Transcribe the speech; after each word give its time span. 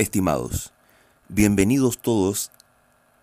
Estimados, 0.00 0.72
bienvenidos 1.28 1.98
todos 1.98 2.52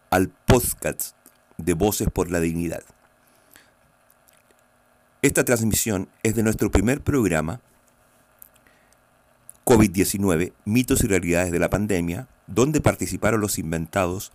al 0.10 0.28
podcast 0.28 1.16
de 1.58 1.74
Voces 1.74 2.10
por 2.14 2.30
la 2.30 2.42
Dignidad. 2.42 2.84
Esta 5.22 5.46
transmisión 5.46 6.10
es 6.22 6.36
de 6.36 6.44
nuestro 6.44 6.72
primer 6.72 7.00
programa 7.00 7.62
COVID-19, 9.64 10.52
mitos 10.66 11.02
y 11.02 11.08
realidades 11.08 11.54
de 11.54 11.60
la 11.60 11.70
pandemia, 11.70 12.28
donde 12.46 12.82
participaron 12.82 13.40
los 13.40 13.58
inventados 13.58 14.34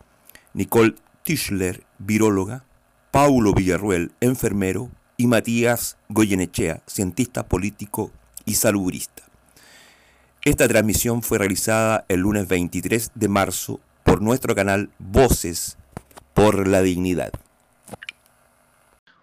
Nicole 0.54 0.94
Tischler, 1.22 1.84
viróloga, 1.98 2.64
Paulo 3.10 3.52
Villarruel, 3.52 4.12
enfermero, 4.22 4.90
y 5.18 5.26
Matías 5.26 5.98
Goyenechea, 6.08 6.82
cientista 6.86 7.46
político 7.46 8.10
y 8.46 8.54
salubrista. 8.54 9.29
Esta 10.42 10.66
transmisión 10.66 11.20
fue 11.20 11.36
realizada 11.36 12.06
el 12.08 12.20
lunes 12.20 12.48
23 12.48 13.12
de 13.14 13.28
marzo 13.28 13.78
por 14.02 14.22
nuestro 14.22 14.54
canal 14.54 14.88
Voces 14.98 15.76
por 16.32 16.66
la 16.66 16.80
Dignidad. 16.80 17.30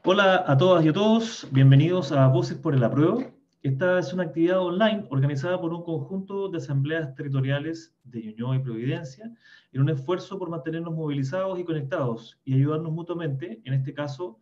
Hola 0.04 0.44
a 0.46 0.56
todas 0.60 0.86
y 0.86 0.90
a 0.90 0.94
todos, 0.94 1.48
bienvenidos 1.52 2.12
a 2.12 2.28
Voces 2.28 2.56
por 2.56 2.76
el 2.76 2.84
Apruebo. 2.84 3.24
Esta 3.64 3.98
es 3.98 4.14
una 4.14 4.26
actividad 4.26 4.60
online 4.60 5.08
organizada 5.10 5.60
por 5.60 5.74
un 5.74 5.84
conjunto 5.84 6.50
de 6.50 6.60
asambleas 6.60 7.16
territoriales 7.16 7.96
de 8.04 8.22
Ñuñoa 8.22 8.58
y 8.58 8.60
Providencia 8.60 9.32
en 9.72 9.82
un 9.82 9.90
esfuerzo 9.90 10.38
por 10.38 10.52
mantenernos 10.52 10.94
movilizados 10.94 11.60
y 11.60 11.64
conectados 11.64 12.40
y 12.46 12.54
ayudarnos 12.54 12.92
mutuamente, 12.92 13.60
en 13.66 13.74
este 13.74 13.92
caso, 13.92 14.38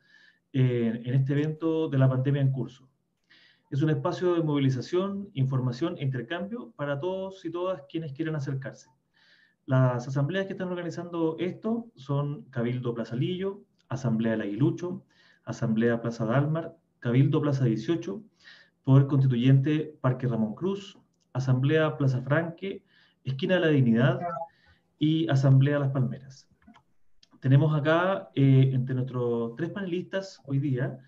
eh, 0.52 1.02
en 1.06 1.14
este 1.14 1.32
evento 1.32 1.88
de 1.88 1.98
la 2.00 2.10
pandemia 2.10 2.42
en 2.42 2.52
curso. 2.52 2.86
Es 3.72 3.82
un 3.82 3.90
espacio 3.90 4.36
de 4.36 4.44
movilización, 4.44 5.30
información 5.34 5.98
intercambio 5.98 6.72
para 6.76 7.00
todos 7.00 7.44
y 7.46 7.52
todas 7.52 7.82
quienes 7.90 8.14
quieran 8.14 8.36
acercarse. 8.36 8.90
Las 9.66 10.08
asambleas 10.08 10.46
que 10.46 10.54
están 10.54 10.68
organizando 10.68 11.36
esto 11.40 11.88
son 11.96 12.44
Cabildo 12.52 12.94
Plaza 12.94 13.16
Lillo, 13.16 13.64
Asamblea 13.90 14.34
del 14.34 14.42
Aguilucho, 14.42 15.04
Asamblea 15.46 16.00
Plaza 16.00 16.26
Dalmar, 16.26 16.76
Cabildo 17.00 17.42
Plaza 17.42 17.66
18, 17.66 18.22
Poder 18.84 19.08
Constituyente 19.08 19.98
Parque 20.00 20.28
Ramón 20.28 20.54
Cruz, 20.54 21.00
Asamblea 21.34 21.98
Plaza 21.98 22.22
Franque, 22.22 22.84
Esquina 23.24 23.56
de 23.56 23.62
la 23.62 23.68
Dignidad 23.70 24.20
y 25.00 25.28
Asamblea 25.28 25.80
Las 25.80 25.92
Palmeras. 25.92 26.48
Tenemos 27.40 27.76
acá 27.76 28.30
eh, 28.36 28.70
entre 28.74 28.94
nuestros 28.94 29.56
tres 29.56 29.72
panelistas 29.72 30.40
hoy 30.46 30.60
día 30.60 31.00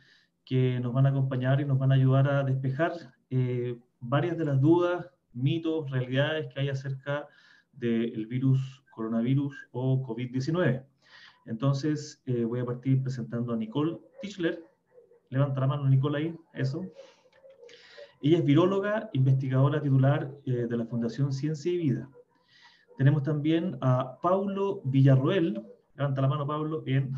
que 0.47 0.79
nos 0.79 0.93
van 0.93 1.05
a 1.05 1.09
acompañar 1.09 1.59
y 1.59 1.65
nos 1.65 1.77
van 1.77 1.91
a 1.91 1.95
ayudar 1.95 2.29
a 2.29 2.43
despejar 2.43 2.93
eh, 3.29 3.77
varias 3.99 4.37
de 4.37 4.45
las 4.45 4.61
dudas, 4.61 5.11
mitos, 5.33 5.91
realidades 5.91 6.47
que 6.53 6.61
hay 6.61 6.69
acerca 6.69 7.27
del 7.73 8.25
virus 8.27 8.81
coronavirus 8.91 9.67
o 9.71 10.01
COVID-19. 10.07 10.85
Entonces, 11.47 12.21
eh, 12.25 12.45
voy 12.45 12.61
a 12.61 12.65
partir 12.65 13.03
presentando 13.03 13.53
a 13.53 13.57
Nicole 13.57 13.97
Tischler. 14.21 14.63
Levanta 15.29 15.59
la 15.59 15.67
mano, 15.67 15.89
Nicole, 15.89 16.17
ahí, 16.17 16.35
eso. 16.53 16.81
Ella 18.21 18.37
es 18.37 18.45
viróloga, 18.45 19.09
investigadora 19.11 19.81
titular 19.81 20.31
eh, 20.45 20.65
de 20.69 20.77
la 20.77 20.85
Fundación 20.85 21.33
Ciencia 21.33 21.71
y 21.71 21.77
Vida. 21.77 22.09
Tenemos 22.97 23.23
también 23.23 23.77
a 23.81 24.17
Paulo 24.21 24.81
Villarroel. 24.85 25.61
Levanta 25.95 26.21
la 26.21 26.27
mano, 26.29 26.47
Paulo. 26.47 26.81
Bien. 26.81 27.11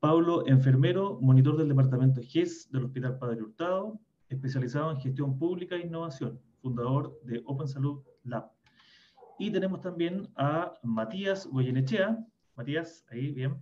Paulo, 0.00 0.46
enfermero, 0.46 1.18
monitor 1.20 1.58
del 1.58 1.68
departamento 1.68 2.22
GES 2.22 2.70
del 2.72 2.84
Hospital 2.84 3.18
Padre 3.18 3.42
Hurtado, 3.42 4.00
especializado 4.30 4.90
en 4.90 4.96
gestión 4.98 5.38
pública 5.38 5.76
e 5.76 5.86
innovación, 5.86 6.40
fundador 6.62 7.20
de 7.24 7.42
Open 7.44 7.68
Salud 7.68 8.02
Lab. 8.24 8.50
Y 9.38 9.50
tenemos 9.50 9.82
también 9.82 10.26
a 10.36 10.72
Matías 10.82 11.46
Goyenechea. 11.46 12.18
Matías, 12.56 13.04
ahí, 13.10 13.30
bien. 13.32 13.58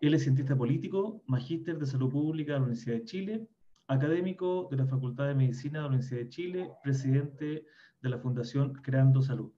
Él 0.00 0.14
es 0.14 0.22
cientista 0.22 0.56
político, 0.56 1.24
magíster 1.26 1.76
de 1.76 1.86
salud 1.86 2.10
pública 2.12 2.52
de 2.52 2.58
la 2.60 2.66
Universidad 2.66 2.94
de 2.94 3.04
Chile, 3.04 3.48
académico 3.88 4.68
de 4.70 4.76
la 4.76 4.86
Facultad 4.86 5.26
de 5.26 5.34
Medicina 5.34 5.80
de 5.80 5.82
la 5.82 5.88
Universidad 5.88 6.20
de 6.20 6.28
Chile, 6.28 6.70
presidente 6.84 7.66
de 8.00 8.08
la 8.08 8.18
Fundación 8.20 8.74
Creando 8.74 9.22
Salud. 9.22 9.50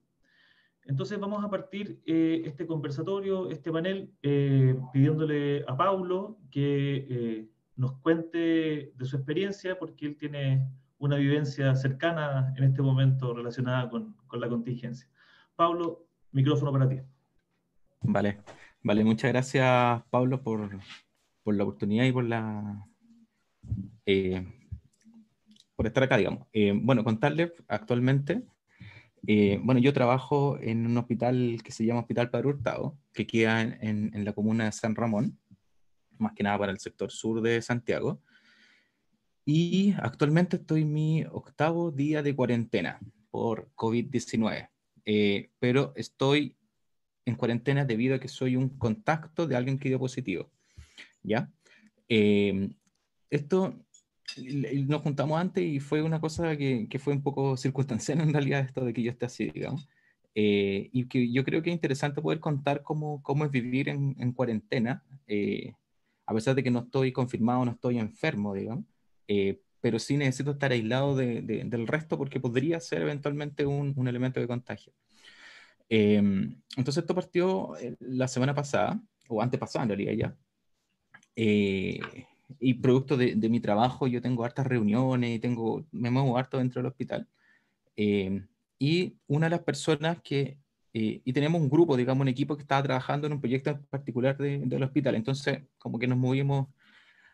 Entonces 0.85 1.19
vamos 1.19 1.43
a 1.43 1.49
partir 1.49 2.01
eh, 2.05 2.41
este 2.45 2.65
conversatorio, 2.65 3.49
este 3.49 3.71
panel, 3.71 4.11
eh, 4.21 4.75
pidiéndole 4.91 5.63
a 5.67 5.77
Paulo 5.77 6.37
que 6.51 7.07
eh, 7.09 7.49
nos 7.75 7.93
cuente 7.99 8.91
de 8.95 9.05
su 9.05 9.15
experiencia, 9.15 9.79
porque 9.79 10.07
él 10.07 10.17
tiene 10.17 10.67
una 10.97 11.15
vivencia 11.15 11.75
cercana 11.75 12.53
en 12.57 12.65
este 12.65 12.81
momento 12.81 13.33
relacionada 13.33 13.89
con, 13.89 14.15
la 14.33 14.49
contingencia. 14.49 15.07
Paulo, 15.55 16.07
micrófono 16.31 16.71
para 16.71 16.89
ti. 16.89 16.99
Vale, 18.01 18.39
vale, 18.81 19.03
muchas 19.03 19.31
gracias 19.31 20.01
Pablo 20.09 20.41
por, 20.41 20.79
por 21.43 21.55
la 21.55 21.63
oportunidad 21.63 22.05
y 22.05 22.11
por 22.11 22.25
la 22.25 22.87
por 25.75 25.87
estar 25.87 26.03
acá, 26.03 26.17
digamos. 26.17 26.47
bueno, 26.81 27.03
contarles 27.03 27.51
actualmente 27.67 28.43
eh, 29.27 29.59
bueno, 29.63 29.79
yo 29.79 29.93
trabajo 29.93 30.57
en 30.59 30.85
un 30.85 30.97
hospital 30.97 31.61
que 31.63 31.71
se 31.71 31.85
llama 31.85 32.01
Hospital 32.01 32.29
Padre 32.29 32.47
Hurtado, 32.47 32.97
que 33.13 33.25
queda 33.25 33.61
en, 33.61 34.11
en, 34.13 34.25
la 34.25 34.33
comuna 34.33 34.65
de 34.65 34.71
San 34.71 34.95
Ramón, 34.95 35.39
más 36.17 36.33
que 36.33 36.43
nada 36.43 36.57
para 36.57 36.71
el 36.71 36.79
sector 36.79 37.11
sur 37.11 37.41
de 37.41 37.61
Santiago. 37.61 38.21
Y 39.45 39.93
actualmente 39.97 40.57
estoy 40.57 40.81
en 40.81 40.93
mi 40.93 41.23
octavo 41.25 41.91
día 41.91 42.21
de 42.21 42.35
cuarentena 42.35 42.99
por 43.29 43.69
COVID-19, 43.75 44.69
eh, 45.05 45.49
pero 45.59 45.93
estoy 45.95 46.55
en 47.25 47.35
cuarentena 47.35 47.85
debido 47.85 48.15
a 48.15 48.19
que 48.19 48.27
soy 48.27 48.55
un 48.55 48.69
contacto 48.77 49.47
de 49.47 49.55
alguien 49.55 49.79
que 49.79 49.89
dio 49.89 49.99
positivo. 49.99 50.51
¿Ya? 51.23 51.49
Eh, 52.09 52.69
esto 53.29 53.73
nos 54.37 55.01
juntamos 55.01 55.39
antes 55.39 55.63
y 55.63 55.79
fue 55.79 56.01
una 56.01 56.19
cosa 56.19 56.55
que, 56.57 56.87
que, 56.89 56.99
fue 56.99 57.13
un 57.13 57.23
poco 57.23 57.57
circunstancial 57.57 58.21
en 58.21 58.33
realidad 58.33 58.61
esto 58.61 58.83
de 58.85 58.93
que 58.93 59.03
yo 59.03 59.11
esté 59.11 59.25
así, 59.25 59.49
digamos. 59.51 59.87
Eh, 60.35 60.89
y 60.91 61.07
que 61.07 61.31
yo 61.31 61.43
creo 61.43 61.61
que 61.61 61.69
es 61.69 61.75
interesante 61.75 62.21
poder 62.21 62.39
contar 62.39 62.81
cómo, 62.81 63.21
cómo 63.21 63.45
es 63.45 63.51
vivir 63.51 63.89
en, 63.89 64.15
en 64.19 64.31
cuarentena, 64.33 65.03
eh, 65.27 65.73
a 66.25 66.33
pesar 66.33 66.55
de 66.55 66.63
que 66.63 66.71
no 66.71 66.79
estoy 66.79 67.11
confirmado, 67.11 67.63
no 67.65 67.71
estoy 67.71 67.99
enfermo, 67.99 68.53
digamos, 68.53 68.85
eh, 69.27 69.61
pero 69.81 69.99
sí 69.99 70.17
necesito 70.17 70.51
estar 70.51 70.71
aislado 70.71 71.15
de, 71.15 71.41
de, 71.41 71.63
del 71.65 71.87
resto 71.87 72.17
porque 72.17 72.39
podría 72.39 72.79
ser 72.79 73.03
eventualmente 73.03 73.65
un, 73.65 73.93
un 73.95 74.07
elemento 74.07 74.39
de 74.39 74.47
contagio. 74.47 74.93
entonces 75.89 76.97
esto 76.97 77.13
partió 77.15 77.73
la 77.99 78.27
semana 78.27 78.55
pasada, 78.55 78.99
o 79.27 79.41
antepasada 79.41 79.83
en 79.83 79.89
realidad 79.89 80.13
ya 80.13 80.37
y 82.59 82.75
producto 82.75 83.17
de, 83.17 83.35
de, 83.35 83.49
mi 83.49 83.59
trabajo, 83.59 84.07
yo 84.07 84.21
tengo 84.21 84.43
hartas 84.43 84.67
reuniones 84.67 85.35
y 85.35 85.39
tengo, 85.39 85.85
me 85.91 86.09
muevo 86.09 86.37
harto 86.37 86.57
dentro 86.57 86.81
del 86.81 86.87
hospital. 86.91 87.27
Eh, 87.95 88.45
y 88.79 89.17
una 89.27 89.47
de 89.47 89.51
las 89.51 89.61
personas 89.61 90.21
que, 90.23 90.57
eh, 90.93 91.21
y 91.23 91.33
tenemos 91.33 91.61
un 91.61 91.69
grupo, 91.69 91.97
digamos, 91.97 92.21
un 92.21 92.27
equipo 92.27 92.55
que 92.55 92.63
estaba 92.63 92.83
trabajando 92.83 93.27
en 93.27 93.33
un 93.33 93.41
proyecto 93.41 93.79
particular 93.89 94.37
de, 94.37 94.59
del 94.59 94.83
hospital. 94.83 95.15
Entonces, 95.15 95.63
como 95.77 95.99
que 95.99 96.07
nos 96.07 96.17
movimos 96.17 96.67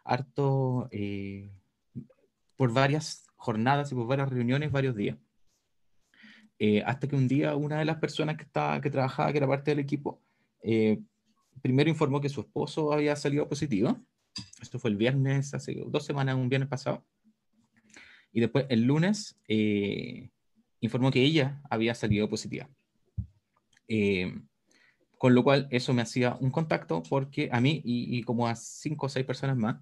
harto 0.04 0.88
eh, 0.92 1.50
por 2.56 2.74
varias 2.74 3.26
jornadas 3.36 3.92
y 3.92 3.96
por 3.96 4.08
varias 4.08 4.30
reuniones, 4.30 4.72
varios 4.72 4.96
días. 4.96 5.18
hasta 6.86 7.08
que 7.08 7.16
un 7.16 7.28
día 7.28 7.56
una 7.56 7.80
de 7.80 7.86
las 7.86 7.98
personas 7.98 8.36
que, 8.38 8.44
estaba, 8.44 8.82
que 8.82 8.92
trabajaba, 8.92 9.32
que 9.32 9.38
era 9.38 9.48
parte 9.48 9.72
del 9.72 9.80
equipo, 9.80 10.22
primero 11.62 11.90
informó 11.90 12.20
que 12.22 12.30
su 12.30 12.42
esposo 12.42 12.92
había 12.94 13.16
salido 13.16 13.48
positivo 13.48 13.98
esto 14.62 14.80
fue 14.80 14.92
el 14.92 14.98
viernes, 14.98 15.54
hace 15.54 15.76
dos 15.88 16.06
semanas, 16.06 16.36
un 16.36 16.50
viernes 16.50 16.70
pasado. 16.70 17.04
Y 18.32 18.40
después 18.42 18.66
el 18.70 18.84
lunes 18.84 19.40
eh, 19.48 20.30
informó 20.80 21.12
que 21.12 21.24
ella 21.24 21.62
había 21.70 21.96
salido 21.96 22.30
positiva. 22.30 22.70
Eh, 23.88 24.40
con 25.18 25.34
lo 25.34 25.44
cual 25.44 25.68
eso 25.72 25.94
me 25.94 26.02
hacía 26.02 26.38
un 26.40 26.52
contacto 26.52 27.04
porque 27.10 27.50
a 27.52 27.60
mí 27.60 27.82
y, 27.84 28.22
como 28.24 28.48
a 28.48 28.56
cinco 28.56 29.08
o 29.08 29.10
seis 29.10 29.26
personas 29.26 29.58
más, 29.58 29.78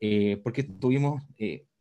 eh, 0.00 0.38
porque 0.42 0.62
estuvimos 0.62 1.22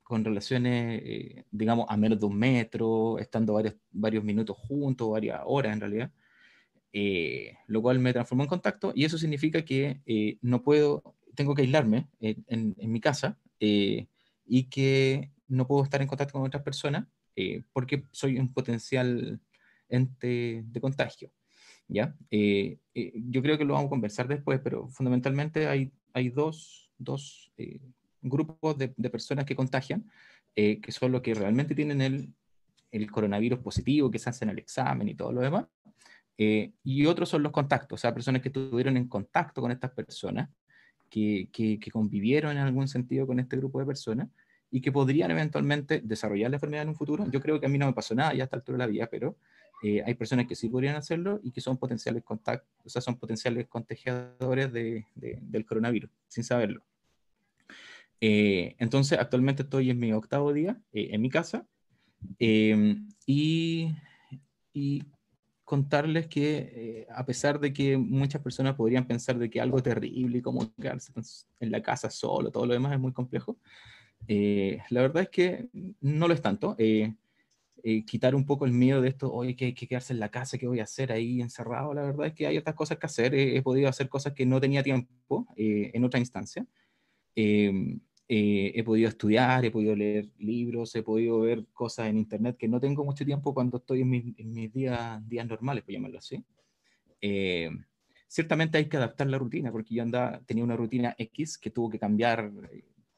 con 0.04 0.24
relaciones, 0.24 1.44
digamos, 1.52 1.88
a 1.90 1.98
menos 1.98 2.20
de 2.20 2.26
un 2.28 2.38
metro, 2.38 3.18
estando 3.18 3.54
varios, 3.54 3.76
varios 3.92 4.24
minutos 4.24 4.56
juntos, 4.56 5.10
varias 5.10 5.42
horas 5.44 5.74
en 5.74 5.82
realidad, 5.82 6.12
lo 7.68 7.82
cual 7.82 8.00
me 8.00 8.14
transformó 8.14 8.44
en 8.44 8.50
contacto 8.50 8.94
y 8.96 9.04
eso 9.04 9.18
significa 9.18 9.66
que 9.66 10.38
no 10.42 10.62
puedo 10.62 11.15
tengo 11.36 11.56
que 11.56 11.62
aislarme 11.62 12.08
en, 12.20 12.76
en, 12.78 12.92
mi 12.92 13.00
casa 13.00 13.38
eh, 13.60 14.08
y 14.46 14.64
que 14.66 15.32
no 15.48 15.68
puedo 15.68 15.84
estar 15.84 16.02
en 16.02 16.08
contacto 16.08 16.34
con 16.34 16.48
otras 16.48 16.64
personas 16.64 17.08
eh, 17.36 17.64
porque 17.74 18.04
soy 18.12 18.40
un 18.40 18.54
potencial 18.54 19.40
ente 19.90 20.64
de 20.66 20.82
contagio. 20.82 21.32
¿ya? 21.88 22.16
Eh, 22.32 22.80
yo 22.94 23.42
creo 23.42 23.58
que 23.58 23.66
lo 23.66 23.74
vamos 23.74 23.88
a 23.88 23.90
conversar 23.90 24.28
después, 24.28 24.60
pero 24.64 24.88
fundamentalmente 24.88 25.68
hay, 25.68 25.92
hay 26.14 26.30
dos, 26.30 26.92
dos 26.98 27.52
grupos 28.22 28.78
de, 28.78 28.94
de, 28.96 29.10
personas 29.10 29.46
que 29.46 29.56
contagian, 29.56 30.10
que 30.56 30.92
son 30.92 31.12
los 31.12 31.22
que 31.22 31.34
realmente 31.34 31.76
tienen 31.76 32.02
el, 32.02 32.34
el 32.92 33.12
coronavirus 33.12 33.60
positivo, 33.60 34.10
que 34.10 34.20
se 34.20 34.30
hacen 34.30 34.50
el 34.50 34.60
examen 34.60 35.10
y 35.10 35.16
todo 35.16 35.32
lo 35.32 35.42
demás. 35.42 35.66
Eh, 36.38 36.74
y 36.84 37.06
otros 37.06 37.30
son 37.30 37.44
los 37.44 37.52
contactos, 37.52 38.00
o 38.00 38.02
sea, 38.02 38.14
personas 38.14 38.42
que 38.42 38.50
estuvieron 38.50 38.98
en 38.98 39.08
contacto 39.08 39.62
con 39.62 39.72
estas 39.72 39.92
personas, 39.92 40.50
que, 41.10 41.50
que, 41.52 41.92
convivieron 41.92 42.52
en 42.52 42.58
algún 42.58 42.88
sentido 42.88 43.26
con 43.28 43.40
este 43.40 43.58
grupo 43.58 43.80
de 43.80 43.86
personas 43.86 44.30
y 44.72 44.82
que 44.82 44.92
podrían 44.92 45.32
eventualmente 45.32 46.02
desarrollar 46.04 46.52
la 46.52 46.58
enfermedad 46.58 46.84
en 46.84 46.90
un 46.90 46.96
futuro. 46.96 47.26
Yo 47.32 47.40
creo 47.40 47.60
que 47.60 47.68
a 47.68 47.70
mí 47.70 47.78
no 47.78 47.86
me 47.86 47.94
pasó 47.94 48.16
nada 48.16 48.34
ya 48.34 48.44
a 48.44 48.46
esta 48.46 48.58
altura 48.58 48.78
de 48.78 48.84
la 48.84 48.88
vida, 48.88 49.08
pero 49.10 49.38
eh, 49.84 50.04
hay 50.06 50.14
personas 50.16 50.48
que 50.48 50.56
sí 50.56 50.70
podrían 50.70 50.96
hacerlo 50.96 51.40
y 51.44 51.52
que 51.52 51.62
son 51.62 51.78
potenciales 51.78 52.24
contactos, 52.24 52.70
o 52.86 52.90
sea, 52.90 53.02
son 53.02 53.18
potenciales 53.18 53.68
contagiadores 53.68 54.72
de, 54.74 55.06
del 55.16 55.66
coronavirus, 55.66 56.10
sin 56.28 56.44
saberlo. 56.44 56.84
Eh, 58.20 58.76
entonces, 58.80 59.20
actualmente 59.20 59.64
estoy 59.64 59.90
en 59.90 60.00
mi 60.00 60.12
octavo 60.14 60.52
día 60.54 60.80
en 60.94 61.22
mi 61.22 61.30
casa 61.30 61.68
y, 62.40 63.92
y 64.74 65.04
contarles 65.66 66.28
que 66.28 66.58
eh, 66.58 67.08
a 67.10 67.26
pesar 67.26 67.60
de 67.60 67.74
que 67.74 67.98
muchas 67.98 68.42
personas 68.42 68.76
podrían 68.76 69.08
pensar 69.08 69.38
de 69.40 69.50
que 69.50 69.60
algo 69.60 69.82
terrible 69.82 70.42
como 70.42 70.72
quedarse 70.76 71.12
en 71.60 71.72
la 71.72 71.82
casa 71.82 72.10
solo, 72.12 72.52
todo 72.52 72.68
lo 72.68 72.74
demás 72.74 72.94
es 72.94 73.00
muy 73.00 73.12
complejo, 73.12 73.58
eh, 74.28 74.80
la 74.90 75.02
verdad 75.02 75.24
es 75.24 75.30
que 75.30 75.70
no 76.02 76.28
lo 76.28 76.34
es 76.34 76.42
tanto. 76.42 76.76
Eh, 76.78 77.14
quitar 78.08 78.34
un 78.34 78.48
poco 78.48 78.66
el 78.66 78.72
miedo 78.72 79.00
de 79.00 79.10
esto, 79.10 79.32
oye, 79.32 79.56
que 79.56 79.66
hay 79.66 79.74
que 79.76 79.88
quedarse 79.88 80.12
en 80.12 80.20
la 80.20 80.32
casa, 80.32 80.58
¿qué 80.58 80.68
voy 80.68 80.80
a 80.80 80.86
hacer 80.86 81.12
ahí 81.12 81.40
encerrado? 81.40 81.94
La 81.94 82.02
verdad 82.02 82.28
es 82.28 82.34
que 82.34 82.48
hay 82.48 82.58
otras 82.58 82.76
cosas 82.76 82.98
que 82.98 83.06
hacer. 83.06 83.36
he 83.36 83.62
podido 83.62 83.88
hacer 83.88 84.10
cosas 84.10 84.34
que 84.34 84.44
no 84.44 84.60
tenía 84.60 84.82
tiempo 84.82 85.48
en 85.56 86.04
otra 86.04 86.20
instancia. 86.20 86.66
Eh, 88.28 88.72
he 88.74 88.84
podido 88.84 89.08
estudiar, 89.08 89.66
he 89.66 89.72
podido 89.72 89.96
leer 89.96 90.30
libros, 90.40 90.96
he 90.96 91.04
podido 91.04 91.42
ver 91.42 91.68
cosas 91.74 92.08
en 92.08 92.18
internet 92.18 92.58
que 92.58 92.68
no 92.68 92.80
tengo 92.80 93.06
mucho 93.06 93.24
tiempo 93.24 93.54
cuando 93.54 93.78
estoy 93.78 94.02
en, 94.02 94.10
mis, 94.10 94.74
días, 94.74 95.28
días 95.30 95.48
normales, 95.48 95.84
por 95.84 95.94
llamarlo 95.94 96.18
así. 96.18 96.44
Eh, 97.22 97.70
ciertamente 98.28 98.80
hay 98.80 98.90
que 98.90 98.98
adaptar 98.98 99.28
la 99.28 99.38
rutina, 99.38 99.72
porque 99.72 99.94
yo 99.94 100.02
andaba, 100.02 100.42
tenía 100.46 100.64
una 100.64 100.76
rutina 100.76 101.14
X 101.20 101.60
que 101.60 101.70
tuvo 101.70 101.90
que 101.90 102.00
cambiar 102.00 102.52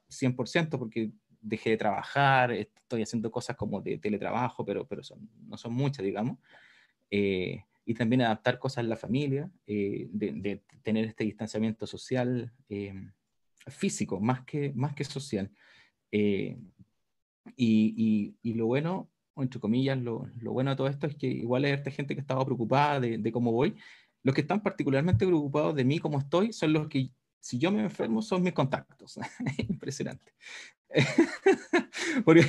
100% 0.10 0.76
eh, 0.76 0.78
porque 0.78 1.12
dejé 1.40 1.72
de 1.72 1.78
trabajar, 1.78 2.52
estoy 2.52 3.04
haciendo 3.04 3.32
cosas 3.32 3.56
como 3.56 3.80
de 3.80 3.98
teletrabajo, 4.00 4.66
pero, 4.66 4.86
pero 4.86 5.04
son, 5.04 5.30
no 5.48 5.58
son 5.58 5.74
muchas, 5.74 6.04
digamos. 6.04 6.38
y 7.10 7.94
también 7.94 8.24
adaptar 8.24 8.60
cosas 8.60 8.84
en 8.84 8.90
la 8.90 8.98
familia, 8.98 9.50
de, 9.66 10.10
de, 10.12 10.62
tener 10.84 11.06
este 11.06 11.24
distanciamiento 11.24 11.88
social 11.88 12.52
físico, 13.70 14.20
más 14.20 14.42
que, 14.46 14.72
más 14.76 14.94
que 14.94 15.04
social. 15.04 15.52
Eh, 16.12 16.58
y, 17.56 18.36
y, 18.42 18.54
lo 18.54 18.68
bueno, 18.68 19.10
entre 19.38 19.60
comillas, 19.60 19.98
lo, 19.98 20.30
lo, 20.40 20.54
bueno 20.54 20.72
de 20.72 20.76
todo 20.76 20.88
esto 20.88 21.08
es 21.08 21.16
que 21.16 21.28
igual 21.28 21.66
hay 21.66 21.78
gente 21.92 22.16
que 22.16 22.22
estaba 22.22 22.44
preocupada 22.46 23.00
de, 23.00 23.18
de, 23.18 23.32
cómo 23.32 23.52
voy. 23.52 23.76
Los 24.24 24.36
que 24.36 24.42
están 24.42 24.62
particularmente 24.62 25.26
preocupados 25.26 25.76
de 25.76 25.86
mí, 25.86 26.00
cómo 26.00 26.20
estoy, 26.20 26.52
son 26.54 26.74
los 26.74 26.88
que, 26.88 27.12
si 27.40 27.58
yo 27.58 27.72
me 27.72 27.82
enfermo, 27.82 28.22
son 28.22 28.44
mis 28.44 28.54
contactos. 28.54 29.20
Impresionante. 29.70 30.34
Porque 32.26 32.46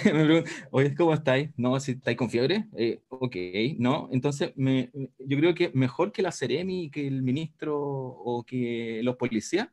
me 0.73 0.95
¿cómo 0.95 1.15
estáis? 1.15 1.51
No, 1.57 1.79
si 1.81 1.93
estáis 1.93 2.17
con 2.17 2.31
fiebre, 2.31 2.69
eh, 2.77 3.01
ok, 3.09 3.37
¿no? 3.79 4.09
Entonces, 4.13 4.53
me, 4.57 4.91
yo 5.19 5.39
creo 5.39 5.55
que 5.55 5.71
mejor 5.75 6.13
que 6.13 6.23
la 6.23 6.33
Ceremi, 6.33 6.91
que 6.91 7.07
el 7.07 7.23
ministro 7.23 7.79
o 7.79 8.45
que 8.45 9.01
los 9.03 9.17
policías, 9.17 9.69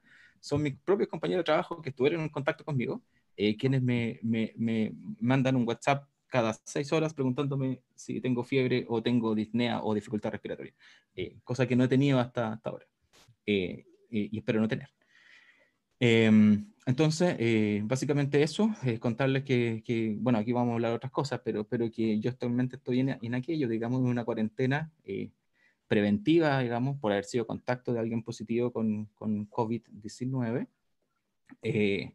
son 0.45 0.61
mis 0.61 0.75
propios 0.77 1.09
compañeros 1.09 1.39
de 1.39 1.45
trabajo 1.45 1.81
que 1.81 1.89
estuvieron 1.89 2.21
en 2.21 2.29
contacto 2.29 2.63
conmigo, 2.63 3.01
eh, 3.35 3.57
quienes 3.57 3.81
me, 3.81 4.19
me, 4.21 4.53
me, 4.57 4.93
mandan 5.19 5.55
un 5.55 5.67
WhatsApp 5.67 6.07
cada 6.27 6.53
seis 6.63 6.93
horas 6.93 7.15
preguntándome 7.15 7.81
si 7.95 8.21
tengo 8.21 8.43
fiebre 8.43 8.85
o 8.87 9.01
tengo 9.01 9.33
disnea 9.33 9.81
o 9.81 9.95
dificultad 9.95 10.29
respiratoria, 10.29 10.75
eh, 11.15 11.37
cosa 11.43 11.65
que 11.65 11.75
no 11.75 11.85
he 11.85 11.87
tenido 11.87 12.19
hasta, 12.19 12.53
hasta 12.53 12.69
ahora 12.69 12.85
eh, 13.47 13.85
y 14.11 14.37
espero 14.37 14.61
no 14.61 14.67
tener. 14.67 14.89
Em, 15.99 16.71
entonces, 16.85 17.35
básicamente 17.83 18.43
eso, 18.43 18.69
es 18.83 18.99
contarles 18.99 19.43
que, 19.43 19.81
que, 19.83 20.15
bueno, 20.19 20.37
aquí 20.37 20.53
vamos 20.53 20.73
a 20.73 20.75
hablar 20.75 20.91
de 20.91 20.97
otras 20.97 21.11
cosas, 21.11 21.41
pero, 21.43 21.63
pero 21.63 21.89
que 21.89 22.19
yo 22.19 22.29
actualmente 22.29 22.75
estoy 22.75 22.99
en, 22.99 23.17
en 23.19 23.33
aquello, 23.33 23.67
digamos, 23.67 24.01
en 24.01 24.07
una 24.07 24.23
cuarentena 24.23 24.91
preventiva, 25.87 26.59
digamos, 26.59 26.99
por 26.99 27.11
haber 27.11 27.25
sido 27.25 27.45
contacto 27.47 27.93
de 27.93 27.99
alguien 27.99 28.23
positivo 28.23 28.71
con, 28.71 29.05
con 29.15 29.49
COVID-19. 29.49 30.67
Eh, 31.61 32.13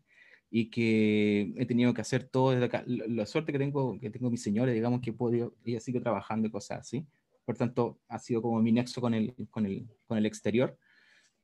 y 0.51 0.69
que 0.69 1.53
he 1.57 1.65
tenido 1.65 1.95
que 1.95 2.01
hacer 2.01 2.25
todo 2.25 2.51
desde 2.51 2.65
acá. 2.65 2.83
La, 2.87 3.25
suerte 3.25 3.53
que 3.53 3.59
tengo, 3.59 3.99
que 4.01 4.11
tengo 4.11 4.31
mis 4.31 4.43
señores, 4.43 4.75
digamos, 4.75 5.01
que 5.01 5.11
he 5.11 5.13
podido, 5.13 5.55
ella 5.65 5.81
sigue 5.81 6.01
trabajando 6.01 6.49
y 6.49 6.51
cosas 6.51 6.81
así. 6.81 7.07
Por 7.45 7.57
tanto, 7.57 8.01
ha 8.09 8.19
sido 8.19 8.43
como 8.43 8.61
mi 8.61 8.73
nexo 8.73 9.01
con 9.01 9.15
el, 9.15 9.35
con 9.51 9.65
el, 9.65 9.87
con 10.07 10.19
el 10.19 10.27
exterior. 10.27 10.77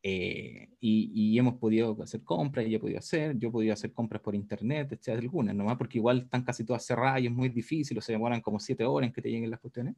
Eh, 0.03 0.69
y, 0.81 1.11
y, 1.15 1.39
hemos 1.39 1.55
podido 1.55 1.97
hacer 2.03 2.23
compras, 2.23 2.67
y 2.67 2.75
he 2.75 2.79
podido 2.79 2.99
hacer, 2.99 3.37
yo 3.39 3.49
he 3.49 3.53
podido 3.53 3.73
hacer 3.73 3.93
compras 3.93 4.23
por 4.23 4.37
internet, 4.37 4.93
etcétera, 4.93 5.19
algunas, 5.19 5.55
nomás 5.55 5.77
porque 5.77 5.99
igual 5.99 6.19
están 6.19 6.45
casi 6.45 6.65
todas 6.65 6.87
cerradas 6.87 7.23
y 7.23 7.27
es 7.27 7.33
muy 7.33 7.49
difícil, 7.49 7.99
o 7.99 8.01
se 8.01 8.13
demoran 8.13 8.41
como 8.41 8.61
siete 8.61 8.85
horas 8.85 9.09
en 9.09 9.13
que 9.13 9.23
te 9.23 9.31
lleguen 9.31 9.51
las 9.51 9.59
cuestiones. 9.59 9.97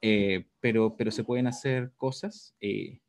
Eh, 0.00 0.44
pero, 0.60 0.96
pero 0.96 1.10
se 1.10 1.24
pueden 1.24 1.46
hacer 1.46 1.92
cosas. 1.96 2.54
Eh, 2.60 3.00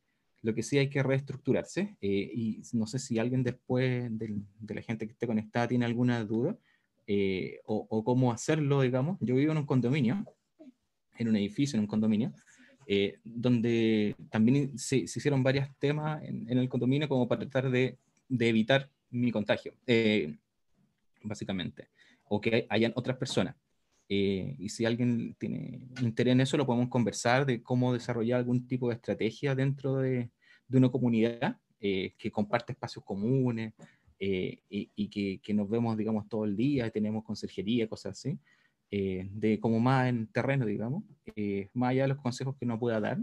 lo 0.42 0.54
que 0.54 0.64
sí 0.64 0.78
hay 0.78 0.90
que 0.90 1.04
reestructurarse 1.04 1.98
eh, 2.02 2.32
y 2.34 2.62
no 2.74 2.86
sé 2.86 3.00
si 3.00 3.18
alguien 3.18 3.44
después 3.44 4.08
de, 4.18 4.36
la 4.68 4.82
gente 4.82 5.08
que 5.08 5.14
esté 5.14 5.26
conectada 5.26 5.68
tiene 5.68 5.86
alguna 5.86 6.24
duda 6.24 6.58
o, 7.66 8.04
cómo 8.04 8.32
hacerlo, 8.32 8.82
digamos. 8.82 9.18
Yo 9.22 9.36
vivo 9.36 9.52
en 9.52 9.58
un 9.58 9.66
condominio, 9.66 10.24
en 11.18 11.28
un 11.28 11.36
edificio, 11.36 11.78
en 11.78 11.82
un 11.82 11.88
condominio, 11.88 12.32
donde 13.24 14.16
también 14.30 14.78
se, 14.78 14.98
hicieron 14.98 15.44
varios 15.44 15.68
temas 15.80 16.24
en, 16.24 16.48
el 16.50 16.70
condominio 16.70 17.10
como 17.10 17.28
para 17.28 17.42
tratar 17.42 17.72
de, 17.72 17.98
de 18.30 18.50
evitar 18.50 18.90
mi 19.10 19.32
contagio, 19.32 19.74
básicamente, 21.24 21.90
o 22.28 22.40
que 22.40 22.68
hayan 22.70 22.94
otras 22.96 23.18
personas. 23.18 23.56
Eh, 24.08 24.56
y 24.60 24.70
si 24.70 24.86
alguien 24.86 25.36
tiene 25.40 25.82
interés 26.02 26.34
en 26.34 26.42
eso, 26.42 26.58
lo 26.58 26.66
podemos 26.66 26.90
conversar 26.90 27.46
de 27.46 27.64
cómo 27.64 27.94
desarrollar 27.94 28.40
algún 28.40 28.68
tipo 28.68 28.90
de 28.90 28.96
estrategia 28.96 29.56
dentro 29.56 29.96
de, 29.98 30.30
de 30.68 30.78
una 30.78 30.90
comunidad 30.90 31.58
eh, 31.80 32.14
que 32.18 32.30
comparte 32.30 32.74
espacios 32.74 33.04
comunes 33.04 33.74
eh, 34.20 34.60
y, 34.70 35.10
que, 35.10 35.40
que, 35.42 35.54
nos 35.54 35.70
vemos, 35.70 35.98
digamos, 35.98 36.30
todo 36.30 36.46
el 36.46 36.56
día, 36.56 36.90
tenemos 36.90 37.24
conserjería, 37.24 37.88
cosas 37.88 38.18
así, 38.18 38.40
de 38.90 39.60
como 39.60 39.78
más 39.82 40.08
en 40.08 40.28
terreno, 40.28 40.66
digamos, 40.66 41.04
más 41.74 41.90
allá 41.90 42.04
de 42.04 42.08
los 42.08 42.18
consejos 42.18 42.56
que 42.58 42.66
nos 42.66 42.80
pueda 42.80 43.02
dar, 43.02 43.20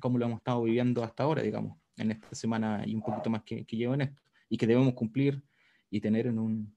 como 0.00 0.18
lo 0.18 0.26
hemos 0.26 0.38
estado 0.38 0.62
viviendo 0.64 1.02
hasta 1.02 1.22
ahora, 1.22 1.40
digamos, 1.40 1.78
en 1.96 2.10
esta 2.10 2.34
semana 2.34 2.84
y 2.86 2.94
un 2.94 3.00
poquito 3.00 3.30
más 3.30 3.42
que, 3.42 3.64
que 3.64 3.76
llevo 3.76 3.94
en 3.94 4.02
esto, 4.02 4.22
y 4.50 4.58
que 4.58 4.66
debemos 4.66 4.92
cumplir 4.92 5.42
y 5.88 5.98
tener 5.98 6.26
en 6.26 6.38
un, 6.38 6.76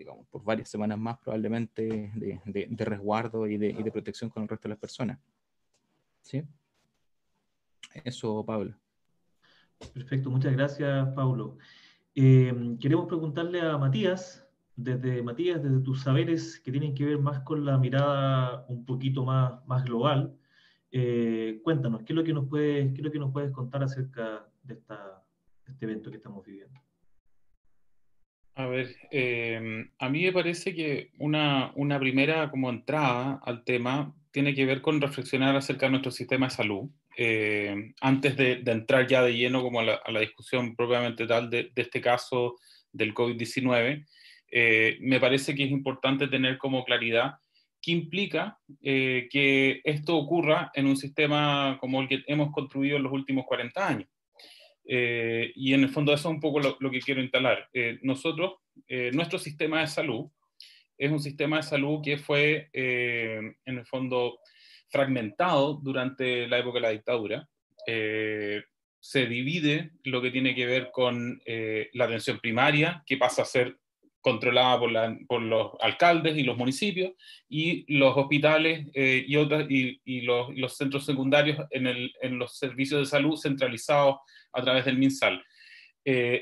digamos, 0.00 0.26
por 0.28 0.42
varias 0.42 0.68
semanas 0.68 0.98
más 0.98 1.18
probablemente 1.18 2.10
de, 2.14 2.40
de, 2.46 2.84
resguardo 2.84 3.46
y 3.46 3.58
de, 3.58 3.68
y 3.68 3.82
de, 3.82 3.92
protección 3.92 4.30
con 4.30 4.42
el 4.42 4.48
resto 4.48 4.66
de 4.66 4.70
las 4.70 4.78
personas. 4.78 5.18
¿Sí? 6.22 6.42
Eso, 8.02 8.44
Pablo. 8.44 8.74
Perfecto, 9.92 10.30
muchas 10.30 10.52
gracias, 10.52 11.08
Pablo. 11.14 11.58
Eh, 12.14 12.76
queremos 12.80 13.06
preguntarle 13.06 13.60
a 13.60 13.76
Matías, 13.76 14.46
desde 14.74 15.22
Matías, 15.22 15.62
desde 15.62 15.80
tus 15.80 16.00
saberes 16.00 16.58
que 16.60 16.70
tienen 16.70 16.94
que 16.94 17.04
ver 17.04 17.18
más 17.18 17.40
con 17.40 17.64
la 17.64 17.76
mirada 17.76 18.64
un 18.68 18.86
poquito 18.86 19.24
más, 19.24 19.64
más 19.66 19.84
global, 19.84 20.34
eh, 20.90 21.60
cuéntanos, 21.62 22.02
¿qué 22.04 22.12
es, 22.12 22.16
lo 22.16 22.24
que 22.24 22.32
nos 22.32 22.48
puedes, 22.48 22.92
¿qué 22.92 23.00
es 23.00 23.04
lo 23.04 23.12
que 23.12 23.18
nos 23.18 23.32
puedes 23.32 23.52
contar 23.52 23.82
acerca 23.82 24.48
de, 24.62 24.74
esta, 24.74 25.22
de 25.66 25.72
este 25.72 25.84
evento 25.84 26.10
que 26.10 26.16
estamos 26.16 26.44
viviendo? 26.44 26.80
A 28.60 28.66
ver, 28.66 28.94
em, 29.10 29.90
a 29.98 30.10
mí 30.10 30.22
me 30.22 30.32
parece 30.32 30.74
que 30.74 31.12
una, 31.18 31.72
una, 31.76 31.98
primera 31.98 32.50
como 32.50 32.68
entrada 32.68 33.40
al 33.42 33.64
tema 33.64 34.14
tiene 34.30 34.54
que 34.54 34.66
ver 34.66 34.82
con 34.82 35.00
reflexionar 35.00 35.56
acerca 35.56 35.86
de 35.86 35.92
nuestro 35.92 36.12
sistema 36.12 36.46
de 36.46 36.50
salud, 36.50 36.90
eh, 37.16 37.92
antes 38.02 38.36
de, 38.36 38.62
entrar 38.66 39.06
ya 39.06 39.22
de 39.22 39.34
lleno 39.34 39.62
como 39.62 39.80
a 39.80 39.84
la, 39.84 40.20
discusión 40.20 40.76
propiamente 40.76 41.26
tal 41.26 41.48
de, 41.48 41.70
de, 41.74 41.82
este 41.82 42.02
caso 42.02 42.56
del 42.92 43.14
COVID-19, 43.14 44.04
eh, 44.50 44.98
me 45.00 45.20
parece 45.20 45.54
que 45.54 45.64
es 45.64 45.70
importante 45.70 46.28
tener 46.28 46.58
como 46.58 46.84
claridad 46.84 47.36
qué 47.80 47.92
implica 47.92 48.58
eh, 48.82 49.26
que 49.30 49.80
esto 49.84 50.18
ocurra 50.18 50.70
en 50.74 50.86
un 50.86 50.98
sistema 50.98 51.78
como 51.80 52.02
el 52.02 52.08
que 52.08 52.22
hemos 52.26 52.52
construido 52.52 52.98
en 52.98 53.04
los 53.04 53.12
últimos 53.12 53.46
40 53.46 53.88
años. 53.88 54.08
Eh, 54.92 55.52
y 55.54 55.72
en 55.72 55.84
el 55.84 55.88
fondo 55.88 56.12
eso 56.12 56.28
es 56.28 56.34
un 56.34 56.40
poco 56.40 56.58
lo, 56.58 56.90
que 56.90 56.98
quiero 56.98 57.22
instalar. 57.22 57.68
Eh, 57.72 58.00
nosotros, 58.02 58.54
eh, 58.88 59.12
nuestro 59.14 59.38
sistema 59.38 59.82
de 59.82 59.86
salud 59.86 60.28
es 60.98 61.12
un 61.12 61.20
sistema 61.20 61.58
de 61.58 61.62
salud 61.62 62.00
que 62.02 62.18
fue 62.18 62.68
en 62.72 63.54
el 63.64 63.86
fondo 63.86 64.40
fragmentado 64.88 65.74
durante 65.74 66.48
la 66.48 66.58
época 66.58 66.78
de 66.78 66.80
la 66.80 66.90
dictadura. 66.90 67.48
se 67.86 69.26
divide 69.26 69.92
lo 70.04 70.20
que 70.20 70.30
tiene 70.30 70.54
que 70.54 70.66
ver 70.66 70.90
con 70.90 71.40
la 71.46 72.04
atención 72.04 72.38
primaria, 72.38 73.02
que 73.06 73.16
pasa 73.16 73.42
a 73.42 73.46
ser 73.46 73.78
controlada 74.20 74.78
por, 75.26 75.40
los 75.40 75.72
alcaldes 75.80 76.36
y 76.36 76.42
los 76.42 76.58
municipios, 76.58 77.12
y 77.48 77.86
los 77.96 78.14
hospitales 78.14 78.88
y, 78.92 79.36
otras, 79.36 79.70
y, 79.70 80.20
los, 80.20 80.76
centros 80.76 81.06
secundarios 81.06 81.66
en, 81.70 82.38
los 82.38 82.58
servicios 82.58 83.00
de 83.00 83.06
salud 83.06 83.38
centralizados 83.38 84.16
a 84.52 84.62
través 84.62 84.84
del 84.84 84.98
MinSal. 84.98 85.44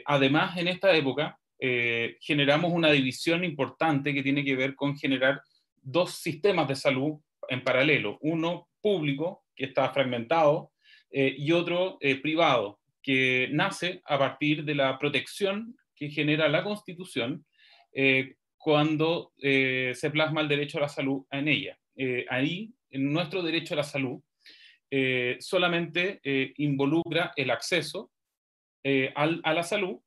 además, 0.06 0.56
en 0.56 0.68
esta 0.68 0.94
época, 0.94 1.38
generamos 2.20 2.72
una 2.72 2.90
división 2.90 3.44
importante 3.44 4.14
que 4.14 4.22
tiene 4.22 4.44
que 4.44 4.56
ver 4.56 4.74
con 4.74 4.96
generar 4.96 5.42
dos 5.82 6.14
sistemas 6.14 6.68
de 6.68 6.76
salud 6.76 7.20
en 7.48 7.62
paralelo, 7.62 8.18
uno 8.20 8.68
público, 8.80 9.44
que 9.54 9.66
está 9.66 9.90
fragmentado, 9.90 10.72
eh, 11.10 11.34
y 11.36 11.52
otro 11.52 11.98
eh, 12.00 12.16
privado, 12.16 12.78
que 13.02 13.48
nace 13.50 14.02
a 14.04 14.18
partir 14.18 14.64
de 14.64 14.74
la 14.74 14.98
protección 14.98 15.76
que 15.96 16.10
genera 16.10 16.48
la 16.48 16.62
Constitución 16.62 17.44
eh, 17.92 18.34
cuando 18.56 19.32
se 19.38 20.10
plasma 20.12 20.42
el 20.42 20.48
derecho 20.48 20.78
a 20.78 20.82
la 20.82 20.88
salud 20.88 21.24
en 21.30 21.48
ella. 21.48 21.78
ahí, 22.28 22.72
en 22.90 23.12
nuestro 23.12 23.42
derecho 23.42 23.74
a 23.74 23.78
la 23.78 23.82
salud, 23.84 24.20
solamente 25.40 26.20
involucra 26.56 27.32
el 27.36 27.50
acceso 27.50 28.10
a 28.84 29.52
la 29.52 29.62
salud 29.62 29.98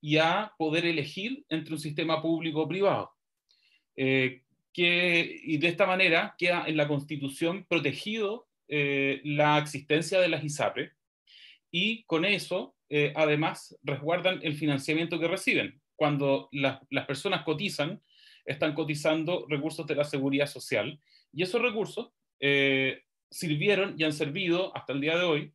y 0.00 0.16
a 0.16 0.52
poder 0.56 0.86
elegir 0.86 1.44
entre 1.48 1.74
un 1.74 1.80
sistema 1.80 2.22
público 2.22 2.62
o 2.62 2.68
privado 2.68 3.12
que, 4.72 5.40
y 5.42 5.58
de 5.58 5.68
esta 5.68 5.86
manera 5.86 6.34
queda 6.38 6.64
en 6.66 6.76
la 6.76 6.88
Constitución 6.88 7.66
protegido 7.68 8.48
eh, 8.68 9.20
la 9.24 9.58
existencia 9.58 10.20
de 10.20 10.28
las 10.28 10.44
ISAPRE 10.44 10.92
y 11.70 12.04
con 12.04 12.24
eso, 12.24 12.76
eh, 12.88 13.12
además, 13.16 13.76
resguardan 13.82 14.40
el 14.42 14.54
financiamiento 14.54 15.18
que 15.18 15.28
reciben. 15.28 15.80
Cuando 15.96 16.48
las 16.52 17.06
personas 17.06 17.42
cotizan, 17.42 18.00
están 18.44 18.74
cotizando 18.74 19.46
recursos 19.48 19.86
de 19.86 19.94
la 19.94 20.04
seguridad 20.04 20.46
social 20.46 20.98
y 21.32 21.42
esos 21.42 21.60
recursos 21.60 22.10
eh, 22.40 23.02
sirvieron 23.30 23.94
y 23.96 24.04
han 24.04 24.12
servido 24.12 24.76
hasta 24.76 24.92
el 24.92 25.00
día 25.00 25.16
de 25.16 25.24
hoy 25.24 25.54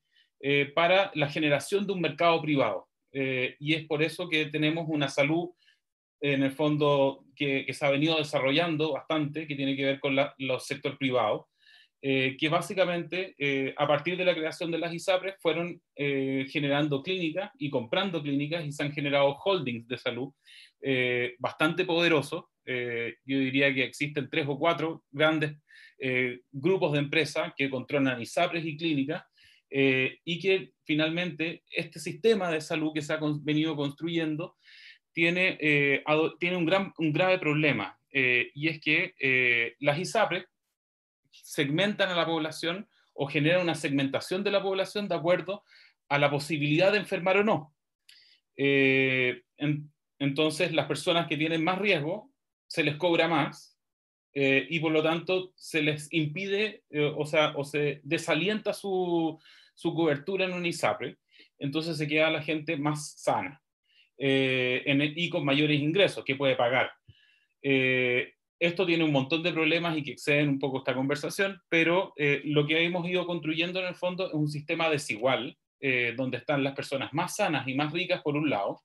para 0.75 1.12
la 1.15 1.29
generación 1.29 1.88
de 1.88 1.94
un 1.94 2.01
mercado 2.01 2.41
privado. 2.41 2.88
y 3.12 3.74
es 3.74 3.86
por 3.86 4.03
eso 4.03 4.29
que 4.29 4.46
tenemos 4.46 4.86
una 4.88 5.08
salud 5.08 5.50
en 6.22 6.44
el 6.44 6.51
fondo 6.51 7.25
que, 7.36 7.65
se 7.72 7.86
ha 7.86 7.91
venido 7.91 8.17
desarrollando 8.17 8.94
bastante, 8.94 9.48
que 9.48 9.55
tiene 9.55 9.75
que 9.75 9.86
ver 9.86 10.00
con 10.00 10.15
los 10.38 10.65
sectores 10.65 10.98
privados, 10.98 11.46
eh, 12.01 12.36
que 12.39 12.50
básicamente 12.50 13.36
eh, 13.38 13.74
a 13.77 13.88
partir 13.88 14.17
de 14.17 14.25
la 14.25 14.36
creación 14.36 14.72
de 14.72 14.77
las 14.77 14.94
ISAPRES 14.94 15.36
fueron 15.39 15.82
eh, 15.96 16.46
generando 16.50 17.01
clínicas 17.01 17.51
y 17.58 17.70
comprando 17.70 18.22
clínicas 18.22 18.65
y 18.65 18.72
se 18.72 18.84
han 18.84 18.91
generado 18.91 19.36
holdings 19.44 19.88
de 19.88 19.98
salud 19.98 20.34
bastante 21.39 21.84
poderosos. 21.84 22.44
yo 22.63 23.39
diría 23.39 23.74
que 23.74 23.86
existen 23.86 24.29
tres 24.29 24.46
o 24.48 24.60
cuatro 24.60 25.03
grandes 25.10 25.58
grupos 26.52 26.94
de 26.94 27.00
empresas 27.00 27.54
que 27.56 27.70
controlan 27.70 28.22
ISAPRES 28.22 28.66
y 28.66 28.78
clínicas 28.78 29.24
y 29.70 30.40
que 30.40 30.74
finalmente 30.84 31.64
este 31.72 32.00
sistema 32.00 32.52
de 32.52 32.62
salud 32.62 32.94
que 32.94 33.02
se 33.02 33.14
ha 33.14 33.20
venido 33.42 33.75
construyendo 33.75 34.56
tiene, 35.16 35.58
eh, 35.62 36.04
tiene 36.40 36.58
un, 36.58 36.66
gran, 36.66 36.94
un 36.98 37.14
grave 37.14 37.40
problema, 37.40 37.98
eh, 38.12 38.52
y 38.54 38.68
es 38.68 38.82
que 38.82 39.16
eh, 39.18 39.75
las 39.80 39.98
ISAPRES 39.98 40.44
segmentan 41.32 42.10
a 42.10 42.16
la 42.16 42.25
población 42.25 42.88
o 43.14 43.25
generan 43.25 43.62
una 43.62 43.75
segmentación 43.75 44.44
de 44.44 44.52
la 44.52 44.62
población 44.62 45.08
de 45.08 45.16
acuerdo 45.16 45.64
a 46.10 46.20
la 46.20 46.30
posibilidad 46.30 46.92
de 46.92 47.00
enfermar 47.00 47.38
o 47.38 47.44
no. 47.44 47.74
entonces, 50.18 50.74
las 50.74 50.86
personas 50.86 51.28
que 51.28 51.38
tienen 51.38 51.64
más 51.64 51.80
riesgo 51.80 52.30
se 52.68 52.84
les 52.84 52.98
cobra 52.98 53.28
más 53.28 53.75
y 54.38 54.80
por 54.82 54.92
lo 54.92 55.01
tanto 55.01 55.54
se 55.56 55.82
les 55.82 56.12
impide, 56.12 56.84
o 57.15 57.25
sea, 57.25 57.54
o 57.56 57.63
se 57.63 58.01
desalienta 58.04 58.74
su, 58.74 59.39
su 59.74 59.94
cobertura 59.94 60.44
en 60.44 60.54
un 60.54 60.65
ISAPRE, 60.65 61.15
entonces 61.58 61.98
se 61.98 62.08
queda 62.08 62.30
la 62.30 62.44
gente 62.44 62.75
más 62.75 63.13
sana. 63.18 63.62
Eh, 64.18 64.84
en 64.86 65.01
y 65.01 65.30
con 65.30 65.44
mayores 65.44 65.80
ingresos 65.80 66.24
que 66.24 66.36
puede 66.36 66.56
pagar. 66.56 66.92
Eh, 67.62 68.34
esto 68.58 68.86
tiene 68.86 69.04
un 69.04 69.12
montón 69.12 69.44
de 69.44 69.51
problemas 69.51 69.98
y 69.98 70.04
que 70.04 70.12
exceden 70.12 70.48
un 70.48 70.60
poco 70.60 70.77
esta 70.77 70.96
conversación, 70.96 71.62
pero 71.68 72.13
eh, 72.15 72.42
lo 72.46 72.65
que 72.65 72.82
hemos 72.82 73.08
ido 73.10 73.25
construyendo 73.27 73.82
en 73.82 73.88
el 73.88 73.96
fondo 73.96 74.27
es 74.27 74.34
un 74.34 74.48
sistema 74.48 74.89
desigual, 74.89 75.58
donde 76.18 76.38
están 76.38 76.63
las 76.63 76.74
personas 76.74 77.13
más 77.13 77.36
sanas 77.36 77.68
y 77.68 77.75
más 77.75 77.94
ricas 77.94 78.24
por 78.24 78.36
un 78.36 78.50
lado. 78.50 78.82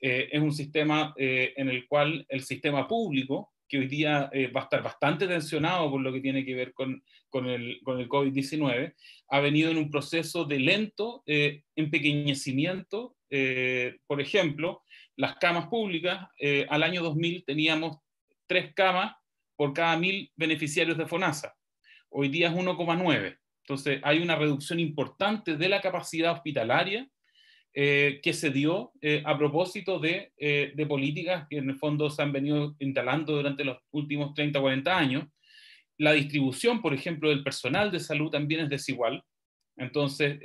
es 0.00 0.40
un 0.40 0.50
sistema 0.50 1.14
en 1.16 1.68
el 1.68 1.86
cual 1.86 2.26
el 2.28 2.42
sistema 2.42 2.88
público, 2.88 3.53
que 3.74 3.80
hoy 3.80 3.88
día 3.88 4.30
va 4.54 4.60
a 4.60 4.64
estar 4.64 4.82
bastante 4.84 5.26
tensionado 5.26 5.90
por 5.90 6.00
lo 6.00 6.12
que 6.12 6.20
tiene 6.20 6.44
que 6.44 6.54
ver 6.54 6.72
con, 6.72 7.02
con 7.28 7.48
el, 7.48 7.80
con 7.82 7.98
el 7.98 8.08
COVID-19, 8.08 8.94
ha 9.28 9.40
venido 9.40 9.70
en 9.72 9.78
un 9.78 9.90
proceso 9.90 10.44
de 10.44 10.60
lento 10.60 11.24
empequeñecimiento 11.26 13.16
eh, 13.36 13.98
por 14.06 14.20
ejemplo, 14.20 14.84
las 15.16 15.34
camas 15.38 15.66
públicas, 15.66 16.28
eh, 16.38 16.66
al 16.70 16.84
año 16.84 17.02
2000 17.02 17.44
teníamos 17.44 17.98
tres 18.46 18.72
camas 18.74 19.16
por 19.56 19.72
cada 19.72 19.96
mil 19.96 20.30
beneficiarios 20.36 20.96
de 20.96 21.08
FONASA. 21.08 21.52
Hoy 22.10 22.28
día 22.28 22.46
es 22.46 22.54
1,9. 22.54 23.36
Entonces, 23.64 24.00
hay 24.04 24.22
una 24.22 24.36
reducción 24.36 24.78
importante 24.78 25.56
de 25.56 25.68
la 25.68 25.80
capacidad 25.80 26.32
hospitalaria 26.32 27.08
eh, 27.74 28.20
que 28.22 28.32
se 28.32 28.50
dio 28.50 28.92
a 29.24 29.36
propósito 29.36 29.98
de, 29.98 30.32
de, 30.38 30.86
políticas 30.86 31.46
que 31.50 31.58
en 31.58 31.70
el 31.70 31.76
fondo 31.76 32.08
se 32.08 32.22
han 32.22 32.32
venido 32.32 32.76
instalando 32.78 33.34
durante 33.34 33.64
los 33.64 33.78
últimos 33.90 34.32
30 34.34 34.58
o 34.58 34.62
40 34.62 34.96
años. 34.96 35.24
La 35.98 36.12
distribución, 36.12 36.80
por 36.80 36.94
ejemplo, 36.94 37.28
del 37.28 37.42
personal 37.42 37.90
de 37.90 38.00
salud 38.00 38.30
también 38.30 38.62
es 38.62 38.68
desigual. 38.68 39.22
Entonces, 39.76 40.38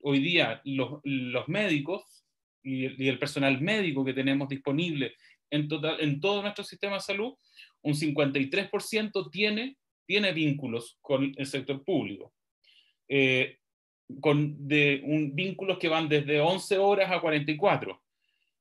hoy 0.00 0.20
día 0.20 0.60
los, 0.64 1.00
médicos 1.48 2.24
y, 2.62 2.84
el 3.08 3.18
personal 3.18 3.60
médico 3.60 4.04
que 4.04 4.14
tenemos 4.14 4.48
disponible 4.48 5.14
en, 5.50 5.68
total, 5.68 6.00
en 6.00 6.20
todo 6.20 6.42
nuestro 6.42 6.64
sistema 6.64 6.94
de 6.94 7.00
salud, 7.00 7.34
un 7.82 7.94
53% 7.94 9.30
tiene, 9.30 9.76
tiene 10.06 10.32
vínculos 10.32 10.98
con 11.00 11.32
el 11.36 11.46
sector 11.46 11.84
público. 11.84 12.34
Eh, 13.08 13.57
con 14.20 14.68
de 14.68 15.02
un, 15.04 15.34
vínculos 15.34 15.78
que 15.78 15.88
van 15.88 16.08
desde 16.08 16.40
11 16.40 16.78
horas 16.78 17.10
a 17.10 17.20
44 17.20 18.00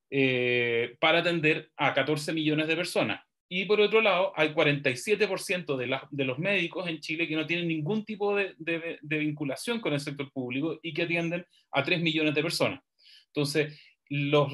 eh, 0.10 0.96
para 1.00 1.20
atender 1.20 1.72
a 1.78 1.94
14 1.94 2.34
millones 2.34 2.68
de 2.68 2.76
personas. 2.76 3.22
Y 3.50 3.66
por 3.66 3.80
otro 3.80 4.02
lado, 4.02 4.34
hay 4.36 4.50
47% 4.50 5.78
de, 5.78 6.00
de, 6.12 6.26
los 6.26 6.38
médicos 6.38 6.88
en 6.88 7.00
Chile 7.00 7.28
que 7.28 7.36
no 7.36 7.46
tienen 7.46 7.68
ningún 7.68 8.04
tipo 8.04 8.36
de, 8.36 9.00
vinculación 9.02 9.80
con 9.80 9.94
el 9.94 10.02
sector 10.02 10.32
público 10.34 10.80
y 10.84 10.94
que 10.94 11.04
atienden 11.04 11.46
a 11.72 11.82
3 11.82 12.02
millones 12.02 12.36
de 12.36 12.44
personas. 12.44 12.82
Entonces, 13.28 13.80
los, 14.10 14.52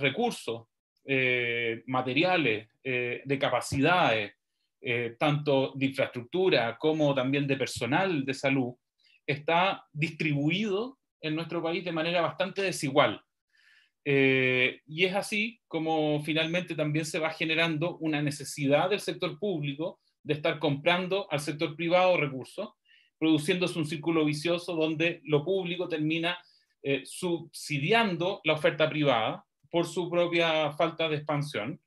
recursos 0.00 0.68
eh, 1.04 1.82
materiales, 1.86 2.68
eh, 2.84 3.22
de 3.24 3.38
capacidades, 3.38 4.34
eh, 4.80 5.16
tanto 5.18 5.72
de 5.74 5.86
infraestructura 5.86 6.78
como 6.78 7.12
también 7.14 7.48
de 7.48 7.56
personal 7.56 8.24
de 8.24 8.34
salud, 8.34 8.74
está 9.26 9.86
distribuido 9.92 10.98
en 11.20 11.34
nuestro 11.34 11.62
país 11.62 11.84
de 11.84 11.92
manera 11.92 12.20
bastante 12.20 12.62
desigual. 12.62 13.22
Eh, 14.04 14.82
y 14.86 15.04
es 15.04 15.14
así 15.14 15.60
como 15.66 16.22
finalmente 16.22 16.76
también 16.76 17.04
se 17.04 17.18
va 17.18 17.30
generando 17.30 17.96
una 17.98 18.22
necesidad 18.22 18.88
del 18.90 19.00
sector 19.00 19.36
público 19.38 20.00
de 20.22 20.34
estar 20.34 20.60
comprando 20.60 21.26
al 21.30 21.40
sector 21.40 21.74
privado 21.74 22.16
recursos, 22.16 22.70
produciéndose 23.18 23.78
un 23.78 23.86
círculo 23.86 24.24
vicioso 24.24 24.74
donde 24.74 25.20
lo 25.24 25.44
público 25.44 25.88
termina 25.88 26.38
eh, 26.82 27.02
subsidiando 27.04 28.40
la 28.44 28.52
oferta 28.52 28.88
privada 28.88 29.44
por 29.70 29.86
su 29.86 30.08
propia 30.08 30.70
falta 30.72 31.08
de 31.08 31.16
expansión. 31.16 31.80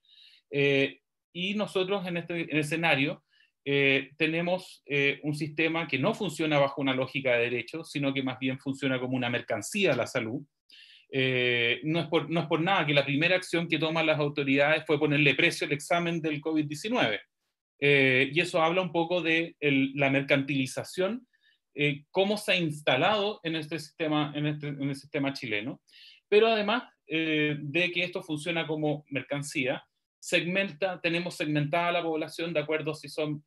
Eh, 0.52 1.00
y 1.32 1.54
nosotros 1.54 2.06
en 2.06 2.18
este 2.18 2.60
escenario 2.60 3.24
tenemos 4.18 4.84
un 5.24 5.36
sistema 5.36 5.88
que 5.88 6.00
no 6.00 6.14
funciona 6.14 6.58
bajo 6.58 6.82
una 6.82 6.96
lógica 6.96 7.34
de 7.34 7.44
derecho, 7.44 7.84
sino 7.84 8.14
que 8.14 8.24
más 8.24 8.40
bien 8.40 8.58
funciona 8.60 9.00
como 9.00 9.16
una 9.16 9.30
mercancía 9.30 9.94
a 9.94 9.96
la 9.96 10.08
salud, 10.08 10.42
eh, 11.12 11.80
no, 11.84 12.02
es 12.02 12.08
por, 12.08 12.30
no, 12.30 12.42
es 12.42 12.46
por, 12.46 12.62
nada 12.62 12.86
que 12.86 12.94
la 12.94 13.06
primera 13.06 13.36
acción 13.36 13.68
que 13.68 13.80
toman 13.80 14.06
las 14.06 14.20
autoridades 14.20 14.84
fue 14.86 15.00
ponerle 15.00 15.34
precio 15.34 15.66
al 15.66 15.74
examen 15.74 16.22
del 16.22 16.42
COVID-19. 16.42 17.20
Eh, 17.82 18.30
y 18.34 18.40
eso 18.40 18.62
habla 18.62 18.82
un 18.82 18.92
poco 18.92 19.22
de 19.22 19.56
la 19.60 20.10
mercantilización, 20.10 21.28
eh, 21.74 22.04
cómo 22.12 22.38
se 22.38 22.52
ha 22.52 22.56
instalado 22.56 23.40
en 23.44 23.56
este 23.56 23.80
sistema, 23.80 24.34
en, 24.36 24.46
este, 24.48 24.68
en 24.68 24.90
el 24.90 24.96
sistema 24.96 25.34
chileno. 25.34 25.82
Pero 26.28 26.48
además 26.48 26.84
de 27.08 27.92
que 27.92 28.04
esto 28.04 28.22
funciona 28.22 28.68
como 28.68 29.04
mercancía, 29.10 29.84
segmenta, 30.20 31.02
tenemos 31.02 31.36
segmentada 31.36 31.92
la 31.92 32.04
población 32.04 32.54
de 32.54 32.60
acuerdo 32.60 32.94
si 32.94 33.10
son 33.10 33.44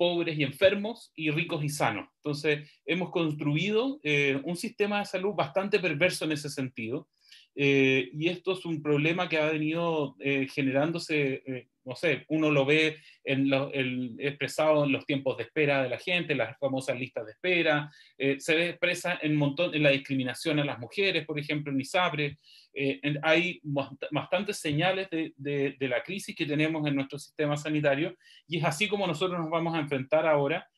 pobres 0.00 0.38
y 0.38 0.44
enfermos 0.44 1.12
y 1.14 1.30
ricos 1.30 1.62
y 1.62 1.68
sanos. 1.68 2.08
Entonces, 2.24 2.66
hemos 2.86 3.10
construido 3.10 4.00
eh, 4.02 4.40
un 4.44 4.56
sistema 4.56 5.00
de 5.00 5.04
salud 5.04 5.34
bastante 5.34 5.78
perverso 5.78 6.24
en 6.24 6.32
ese 6.32 6.48
sentido 6.48 7.06
eh, 7.54 8.08
y 8.14 8.28
esto 8.28 8.52
es 8.52 8.64
un 8.64 8.80
problema 8.80 9.28
que 9.28 9.36
ha 9.36 9.50
venido 9.50 10.16
eh, 10.20 10.48
generándose, 10.50 11.68
no 11.90 11.96
sé, 11.96 12.24
uno 12.28 12.52
lo 12.52 12.64
ve 12.64 12.98
expresado 13.24 14.84
en 14.84 14.92
los 14.92 15.04
tiempos 15.04 15.36
de 15.36 15.42
espera 15.42 15.82
de 15.82 15.88
la 15.88 15.98
gente, 15.98 16.36
las 16.36 16.56
famosas 16.56 16.96
listas 16.96 17.26
de 17.26 17.32
espera, 17.32 17.90
se 18.38 18.54
ve 18.54 18.68
expresa 18.70 19.18
en, 19.20 19.34
montón, 19.34 19.74
en 19.74 19.82
la 19.82 19.90
discriminación 19.90 20.60
a 20.60 20.64
las 20.64 20.78
mujeres, 20.78 21.26
por 21.26 21.36
ejemplo, 21.38 21.72
en 21.72 21.80
ISAPRE. 21.80 22.38
hay 23.22 23.60
bastantes 23.62 24.58
señales 24.58 25.10
de, 25.10 25.34
de, 25.36 25.88
la 25.88 26.00
crisis 26.04 26.36
que 26.36 26.46
tenemos 26.46 26.86
en 26.86 26.94
nuestro 26.94 27.18
sistema 27.18 27.56
sanitario 27.56 28.16
y 28.46 28.58
es 28.58 28.64
así 28.64 28.86
como 28.86 29.06
nosotros 29.06 29.40
nos 29.40 29.50
vamos 29.50 29.74
a 29.74 29.80
enfrentar 29.80 30.26
ahora 30.26 30.68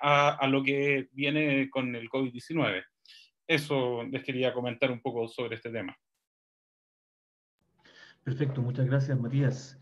a, 0.00 0.30
a 0.30 0.48
lo 0.48 0.62
que 0.62 1.08
viene 1.12 1.68
con 1.68 1.94
el 1.94 2.08
COVID-19 2.08 2.82
eso 3.46 4.02
les 4.04 4.24
quería 4.24 4.54
comentar 4.54 4.90
un 4.90 5.00
poco 5.00 5.28
sobre 5.28 5.56
este 5.56 5.70
tema. 5.70 5.94
Perfecto, 8.24 8.62
muchas 8.62 8.86
gracias, 8.86 9.18
Matías. 9.18 9.78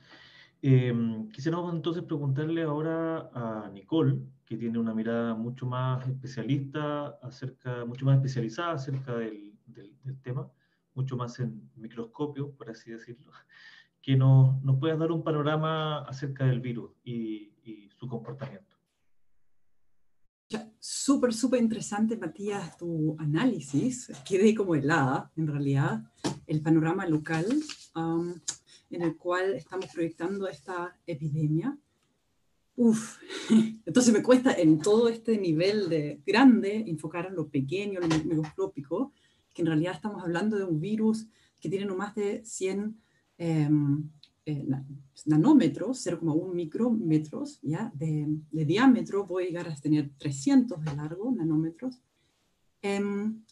Eh, 0.63 0.93
quisiéramos 1.33 1.73
entonces 1.75 2.03
preguntarle 2.05 2.63
ahora 2.63 3.31
a 3.33 3.71
Nicole, 3.73 4.19
que 4.45 4.57
tiene 4.57 4.79
una 4.79 4.95
mirada 4.95 5.35
mucho 5.35 5.67
más 5.67 6.07
especialista, 6.07 7.19
acerca, 7.23 7.85
mucho 7.85 8.05
más 8.05 8.17
especializada 8.17 8.73
acerca 8.73 9.17
del, 9.17 9.59
tema, 10.23 10.51
mucho 10.95 11.17
más 11.17 11.39
en 11.41 11.71
microscopio, 11.77 12.53
por 12.53 12.71
así 12.71 12.91
decirlo, 12.91 13.31
que 14.03 14.17
nos, 14.17 14.63
nos 14.63 14.81
dar 14.81 15.13
un 15.13 15.23
panorama 15.23 16.01
acerca 16.01 16.45
del 16.47 16.61
virus 16.61 16.93
y 17.05 17.53
su 17.99 18.09
comportamiento. 18.09 18.81
Súper, 20.83 21.33
súper 21.33 21.63
interesante, 21.63 22.17
Matías, 22.17 22.77
tu 22.77 23.15
análisis. 23.19 24.11
Quedé 24.27 24.55
como 24.55 24.75
helada, 24.75 25.31
en 25.37 25.47
realidad, 25.47 26.03
el 26.47 26.63
panorama 26.63 27.07
local 27.07 27.47
um, 27.95 28.35
en 28.91 29.03
el 29.03 29.17
cual 29.17 29.55
estamos 29.55 29.87
proyectando 29.87 30.49
esta 30.49 30.97
epidemia. 31.07 31.79
Uf, 32.77 33.19
entonces 33.87 34.13
me 34.13 34.23
cuesta 34.23 34.53
en 34.53 34.81
todo 34.81 35.09
este 35.09 35.39
nivel 35.39 35.89
de 35.89 36.21
grande 36.27 36.85
enfocar 36.87 37.27
en 37.27 37.35
lo 37.35 37.49
pequeño, 37.49 38.01
lo 38.01 38.09
microscópico, 38.09 39.13
que 39.55 39.63
en 39.63 39.67
realidad 39.67 39.95
estamos 39.95 40.23
hablando 40.23 40.57
de 40.59 40.65
un 40.65 40.81
virus 40.81 41.27
que 41.61 41.69
tiene 41.69 41.85
no 41.85 41.97
más 41.97 42.15
de 42.15 42.45
100 42.45 42.97
eh, 43.39 43.69
nanómetros, 45.27 46.07
0,1 46.07 46.55
micrómetros 46.55 47.59
¿ya? 47.63 47.93
De, 47.95 48.27
de, 48.51 48.65
diámetro, 48.65 49.27
voy 49.27 49.45
a 49.45 49.47
llegar 49.47 49.69
a 49.69 49.75
tener 49.77 50.11
300 50.19 50.83
de 50.83 50.97
largo 50.97 51.31
nanómetros. 51.31 52.01
Em, 52.83 53.43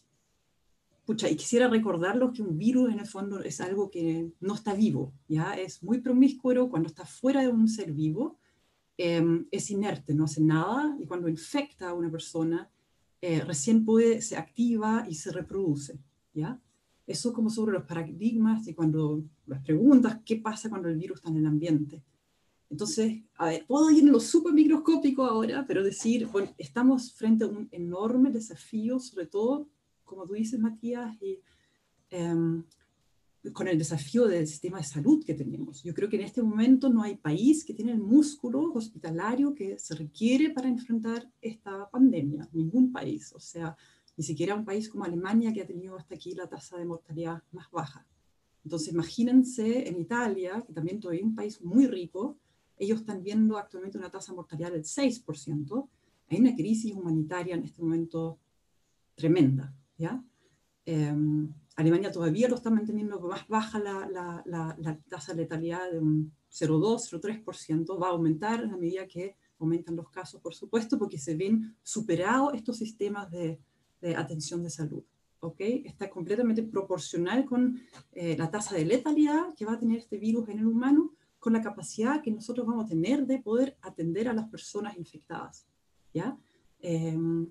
pucha, 1.09 1.27
y 1.27 1.35
quisiera 1.35 1.67
recordarlos 1.67 2.33
que 2.33 2.43
un 2.43 2.55
virus 2.55 2.93
en 2.93 2.99
el 2.99 3.07
fondo 3.07 3.41
es 3.41 3.59
algo 3.61 3.89
que 3.89 4.31
no 4.41 4.53
está 4.53 4.75
vivo, 4.75 5.11
¿ya? 5.27 5.53
es 5.55 5.81
muy 5.81 6.01
promiscuo 6.01 6.69
cuando 6.69 6.87
está 6.87 7.03
fuera 7.03 7.41
de 7.41 7.47
un 7.47 7.67
ser 7.67 7.91
vivo, 7.93 8.37
em, 8.95 9.47
es 9.49 9.71
inerte, 9.71 10.13
no 10.13 10.25
hace 10.25 10.39
nada, 10.39 10.95
y 10.99 11.07
cuando 11.07 11.27
infecta 11.27 11.89
a 11.89 11.95
una 11.95 12.11
persona, 12.11 12.69
eh, 13.21 13.41
recién 13.41 13.85
puede, 13.85 14.21
se 14.21 14.37
activa 14.37 15.03
y 15.09 15.15
se 15.15 15.31
reproduce. 15.31 15.97
¿ya? 16.31 16.61
Eso 17.07 17.33
como 17.33 17.49
sobre 17.49 17.73
los 17.73 17.85
paradigmas 17.85 18.67
y 18.67 18.75
cuando 18.75 19.23
las 19.47 19.63
preguntas, 19.63 20.19
¿qué 20.23 20.35
pasa 20.35 20.69
cuando 20.69 20.89
el 20.89 20.97
virus 20.97 21.17
está 21.17 21.31
en 21.31 21.37
el 21.37 21.47
ambiente? 21.47 22.03
Entonces, 22.69 23.23
a 23.33 23.45
ver, 23.47 23.65
puedo 23.65 23.89
ir 23.89 24.03
en 24.03 24.11
lo 24.11 24.19
súper 24.19 24.53
microscópico 24.53 25.23
ahora, 25.25 25.65
pero 25.67 25.83
decir, 25.83 26.27
bueno, 26.27 26.53
estamos 26.59 27.13
frente 27.13 27.45
a 27.45 27.47
un 27.47 27.67
enorme 27.71 28.29
desafío, 28.29 28.99
sobre 28.99 29.25
todo, 29.25 29.67
como 30.09 30.25
tú 30.25 30.33
dices, 30.33 30.59
Matías, 30.59 31.15
y, 31.21 31.39
em, 32.09 32.63
con 33.53 33.67
el 33.67 33.77
desafío 33.77 34.27
del 34.27 34.47
sistema 34.47 34.79
de 34.79 34.83
salud 34.83 35.23
que 35.23 35.33
tenemos. 35.33 35.81
Yo 35.83 35.93
creo 35.93 36.09
que 36.09 36.17
en 36.17 36.23
este 36.23 36.41
momento 36.41 36.89
no 36.89 37.03
hay 37.03 37.15
país 37.15 37.63
que 37.63 37.73
tiene 37.73 37.93
el 37.93 37.99
músculo 37.99 38.73
hospitalario 38.73 39.55
que 39.55 39.79
se 39.79 39.95
requiere 39.95 40.49
para 40.49 40.67
enfrentar 40.67 41.31
esta 41.41 41.89
pandemia, 41.89 42.49
ningún 42.51 42.91
país. 42.91 43.31
O 43.33 43.39
sea, 43.39 43.77
ni 44.17 44.23
siquiera 44.23 44.55
un 44.55 44.65
país 44.65 44.89
como 44.89 45.05
Alemania 45.05 45.53
que 45.53 45.61
ha 45.61 45.67
tenido 45.67 45.95
hasta 45.95 46.15
aquí 46.15 46.33
la 46.33 46.47
tasa 46.47 46.77
de 46.77 46.85
mortalidad 46.85 47.41
más 47.51 47.71
baja. 47.71 48.05
Entonces, 48.65 48.91
imagínense 48.91 49.87
en 49.87 50.01
Italia, 50.01 50.61
que 50.67 50.73
también 50.73 50.99
todavía 50.99 51.21
es 51.21 51.27
un 51.27 51.35
país 51.35 51.61
muy 51.61 51.87
rico, 51.87 52.37
ellos 52.77 53.01
están 53.01 53.23
viendo 53.23 53.57
actualmente 53.57 53.97
una 53.97 54.09
tasa 54.09 54.31
de 54.31 54.37
mortalidad 54.37 54.71
del 54.71 54.83
6%. 54.83 55.89
Hay 56.29 56.39
una 56.39 56.55
crisis 56.55 56.93
humanitaria 56.93 57.55
en 57.55 57.63
este 57.63 57.81
momento 57.81 58.39
tremenda. 59.15 59.73
¿Ya? 59.99 60.23
Em, 60.85 61.53
Alemania 61.75 62.11
todavía 62.11 62.49
lo 62.49 62.55
está 62.55 62.71
manteniendo 62.71 63.19
más 63.21 63.47
baja 63.47 63.77
la, 63.77 64.09
la, 64.09 64.75
la, 64.79 64.99
tasa 65.07 65.33
de 65.33 65.43
letalidad 65.43 65.91
de 65.91 65.99
un 65.99 66.33
0,2, 66.51 67.21
0,3%. 67.21 68.01
Va 68.01 68.07
a 68.07 68.11
aumentar 68.11 68.63
a 68.63 68.75
medida 68.75 69.05
que 69.05 69.35
aumentan 69.59 69.95
los 69.95 70.09
casos, 70.09 70.41
por 70.41 70.55
supuesto, 70.55 70.97
porque 70.97 71.19
se 71.19 71.35
ven 71.35 71.75
superados 71.83 72.55
estos 72.55 72.77
sistemas 72.77 73.29
de 73.29 73.59
de 74.01 74.15
atención 74.15 74.63
de 74.63 74.69
salud. 74.69 75.03
¿ok? 75.41 75.59
Está 75.59 76.09
completamente 76.09 76.63
proporcional 76.63 77.45
con 77.45 77.79
eh, 78.11 78.35
la 78.37 78.51
tasa 78.51 78.75
de 78.75 78.85
letalidad 78.85 79.53
que 79.55 79.65
va 79.65 79.73
a 79.73 79.79
tener 79.79 79.97
este 79.99 80.17
virus 80.17 80.49
en 80.49 80.59
el 80.59 80.67
humano, 80.67 81.13
con 81.39 81.53
la 81.53 81.61
capacidad 81.61 82.21
que 82.21 82.31
nosotros 82.31 82.67
vamos 82.67 82.85
a 82.85 82.89
tener 82.89 83.25
de 83.25 83.39
poder 83.39 83.77
atender 83.81 84.27
a 84.27 84.33
las 84.33 84.49
personas 84.49 84.97
infectadas. 84.97 85.65
¿ya? 86.13 86.37
Em, 86.81 87.49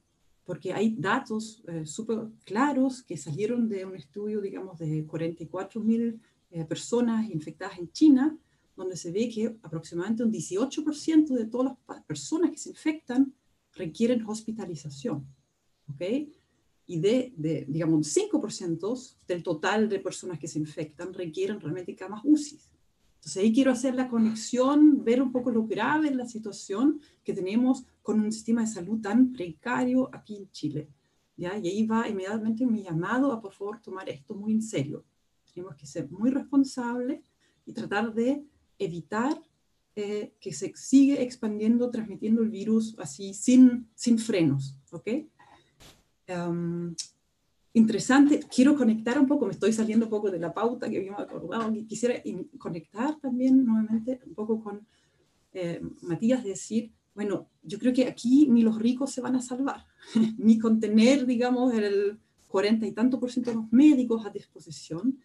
porque 0.49 0.73
hay 0.73 0.97
datos 0.97 1.63
eh, 1.69 1.85
súper 1.85 2.21
claros 2.47 3.03
que 3.03 3.19
salieron 3.19 3.69
de 3.69 3.85
un 3.85 3.95
estudio, 3.95 4.41
digamos, 4.41 4.79
de 4.79 5.05
44 5.07 5.79
mil 5.83 6.23
eh, 6.51 6.65
personas 6.65 7.29
infectadas 7.29 7.79
en 7.79 7.93
China, 7.93 8.35
donde 8.75 8.97
se 8.97 9.13
ve 9.13 9.29
que 9.29 9.59
aproximadamente 9.63 10.23
un 10.23 10.33
18% 10.33 11.35
de 11.35 11.45
todas 11.45 11.77
las 11.87 12.03
personas 12.05 12.51
que 12.51 12.57
se 12.57 12.71
infectan 12.71 13.35
requieren 13.75 14.25
hospitalización. 14.27 15.27
¿ok? 15.93 16.03
y 16.87 16.99
de, 16.99 17.35
de 17.37 17.67
digamos, 17.69 18.17
5% 18.17 19.17
del 19.27 19.43
total 19.43 19.91
de 19.91 19.99
personas 19.99 20.39
que 20.39 20.49
se 20.49 20.59
infectan 20.59 21.13
requieren 21.13 21.61
realmente 21.61 21.95
camas 21.95 22.23
UCI. 22.25 22.59
Entonces 23.17 23.43
ahí 23.43 23.53
quiero 23.53 23.73
hacer 23.73 23.95
la 23.95 24.09
conexión, 24.09 25.05
ver 25.05 25.21
un 25.21 25.31
poco 25.31 25.51
lo 25.51 25.67
grave 25.67 26.09
de 26.09 26.17
la 26.17 26.27
situación 26.27 27.03
que 27.23 27.35
tenemos 27.35 27.85
con 28.09 28.21
un 28.21 28.33
sistema 28.33 28.63
de 28.63 28.69
salud 28.69 29.03
tan 29.03 29.33
precario 29.35 30.09
aquí 30.15 30.35
en 30.35 30.51
Chile. 30.51 30.89
¿ya? 31.37 31.59
Y 31.59 31.69
ahí 31.69 31.87
va 31.87 32.09
inmediatamente 32.09 32.65
mi 32.65 32.83
llamado 32.83 33.31
a 33.31 33.39
por 33.39 33.53
favor 33.53 33.83
tomar 33.83 34.09
esto 34.09 34.35
muy 34.35 34.55
en 34.55 34.63
serio. 34.63 35.05
Tenemos 35.53 35.77
que 35.77 35.85
ser 35.85 36.11
muy 36.11 36.31
responsables 36.31 37.21
y 37.67 37.75
tratar 37.75 38.15
de 38.15 38.47
evitar 38.79 39.39
eh, 39.95 40.33
que 40.41 40.55
se 40.55 40.73
siga 40.75 41.21
expandiendo, 41.21 41.91
transmitiendo 41.91 42.41
el 42.41 42.49
virus 42.49 42.97
así 42.99 43.35
sin, 43.35 43.91
sin 43.95 44.19
frenos. 44.19 44.75
¿ok? 44.91 45.09
Em, 46.29 46.95
interesante. 47.75 48.41
Quiero 48.51 48.75
conectar 48.75 49.19
un 49.19 49.27
poco, 49.27 49.45
me 49.45 49.53
estoy 49.53 49.75
saliendo 49.75 50.07
un 50.07 50.11
poco 50.11 50.31
de 50.31 50.39
la 50.39 50.55
pauta 50.55 50.89
que 50.89 50.97
habíamos 50.97 51.21
acordado, 51.21 51.71
quisiera 51.87 52.15
conectar 52.57 53.21
también 53.21 53.67
nuevamente 53.67 54.19
un 54.25 54.35
poco 54.35 54.63
con 54.63 54.87
eh, 55.53 55.83
Matías, 56.01 56.43
decir, 56.43 56.91
bueno, 57.19 57.49
yo 57.65 57.81
creo 57.81 57.93
que 57.93 58.07
aquí 58.07 58.47
ni 58.49 58.63
los 58.63 58.79
ricos 58.79 59.11
se 59.11 59.21
van 59.21 59.35
a 59.35 59.43
salvar, 59.43 59.85
ni 60.39 60.57
con 60.57 60.79
tener, 60.79 61.27
digamos, 61.27 61.75
el 61.75 62.17
cuarenta 62.47 62.87
y 62.87 62.93
tanto 62.93 63.19
por 63.19 63.33
ciento 63.33 63.51
de 63.51 63.57
los 63.57 63.73
médicos 63.73 64.25
a 64.25 64.31
disposición, 64.31 65.19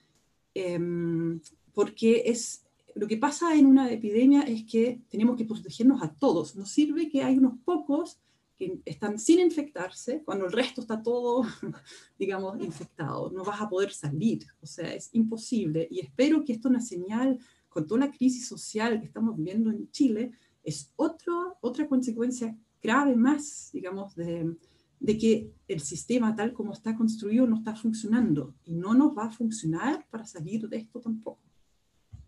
em, 0.55 1.39
porque 1.71 2.23
es, 2.25 2.65
lo 2.95 3.05
que 3.05 3.17
pasa 3.17 3.55
en 3.55 3.67
una 3.67 3.91
epidemia 3.91 4.41
es 4.41 4.63
que 4.63 5.01
tenemos 5.07 5.37
que 5.37 5.45
protegernos 5.45 6.01
a 6.01 6.11
todos. 6.11 6.55
Nos 6.55 6.69
sirve 6.71 7.09
que 7.09 7.21
hay 7.21 7.37
unos 7.37 7.59
pocos 7.63 8.17
que 8.57 8.79
están 8.85 9.19
sin 9.19 9.39
infectarse, 9.39 10.23
cuando 10.25 10.47
el 10.47 10.51
resto 10.51 10.81
está 10.81 11.03
todo, 11.03 11.43
digamos, 12.17 12.59
infectado. 12.59 13.29
No 13.29 13.43
vas 13.43 13.61
a 13.61 13.69
poder 13.69 13.91
salir, 13.91 14.47
o 14.63 14.65
sea, 14.65 14.91
es 14.95 15.11
imposible. 15.13 15.87
Y 15.91 15.99
espero 15.99 16.43
que 16.43 16.53
esto 16.53 16.69
es 16.69 16.71
una 16.71 16.81
señal, 16.81 17.37
con 17.69 17.85
toda 17.85 17.99
la 18.07 18.11
crisis 18.11 18.47
social 18.47 18.99
que 18.99 19.05
estamos 19.05 19.37
viviendo 19.37 19.69
en 19.69 19.91
Chile, 19.91 20.31
es 20.63 20.91
otro, 20.95 21.57
otra 21.61 21.87
consecuencia 21.87 22.57
grave 22.81 23.15
más, 23.15 23.69
digamos, 23.73 24.15
de, 24.15 24.55
de 24.99 25.17
que 25.17 25.51
el 25.67 25.79
sistema 25.81 26.35
tal 26.35 26.53
como 26.53 26.73
está 26.73 26.95
construido 26.95 27.47
no 27.47 27.57
está 27.57 27.75
funcionando 27.75 28.55
y 28.65 28.73
no 28.73 28.93
nos 28.93 29.17
va 29.17 29.25
a 29.25 29.31
funcionar 29.31 30.05
para 30.09 30.25
salir 30.25 30.67
de 30.67 30.77
esto 30.77 30.99
tampoco. 30.99 31.41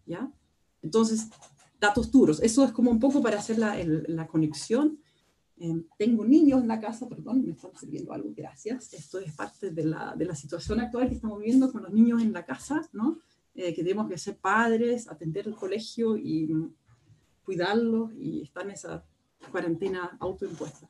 ¿Ya? 0.06 0.32
Entonces, 0.82 1.30
datos 1.80 2.12
duros. 2.12 2.40
Eso 2.42 2.64
es 2.64 2.72
como 2.72 2.92
un 2.92 3.00
poco 3.00 3.22
para 3.22 3.40
hacer 3.40 3.58
la, 3.58 3.76
la 3.84 4.28
conexión 4.28 5.00
Em, 5.58 5.86
tengo 5.98 6.26
niños 6.26 6.62
en 6.62 6.68
la 6.68 6.82
casa, 6.82 7.08
perdón, 7.08 7.46
me 7.46 7.54
están 7.54 7.72
sirviendo 7.80 8.12
algo, 8.12 8.34
gracias. 8.36 8.94
Esto 8.94 9.20
es 9.20 9.34
parte 9.34 9.72
de 9.72 9.86
la, 9.86 10.14
de 10.16 10.26
la 10.26 10.36
situación 10.36 10.82
actual 10.82 11.08
que 11.08 11.16
estamos 11.16 11.40
viviendo 11.40 11.72
con 11.72 11.84
los 11.84 11.94
niños 11.94 12.22
en 12.22 12.34
la 12.34 12.46
casa, 12.46 12.88
¿no? 12.92 13.20
Eh, 13.54 13.74
que 13.74 13.84
tenemos 13.84 14.10
que 14.10 14.18
ser 14.18 14.38
padres, 14.38 15.08
atender 15.08 15.48
el 15.48 15.56
colegio 15.56 16.18
y 16.18 16.50
cuidarlos 17.46 18.12
y 18.18 18.42
estar 18.42 18.66
en 18.66 18.72
esa 18.72 19.06
cuarentena 19.52 20.18
autoimpuesta. 20.20 20.90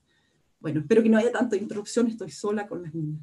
Bueno, 0.60 0.80
espero 0.80 1.04
que 1.04 1.10
no 1.10 1.18
haya 1.18 1.32
tanta 1.32 1.56
interrupción, 1.58 2.08
estoy 2.08 2.32
sola 2.32 2.68
con 2.68 2.82
las 2.82 2.94
niñas. 2.96 3.22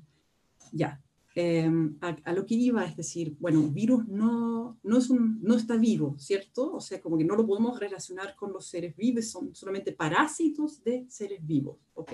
Ya. 0.70 1.02
em, 1.34 1.96
a, 2.00 2.32
lo 2.34 2.44
que 2.44 2.54
iba, 2.54 2.84
es 2.84 2.94
decir, 2.94 3.36
bueno, 3.40 3.62
virus 3.62 4.06
no, 4.06 4.78
no, 4.82 4.98
es 4.98 5.08
un, 5.08 5.40
no 5.42 5.56
está 5.56 5.76
vivo, 5.76 6.14
¿cierto? 6.18 6.74
O 6.74 6.80
sea, 6.80 7.00
como 7.00 7.16
que 7.16 7.24
no 7.24 7.34
lo 7.34 7.46
podemos 7.46 7.80
relacionar 7.80 8.36
con 8.36 8.52
los 8.52 8.66
seres 8.66 8.94
vivos, 8.94 9.30
son 9.30 9.54
solamente 9.54 9.92
parásitos 9.92 10.84
de 10.84 11.06
seres 11.08 11.44
vivos, 11.44 11.78
¿ok? 11.94 12.12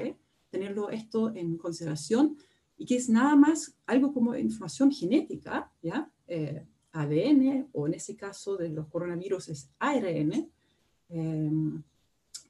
Tenerlo 0.51 0.89
esto 0.89 1.35
en 1.35 1.59
consideración 1.59 2.37
y 2.77 2.87
que 2.87 2.97
es 2.97 3.09
nada 3.09 3.35
más 3.35 3.77
algo 3.87 4.15
como 4.15 4.37
información 4.37 4.93
genética, 4.93 5.73
¿ya? 5.83 6.09
Eh, 6.29 6.65
ADN, 6.93 7.69
o 7.73 7.87
en 7.87 7.95
ese 7.95 8.17
caso 8.17 8.57
de 8.57 8.71
los 8.71 8.87
coronavirus 8.89 9.49
es 9.49 9.71
ARN, 9.79 10.51
em, 11.09 11.83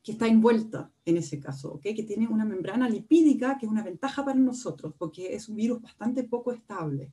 que 0.03 0.13
está 0.13 0.27
envuelta 0.27 0.91
en 1.05 1.17
ese 1.19 1.39
caso, 1.39 1.75
¿okay? 1.75 1.95
que 1.95 2.03
tiene 2.03 2.29
una 2.29 2.45
membrana 2.45 2.89
lipídica, 2.89 3.59
que 3.59 3.67
es 3.67 3.73
una 3.73 3.83
ventaja 3.83 4.25
para 4.25 4.39
nosotros, 4.39 4.95
porque 4.97 5.35
es 5.35 5.49
un 5.49 5.57
virus 5.57 5.83
bastante 5.83 6.25
poco 6.25 6.53
estable. 6.53 7.13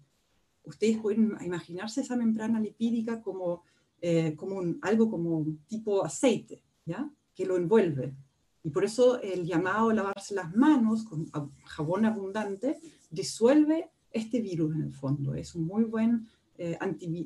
Ustedes 0.63 0.97
pueden 0.99 1.35
imaginarse 1.41 2.01
esa 2.01 2.15
membrana 2.15 2.59
lipídica 2.59 3.21
como, 3.21 3.63
eh, 4.01 4.33
como 4.35 4.55
un, 4.55 4.79
algo 4.81 5.09
como 5.09 5.45
tipo 5.67 6.05
aceite, 6.05 6.63
¿ya? 6.85 7.09
que 7.35 7.45
lo 7.45 7.57
envuelve. 7.57 8.15
Y 8.63 8.69
por 8.69 8.83
eso 8.83 9.21
el 9.21 9.45
llamado 9.45 9.89
a 9.89 9.93
lavarse 9.93 10.33
las 10.33 10.55
manos 10.55 11.03
con 11.03 11.29
jabón 11.65 12.05
abundante 12.05 12.79
disuelve 13.11 13.91
este 14.09 14.41
virus 14.41 14.73
en 14.73 14.83
el 14.83 14.93
fondo. 14.93 15.35
Es 15.35 15.53
un 15.53 15.65
muy 15.65 15.83
buen 15.83 16.27
eh, 16.57 16.77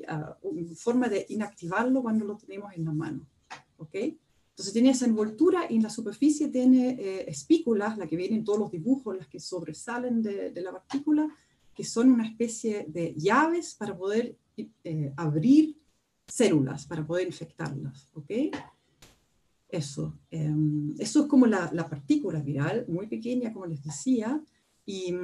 ah, 0.08 0.36
forma 0.76 1.08
de 1.08 1.26
inactivarlo 1.28 2.02
cuando 2.02 2.24
lo 2.24 2.36
tenemos 2.36 2.72
en 2.74 2.84
la 2.84 2.92
mano. 2.92 3.26
¿Ok? 3.80 3.94
Entonces 3.94 4.72
tiene 4.74 4.90
esa 4.90 5.06
envoltura 5.06 5.66
y 5.70 5.76
en 5.76 5.82
la 5.82 5.90
superficie 5.90 6.48
tiene 6.48 6.90
eh, 6.90 7.24
espículas, 7.28 7.96
la 7.96 8.06
que 8.06 8.16
vienen 8.16 8.44
todos 8.44 8.58
los 8.58 8.70
dibujos, 8.70 9.16
las 9.16 9.26
que 9.26 9.40
sobresalen 9.40 10.22
de, 10.22 10.52
la 10.60 10.72
partícula, 10.72 11.34
que 11.74 11.82
son 11.82 12.10
una 12.10 12.26
especie 12.26 12.84
de 12.88 13.14
llaves 13.16 13.74
para 13.74 13.96
poder 13.96 14.36
eh, 14.84 15.12
abrir 15.16 15.78
células, 16.26 16.84
para 16.84 17.06
poder 17.06 17.26
infectarlas. 17.26 18.10
¿ok? 18.12 18.30
Eso, 19.68 20.18
em, 20.30 20.94
eso 20.98 21.20
es 21.20 21.26
como 21.26 21.46
la, 21.46 21.70
la, 21.72 21.88
partícula 21.88 22.40
viral, 22.40 22.84
muy 22.88 23.06
pequeña, 23.06 23.52
como 23.52 23.64
les 23.66 23.82
decía, 23.82 24.42
y, 24.84 25.14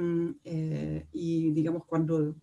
eh, 0.45 1.05
y 1.11 1.51
digamos 1.51 1.85
cuando 1.85 2.35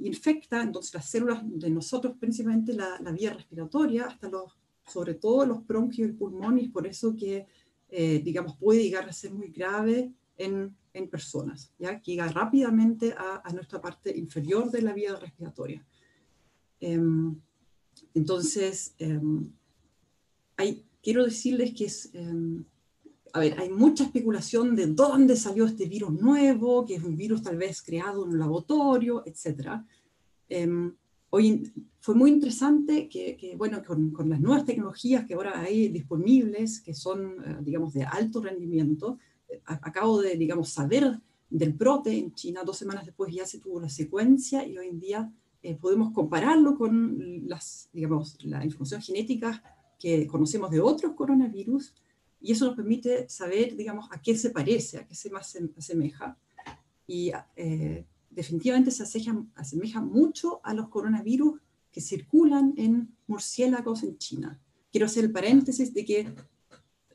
infecta, 0.00 0.62
entonces 0.62 0.92
las 0.92 1.08
células 1.08 1.40
de 1.42 1.70
nosotros, 1.70 2.16
principalmente 2.18 2.74
la, 2.74 3.00
la 3.00 3.12
vía 3.12 3.32
respiratoria, 3.32 4.06
hasta 4.06 4.28
los 4.28 4.52
sobre 4.86 5.14
todo 5.14 5.46
los 5.46 5.66
bronquios 5.66 6.06
y 6.06 6.10
el 6.10 6.16
pulmón, 6.16 6.58
y 6.58 6.64
es 6.64 6.70
por 6.70 6.86
eso 6.86 7.14
que, 7.16 7.46
eh, 7.88 8.20
digamos, 8.22 8.56
puede 8.56 8.82
llegar 8.82 9.08
a 9.08 9.12
ser 9.12 9.32
muy 9.32 9.48
grave 9.48 10.12
en, 10.36 10.74
en 10.92 11.08
personas, 11.08 11.72
ya 11.78 12.00
que 12.00 12.12
llega 12.12 12.28
rápidamente 12.28 13.14
a, 13.16 13.42
a, 13.44 13.52
nuestra 13.52 13.80
parte 13.80 14.16
inferior 14.16 14.70
de 14.70 14.82
la 14.82 14.92
vía 14.92 15.16
respiratoria. 15.16 15.84
Em, 16.80 17.34
entonces, 18.14 18.94
em, 18.98 19.50
hay, 20.56 20.84
quiero 21.02 21.24
decirles 21.24 21.72
que 21.74 21.86
es, 21.86 22.10
em, 22.14 22.64
a 23.32 23.40
ver, 23.40 23.58
hay 23.58 23.70
mucha 23.70 24.04
especulación 24.04 24.76
de 24.76 24.86
dónde 24.86 25.36
salió 25.36 25.66
este 25.66 25.86
virus 25.86 26.12
nuevo, 26.12 26.84
que 26.84 26.96
es 26.96 27.02
un 27.02 27.16
virus 27.16 27.42
tal 27.42 27.56
vez 27.56 27.82
creado 27.82 28.24
en 28.24 28.30
un 28.30 28.38
laboratorio, 28.38 29.24
etc. 29.26 29.82
Hoy 31.30 31.72
fue 32.04 32.14
muy 32.14 32.30
interesante 32.32 33.08
que, 33.08 33.54
bueno, 33.56 33.82
con, 33.82 34.10
con, 34.10 34.28
las 34.28 34.38
nuevas 34.38 34.66
tecnologías 34.66 35.24
que 35.24 35.32
ahora 35.32 35.58
hay 35.58 35.88
disponibles, 35.88 36.82
que 36.82 36.92
son, 36.92 37.42
eh, 37.42 37.56
digamos, 37.62 37.94
de 37.94 38.04
alto 38.04 38.42
rendimiento, 38.42 39.18
eh, 39.48 39.62
acabo 39.64 40.20
de, 40.20 40.36
digamos, 40.36 40.68
saber 40.68 41.18
del 41.48 41.72
brote 41.72 42.14
en 42.14 42.34
China, 42.34 42.60
dos 42.62 42.76
semanas 42.76 43.06
después 43.06 43.34
ya 43.34 43.46
se 43.46 43.58
tuvo 43.58 43.80
la 43.80 43.88
secuencia 43.88 44.66
y 44.66 44.76
hoy 44.76 44.88
en 44.88 45.00
día 45.00 45.32
eh, 45.62 45.76
podemos 45.76 46.12
compararlo 46.12 46.76
con 46.76 47.48
las, 47.48 47.88
digamos, 47.90 48.36
la 48.44 48.62
información 48.62 49.00
genética 49.00 49.62
que 49.98 50.26
conocemos 50.26 50.70
de 50.70 50.80
otros 50.80 51.14
coronavirus 51.14 51.94
y 52.38 52.52
eso 52.52 52.66
nos 52.66 52.76
permite 52.76 53.30
saber, 53.30 53.76
digamos, 53.76 54.10
a 54.12 54.20
qué 54.20 54.36
se 54.36 54.50
parece, 54.50 54.98
a 54.98 55.06
qué 55.06 55.14
se 55.14 55.30
más 55.30 55.56
asemeja. 55.78 56.36
Y 57.06 57.32
definitivamente 58.28 58.90
se 58.90 59.04
asemeja, 59.54 60.02
mucho 60.02 60.60
a 60.64 60.74
los 60.74 60.88
coronavirus 60.90 61.63
que 61.94 62.00
circulan 62.00 62.74
en 62.76 63.08
murciélagos 63.28 64.02
en 64.02 64.18
China. 64.18 64.60
Quiero 64.90 65.06
hacer 65.06 65.24
el 65.24 65.30
paréntesis 65.30 65.94
de 65.94 66.04
que 66.04 66.34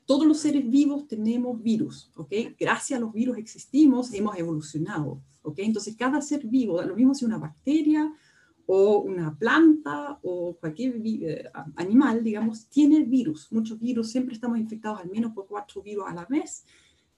todos 0.06 0.26
los 0.26 0.38
seres 0.38 0.68
vivos 0.68 1.06
tenemos 1.06 1.62
virus, 1.62 2.10
¿ok? 2.16 2.32
Gracias 2.58 2.96
a 2.96 3.00
los 3.00 3.12
virus 3.12 3.36
existimos, 3.36 4.14
hemos 4.14 4.38
evolucionado, 4.38 5.20
¿ok? 5.42 5.58
Entonces 5.58 5.96
cada 5.96 6.22
ser 6.22 6.46
vivo, 6.46 6.80
lo 6.80 6.96
mismo 6.96 7.14
si 7.14 7.26
una 7.26 7.36
bacteria 7.36 8.10
o 8.64 9.00
una 9.00 9.36
planta 9.36 10.18
o 10.22 10.56
cualquier 10.58 10.94
eh, 11.04 11.50
animal, 11.76 12.24
digamos, 12.24 12.66
tiene 12.68 13.04
virus, 13.04 13.52
muchos 13.52 13.78
virus, 13.78 14.10
siempre 14.10 14.34
estamos 14.34 14.58
infectados 14.58 14.98
al 15.00 15.10
menos 15.10 15.32
por 15.34 15.46
cuatro 15.46 15.82
virus 15.82 16.06
a 16.08 16.14
la 16.14 16.24
vez, 16.24 16.64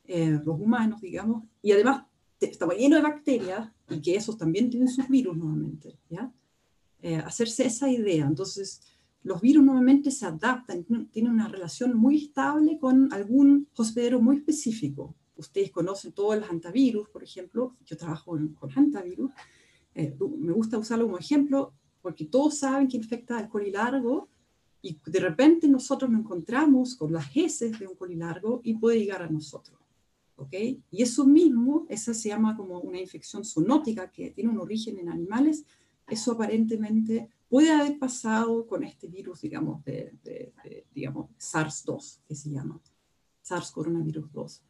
eh, 0.05 0.41
los 0.45 0.59
humanos, 0.61 1.01
digamos, 1.01 1.45
y 1.63 1.71
además 1.71 2.07
estamos 2.41 2.77
llenos 2.77 2.97
de 3.01 3.09
bacterias 3.09 3.71
y 3.89 4.03
que 4.03 4.17
esos 4.17 4.37
también 4.37 4.69
tienen 4.69 4.89
sus 4.89 5.09
virus 5.09 5.37
nuevamente, 5.37 5.97
¿ya? 6.11 6.33
Eh, 7.03 7.17
hacerse 7.17 7.67
esa 7.67 7.91
idea. 7.91 8.25
Entonces, 8.27 8.81
los 9.25 9.41
virus 9.41 9.65
nuevamente 9.65 10.11
se 10.13 10.25
adaptan, 10.25 10.85
tienen 11.11 11.33
una 11.33 11.49
relación 11.49 11.97
muy 11.97 12.25
estable 12.25 12.79
con 12.79 13.13
algún 13.13 13.69
hospedero 13.77 14.21
muy 14.21 14.37
específico. 14.37 15.17
Ustedes 15.37 15.73
conocen 15.73 16.13
todos 16.13 16.39
los 16.39 16.49
antivirus, 16.49 17.09
por 17.09 17.25
ejemplo, 17.25 17.77
yo 17.85 17.97
trabajo 17.97 18.39
con 18.55 18.71
antivirus, 18.77 19.33
eh, 19.95 20.17
me 20.39 20.53
gusta 20.53 20.79
usarlo 20.79 21.07
como 21.07 21.19
ejemplo 21.19 21.75
porque 22.01 22.25
todos 22.25 22.59
saben 22.59 22.89
que 22.89 22.97
infecta 22.97 23.37
al 23.37 23.49
colilargo 23.49 24.29
y 24.81 24.99
de 25.05 25.21
repente 25.21 25.69
nosotros 25.69 26.11
nos 26.11 26.21
encontramos 26.21 26.97
con 26.97 27.13
las 27.13 27.27
heces 27.35 27.79
de 27.79 27.87
un 27.87 27.97
colilargo 27.97 28.61
y 28.65 28.75
puede 28.75 28.99
llegar 28.99 29.23
a 29.23 29.29
nosotros. 29.29 29.79
Y 30.51 31.03
eso 31.03 31.25
mismo, 31.25 31.87
esa 31.89 32.13
se 32.15 32.31
llama 32.31 32.57
como 32.57 32.81
una 32.81 33.01
infección 33.01 33.45
zoonótica 33.45 34.11
que 34.11 34.31
tiene 34.31 34.51
un 34.51 34.59
origen 34.59 34.99
en 34.99 35.09
animales, 35.09 35.65
eso 36.09 36.33
aparentemente 36.33 37.29
puede 37.49 37.71
haber 37.71 37.99
pasado 37.99 38.67
con 38.67 38.83
este 38.85 39.09
virus, 39.09 39.43
digamos, 39.43 39.85
de, 39.85 40.13
digamos 40.95 41.31
SARS-2, 41.39 42.21
que 42.27 42.35
se 42.35 42.51
llama, 42.51 42.81
SARS 43.41 43.71
coronavirus 43.71 44.33
2. 44.33 44.63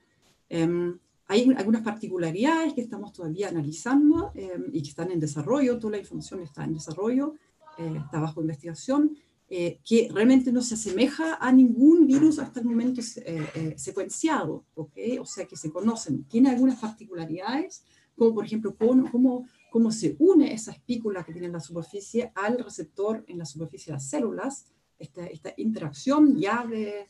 Em, 0.49 0.99
hay 1.27 1.53
algunas 1.57 1.83
particularidades 1.83 2.75
que 2.75 2.81
estamos 2.81 3.13
todavía 3.13 3.49
analizando 3.49 4.33
em, 4.35 4.65
y 4.73 4.83
que 4.83 4.91
están 4.91 5.11
en 5.11 5.21
desarrollo, 5.21 5.79
toda 5.79 5.93
la 5.93 5.99
información 5.99 6.41
está 6.41 6.65
en 6.65 6.75
desarrollo, 6.75 7.35
eh, 7.79 8.01
está 8.05 8.21
bajo 8.21 8.41
investigación, 8.41 9.17
eh, 9.55 9.81
que 9.85 10.09
realmente 10.11 10.51
no 10.51 10.63
se 10.63 10.77
asemeja 10.77 11.35
a 11.35 11.53
ningún 11.53 12.07
virus 12.07 12.39
hasta 12.39 12.61
el 12.61 12.65
momento 12.65 13.03
eh, 13.03 13.47
eh, 13.55 13.75
secuenciado, 13.77 14.65
¿okay? 14.75 15.19
o 15.19 15.27
sea 15.27 15.45
que 15.45 15.57
se 15.57 15.71
conocen. 15.71 16.25
Tiene 16.25 16.49
algunas 16.49 16.81
particularidades, 16.81 17.85
como 18.17 18.33
por 18.33 18.47
ejemplo 18.47 18.75
cómo, 18.75 19.11
cómo, 19.11 19.47
cómo 19.73 19.91
se 19.91 20.15
une 20.19 20.53
esa 20.53 20.71
espícula 20.71 21.25
que 21.25 21.33
tiene 21.33 21.47
en 21.47 21.55
la 21.55 21.61
superficie 21.61 22.31
al 22.35 22.59
receptor 22.59 23.25
en 23.27 23.39
la 23.39 23.47
superficie 23.47 23.91
de 23.91 23.97
las 23.97 24.09
células, 24.09 24.67
esta, 24.99 25.27
esta 25.27 25.53
interacción 25.57 26.37
llave, 26.37 27.09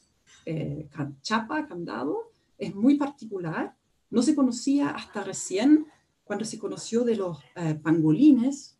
chapa, 1.20 1.66
candado, 1.66 2.30
es 2.56 2.74
muy 2.74 2.94
particular. 2.94 3.76
No 4.08 4.22
se 4.22 4.34
conocía 4.34 4.90
hasta 4.90 5.24
recién 5.24 5.86
cuando 6.24 6.44
se 6.44 6.58
conoció 6.58 7.04
de 7.04 7.16
los 7.16 7.38
pangolines, 7.82 8.78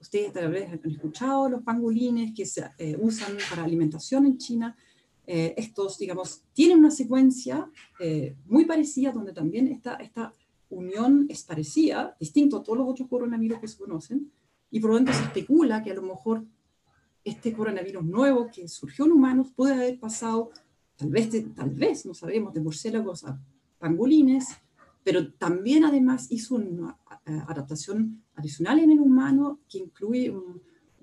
Ustedes 0.00 0.32
tal 0.32 0.52
vez 0.52 0.70
han 0.70 0.80
escuchado 0.90 1.48
los 1.48 1.62
pangolines 1.62 2.32
que 2.34 2.44
se 2.44 2.64
eh, 2.78 2.96
usan 3.00 3.36
para 3.48 3.64
alimentación 3.64 4.26
en 4.26 4.38
China. 4.38 4.76
Eh, 5.26 5.54
estos, 5.56 5.98
digamos, 5.98 6.42
tienen 6.52 6.78
una 6.78 6.90
secuencia 6.90 7.68
eh, 7.98 8.36
muy 8.46 8.66
parecida 8.66 9.10
donde 9.10 9.32
también 9.32 9.68
esta, 9.68 9.96
esta 9.96 10.32
unión 10.70 11.26
es 11.28 11.42
parecida, 11.44 12.16
distinto 12.18 12.58
a 12.58 12.62
todos 12.62 12.78
los 12.78 12.88
otros 12.88 13.08
coronavirus 13.08 13.60
que 13.60 13.68
se 13.68 13.78
conocen, 13.78 14.30
y 14.70 14.80
por 14.80 14.90
lo 14.90 14.96
tanto 14.96 15.12
se 15.12 15.22
especula 15.22 15.82
que 15.82 15.92
a 15.92 15.94
lo 15.94 16.02
mejor 16.02 16.44
este 17.24 17.52
coronavirus 17.52 18.04
nuevo 18.04 18.48
que 18.52 18.68
surgió 18.68 19.04
en 19.04 19.12
humanos 19.12 19.48
puede 19.54 19.74
haber 19.74 19.98
pasado, 19.98 20.50
tal 20.96 21.10
vez, 21.10 21.28
tal 21.54 21.70
vez, 21.70 22.06
no 22.06 22.14
sabemos, 22.14 22.54
de 22.54 22.60
murciélagos 22.60 23.24
a 23.24 23.40
pangolines, 23.78 24.48
pero 25.02 25.32
también 25.32 25.84
además 25.84 26.26
hizo 26.30 26.56
una 26.56 26.98
adaptación 27.24 28.22
adicional 28.34 28.80
en 28.80 28.92
el 28.92 29.00
humano 29.00 29.60
que 29.68 29.78
incluye 29.78 30.30
un, 30.30 30.62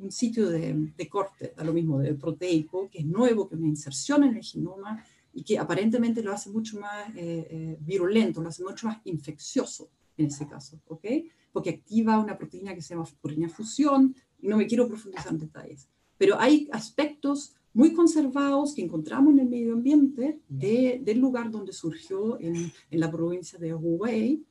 sitio 0.10 0.50
de, 0.50 1.08
corte, 1.10 1.54
a 1.56 1.64
lo 1.64 1.72
mismo 1.72 2.00
de 2.00 2.14
proteico, 2.14 2.90
que 2.90 3.00
es 3.00 3.06
nuevo, 3.06 3.48
que 3.48 3.56
es 3.56 3.62
una 3.62 3.70
inserción 3.70 4.26
en 4.26 4.36
el 4.36 4.44
genoma 4.44 5.02
y 5.34 5.44
que 5.44 5.58
aparentemente 5.58 6.22
lo 6.22 6.32
hace 6.32 6.50
mucho 6.50 6.80
más 6.80 7.10
eh, 7.16 7.48
eh, 7.50 7.78
virulento, 7.82 8.42
lo 8.42 8.50
hace 8.50 8.64
mucho 8.64 8.88
más 8.88 9.00
infeccioso 9.04 9.90
en 10.18 10.28
ese 10.28 10.48
caso, 10.48 10.80
¿ok? 10.88 11.06
Porque 11.52 11.72
activa 11.72 12.20
una 12.20 12.38
proteína 12.38 12.76
que 12.76 12.82
se 12.82 12.94
llama 12.94 13.08
proteína 13.20 13.50
fusión 13.50 14.16
y 14.40 14.48
no 14.48 14.58
me 14.58 14.68
quiero 14.68 14.88
profundizar 14.88 15.34
en 15.34 15.40
detalles. 15.40 15.88
Pero 16.18 16.40
hay 16.40 16.70
aspectos 16.72 17.56
muy 17.74 17.94
conservados 17.94 18.76
que 18.76 18.84
encontramos 18.84 19.34
en 19.34 19.40
el 19.40 19.50
medio 19.50 19.74
ambiente 19.74 20.40
de, 20.48 21.02
del 21.04 21.20
lugar 21.20 21.50
donde 21.50 21.74
surgió 21.74 22.40
en, 22.40 22.72
en 22.92 23.00
la 23.00 23.12
provincia 23.12 23.58
de 23.58 23.74
Hubei, 23.74 24.46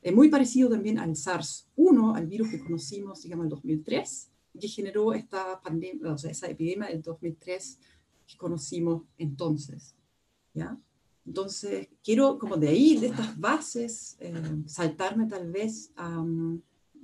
Es 0.00 0.14
muy 0.14 0.28
parecido 0.28 0.70
también 0.70 0.98
al 1.00 1.16
SARS-1, 1.16 2.16
al 2.16 2.26
virus 2.28 2.50
que 2.50 2.60
conocimos, 2.60 3.22
digamos, 3.22 3.46
en 3.46 3.50
2003, 3.50 4.30
que 4.60 4.68
generó 4.68 5.12
esta 5.12 5.60
pandemia, 5.60 6.12
o 6.12 6.18
sea, 6.18 6.30
esa 6.30 6.48
epidemia 6.48 6.88
del 6.88 7.02
2003 7.02 7.78
que 8.28 8.36
conocimos 8.36 9.02
entonces. 9.16 9.97
¿Ya? 10.58 10.76
Entonces, 11.28 11.88
quiero 12.02 12.38
como 12.38 12.56
de 12.56 12.68
ahí, 12.68 12.96
de 12.96 13.08
estas 13.08 13.38
bases, 13.38 14.16
eh, 14.18 14.32
saltarme 14.64 15.26
tal 15.26 15.50
vez 15.52 15.92
a, 15.94 16.24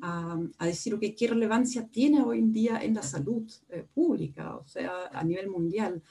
a, 0.00 0.66
decir, 0.66 0.94
okay, 0.94 1.14
¿qué 1.14 1.28
relevancia 1.28 1.86
tiene 1.86 2.22
hoy 2.22 2.38
en 2.38 2.50
día 2.50 2.82
en 2.82 2.94
la 2.94 3.02
salud 3.02 3.44
eh, 3.68 3.86
pública? 3.94 4.56
O 4.56 4.66
sea, 4.66 5.08
a 5.12 5.22
nivel 5.22 5.50
mundial. 5.50 6.02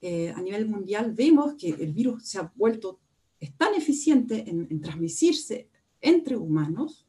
Eh, 0.00 0.30
a 0.30 0.40
nivel 0.40 0.66
mundial 0.68 1.12
vemos 1.12 1.54
que 1.54 1.70
el 1.70 1.92
virus 1.92 2.24
se 2.24 2.38
ha 2.38 2.52
vuelto, 2.54 3.00
es 3.40 3.56
tan 3.56 3.74
eficiente 3.74 4.48
en, 4.48 4.68
en 4.70 4.80
transmitirse 4.80 5.68
entre 6.00 6.36
humanos, 6.36 7.06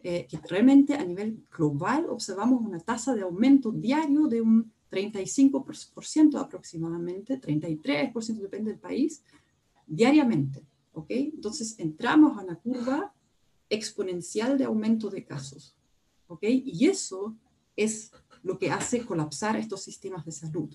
que 0.00 0.40
realmente 0.48 0.94
a 0.94 1.04
nivel 1.04 1.44
global 1.54 2.06
observamos 2.08 2.64
una 2.64 2.78
tasa 2.78 3.14
de 3.14 3.22
aumento 3.22 3.72
diario 3.72 4.26
de 4.26 4.40
un 4.40 4.72
35% 4.90 6.40
aproximadamente, 6.40 7.40
33% 7.40 8.40
depende 8.40 8.70
del 8.72 8.80
país, 8.80 9.22
diariamente. 9.86 10.66
¿ok? 10.92 11.06
Entonces 11.10 11.78
entramos 11.78 12.38
a 12.38 12.42
una 12.42 12.56
curva 12.56 13.14
exponencial 13.68 14.58
de 14.58 14.64
aumento 14.64 15.10
de 15.10 15.24
casos. 15.24 15.76
¿ok? 16.26 16.42
Y 16.44 16.86
eso 16.86 17.36
es 17.76 18.12
lo 18.42 18.58
que 18.58 18.70
hace 18.70 19.04
colapsar 19.04 19.56
estos 19.56 19.82
sistemas 19.82 20.24
de 20.24 20.32
salud. 20.32 20.74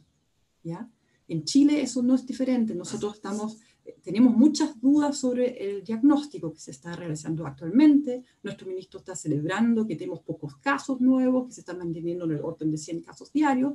¿ya? 0.63 0.89
En 1.27 1.43
Chile 1.43 1.81
eso 1.81 2.01
no 2.03 2.15
es 2.15 2.25
diferente. 2.25 2.75
Nosotros 2.75 3.15
estamos, 3.15 3.59
tenemos 4.01 4.35
muchas 4.35 4.79
dudas 4.79 5.17
sobre 5.17 5.57
el 5.63 5.83
diagnóstico 5.83 6.51
que 6.51 6.59
se 6.59 6.71
está 6.71 6.95
realizando 6.95 7.45
actualmente. 7.45 8.23
Nuestro 8.41 8.67
ministro 8.67 8.99
está 8.99 9.15
celebrando 9.15 9.87
que 9.87 9.95
tenemos 9.95 10.21
pocos 10.21 10.57
casos 10.57 10.99
nuevos, 10.99 11.47
que 11.47 11.53
se 11.53 11.61
están 11.61 11.79
manteniendo 11.79 12.25
en 12.25 12.31
el 12.31 12.41
orden 12.41 12.71
de 12.71 12.77
100 12.77 13.01
casos 13.01 13.31
diarios. 13.31 13.73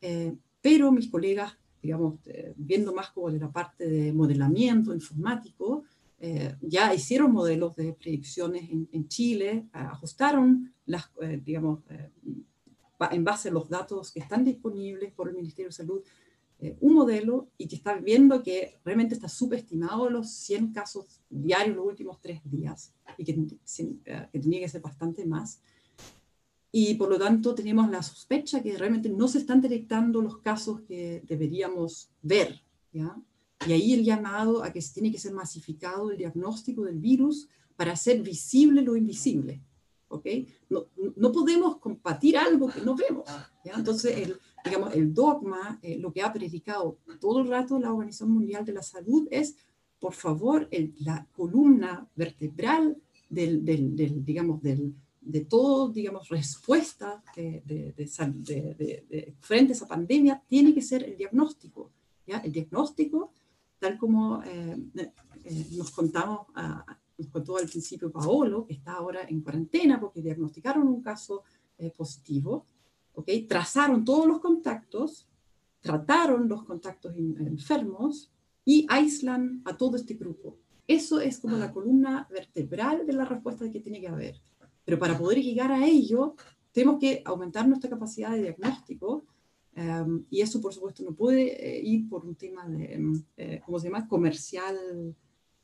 Eh, 0.00 0.34
pero 0.60 0.92
mis 0.92 1.08
colegas 1.08 1.58
digamos, 1.82 2.18
eh, 2.26 2.52
viendo 2.56 2.92
más 2.92 3.10
como 3.10 3.30
de 3.30 3.38
la 3.38 3.50
parte 3.50 3.88
de 3.88 4.12
modelamiento 4.12 4.92
informático, 4.92 5.84
eh, 6.20 6.56
ya 6.60 6.92
hicieron 6.92 7.32
modelos 7.32 7.76
de 7.76 7.92
predicciones 7.92 8.68
en, 8.70 9.08
Chile, 9.08 9.68
ajustaron, 9.72 10.74
las, 10.86 11.10
eh, 11.22 11.40
digamos, 11.44 11.80
en 13.10 13.24
base 13.24 13.50
a 13.50 13.52
los 13.52 13.68
datos 13.68 14.10
que 14.10 14.18
están 14.18 14.44
disponibles 14.44 15.12
por 15.12 15.28
el 15.28 15.36
Ministerio 15.36 15.68
de 15.68 15.72
Salud, 15.72 16.02
un 16.80 16.92
modelo 16.92 17.50
y 17.56 17.68
que 17.68 17.76
está 17.76 17.94
viendo 17.94 18.42
que 18.42 18.80
realmente 18.84 19.14
está 19.14 19.28
subestimado 19.28 20.10
los 20.10 20.28
100 20.28 20.72
casos 20.72 21.20
diarios 21.30 21.76
los 21.76 21.86
últimos 21.86 22.20
tres 22.20 22.40
días 22.42 22.92
y 23.16 23.24
que, 23.24 23.46
que 24.32 24.40
tenía 24.40 24.58
que 24.58 24.68
ser 24.68 24.80
bastante 24.80 25.24
más 25.24 25.62
y 26.70 26.94
por 26.94 27.08
lo 27.08 27.18
tanto 27.18 27.54
tenemos 27.54 27.90
la 27.90 28.02
sospecha 28.02 28.62
que 28.62 28.76
realmente 28.76 29.08
no 29.08 29.26
se 29.28 29.38
están 29.38 29.60
detectando 29.60 30.20
los 30.20 30.38
casos 30.38 30.82
que 30.82 31.22
deberíamos 31.26 32.10
ver. 32.22 32.62
¿ya? 32.92 33.16
Y 33.66 33.72
ahí 33.72 33.94
el 33.94 34.04
llamado 34.04 34.62
a 34.62 34.72
que 34.72 34.80
tiene 34.92 35.10
que 35.10 35.18
ser 35.18 35.32
masificado 35.32 36.10
el 36.10 36.18
diagnóstico 36.18 36.84
del 36.84 36.98
virus 36.98 37.48
para 37.76 37.92
hacer 37.92 38.22
visible 38.22 38.82
lo 38.82 38.96
invisible. 38.96 39.62
¿okay? 40.08 40.46
No, 40.68 40.86
no 41.16 41.32
podemos 41.32 41.78
combatir 41.78 42.36
algo 42.36 42.68
que 42.68 42.82
no 42.82 42.94
vemos. 42.94 43.24
¿ya? 43.64 43.72
Entonces, 43.74 44.16
el, 44.18 44.38
digamos, 44.62 44.94
el 44.94 45.14
dogma, 45.14 45.78
eh, 45.80 45.98
lo 45.98 46.12
que 46.12 46.22
ha 46.22 46.32
predicado 46.32 46.98
todo 47.18 47.40
el 47.40 47.48
rato 47.48 47.78
la 47.78 47.92
Organización 47.92 48.32
Mundial 48.32 48.66
de 48.66 48.74
la 48.74 48.82
Salud 48.82 49.26
es, 49.30 49.56
por 49.98 50.12
favor, 50.12 50.68
el, 50.70 50.94
la 50.98 51.26
columna 51.34 52.06
vertebral 52.14 53.00
del, 53.30 53.64
del, 53.64 53.96
del 53.96 54.24
digamos, 54.24 54.62
del, 54.62 54.94
de 55.28 55.44
todo, 55.44 55.90
digamos, 55.90 56.30
respuesta 56.30 57.22
de, 57.36 57.62
de, 57.66 57.92
de, 57.94 59.34
frente 59.40 59.74
a 59.74 59.76
esa 59.76 59.86
pandemia 59.86 60.42
tiene 60.46 60.72
que 60.72 60.80
ser 60.80 61.04
el 61.04 61.18
diagnóstico. 61.18 61.92
¿ya? 62.26 62.38
El 62.38 62.50
diagnóstico, 62.50 63.32
tal 63.78 63.98
como 63.98 64.42
eh, 64.42 64.78
eh, 65.44 65.66
nos 65.72 65.90
contamos, 65.90 66.46
nos 67.18 67.28
contó 67.28 67.58
al 67.58 67.68
principio 67.68 68.10
Paolo, 68.10 68.64
que 68.64 68.72
está 68.72 68.94
ahora 68.94 69.20
en 69.28 69.42
cuarentena 69.42 70.00
porque 70.00 70.22
diagnosticaron 70.22 70.88
un 70.88 71.02
caso 71.02 71.42
eh, 71.76 71.90
positivo, 71.94 72.64
¿okay? 73.12 73.42
trazaron 73.42 74.06
todos 74.06 74.26
los 74.26 74.40
contactos, 74.40 75.28
trataron 75.80 76.48
los 76.48 76.64
contactos 76.64 77.14
enfermos 77.14 78.32
y 78.64 78.86
aíslan 78.88 79.60
a 79.66 79.76
todo 79.76 79.96
este 79.96 80.14
grupo. 80.14 80.56
Eso 80.86 81.20
es 81.20 81.38
como 81.38 81.58
la 81.58 81.70
columna 81.70 82.26
vertebral 82.30 83.06
de 83.06 83.12
la 83.12 83.26
respuesta 83.26 83.70
que 83.70 83.80
tiene 83.80 84.00
que 84.00 84.08
haber. 84.08 84.40
Pero 84.88 84.98
para 84.98 85.18
poder 85.18 85.42
llegar 85.42 85.70
a 85.70 85.86
ello, 85.86 86.34
tenemos 86.72 86.98
que 86.98 87.20
aumentar 87.22 87.68
nuestra 87.68 87.90
capacidad 87.90 88.30
de 88.30 88.40
diagnóstico 88.40 89.26
em, 89.74 90.24
y 90.30 90.40
eso, 90.40 90.62
por 90.62 90.72
supuesto, 90.72 91.02
no 91.02 91.12
puede 91.14 91.44
eh, 91.62 91.82
ir 91.84 92.08
por 92.08 92.24
un 92.24 92.34
tema 92.36 92.66
de, 92.66 92.94
em, 92.94 93.22
eh, 93.36 93.60
¿cómo 93.66 93.78
se 93.78 93.88
llama?, 93.88 94.08
comercial, 94.08 95.14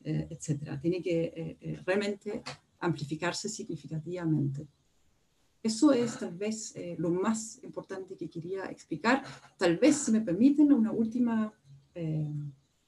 eh, 0.04 0.26
etcétera. 0.28 0.78
Tiene 0.78 1.00
que 1.00 1.80
realmente 1.86 2.42
amplificarse 2.80 3.48
significativamente. 3.48 4.68
Eso 5.62 5.94
es 5.94 6.18
tal 6.18 6.34
vez 6.34 6.74
lo 6.98 7.08
más 7.08 7.64
importante 7.64 8.16
que 8.18 8.28
quería 8.28 8.66
explicar. 8.66 9.22
Tal 9.56 9.78
vez, 9.78 9.96
si 9.96 10.12
me 10.12 10.20
permiten, 10.20 10.70
una 10.70 10.92
última 10.92 11.50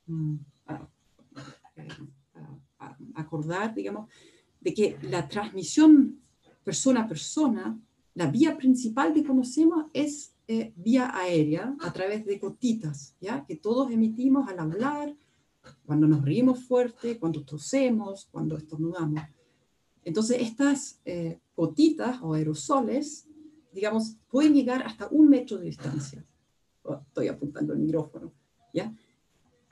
mm, 0.06 0.36
acordar, 3.14 3.74
digamos, 3.74 4.10
de 4.60 4.74
que 4.74 4.98
la 5.00 5.26
transmisión 5.28 6.25
persona 6.66 7.02
a 7.02 7.06
persona, 7.06 7.80
la 8.14 8.26
vía 8.26 8.56
principal 8.56 9.14
que 9.14 9.22
conocemos 9.22 9.86
es 9.92 10.34
eh, 10.48 10.72
vía 10.74 11.16
aérea 11.16 11.76
a 11.78 11.92
través 11.92 12.26
de 12.26 12.38
gotitas, 12.38 13.14
¿ya? 13.20 13.44
que 13.46 13.54
todos 13.54 13.92
emitimos 13.92 14.48
al 14.48 14.58
hablar, 14.58 15.14
cuando 15.84 16.08
nos 16.08 16.24
reímos 16.24 16.64
fuerte, 16.64 17.20
cuando 17.20 17.44
tosemos, 17.44 18.26
cuando 18.32 18.56
estornudamos. 18.56 19.22
Entonces, 20.02 20.38
estas 20.40 21.00
eh, 21.04 21.38
gotitas 21.56 22.18
o 22.20 22.34
aerosoles, 22.34 23.28
digamos, 23.72 24.16
pueden 24.28 24.54
llegar 24.54 24.82
hasta 24.82 25.06
un 25.12 25.28
metro 25.28 25.58
de 25.58 25.66
distancia. 25.66 26.26
Oh, 26.82 26.94
estoy 26.94 27.28
apuntando 27.28 27.74
el 27.74 27.78
micrófono, 27.78 28.32
¿ya? 28.74 28.92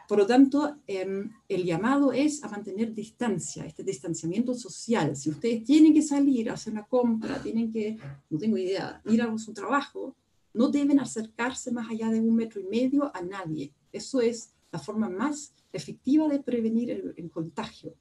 Por 0.09 0.19
lo 0.19 0.27
tanto, 0.27 0.77
em, 0.87 1.31
el 1.49 1.65
llamado 1.65 2.13
es 2.13 2.45
a 2.45 2.49
mantener 2.49 2.93
distancia, 2.93 3.65
este 3.65 3.83
distanciamiento 3.83 4.55
social. 4.55 5.17
Si 5.17 5.31
ustedes 5.31 5.65
tienen 5.65 5.95
que 5.95 6.03
salir 6.03 6.51
a 6.51 6.55
hacer 6.55 6.73
una 6.75 6.85
compra, 6.85 7.43
tienen 7.43 7.73
que, 7.73 7.97
no 8.29 8.39
tengo 8.39 8.59
idea, 8.59 9.01
ir 9.07 9.23
a 9.23 9.39
su 9.39 9.55
trabajo, 9.55 10.15
no 10.53 10.69
deben 10.69 11.01
acercarse 11.01 11.73
más 11.73 11.91
allá 11.91 12.11
de 12.11 12.21
un 12.21 12.35
metro 12.37 12.61
y 12.61 12.65
medio 12.65 13.11
a 13.17 13.23
nadie. 13.23 13.73
Eso 13.93 14.21
es 14.21 14.53
la 14.71 14.79
forma 14.79 15.09
más 15.09 15.55
efectiva 15.73 16.29
de 16.29 16.41
prevenir 16.41 16.91
el, 17.17 17.31
contagio. 17.31 17.95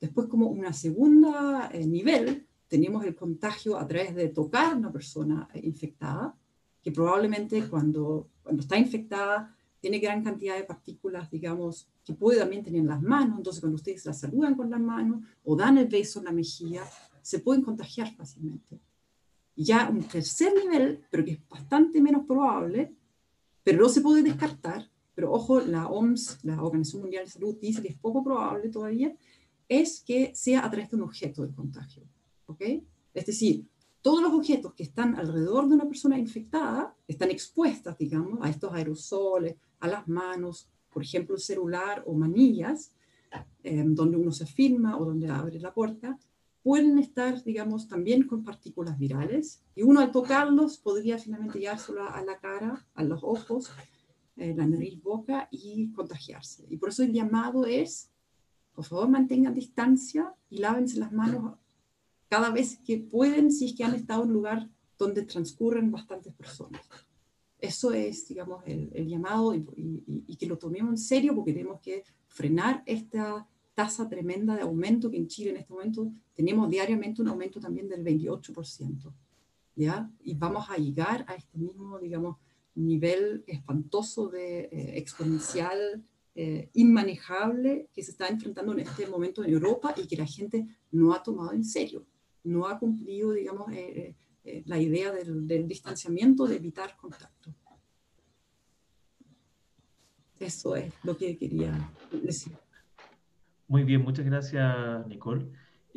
Después, 0.00 0.28
como 0.28 0.48
una 0.48 0.72
segunda 0.72 1.70
eh, 1.72 1.86
nivel, 1.86 2.46
tenemos 2.68 3.04
el 3.04 3.14
contagio 3.14 3.78
a 3.78 3.86
través 3.86 4.14
de 4.14 4.28
tocar 4.28 4.72
a 4.72 4.76
una 4.76 4.92
persona 4.92 5.48
eh, 5.52 5.60
infectada, 5.62 6.36
que 6.82 6.92
probablemente 6.92 7.68
cuando, 7.68 8.30
cuando 8.42 8.62
está 8.62 8.78
infectada 8.78 9.55
tiene 9.80 9.98
gran 9.98 10.22
cantidad 10.22 10.56
de 10.56 10.64
partículas, 10.64 11.30
digamos, 11.30 11.88
que 12.04 12.14
puede 12.14 12.38
también 12.38 12.64
tener 12.64 12.80
en 12.80 12.88
las 12.88 13.02
manos, 13.02 13.38
entonces 13.38 13.60
cuando 13.60 13.76
ustedes 13.76 14.04
la 14.06 14.12
saludan 14.12 14.54
con 14.54 14.70
las 14.70 14.80
manos 14.80 15.24
o 15.44 15.56
dan 15.56 15.78
el 15.78 15.86
beso 15.86 16.18
en 16.18 16.26
la 16.26 16.32
mejilla, 16.32 16.82
se 17.22 17.40
pueden 17.40 17.62
contagiar 17.62 18.14
fácilmente. 18.14 18.80
Ya 19.56 19.88
un 19.88 20.02
tercer 20.02 20.52
nivel, 20.54 21.04
pero 21.10 21.24
que 21.24 21.32
es 21.32 21.48
bastante 21.48 22.00
menos 22.00 22.26
probable, 22.26 22.94
pero 23.64 23.82
no 23.82 23.88
se 23.88 24.00
puede 24.00 24.22
descartar, 24.22 24.90
pero 25.14 25.32
ojo, 25.32 25.60
la 25.60 25.88
OMS, 25.88 26.44
la 26.44 26.62
Organización 26.62 27.02
Mundial 27.02 27.24
de 27.24 27.30
Salud, 27.30 27.56
dice 27.60 27.82
que 27.82 27.88
es 27.88 27.98
poco 27.98 28.22
probable 28.22 28.68
todavía, 28.68 29.14
es 29.68 30.00
que 30.00 30.32
sea 30.34 30.64
a 30.64 30.70
través 30.70 30.90
de 30.90 30.96
un 30.96 31.02
objeto 31.02 31.42
de 31.44 31.54
contagio. 31.54 32.04
¿ok? 32.46 32.62
Es 33.14 33.26
decir, 33.26 33.66
todos 34.02 34.22
los 34.22 34.32
objetos 34.32 34.74
que 34.74 34.84
están 34.84 35.16
alrededor 35.16 35.68
de 35.68 35.74
una 35.74 35.88
persona 35.88 36.18
infectada 36.18 36.94
están 37.08 37.30
expuestas, 37.30 37.98
digamos, 37.98 38.38
a 38.40 38.48
estos 38.48 38.72
aerosoles, 38.72 39.56
a 39.80 39.88
las 39.88 40.08
manos, 40.08 40.68
por 40.90 41.02
ejemplo, 41.02 41.34
el 41.34 41.40
celular 41.40 42.02
o 42.06 42.14
manillas, 42.14 42.92
donde 43.62 44.16
uno 44.16 44.32
se 44.32 44.46
firma 44.46 44.96
o 44.98 45.04
donde 45.04 45.28
abre 45.28 45.58
la 45.60 45.74
puerta, 45.74 46.18
pueden 46.66 46.98
estar, 46.98 47.44
digamos, 47.44 47.86
también 47.86 48.26
con 48.26 48.42
partículas 48.42 48.98
virales 48.98 49.62
y 49.76 49.82
uno 49.82 50.00
al 50.00 50.10
tocarlos 50.10 50.78
podría 50.78 51.16
finalmente 51.16 51.60
llevárselo 51.60 52.08
a 52.08 52.20
la 52.24 52.38
cara, 52.38 52.84
a 52.94 53.04
los 53.04 53.22
ojos, 53.22 53.70
eh, 54.36 54.52
la 54.52 54.66
nariz, 54.66 55.00
boca 55.00 55.46
y 55.52 55.92
contagiarse. 55.92 56.66
Y 56.68 56.76
por 56.76 56.88
eso 56.88 57.04
el 57.04 57.12
llamado 57.12 57.66
es, 57.66 58.10
por 58.74 58.84
favor, 58.84 59.08
mantengan 59.08 59.54
distancia 59.54 60.34
y 60.50 60.58
lávense 60.58 60.98
las 60.98 61.12
manos 61.12 61.56
cada 62.28 62.50
vez 62.50 62.80
que 62.84 62.98
pueden 62.98 63.52
si 63.52 63.66
es 63.66 63.74
que 63.74 63.84
han 63.84 63.94
estado 63.94 64.24
en 64.24 64.30
un 64.30 64.34
lugar 64.34 64.68
donde 64.98 65.22
transcurren 65.22 65.92
bastantes 65.92 66.34
personas. 66.34 66.82
Eso 67.58 67.92
es, 67.92 68.28
digamos, 68.28 68.62
el, 68.66 69.06
llamado 69.06 69.54
y, 69.54 70.36
que 70.36 70.46
lo 70.46 70.58
tomemos 70.58 70.90
en 70.90 70.98
serio 70.98 71.34
porque 71.34 71.52
tenemos 71.52 71.80
que 71.80 72.04
frenar 72.26 72.82
esta 72.86 73.48
tasa 73.74 74.08
tremenda 74.08 74.54
de 74.54 74.62
aumento 74.62 75.10
que 75.10 75.16
en 75.16 75.26
Chile 75.26 75.50
en 75.50 75.56
este 75.58 75.72
momento 75.72 76.10
tenemos 76.34 76.68
diariamente 76.68 77.22
un 77.22 77.28
aumento 77.28 77.60
también 77.60 77.88
del 77.88 78.04
28%. 78.04 79.12
¿ya? 79.74 80.10
Y 80.22 80.34
vamos 80.34 80.68
a 80.70 80.76
llegar 80.76 81.24
a 81.28 81.34
este 81.34 81.58
mismo, 81.58 81.98
digamos, 81.98 82.36
nivel 82.74 83.44
espantoso 83.46 84.28
de 84.28 84.60
eh, 84.60 84.98
exponencial, 84.98 86.04
eh, 86.34 86.68
inmanejable 86.74 87.88
que 87.94 88.02
se 88.02 88.10
está 88.10 88.28
enfrentando 88.28 88.72
en 88.72 88.80
este 88.80 89.06
momento 89.06 89.42
en 89.42 89.50
Europa 89.50 89.94
y 89.96 90.06
que 90.06 90.16
la 90.16 90.26
gente 90.26 90.66
no 90.90 91.14
ha 91.14 91.22
tomado 91.22 91.52
en 91.52 91.64
serio, 91.64 92.06
no 92.44 92.66
ha 92.66 92.78
cumplido, 92.78 93.32
digamos, 93.32 93.72
eh, 93.72 94.14
la 94.66 94.78
idea 94.78 95.12
del, 95.12 95.66
distanciamiento, 95.66 96.46
de 96.46 96.56
evitar 96.56 96.96
contacto. 96.96 97.54
Eso 100.38 100.76
es 100.76 100.92
lo 101.02 101.16
que 101.16 101.36
quería 101.36 101.90
decir. 102.12 102.52
Muy 103.68 103.84
bien, 103.84 104.02
muchas 104.02 104.24
gracias, 104.24 105.06
Nicole. 105.08 105.46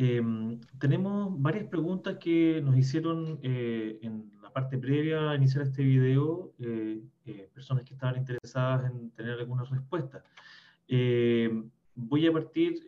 Em, 0.02 0.62
tenemos 0.80 1.42
varias 1.42 1.66
preguntas 1.66 2.18
que 2.20 2.62
nos 2.64 2.78
hicieron 2.78 3.38
eh, 3.44 4.00
en 4.02 4.32
la 4.42 4.52
parte 4.52 4.78
previa 4.78 5.32
a 5.32 5.36
iniciar 5.36 5.64
este 5.64 5.84
video, 5.84 6.54
eh, 6.60 7.02
eh, 7.26 7.50
personas 7.54 7.84
que 7.84 7.96
estaban 7.96 8.18
interesadas 8.18 8.90
en 8.90 9.12
tener 9.12 9.38
algunas 9.40 9.70
respuestas. 9.70 10.24
Em, 10.88 11.70
voy 11.96 12.26
a 12.28 12.32
partir 12.32 12.80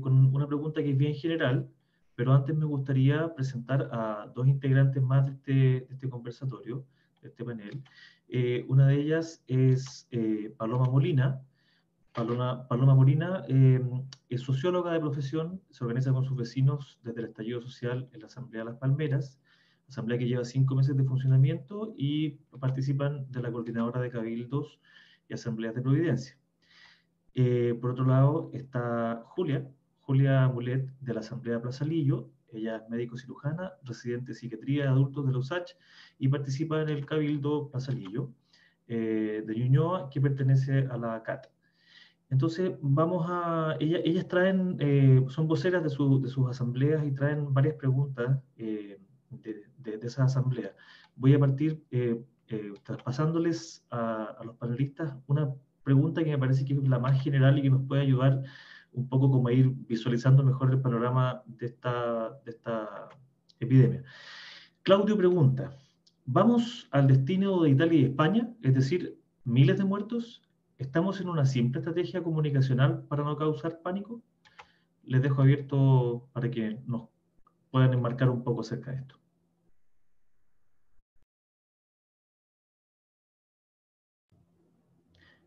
con 0.00 0.32
una 0.32 0.46
pregunta 0.46 0.80
que 0.80 0.90
es 0.90 0.96
bien 0.96 1.14
general, 1.14 1.68
pero 2.20 2.34
antes 2.34 2.54
me 2.54 2.66
gustaría 2.66 3.34
presentar 3.34 3.88
a 3.92 4.30
dos 4.34 4.46
integrantes 4.46 5.02
más 5.02 5.24
de 5.24 5.32
este, 5.32 5.90
este 5.90 6.10
conversatorio, 6.10 6.84
de 7.22 7.28
este 7.30 7.42
panel. 7.42 7.82
una 8.68 8.88
de 8.88 9.00
ellas 9.00 9.42
es 9.46 10.06
Paloma 10.58 10.84
Molina, 10.84 11.40
Paloma, 12.12 12.68
Paloma 12.68 12.94
Molina 12.94 13.42
em, 13.48 14.06
es 14.28 14.42
socióloga 14.42 14.92
de 14.92 15.00
profesión, 15.00 15.62
se 15.70 15.82
organiza 15.82 16.12
con 16.12 16.26
sus 16.26 16.36
vecinos 16.36 16.98
desde 17.02 17.20
el 17.20 17.28
estallido 17.28 17.62
social 17.62 18.06
en 18.12 18.20
la 18.20 18.26
Asamblea 18.26 18.64
de 18.64 18.70
las 18.70 18.78
Palmeras, 18.78 19.40
asamblea 19.88 20.18
que 20.18 20.28
lleva 20.28 20.44
cinco 20.44 20.74
meses 20.74 20.94
de 20.98 21.04
funcionamiento 21.04 21.94
y 21.96 22.32
participan 22.60 23.32
de 23.32 23.40
la 23.40 23.50
coordinadora 23.50 23.98
de 23.98 24.10
cabildos 24.10 24.78
y 25.26 25.32
asambleas 25.32 25.74
de 25.74 25.80
Providencia. 25.80 26.36
Eh, 27.32 27.78
por 27.80 27.92
otro 27.92 28.04
lado 28.04 28.50
está 28.52 29.22
Julia, 29.24 29.66
Julia 30.10 30.48
Mulet 30.48 30.90
de 31.00 31.14
la 31.14 31.20
Asamblea 31.20 31.62
Plaza 31.62 31.84
Lillo, 31.84 32.30
ella 32.52 32.78
es 32.78 32.90
médico 32.90 33.16
cirujana, 33.16 33.74
residente 33.84 34.32
de 34.32 34.34
psiquiatría 34.34 34.82
de 34.82 34.88
adultos 34.88 35.24
de 35.24 35.30
la 35.30 35.38
USACH 35.38 35.76
y 36.18 36.26
participa 36.26 36.82
en 36.82 36.88
el 36.88 37.06
Cabildo 37.06 37.68
Plaza 37.70 37.92
Lillo 37.92 38.32
eh, 38.88 39.44
de 39.46 39.54
Ñuñoa, 39.54 40.10
que 40.10 40.20
pertenece 40.20 40.88
a 40.90 40.96
la 40.96 41.22
CAT. 41.22 41.46
Entonces, 42.28 42.72
vamos 42.80 43.24
a, 43.28 43.76
ellas, 43.78 44.26
traen, 44.26 44.78
eh, 44.80 45.24
son 45.28 45.46
voceras 45.46 45.84
de, 45.84 45.90
sus 45.90 46.50
asambleas 46.50 47.06
y 47.06 47.12
traen 47.12 47.54
varias 47.54 47.76
preguntas 47.76 48.36
eh, 48.56 48.98
de, 49.30 49.62
de, 49.78 50.04
esa 50.04 50.24
asamblea. 50.24 50.74
Voy 51.14 51.34
a 51.34 51.38
partir 51.38 51.84
eh, 51.92 52.20
traspasándoles 52.82 53.86
a, 53.90 54.24
a, 54.24 54.42
los 54.42 54.56
panelistas 54.56 55.14
una 55.28 55.54
pregunta 55.84 56.24
que 56.24 56.30
me 56.30 56.38
parece 56.38 56.64
que 56.64 56.72
es 56.72 56.88
la 56.88 56.98
más 56.98 57.22
general 57.22 57.60
y 57.60 57.62
que 57.62 57.70
nos 57.70 57.86
puede 57.86 58.02
ayudar 58.02 58.42
un 58.92 59.08
poco 59.08 59.30
como 59.30 59.50
ir 59.50 59.70
visualizando 59.88 60.42
mejor 60.42 60.70
el 60.72 60.80
panorama 60.80 61.42
de 61.46 61.66
esta, 61.66 62.30
de 62.44 62.50
esta 62.50 63.08
epidemia. 63.58 64.02
Claudio 64.82 65.16
pregunta, 65.16 65.76
¿vamos 66.24 66.88
al 66.90 67.06
destino 67.06 67.62
de 67.62 67.70
Italia 67.70 68.00
y 68.00 68.04
España? 68.04 68.50
Es 68.62 68.74
decir, 68.74 69.18
miles 69.44 69.78
de 69.78 69.84
muertos 69.84 70.42
¿Estamos 70.80 71.20
en 71.20 71.28
una 71.28 71.44
simple 71.44 71.80
estrategia 71.80 72.22
comunicacional 72.22 73.02
para 73.06 73.22
no 73.22 73.36
causar 73.36 73.82
pánico? 73.82 74.22
Les 75.04 75.20
dejo 75.20 75.42
abierto 75.42 76.26
para 76.32 76.50
que 76.50 76.78
nos 76.86 77.10
puedan 77.70 77.92
enmarcar 77.92 78.30
un 78.30 78.42
poco 78.42 78.62
acerca 78.62 78.90
de 78.90 78.96
esto. 78.96 79.16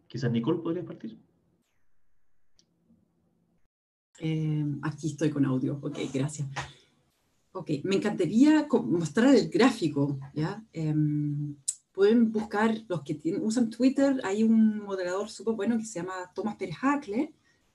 Quizás 0.08 0.32
Nicole 0.32 0.60
podría 0.62 0.86
partir. 0.86 1.18
Eh, 4.26 4.66
aquí 4.84 5.08
estoy 5.08 5.30
con 5.30 5.46
audio. 5.46 5.78
Ok, 5.82 6.00
gracias. 6.14 6.48
Ok, 7.52 7.70
me 7.84 7.98
encantaría 7.98 8.66
mostrar 8.86 9.36
el 9.36 9.50
gráfico, 9.50 10.18
¿ya? 10.34 10.64
Em, 10.72 11.58
pueden 11.92 12.32
buscar, 12.32 12.74
los 12.88 13.02
que 13.02 13.16
tienen, 13.16 13.44
usan 13.44 13.70
Twitter, 13.70 14.22
hay 14.24 14.44
un 14.44 14.80
moderador 14.80 15.30
súper 15.30 15.56
bueno 15.56 15.78
que 15.78 15.84
se 15.84 16.00
llama 16.00 16.32
Tomás 16.34 16.56
Pérez 16.56 16.78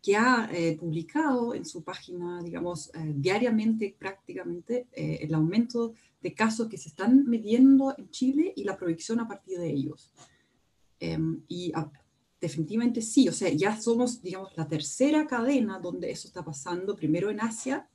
que 0.03 0.17
ha 0.17 0.49
eh, 0.51 0.79
publicado 0.79 1.55
en 1.55 1.67
su 1.67 1.85
página, 1.85 2.43
digamos, 2.43 2.89
eh, 2.95 3.13
diariamente 3.15 3.95
prácticamente 3.99 4.87
eh, 4.93 5.19
el 5.21 5.35
aumento 5.35 5.93
de 6.23 6.33
casos 6.33 6.69
que 6.69 6.79
se 6.79 6.89
están 6.89 7.29
midiendo 7.29 7.95
en 7.99 8.09
Chile 8.09 8.55
y 8.57 8.65
la 8.65 8.79
proyección 8.79 9.21
a 9.21 9.29
partir 9.29 9.59
de 9.59 9.71
ellos. 9.71 10.15
Em, 10.99 11.43
y 11.47 11.73
ah, 11.75 11.91
definitivamente 12.41 13.03
sí, 13.03 13.29
o 13.29 13.33
sea, 13.33 13.51
ya 13.51 13.81
somos, 13.81 14.23
digamos, 14.23 14.57
la 14.57 14.69
tercera 14.69 15.27
cadena 15.27 15.79
donde 15.79 16.11
eso 16.11 16.29
está 16.29 16.45
pasando, 16.45 16.97
primero 16.97 17.31
en 17.31 17.41
Asia, 17.41 17.89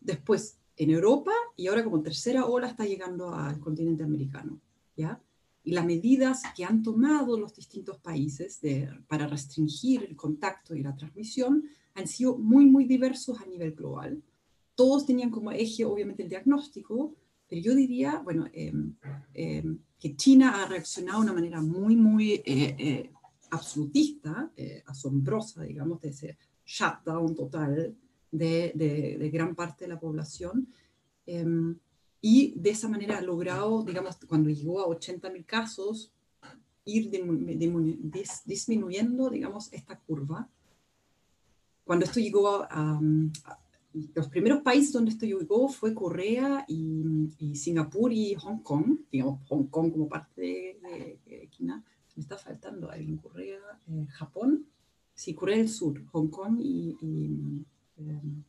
después 0.00 0.58
en 0.76 0.90
Europa 0.90 1.32
y 1.56 1.68
ahora 1.68 1.84
como 1.84 2.02
tercera 2.02 2.46
ola 2.46 2.68
está 2.68 2.84
llegando 2.84 3.34
al 3.34 3.58
continente 3.60 4.02
americano, 4.02 4.60
¿ya? 4.96 5.20
y 5.64 5.72
las 5.72 5.86
medidas 5.86 6.42
que 6.54 6.64
han 6.64 6.82
tomado 6.82 7.38
los 7.38 7.56
distintos 7.56 7.98
países 7.98 8.60
para 9.08 9.26
restringir 9.26 10.04
el 10.04 10.14
contacto 10.14 10.74
y 10.74 10.82
la 10.82 10.94
transmisión 10.94 11.64
han 11.94 12.06
sido 12.06 12.36
muy, 12.36 12.66
muy 12.66 12.84
diversos 12.84 13.40
a 13.40 13.46
nivel 13.46 13.72
global. 13.72 14.22
Todos 14.74 15.06
tenían 15.06 15.30
como 15.30 15.52
eje, 15.52 15.84
obviamente, 15.86 16.22
el 16.22 16.28
diagnóstico, 16.28 17.14
pero 17.48 17.62
yo 17.62 17.74
diría, 17.74 18.20
bueno, 18.22 18.46
em, 18.52 18.94
em, 19.32 19.78
que 19.98 20.16
China 20.16 20.62
ha 20.62 20.66
reaccionado 20.66 21.20
de 21.20 21.24
una 21.24 21.32
manera 21.32 21.62
muy, 21.62 21.96
muy 21.96 22.32
eh, 22.32 22.42
eh, 22.44 23.10
absolutista, 23.54 24.50
eh, 24.56 24.82
asombrosa, 24.86 25.62
digamos, 25.62 26.00
de 26.00 26.08
ese 26.08 26.38
shutdown 26.64 27.34
total 27.34 27.96
de, 28.30 28.72
de, 28.74 29.16
de 29.18 29.30
gran 29.30 29.54
parte 29.54 29.84
de 29.84 29.88
la 29.88 30.00
población. 30.00 30.68
Em, 31.26 31.76
y 32.20 32.54
de 32.56 32.70
esa 32.70 32.88
manera 32.88 33.18
ha 33.18 33.22
logrado, 33.22 33.82
digamos, 33.82 34.16
cuando 34.26 34.48
llegó 34.48 34.80
a 34.80 34.86
80.000 34.86 35.44
casos, 35.44 36.10
ir 36.84 37.10
disminuyendo, 38.44 39.30
digamos, 39.30 39.72
esta 39.72 39.98
curva. 39.98 40.48
Cuando 41.84 42.04
esto 42.04 42.20
llegó 42.20 42.62
a, 42.62 43.00
los 44.14 44.28
primeros 44.28 44.62
países 44.62 44.92
donde 44.92 45.12
esto 45.12 45.24
llegó 45.26 45.68
fue 45.68 45.94
Corea 45.94 46.64
y, 46.66 47.54
Singapur 47.54 48.12
y 48.12 48.34
Hong 48.34 48.58
Kong, 48.58 48.98
digamos, 49.10 49.40
Hong 49.48 49.66
Kong 49.66 49.92
como 49.92 50.08
parte 50.08 50.78
de, 50.82 51.48
China. 51.50 51.84
Me 52.16 52.22
está 52.22 52.38
faltando 52.38 52.90
alguien, 52.90 53.16
Corea, 53.18 53.60
eh, 53.88 54.06
Japón, 54.10 54.66
sí, 55.14 55.34
Corea 55.34 55.56
del 55.56 55.68
Sur, 55.68 56.04
Hong 56.06 56.28
Kong 56.28 56.60
y, 56.60 56.96
em, 57.96 58.44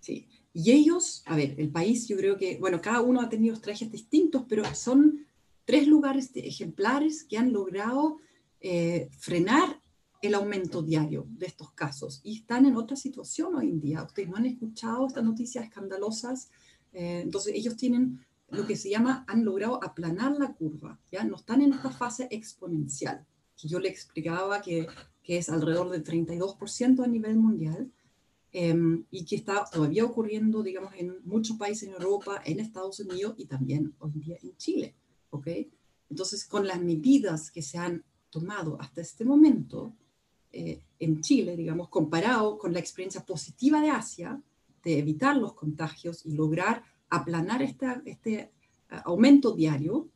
sí, 0.00 0.28
y 0.52 0.72
ellos, 0.72 1.22
a 1.26 1.36
ver, 1.36 1.54
el 1.58 1.70
país, 1.70 2.08
yo 2.08 2.16
creo 2.16 2.36
que, 2.36 2.58
bueno, 2.58 2.80
cada 2.80 3.00
uno 3.00 3.20
ha 3.20 3.28
tenido 3.28 3.58
trajes 3.60 3.90
distintos, 3.90 4.44
pero 4.48 4.64
son 4.74 5.26
tres 5.64 5.86
lugares 5.86 6.30
ejemplares 6.34 7.24
que 7.24 7.38
han 7.38 7.52
logrado 7.52 8.18
eh, 8.60 9.08
frenar 9.16 9.80
el 10.20 10.34
aumento 10.34 10.82
diario 10.82 11.26
de 11.30 11.46
estos 11.46 11.72
casos 11.72 12.20
y 12.24 12.36
están 12.36 12.66
en 12.66 12.76
otra 12.76 12.96
situación 12.96 13.54
hoy 13.54 13.70
en 13.70 13.80
día. 13.80 14.02
Ustedes 14.02 14.28
no 14.28 14.36
han 14.36 14.46
escuchado 14.46 15.06
estas 15.06 15.24
noticias 15.24 15.64
escandalosas. 15.64 16.50
Eh, 16.92 17.20
entonces, 17.22 17.54
ellos 17.54 17.76
tienen 17.76 18.20
lo 18.50 18.66
que 18.66 18.76
se 18.76 18.90
llama, 18.90 19.24
han 19.28 19.44
logrado 19.44 19.82
aplanar 19.82 20.32
la 20.32 20.54
curva, 20.54 20.98
¿ya? 21.10 21.24
No 21.24 21.36
están 21.36 21.62
en 21.62 21.72
esta 21.72 21.90
fase 21.90 22.28
exponencial, 22.30 23.26
que 23.56 23.68
yo 23.68 23.78
le 23.78 23.88
explicaba 23.88 24.60
que, 24.60 24.86
que 25.22 25.38
es 25.38 25.48
alrededor 25.48 25.90
del 25.90 26.04
32% 26.04 27.04
a 27.04 27.06
nivel 27.06 27.36
mundial 27.36 27.92
Em, 28.52 29.04
y 29.12 29.24
que 29.24 29.36
está 29.36 29.64
todavía 29.70 30.04
ocurriendo, 30.04 30.62
digamos, 30.62 30.92
en 30.96 31.18
muchos 31.24 31.56
países 31.56 31.88
en 31.88 31.94
Europa, 31.94 32.42
en 32.44 32.58
Estados 32.58 32.98
Unidos 32.98 33.34
y 33.36 33.44
también 33.44 33.94
hoy 34.00 34.10
en 34.14 34.20
día 34.20 34.36
en 34.42 34.56
Chile. 34.56 34.96
¿ok? 35.30 35.48
Entonces, 36.08 36.44
con 36.44 36.66
las 36.66 36.80
medidas 36.80 37.52
que 37.52 37.62
se 37.62 37.78
han 37.78 38.04
tomado 38.28 38.76
hasta 38.80 39.02
este 39.02 39.24
momento 39.24 39.94
eh, 40.50 40.82
en 40.98 41.20
Chile, 41.20 41.56
digamos, 41.56 41.88
comparado 41.90 42.58
con 42.58 42.72
la 42.72 42.80
experiencia 42.80 43.24
positiva 43.24 43.80
de 43.80 43.90
Asia, 43.90 44.42
de 44.82 44.98
evitar 44.98 45.36
los 45.36 45.52
contagios 45.52 46.26
y 46.26 46.32
lograr 46.32 46.82
aplanar 47.10 47.62
este 47.62 48.50
aumento 49.04 49.52
diario, 49.52 50.08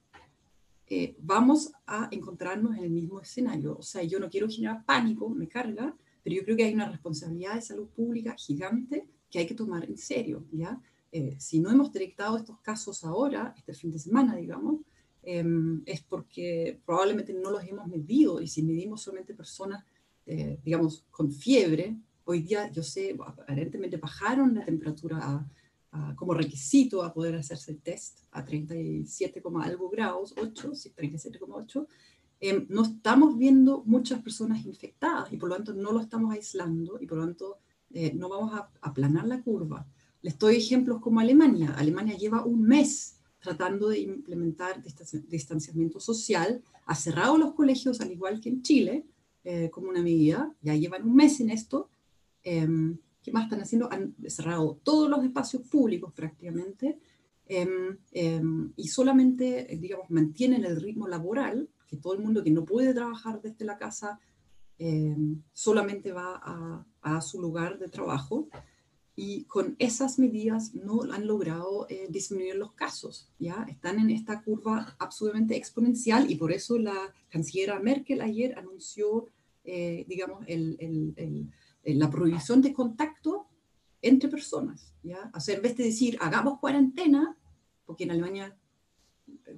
eh, 0.86 1.16
vamos 1.18 1.72
a 1.86 2.09
encontrarnos 2.11 2.76
en 2.76 2.84
el 2.84 2.90
mismo 2.90 3.20
escenario. 3.20 3.76
O 3.78 3.82
sea, 3.82 4.03
yo 4.03 4.18
no 4.20 4.28
quiero 4.28 4.49
generar 4.49 4.84
pánico, 4.84 5.28
me 5.28 5.49
carga, 5.49 5.97
pero 6.22 6.36
yo 6.36 6.45
creo 6.45 6.57
que 6.57 6.64
hay 6.64 6.74
una 6.74 6.90
responsabilidad 6.90 7.55
de 7.55 7.62
salud 7.62 7.88
pública 7.88 8.34
gigante 8.36 9.09
que 9.30 9.40
hay 9.40 9.47
que 9.47 9.55
tomar 9.55 9.84
en 9.84 9.97
serio, 9.97 10.47
¿ya? 10.53 10.80
Eh, 11.11 11.36
si 11.38 11.61
no 11.61 11.70
hemos 11.70 11.92
detectado 11.92 12.36
estos 12.36 12.61
casos 12.61 13.05
ahora, 13.05 13.55
este 13.57 13.74
fin 13.74 13.90
de 13.90 13.99
semana, 13.99 14.36
digamos, 14.36 14.80
em, 15.22 15.82
es 15.86 16.03
porque 16.03 16.80
probablemente 16.84 17.32
no 17.32 17.51
los 17.51 17.64
hemos 17.64 17.86
medido 17.86 18.40
y 18.40 18.49
si 18.49 18.62
medimos 18.62 19.03
solamente 19.03 19.34
personas, 19.34 19.84
eh, 20.26 20.59
digamos, 20.64 21.05
con 21.11 21.30
fiebre, 21.32 21.97
Hoy 22.26 22.40
día, 22.40 22.70
yo 22.70 22.82
sé, 22.82 23.14
aparentemente 23.26 23.99
bajaron 23.99 24.55
la 24.55 24.64
temperatura 24.64 25.47
como 26.16 26.34
requisito 26.34 27.03
a 27.03 27.12
poder 27.12 27.36
hacerse 27.36 27.72
el 27.72 27.80
test 27.80 28.20
a 28.32 28.45
37, 28.45 29.42
algo 29.62 29.88
grados, 29.88 30.34
8, 30.36 30.72
37,8. 30.72 31.86
Eh, 32.40 32.66
no 32.68 32.82
estamos 32.82 33.38
viendo 33.38 33.82
muchas 33.86 34.20
personas 34.20 34.64
infectadas 34.66 35.32
y 35.32 35.36
por 35.36 35.49
lo 35.49 35.57
tanto 35.57 35.72
no 35.72 35.92
lo 35.92 36.01
estamos 36.01 36.32
aislando 36.34 36.99
y 37.01 37.07
por 37.07 37.18
lo 37.18 37.24
tanto 37.24 37.59
eh, 37.92 38.12
no 38.12 38.28
vamos 38.28 38.53
a 38.55 38.70
aplanar 38.80 39.26
la 39.26 39.40
curva. 39.40 39.86
Les 40.20 40.38
doy 40.38 40.57
ejemplos 40.57 41.01
como 41.01 41.20
Alemania. 41.20 41.74
Alemania 41.76 42.16
lleva 42.16 42.45
un 42.45 42.62
mes 42.62 43.20
tratando 43.40 43.88
de 43.88 44.01
implementar 44.01 44.82
distanciamiento 45.28 46.01
social, 46.01 46.62
ha 46.86 46.95
cerrado 46.95 47.36
los 47.36 47.53
colegios 47.53 48.01
al 48.01 48.11
igual 48.11 48.40
que 48.40 48.49
en 48.49 48.62
Chile 48.62 49.07
eh, 49.45 49.68
como 49.70 49.90
una 49.90 50.03
medida, 50.03 50.55
ya 50.62 50.74
llevan 50.74 51.07
un 51.07 51.14
mes 51.14 51.38
en 51.40 51.51
esto. 51.51 51.90
Em, 52.42 52.97
¿Qué 53.25 53.33
más 53.33 53.45
están 53.45 53.62
haciendo? 53.62 53.91
Han 53.91 54.14
cerrado 54.29 54.79
todos 54.85 55.11
los 55.11 55.25
espacios 55.25 55.62
públicos 55.62 56.12
prácticamente 56.14 57.01
em, 57.47 57.99
em, 58.12 58.72
y 58.77 58.89
solamente, 58.89 59.77
digamos, 59.81 60.09
mantienen 60.11 60.64
el 60.64 60.81
ritmo 60.81 61.09
laboral, 61.09 61.68
que 61.89 61.97
todo 61.97 62.14
el 62.14 62.20
mundo 62.20 62.45
que 62.45 62.51
no 62.53 62.64
puede 62.64 62.95
trabajar 62.95 63.43
desde 63.43 63.64
la 63.64 63.79
casa 63.79 64.20
solamente 65.53 66.12
va 66.12 66.41
a, 66.43 66.85
a 67.01 67.20
su 67.20 67.41
lugar 67.41 67.79
de 67.79 67.89
trabajo 67.89 68.49
y 69.16 69.45
con 69.45 69.77
esas 69.79 70.18
medidas 70.18 70.75
no 70.75 71.03
han 71.12 71.27
logrado 71.27 71.87
eh, 71.89 72.07
disminuir 72.11 72.57
los 72.57 72.72
casos, 72.72 73.29
¿ya? 73.39 73.64
Están 73.68 74.01
en 74.01 74.11
esta 74.11 74.43
curva 74.43 74.97
absolutamente 74.99 75.57
exponencial 75.57 76.31
y 76.31 76.35
por 76.35 76.53
eso 76.53 76.79
la 76.79 77.12
canciller 77.29 77.81
Merkel 77.81 78.20
ayer 78.20 78.59
anunció, 78.59 79.29
eh, 79.64 80.05
digamos, 80.09 80.45
el, 80.49 80.77
el, 80.81 81.14
el, 81.16 81.51
la 81.87 82.11
prohibición 82.11 82.62
de 82.62 82.72
contacto 82.72 83.47
entre 84.01 84.28
personas, 84.28 84.95
¿ya? 85.03 85.30
O 85.35 85.41
sea, 85.41 85.57
en 85.57 85.62
vez 85.62 85.76
de 85.76 85.85
decir, 85.85 86.16
hagamos 86.20 86.59
cuarentena, 86.59 87.37
porque 87.87 88.05
en 88.05 88.12
Alemania 88.12 88.57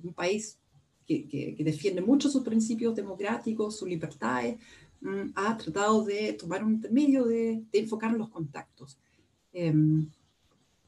un 0.02 0.12
país 0.12 0.58
que, 1.06 1.56
defiende 1.58 2.00
mucho 2.00 2.28
sus 2.28 2.42
principios 2.42 2.94
democráticos, 2.94 3.76
sus 3.76 3.88
libertades, 3.88 4.58
mm, 5.00 5.30
ha 5.34 5.56
tratado 5.56 6.04
de 6.04 6.32
tomar 6.32 6.64
un 6.64 6.74
intermedio 6.74 7.24
de, 7.24 7.64
enfocar 7.72 8.12
los 8.12 8.28
contactos. 8.28 8.98
Em, 9.52 10.10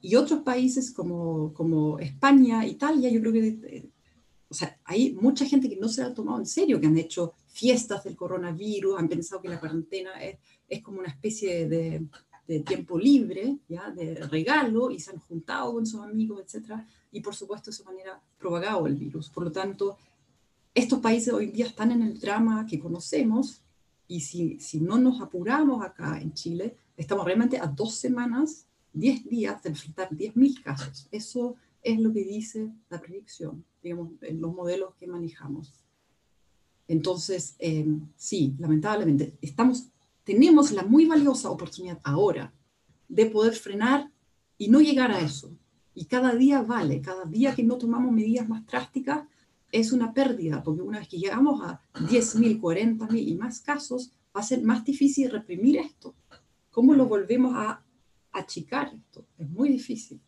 y 0.01 0.15
otros 0.15 0.41
países 0.43 0.93
como, 0.93 1.53
como 1.53 1.99
España, 1.99 2.67
Italia, 2.67 3.11
yo 3.11 3.21
creo 3.21 3.33
que 3.33 3.49
eh, 3.49 3.91
o 4.49 4.55
sea, 4.55 4.79
hay 4.85 5.13
mucha 5.13 5.45
gente 5.45 5.69
que 5.69 5.77
no 5.77 5.89
se 5.89 6.03
ha 6.03 6.15
tomado 6.15 6.39
en 6.39 6.47
serio, 6.47 6.81
que 6.81 6.87
han 6.87 6.97
hecho 6.97 7.35
fiestas 7.59 8.05
del 8.05 8.15
coronavirus, 8.15 8.99
han 8.99 9.09
pensado 9.09 9.43
que 9.43 9.49
la 9.49 9.59
cuarentena 9.59 10.13
es, 10.23 10.39
es 10.69 10.81
como 10.81 11.01
una 11.01 11.09
especie 11.09 11.69
de, 11.69 12.07
tiempo 12.65 12.99
libre, 12.99 13.59
¿ya? 13.69 13.91
de 13.91 14.27
regalo, 14.27 14.91
y 14.91 15.01
se 15.01 15.11
han 15.11 15.19
juntado 15.19 15.75
con 15.75 15.85
sus 15.85 16.01
amigos, 16.01 16.41
etc. 16.41 16.81
Y 17.13 17.21
por 17.21 17.35
supuesto, 17.35 17.71
de 17.71 17.75
esa 17.75 17.85
manera 17.85 18.23
propagado 18.39 18.87
el 18.87 18.95
virus. 18.95 19.29
Por 19.29 19.45
lo 19.45 19.53
tanto, 19.53 19.99
estos 20.73 21.01
países 21.01 21.35
hoy 21.35 21.49
día 21.49 21.67
están 21.67 21.91
en 21.91 22.03
el 22.03 22.19
drama 22.19 22.65
que 22.65 22.79
conocemos, 22.79 23.61
y 24.07 24.21
si, 24.21 24.59
si 24.61 24.81
no 24.81 24.97
nos 24.99 25.21
apuramos 25.21 25.85
acá 25.85 26.21
en 26.21 26.33
Chile, 26.33 26.77
estamos 26.97 27.27
realmente 27.27 27.59
a 27.59 27.67
dos 27.67 27.97
semanas, 27.97 28.67
10 28.93 29.29
días 29.29 29.63
de 29.63 29.71
enfrentar 29.71 30.09
10.000 30.11 30.63
casos. 30.63 31.09
Eso 31.11 31.57
es 31.83 32.01
lo 32.01 32.13
que 32.13 32.25
dice 32.25 32.73
la 32.89 33.01
predicción, 33.01 33.65
digamos, 33.83 34.13
en 34.23 34.41
los 34.41 34.55
modelos 34.55 34.95
que 34.95 35.07
manejamos. 35.07 35.88
Entonces, 36.89 37.55
eh, 37.59 37.87
sí, 38.17 38.55
lamentablemente, 38.59 39.37
estamos, 39.43 39.89
tenemos 40.25 40.73
la 40.73 40.83
muy 40.83 41.05
valiosa 41.05 41.51
oportunidad 41.51 42.01
ahora 42.03 42.53
de 43.09 43.27
poder 43.27 43.55
frenar 43.55 44.11
y 44.57 44.69
no 44.69 44.81
llegar 44.81 45.13
a 45.13 45.21
eso. 45.21 45.53
Y 45.95 46.07
cada 46.07 46.35
día 46.35 46.63
vale, 46.63 47.01
cada 47.03 47.25
día 47.27 47.55
que 47.55 47.63
no 47.63 47.77
tomamos 47.77 48.11
medidas 48.13 48.49
más 48.49 48.67
drásticas 48.67 49.29
es 49.71 49.93
una 49.93 50.15
pérdida, 50.15 50.63
porque 50.63 50.83
una 50.83 50.99
vez 50.99 51.09
que 51.09 51.19
llegamos 51.19 51.61
a 51.63 51.83
10.000, 51.95 52.59
40.000 52.59 53.29
y 53.29 53.35
más 53.35 53.61
casos, 53.61 54.13
va 54.35 54.41
a 54.41 54.45
ser 54.45 54.63
más 54.63 54.83
difícil 54.85 55.31
reprimir 55.31 55.77
esto. 55.77 56.15
¿Cómo 56.71 56.95
lo 56.95 57.07
volvemos 57.07 57.55
a 57.55 57.83
achicar 58.33 58.95
esto? 58.95 59.27
Es 59.37 59.49
muy 59.51 59.69
difícil. 59.69 60.21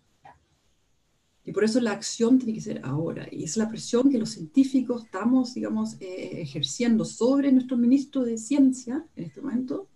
Y 1.50 1.52
por 1.52 1.64
eso 1.64 1.80
la 1.80 1.90
acción 1.90 2.38
tiene 2.38 2.52
que 2.54 2.60
ser 2.60 2.80
ahora. 2.84 3.26
Y 3.28 3.42
es 3.42 3.56
la 3.56 3.68
presión 3.68 4.08
que 4.08 4.18
los 4.18 4.30
científicos 4.30 5.04
estamos, 5.06 5.52
digamos, 5.52 6.00
eh, 6.00 6.42
ejerciendo 6.42 7.04
sobre 7.04 7.50
nuestro 7.50 7.76
ministro 7.76 8.22
de 8.22 8.38
Ciencia 8.38 9.04
en 9.16 9.24
este 9.24 9.40
momento, 9.40 9.88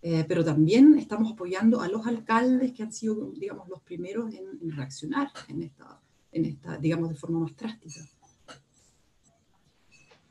eh, 0.00 0.24
pero 0.28 0.44
también 0.44 0.96
estamos 0.96 1.32
apoyando 1.32 1.80
a 1.80 1.88
los 1.88 2.06
alcaldes 2.06 2.72
que 2.72 2.84
han 2.84 2.92
sido, 2.92 3.32
digamos, 3.32 3.68
los 3.68 3.82
primeros 3.82 4.32
en, 4.32 4.44
en 4.62 4.76
reaccionar 4.76 5.32
en 5.48 5.64
esta, 5.64 6.00
en 6.30 6.44
esta, 6.44 6.78
digamos, 6.78 7.08
de 7.08 7.16
forma 7.16 7.40
más 7.40 7.56
drástica. 7.56 8.00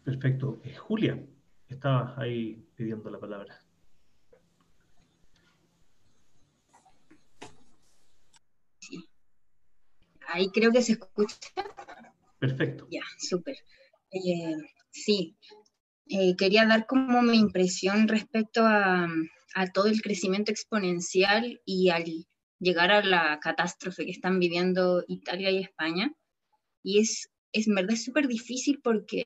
Perfecto. 0.06 0.62
Eh, 0.64 0.74
Julia, 0.78 1.22
estaba 1.68 2.16
ahí 2.18 2.66
pidiendo 2.78 3.10
la 3.10 3.20
palabra. 3.20 3.60
Ahí 10.32 10.50
creo 10.50 10.72
que 10.72 10.82
se 10.82 10.94
escucha. 10.94 11.38
Perfecto. 12.40 12.88
Ya, 12.90 13.04
súper. 13.20 13.56
Eh, 14.12 14.56
sí, 14.92 15.38
eh, 16.08 16.36
quería 16.38 16.66
dar 16.66 16.86
como 16.88 17.22
mi 17.22 17.38
impresión 17.38 18.08
respecto 18.08 18.64
a, 18.66 19.08
todo 19.74 19.88
el 19.88 20.02
crecimiento 20.02 20.52
exponencial 20.52 21.62
y 21.66 21.90
al 21.90 22.06
llegar 22.60 22.92
a 22.92 23.04
la 23.04 23.40
catástrofe 23.42 24.06
que 24.06 24.12
están 24.12 24.40
viviendo 24.40 25.04
Italia 25.08 25.52
y 25.52 25.60
España. 25.60 26.14
Y 26.84 27.00
es, 27.00 27.30
es 27.52 27.68
en 27.68 27.76
verdad 27.76 27.96
súper 27.96 28.28
difícil 28.28 28.80
porque 28.82 29.26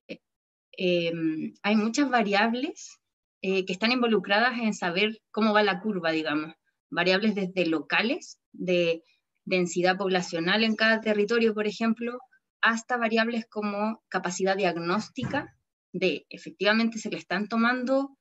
em, 0.71 1.53
hay 1.61 1.75
muchas 1.75 2.09
variables 2.09 2.99
eh, 3.41 3.65
que 3.65 3.73
están 3.73 3.91
involucradas 3.91 4.57
en 4.59 4.73
saber 4.73 5.21
cómo 5.31 5.53
va 5.53 5.63
la 5.63 5.79
curva, 5.79 6.11
digamos. 6.11 6.53
Variables 6.89 7.35
desde 7.35 7.67
locales, 7.67 8.39
de 8.51 9.03
densidad 9.45 9.97
poblacional 9.97 10.63
en 10.63 10.75
cada 10.75 11.01
territorio, 11.01 11.53
por 11.53 11.67
ejemplo, 11.67 12.19
hasta 12.61 12.97
variables 12.97 13.45
como 13.47 14.03
capacidad 14.09 14.57
diagnóstica, 14.57 15.55
de 15.93 16.25
efectivamente 16.29 16.97
se 16.97 17.09
le 17.09 17.17
están 17.17 17.47
tomando 17.47 18.17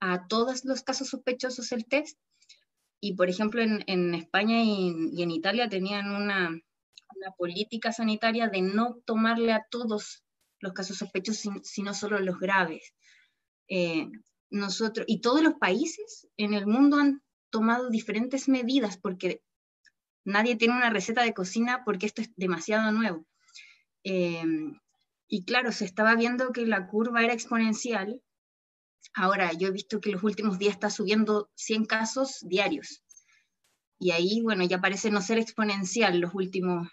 a 0.00 0.26
todos 0.28 0.64
los 0.64 0.82
casos 0.82 1.08
sospechosos 1.08 1.72
el 1.72 1.86
test. 1.86 2.18
Y, 3.02 3.14
por 3.14 3.28
ejemplo, 3.28 3.62
en, 3.62 4.14
España 4.14 4.62
y, 4.62 5.22
en 5.22 5.30
Italia 5.30 5.68
tenían 5.68 6.10
una, 6.14 6.50
política 7.36 7.92
sanitaria 7.92 8.48
de 8.48 8.62
no 8.62 8.96
tomarle 9.04 9.52
a 9.52 9.66
todos 9.70 10.22
los 10.60 10.72
casos 10.72 10.98
sospechosos, 10.98 11.52
sino 11.64 11.92
solo 11.92 12.18
los 12.20 12.38
graves. 12.38 12.94
Eh, 13.68 14.08
nosotros, 14.50 15.04
y 15.08 15.20
todos 15.20 15.42
los 15.42 15.54
países 15.54 16.28
en 16.36 16.54
el 16.54 16.66
mundo 16.66 16.96
han 16.96 17.22
tomado 17.50 17.90
diferentes 17.90 18.48
medidas 18.48 18.96
porque 18.96 19.42
nadie 20.24 20.56
tiene 20.56 20.76
una 20.76 20.90
receta 20.90 21.22
de 21.22 21.34
cocina 21.34 21.82
porque 21.84 22.06
esto 22.06 22.22
es 22.22 22.30
demasiado 22.36 22.92
nuevo. 22.92 23.26
Em, 24.02 24.78
y 25.28 25.44
claro, 25.44 25.72
se 25.72 25.84
estaba 25.84 26.14
viendo 26.14 26.52
que 26.52 26.66
la 26.66 26.86
curva 26.86 27.22
era 27.22 27.32
exponencial. 27.32 28.22
Ahora, 29.14 29.52
yo 29.52 29.68
he 29.68 29.72
visto 29.72 30.00
que 30.00 30.10
los 30.10 30.22
últimos 30.22 30.58
días 30.58 30.74
está 30.74 30.90
subiendo 30.90 31.50
100 31.54 31.86
casos 31.86 32.38
diarios. 32.42 33.02
Y 33.98 34.12
ahí, 34.12 34.40
bueno, 34.42 34.64
ya 34.64 34.80
parece 34.80 35.10
no 35.10 35.20
ser 35.20 35.38
exponencial 35.38 36.18
los 36.20 36.34
últimos 36.34 36.88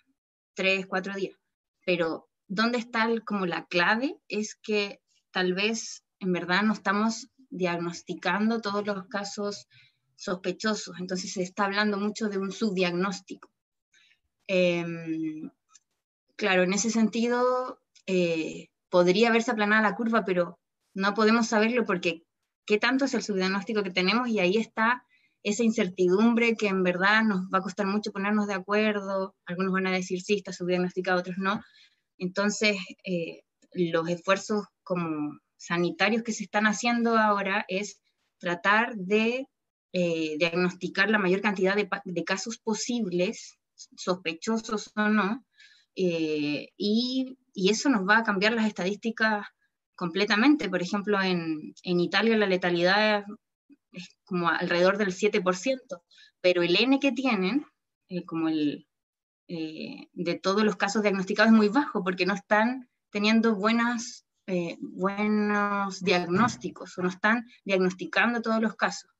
3, 0.55 0.85
4 0.87 1.15
días. 1.15 1.37
Pero, 1.85 2.29
¿dónde 2.47 2.77
está 2.77 3.07
como 3.25 3.45
la 3.45 3.65
clave? 3.65 4.17
Es 4.27 4.55
que 4.55 5.01
tal 5.31 5.53
vez 5.53 6.03
en 6.19 6.33
verdad 6.33 6.63
no 6.63 6.73
estamos 6.73 7.29
diagnosticando 7.49 8.61
todos 8.61 8.85
los 8.85 9.07
casos 9.07 9.67
sospechosos. 10.17 10.99
Entonces 10.99 11.31
se 11.31 11.43
está 11.43 11.65
hablando 11.65 11.97
mucho 11.97 12.27
de 12.27 12.37
un 12.37 12.51
subdiagnóstico. 12.51 13.49
Em, 14.47 15.49
claro, 16.35 16.63
en 16.63 16.73
ese 16.73 16.89
sentido 16.89 17.79
eh, 18.05 18.69
podría 18.89 19.29
haberse 19.29 19.51
aplanado 19.51 19.83
la 19.83 19.95
curva, 19.95 20.25
pero 20.25 20.59
no 20.93 21.13
podemos 21.13 21.47
saberlo 21.47 21.85
porque 21.85 22.23
qué 22.65 22.77
tanto 22.77 23.05
es 23.05 23.13
el 23.13 23.23
subdiagnóstico 23.23 23.83
que 23.83 23.91
tenemos 23.91 24.27
y 24.27 24.39
ahí 24.39 24.57
está 24.57 25.03
esa 25.43 25.63
incertidumbre 25.63 26.55
que 26.57 26.67
en 26.67 26.83
verdad 26.83 27.23
nos 27.23 27.43
va 27.53 27.59
a 27.59 27.61
costar 27.61 27.85
mucho 27.85 28.11
ponernos 28.11 28.47
de 28.47 28.55
acuerdo. 28.55 29.35
Algunos 29.45 29.71
van 29.71 29.87
a 29.87 29.91
decir 29.91 30.21
sí, 30.21 30.35
está 30.35 30.51
subdiagnosticado, 30.51 31.19
otros 31.19 31.37
no. 31.37 31.61
Entonces, 32.17 32.77
eh, 33.05 33.43
los 33.73 34.09
esfuerzos 34.09 34.65
como 34.83 35.37
sanitarios 35.57 36.23
que 36.23 36.33
se 36.33 36.43
están 36.43 36.65
haciendo 36.65 37.17
ahora 37.17 37.65
es 37.67 38.01
tratar 38.39 38.95
de 38.95 39.47
eh, 39.99 40.35
diagnosticar 40.37 41.09
la 41.09 41.17
mayor 41.17 41.41
cantidad 41.41 41.75
de, 41.75 42.23
casos 42.23 42.59
posibles, 42.59 43.57
sospechosos 43.73 44.91
o 44.95 45.09
no, 45.09 45.43
eh, 45.95 46.69
y, 46.77 47.35
eso 47.55 47.89
nos 47.89 48.07
va 48.07 48.19
a 48.19 48.23
cambiar 48.23 48.53
las 48.53 48.67
estadísticas 48.67 49.47
completamente. 49.95 50.69
Por 50.69 50.83
ejemplo, 50.83 51.19
en, 51.19 51.73
Italia 51.81 52.37
la 52.37 52.45
letalidad 52.45 53.25
es 53.91 54.15
como 54.23 54.49
alrededor 54.49 54.99
del 54.99 55.15
7%, 55.15 56.03
pero 56.41 56.61
el 56.61 56.75
N 56.75 56.99
que 56.99 57.11
tienen, 57.11 57.65
eh, 58.09 58.23
como 58.23 58.49
el 58.49 58.87
eh, 59.47 60.09
de 60.13 60.35
todos 60.35 60.63
los 60.63 60.75
casos 60.75 61.01
diagnosticados, 61.01 61.51
es 61.51 61.57
muy 61.57 61.69
bajo 61.69 62.03
porque 62.03 62.27
no 62.27 62.35
están 62.35 62.87
teniendo 63.09 63.55
buenos 63.55 64.25
diagnósticos 66.01 66.95
o 66.99 67.01
no 67.01 67.09
están 67.09 67.47
diagnosticando 67.65 68.43
todos 68.43 68.61
los 68.61 68.75
casos. 68.75 69.16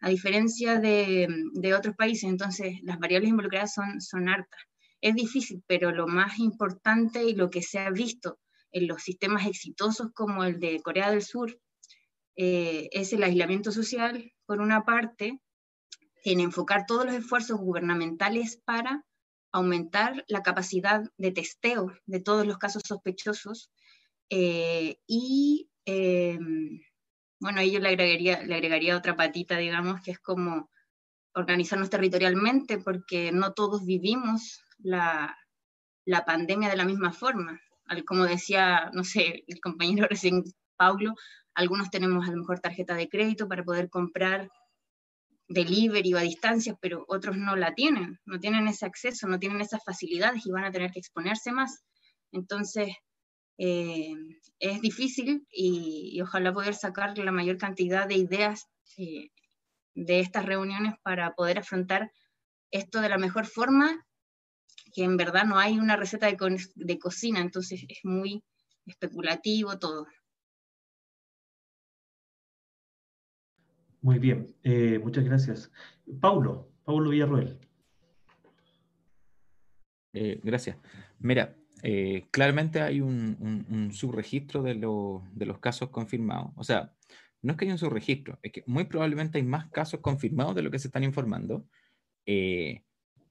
A 0.00 0.08
diferencia 0.08 0.78
de, 0.78 1.28
de 1.54 1.74
otros 1.74 1.96
países, 1.96 2.24
entonces 2.24 2.78
las 2.82 2.98
variables 2.98 3.30
involucradas 3.30 3.74
son, 3.74 4.00
son 4.00 4.28
hartas. 4.28 4.60
Es 5.00 5.14
difícil, 5.14 5.62
pero 5.66 5.90
lo 5.92 6.06
más 6.06 6.38
importante 6.38 7.24
y 7.24 7.34
lo 7.34 7.50
que 7.50 7.62
se 7.62 7.78
ha 7.78 7.90
visto 7.90 8.38
en 8.72 8.88
los 8.88 9.02
sistemas 9.02 9.46
exitosos 9.46 10.12
como 10.12 10.44
el 10.44 10.58
de 10.58 10.80
Corea 10.82 11.10
del 11.10 11.22
Sur 11.22 11.58
eh, 12.36 12.88
es 12.92 13.12
el 13.12 13.22
aislamiento 13.22 13.72
social, 13.72 14.32
por 14.44 14.60
una 14.60 14.84
parte, 14.84 15.40
en 16.24 16.40
enfocar 16.40 16.84
todos 16.86 17.06
los 17.06 17.14
esfuerzos 17.14 17.58
gubernamentales 17.58 18.60
para 18.64 19.04
aumentar 19.52 20.24
la 20.28 20.42
capacidad 20.42 21.02
de 21.16 21.32
testeo 21.32 21.92
de 22.04 22.20
todos 22.20 22.46
los 22.46 22.58
casos 22.58 22.82
sospechosos 22.86 23.70
eh, 24.28 24.98
y, 25.06 25.70
eh, 25.86 26.38
bueno, 27.40 27.60
ahí 27.60 27.72
yo 27.72 27.80
le 27.80 27.88
agregaría, 27.88 28.42
le 28.42 28.54
agregaría 28.54 28.96
otra 28.96 29.16
patita, 29.16 29.56
digamos, 29.58 30.00
que 30.00 30.12
es 30.12 30.18
como 30.18 30.70
organizarnos 31.34 31.90
territorialmente, 31.90 32.78
porque 32.78 33.30
no 33.32 33.52
todos 33.52 33.84
vivimos 33.84 34.62
la, 34.78 35.36
la 36.06 36.24
pandemia 36.24 36.70
de 36.70 36.76
la 36.76 36.84
misma 36.84 37.12
forma. 37.12 37.60
Como 38.06 38.24
decía, 38.24 38.90
no 38.94 39.04
sé, 39.04 39.44
el 39.46 39.60
compañero 39.60 40.06
recién, 40.10 40.42
Paulo, 40.76 41.14
algunos 41.54 41.90
tenemos 41.90 42.26
a 42.26 42.30
lo 42.30 42.38
mejor 42.38 42.60
tarjeta 42.60 42.94
de 42.94 43.08
crédito 43.08 43.48
para 43.48 43.64
poder 43.64 43.90
comprar 43.90 44.50
delivery 45.48 46.14
o 46.14 46.18
a 46.18 46.22
distancia, 46.22 46.76
pero 46.80 47.04
otros 47.08 47.36
no 47.36 47.54
la 47.56 47.74
tienen, 47.74 48.18
no 48.24 48.40
tienen 48.40 48.66
ese 48.68 48.84
acceso, 48.86 49.28
no 49.28 49.38
tienen 49.38 49.60
esas 49.60 49.82
facilidades 49.84 50.44
y 50.44 50.50
van 50.50 50.64
a 50.64 50.72
tener 50.72 50.90
que 50.90 50.98
exponerse 50.98 51.52
más. 51.52 51.84
Entonces, 52.32 52.88
eh, 53.58 54.14
es 54.58 54.80
difícil 54.80 55.46
y, 55.50 56.20
ojalá 56.20 56.52
poder 56.52 56.74
sacar 56.74 57.16
la 57.18 57.32
mayor 57.32 57.58
cantidad 57.58 58.08
de 58.08 58.16
ideas 58.16 58.68
eh, 58.98 59.30
de 59.94 60.20
estas 60.20 60.46
reuniones 60.46 60.94
para 61.02 61.34
poder 61.34 61.58
afrontar 61.58 62.10
esto 62.70 63.00
de 63.00 63.08
la 63.08 63.18
mejor 63.18 63.46
forma, 63.46 64.04
que 64.94 65.04
en 65.04 65.16
verdad 65.16 65.44
no 65.44 65.58
hay 65.58 65.78
una 65.78 65.96
receta 65.96 66.26
de, 66.26 66.36
de 66.74 66.98
cocina, 66.98 67.40
entonces 67.40 67.84
es 67.88 68.00
muy 68.04 68.42
especulativo 68.86 69.78
todo. 69.78 70.06
Muy 74.06 74.20
bien, 74.20 74.54
eh, 74.62 75.00
muchas 75.02 75.24
gracias. 75.24 75.72
Paulo, 76.20 76.70
Paulo 76.84 77.10
Villarroel. 77.10 77.58
Eh, 80.12 80.40
gracias. 80.44 80.76
Mira, 81.18 81.56
eh, 81.82 82.26
claramente 82.30 82.80
hay 82.80 83.00
un, 83.00 83.90
subregistro 83.92 84.62
de, 84.62 84.74
los 84.74 85.58
casos 85.60 85.90
confirmados. 85.90 86.52
O 86.56 86.64
sea, 86.64 86.92
no 87.42 87.52
es 87.52 87.58
que 87.58 87.64
haya 87.64 87.74
un 87.74 87.78
subregistro, 87.78 88.38
es 88.42 88.52
que 88.52 88.64
muy 88.66 88.84
probablemente 88.84 89.38
hay 89.38 89.44
más 89.44 89.70
casos 89.70 90.00
confirmados 90.00 90.54
de 90.54 90.62
lo 90.62 90.70
que 90.70 90.78
se 90.78 90.88
están 90.88 91.04
informando 91.04 91.66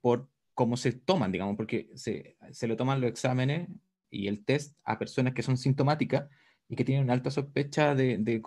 por 0.02 0.30
cómo 0.54 0.78
se 0.78 0.94
toman, 0.94 1.32
digamos, 1.32 1.58
porque 1.58 1.90
se, 1.96 2.38
se 2.52 2.68
le 2.68 2.76
toman 2.76 3.02
los 3.02 3.10
exámenes 3.10 3.68
y 4.10 4.28
el 4.28 4.46
test 4.46 4.78
a 4.86 4.98
personas 4.98 5.34
que 5.34 5.44
son 5.44 5.58
sintomáticas 5.58 6.30
y 6.70 6.76
que 6.76 6.86
tienen 6.86 7.04
una 7.04 7.14
alta 7.14 7.30
sospecha 7.30 7.94
de, 7.94 8.18
de, 8.18 8.42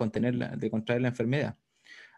de 0.57 0.69
contraer 0.71 1.01
la 1.01 1.07
enfermedad. 1.07 1.57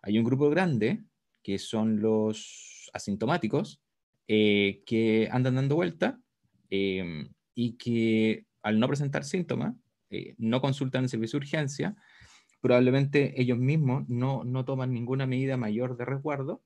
Hay 0.02 0.18
un 0.18 0.24
grupo 0.24 0.50
grande, 0.50 1.04
que 1.44 1.60
son 1.60 2.02
los 2.02 2.90
asintomáticos, 2.94 3.82
eh, 4.28 4.82
que 4.86 5.28
andan 5.32 5.56
dando 5.56 5.76
vuelta 5.76 6.20
em, 6.70 7.30
y 7.54 7.78
que 7.78 8.46
al 8.62 8.80
no 8.80 8.88
presentar 8.88 9.24
síntomas, 9.24 9.76
eh, 10.10 10.36
no 10.38 10.62
consultan 10.62 11.04
el 11.04 11.10
servicio 11.10 11.40
de 11.40 11.46
urgencia, 11.46 11.96
probablemente 12.60 13.40
ellos 13.42 13.58
mismos 13.58 14.08
no, 14.08 14.44
no 14.44 14.66
toman 14.66 14.94
ninguna 14.94 15.26
medida 15.26 15.58
mayor 15.58 15.98
de 15.98 16.06
resguardo 16.06 16.64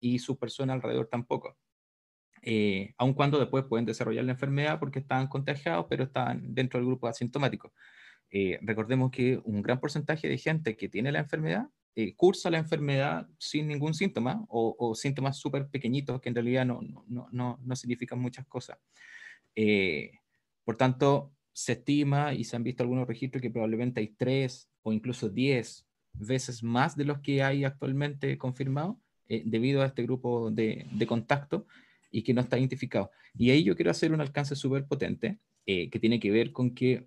y 0.00 0.18
su 0.18 0.38
persona 0.38 0.74
alrededor 0.74 1.08
tampoco. 1.08 1.56
Eh, 2.42 2.94
aun 2.98 3.14
cuando 3.14 3.38
después 3.38 3.64
pueden 3.64 3.86
desarrollar 3.86 4.24
la 4.24 4.32
enfermedad 4.32 4.78
porque 4.78 5.00
estaban 5.00 5.26
contagiados, 5.28 5.86
pero 5.88 6.04
estaban 6.04 6.54
dentro 6.54 6.78
del 6.78 6.86
grupo 6.86 7.08
asintomático. 7.08 7.72
recordemos 8.60 9.10
que 9.10 9.40
un 9.44 9.62
gran 9.62 9.80
porcentaje 9.80 10.28
de 10.28 10.38
gente 10.38 10.76
que 10.76 10.88
tiene 10.88 11.10
la 11.12 11.20
enfermedad 11.20 11.68
eh, 12.00 12.14
cursa 12.14 12.48
la 12.48 12.58
enfermedad 12.58 13.26
sin 13.38 13.66
ningún 13.66 13.92
síntoma 13.92 14.44
o, 14.50 14.94
síntomas 14.94 15.36
súper 15.36 15.66
pequeñitos 15.66 16.20
que 16.20 16.28
en 16.28 16.36
realidad 16.36 16.64
no, 16.64 16.80
no, 16.80 17.26
no, 17.32 17.58
no 17.60 17.74
significan 17.74 18.20
muchas 18.20 18.46
cosas. 18.46 18.78
Eh, 19.56 20.12
por 20.68 20.76
tanto, 20.76 21.32
se 21.54 21.72
estima 21.72 22.34
y 22.34 22.44
se 22.44 22.54
han 22.54 22.62
visto 22.62 22.82
algunos 22.82 23.08
registros 23.08 23.40
que 23.40 23.48
probablemente 23.48 24.02
hay 24.02 24.08
tres 24.08 24.68
o 24.82 24.92
incluso 24.92 25.30
diez 25.30 25.86
veces 26.12 26.62
más 26.62 26.94
de 26.94 27.06
los 27.06 27.20
que 27.20 27.42
hay 27.42 27.64
actualmente 27.64 28.36
confirmados 28.36 28.98
eh, 29.28 29.42
debido 29.46 29.80
a 29.80 29.86
este 29.86 30.02
grupo 30.02 30.50
de, 30.50 30.86
de, 30.92 31.06
contacto 31.06 31.66
y 32.10 32.22
que 32.22 32.34
no 32.34 32.42
está 32.42 32.58
identificado. 32.58 33.10
Y 33.32 33.48
ahí 33.48 33.64
yo 33.64 33.76
quiero 33.76 33.90
hacer 33.90 34.12
un 34.12 34.20
alcance 34.20 34.54
súper 34.56 34.84
potente 34.84 35.38
que 35.64 35.98
tiene 36.00 36.18
que 36.18 36.30
ver 36.30 36.52
con 36.52 36.74
que 36.74 37.06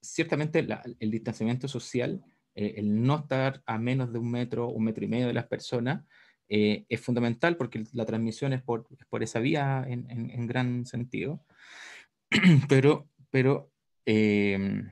ciertamente 0.00 0.66
el 0.98 1.10
distanciamiento 1.10 1.68
social 1.68 2.24
eh, 2.54 2.74
el 2.76 3.02
no 3.02 3.16
estar 3.16 3.62
a 3.66 3.78
menos 3.78 4.12
de 4.12 4.18
un 4.18 4.30
metro, 4.30 4.68
un 4.68 4.84
metro 4.84 5.04
y 5.04 5.08
medio 5.08 5.28
de 5.28 5.32
las 5.32 5.46
personas, 5.46 6.04
eh, 6.48 6.84
es 6.88 7.00
fundamental 7.00 7.56
porque 7.56 7.84
la 7.92 8.04
transmisión 8.04 8.52
es 8.52 8.62
por, 8.62 8.86
por 9.08 9.22
esa 9.22 9.38
vía 9.38 9.84
en, 9.88 10.10
en, 10.10 10.46
gran 10.46 10.84
sentido. 10.84 11.44
pero, 12.68 13.08
pero, 13.30 13.70
em, 14.04 14.90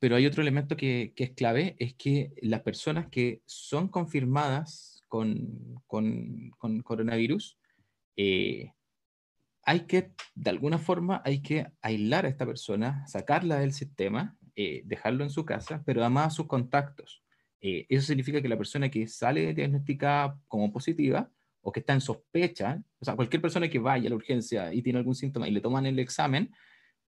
pero 0.00 0.16
hay 0.16 0.26
otro 0.26 0.42
elemento 0.42 0.76
que, 0.76 1.12
es 1.16 1.30
clave, 1.30 1.76
es 1.78 1.94
que 1.94 2.32
las 2.42 2.62
personas 2.62 3.08
que 3.08 3.42
son 3.46 3.88
confirmadas 3.88 5.02
con, 5.08 5.82
con, 5.86 6.82
coronavirus, 6.82 7.58
eh, 8.16 8.72
hay 9.62 9.80
que, 9.86 10.12
de 10.34 10.50
alguna 10.50 10.78
forma, 10.78 11.22
hay 11.24 11.40
que 11.40 11.66
aislar 11.80 12.26
a 12.26 12.28
esta 12.28 12.44
persona, 12.46 13.06
sacarla 13.06 13.58
del 13.58 13.72
sistema 13.72 14.36
eh, 14.56 14.82
dejarlo 14.84 15.24
en 15.24 15.30
su 15.30 15.44
casa, 15.44 15.82
pero 15.84 16.00
además 16.02 16.34
sus 16.34 16.46
contactos. 16.46 17.24
Eh, 17.60 17.86
eso 17.88 18.06
significa 18.06 18.40
que 18.40 18.48
la 18.48 18.56
persona 18.56 18.88
que 18.88 19.08
sale 19.08 19.52
diagnosticada 19.52 20.38
como 20.46 20.72
positiva 20.72 21.28
o 21.64 21.72
que 21.72 21.80
está 21.80 21.92
en 21.94 22.00
sospecha, 22.00 22.80
o 23.00 23.04
sea, 23.04 23.16
cualquier 23.16 23.42
persona 23.42 23.68
que 23.68 23.78
vaya 23.80 24.06
a 24.06 24.10
la 24.10 24.16
urgencia 24.16 24.72
y 24.72 24.82
tiene 24.82 25.00
algún 25.00 25.14
síntoma 25.14 25.48
y 25.48 25.50
le 25.50 25.60
toman 25.60 25.86
el 25.86 25.98
examen, 25.98 26.52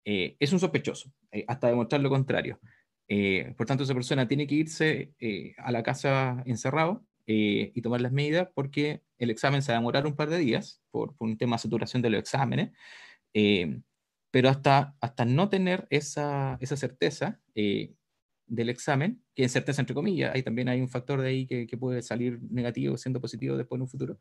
eh, 0.04 0.36
es 0.40 0.52
un 0.52 0.58
sospechoso, 0.58 1.12
hasta 1.46 1.68
demostrar 1.68 2.00
lo 2.00 2.10
contrario. 2.10 2.58
por 3.56 3.66
tanto, 3.66 3.84
esa 3.84 3.94
persona 3.94 4.26
tiene 4.26 4.46
que 4.46 4.56
irse 4.56 5.12
a 5.58 5.70
la 5.70 5.82
casa 5.82 6.42
encerrado 6.46 7.04
y 7.26 7.80
tomar 7.82 8.00
las 8.00 8.12
medidas 8.12 8.48
porque 8.54 9.02
el 9.18 9.30
examen 9.30 9.62
se 9.62 9.72
va 9.72 9.78
a 9.78 9.80
demorar 9.80 10.06
un 10.06 10.16
par 10.16 10.30
de 10.30 10.38
días 10.38 10.80
por, 10.90 11.14
por 11.16 11.28
un 11.28 11.38
tema 11.38 11.56
de 11.56 11.62
saturación 11.62 12.02
de 12.02 12.10
los 12.10 12.20
exámenes 12.20 12.70
pero 14.36 14.50
hasta, 14.50 14.94
hasta 15.00 15.24
no 15.24 15.48
tener 15.48 15.86
esa, 15.88 16.58
esa 16.60 16.76
certeza 16.76 17.40
eh, 17.54 17.94
del 18.46 18.68
examen, 18.68 19.22
que 19.34 19.44
es 19.44 19.52
certeza 19.52 19.82
entre 19.82 19.94
comillas, 19.94 20.34
ahí 20.34 20.42
también 20.42 20.68
hay 20.68 20.80
un 20.80 20.88
factor 20.88 21.20
de 21.20 21.28
ahí 21.28 21.46
que, 21.46 21.76
puede 21.76 22.02
salir 22.02 22.40
negativo 22.50 22.96
siendo 22.96 23.20
positivo 23.20 23.56
después 23.56 23.78
en 23.78 23.82
un 23.82 23.88
futuro, 23.88 24.20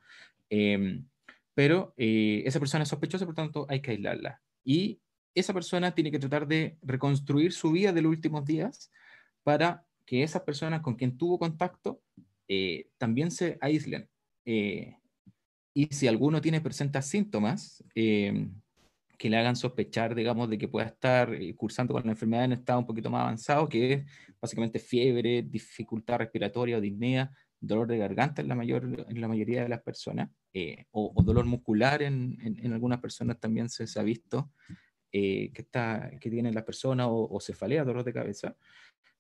em, 0.49 1.07
pero 1.53 1.93
eh, 1.97 2.43
esa 2.45 2.59
persona 2.59 2.83
es 2.83 2.89
sospechosa, 2.89 3.25
por 3.25 3.35
tanto 3.35 3.65
hay 3.69 3.81
que 3.81 3.91
aislarla. 3.91 4.41
Y 4.63 4.99
esa 5.35 5.53
persona 5.53 5.93
tiene 5.93 6.11
que 6.11 6.19
tratar 6.19 6.47
de 6.47 6.77
reconstruir 6.81 7.53
su 7.53 7.71
vida 7.71 7.93
de 7.93 8.01
los 8.01 8.09
últimos 8.09 8.45
días 8.45 8.91
para 9.43 9.85
que 10.05 10.23
esas 10.23 10.41
personas 10.43 10.81
con 10.81 10.95
quien 10.95 11.17
tuvo 11.17 11.39
contacto 11.39 12.01
eh, 12.47 12.89
también 12.97 13.31
se 13.31 13.57
aíslen. 13.61 14.09
y 15.77 15.87
si 15.91 16.07
alguno 16.07 16.39
tiene 16.39 16.61
presenta 16.61 17.01
síntomas, 17.01 17.83
em, 17.95 18.53
que 19.17 19.29
le 19.29 19.37
hagan 19.37 19.55
sospechar, 19.55 20.15
digamos, 20.15 20.49
de 20.49 20.57
que 20.57 20.67
pueda 20.67 20.87
estar 20.87 21.33
eh, 21.33 21.55
cursando 21.55 21.93
con 21.93 22.03
la 22.05 22.11
enfermedad 22.11 22.45
en 22.45 22.53
estado 22.53 22.79
un 22.79 22.85
poquito 22.85 23.09
más 23.09 23.21
avanzado, 23.21 23.67
que 23.67 23.93
es 23.93 24.05
básicamente 24.41 24.79
fiebre, 24.79 25.43
dificultad 25.43 26.17
respiratoria 26.19 26.77
o 26.77 26.81
disnea, 26.81 27.31
dolor 27.59 27.87
de 27.87 27.97
garganta 27.97 28.41
en 28.41 28.47
la, 28.47 28.55
mayor, 28.55 29.05
en 29.07 29.21
la 29.21 29.27
mayoría 29.27 29.63
de 29.63 29.69
las 29.69 29.81
personas, 29.81 30.29
eh, 30.53 30.85
o, 30.91 31.13
dolor 31.23 31.45
muscular 31.45 32.01
en, 32.01 32.37
en, 32.41 32.73
algunas 32.73 32.99
personas 32.99 33.39
también 33.39 33.69
se, 33.69 33.87
se 33.87 33.99
ha 33.99 34.03
visto 34.03 34.51
eh, 35.11 35.51
que, 35.53 35.61
está, 35.61 36.11
que 36.19 36.29
tienen 36.29 36.53
las 36.53 36.63
personas, 36.63 37.07
o, 37.09 37.39
cefalea, 37.39 37.83
dolor 37.83 38.03
de 38.03 38.13
cabeza. 38.13 38.55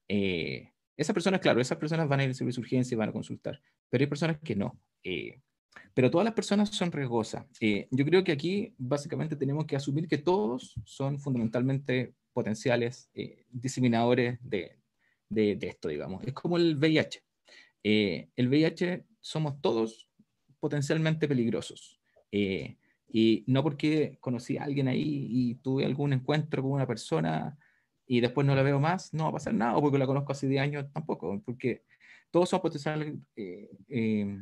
esas 0.07 1.13
personas, 1.13 1.39
claro, 1.39 1.59
esas 1.59 1.77
personas 1.77 2.07
van 2.07 2.19
a 2.19 2.23
ir 2.23 2.29
al 2.29 2.35
servicio 2.35 2.61
de 2.61 2.65
urgencia 2.65 2.95
y 2.95 2.97
van 2.97 3.09
a 3.09 3.13
consultar, 3.13 3.59
pero 3.89 4.03
hay 4.03 4.07
personas 4.07 4.37
que 4.43 4.55
no 4.55 4.79
pero 5.93 6.11
todas 6.11 6.25
las 6.25 6.33
personas 6.33 6.69
son 6.69 6.91
riesgosas. 6.91 7.45
Eh, 7.59 7.87
yo 7.91 8.05
creo 8.05 8.23
que 8.23 8.31
aquí 8.31 8.73
básicamente 8.77 9.35
tenemos 9.35 9.65
que 9.65 9.75
asumir 9.75 10.07
que 10.07 10.17
todos 10.17 10.75
son 10.83 11.19
fundamentalmente 11.19 12.13
potenciales 12.33 13.09
eh, 13.13 13.45
diseminadores 13.49 14.39
de, 14.41 14.77
de, 15.29 15.57
esto, 15.61 15.87
digamos. 15.87 16.23
Es 16.25 16.33
como 16.33 16.57
el 16.57 16.75
VIH. 16.77 17.23
eh, 17.83 18.29
el 18.35 18.47
VIH 18.49 19.05
somos 19.21 19.61
todos 19.61 20.09
potencialmente 20.59 21.27
peligrosos. 21.27 21.99
Eh, 22.31 22.77
y 23.07 23.43
no 23.47 23.63
porque 23.63 24.17
conocí 24.19 24.57
a 24.57 24.63
alguien 24.63 24.87
ahí 24.87 25.27
y 25.29 25.55
tuve 25.55 25.85
algún 25.85 26.11
encuentro 26.11 26.61
con 26.61 26.71
una 26.71 26.87
persona 26.87 27.57
y 28.07 28.19
después 28.19 28.45
no 28.45 28.55
la 28.55 28.63
veo 28.63 28.79
más, 28.79 29.13
no 29.13 29.23
va 29.23 29.29
a 29.29 29.33
pasar 29.33 29.53
nada, 29.53 29.77
o 29.77 29.81
porque 29.81 29.97
la 29.97 30.05
conozco 30.07 30.31
hace 30.31 30.47
10 30.47 30.61
años 30.61 30.85
tampoco, 30.91 31.41
porque 31.45 31.83
todos 32.29 32.49
son 32.49 32.61
potenciales 32.61 33.13
eh, 33.35 33.69
eh, 33.87 34.41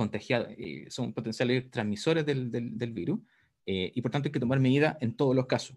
contagiados, 0.00 0.48
eh, 0.56 0.86
son 0.88 1.12
potenciales 1.12 1.70
transmisores 1.70 2.24
del, 2.24 2.92
virus, 2.92 3.20
y 3.66 4.00
por 4.00 4.10
tanto 4.10 4.28
hay 4.28 4.32
que 4.32 4.40
tomar 4.40 4.58
medidas 4.58 4.96
en 5.00 5.14
todos 5.14 5.36
los 5.36 5.46
casos. 5.46 5.76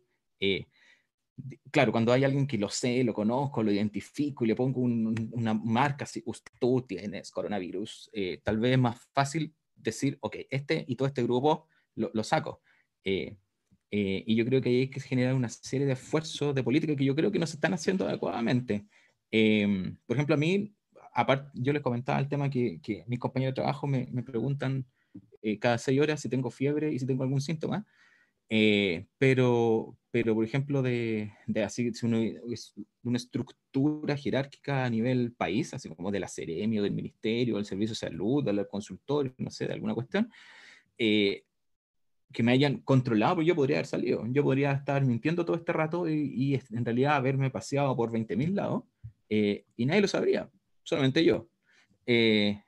claro, 1.71 1.91
cuando 1.91 2.13
hay 2.13 2.24
alguien 2.24 2.47
que 2.47 2.57
lo 2.57 2.69
sé, 2.69 3.03
lo 3.03 3.13
conozco, 3.13 3.61
lo 3.61 3.71
identifico 3.71 4.45
y 4.45 4.47
le 4.47 4.55
pongo 4.55 4.80
una 4.82 5.53
marca, 5.53 6.05
si 6.05 6.24
tú 6.59 6.82
tienes 6.88 7.32
coronavirus, 7.32 8.09
tal 8.43 8.59
vez 8.59 8.71
es 8.71 8.80
más 8.80 8.97
fácil 9.13 9.53
decir, 9.76 10.17
ok, 10.21 10.38
este 10.49 10.86
y 10.88 10.95
todo 10.95 11.07
este 11.07 11.24
grupo 11.24 11.67
lo, 11.95 12.24
saco. 12.24 12.61
Eh, 13.03 13.36
y 13.91 14.36
yo 14.36 14.45
creo 14.45 14.61
que 14.61 14.69
hay 14.69 14.89
que 14.89 15.01
generar 15.01 15.36
una 15.36 15.49
serie 15.49 15.86
de 15.86 15.93
esfuerzos 15.93 16.55
de 16.55 16.63
política 16.63 16.95
que 16.95 17.05
yo 17.05 17.15
creo 17.15 17.32
que 17.32 17.39
no 17.39 17.45
se 17.45 17.57
están 17.57 17.74
haciendo 17.74 18.07
adecuadamente. 18.07 18.86
Por 19.30 20.15
ejemplo, 20.15 20.36
a 20.36 20.38
mí, 20.38 20.74
aparte, 21.14 21.51
yo 21.53 21.74
les 21.74 21.82
comentaba 21.82 22.20
el 22.20 22.28
tema 22.28 22.49
que, 22.49 22.80
que 22.82 23.03
mis 23.07 23.20
compañeros 23.20 23.53
de 23.53 23.61
trabajo 23.61 23.88
me, 23.88 24.07
me 24.11 24.24
preguntan 24.24 24.86
eh, 25.41 25.59
cada 25.59 25.78
seis 25.78 25.99
horas 25.99 26.22
si 26.22 26.30
tengo 26.30 26.49
fiebre 26.49 26.91
y 26.91 26.99
si 26.99 27.05
tengo 27.05 27.24
algún 27.24 27.41
síntoma. 27.41 27.86
Eh, 28.49 29.07
pero, 29.18 29.97
pero, 30.11 30.36
por 30.36 30.45
ejemplo, 30.45 30.82
de, 30.82 31.34
de 31.47 31.64
así, 31.64 31.91
una 32.03 33.18
estructura 33.18 34.16
jerárquica 34.16 34.86
a 34.86 34.89
nivel 34.89 35.34
país, 35.34 35.74
así 35.74 35.89
como 35.89 36.11
de 36.11 36.20
la 36.20 36.28
Seremio, 36.28 36.84
del 36.84 36.93
Ministerio, 36.93 37.55
del 37.55 37.66
Servicio 37.66 37.93
de 37.93 37.95
Salud, 37.95 38.43
del 38.43 38.68
consultorio, 38.68 39.34
no 39.38 39.49
sé, 39.49 39.68
de 39.68 39.74
alguna 39.74 39.93
cuestión, 39.93 40.30
eh, 40.97 41.45
que 42.32 42.43
me 42.43 42.51
hayan 42.51 42.78
controlado, 42.80 43.36
pues 43.36 43.47
yo 43.47 43.55
podría 43.55 43.78
haber 43.78 43.88
salido. 43.88 44.24
Yo 44.28 44.43
podría 44.43 44.72
estar 44.72 45.03
mintiendo 45.05 45.45
todo 45.45 45.55
este 45.55 45.74
rato 45.74 46.09
y, 46.09 46.59
en 46.72 46.86
realidad 46.86 47.16
haberme 47.16 47.49
paseado 47.49 47.95
por 47.95 48.11
20.000 48.11 48.53
lados 48.53 48.84
eh, 49.30 49.66
y 49.76 49.86
nadie 49.86 50.01
lo 50.01 50.07
sabría, 50.07 50.49
solamente 50.84 51.23
yo. 51.23 51.47
Eh, 52.05 52.61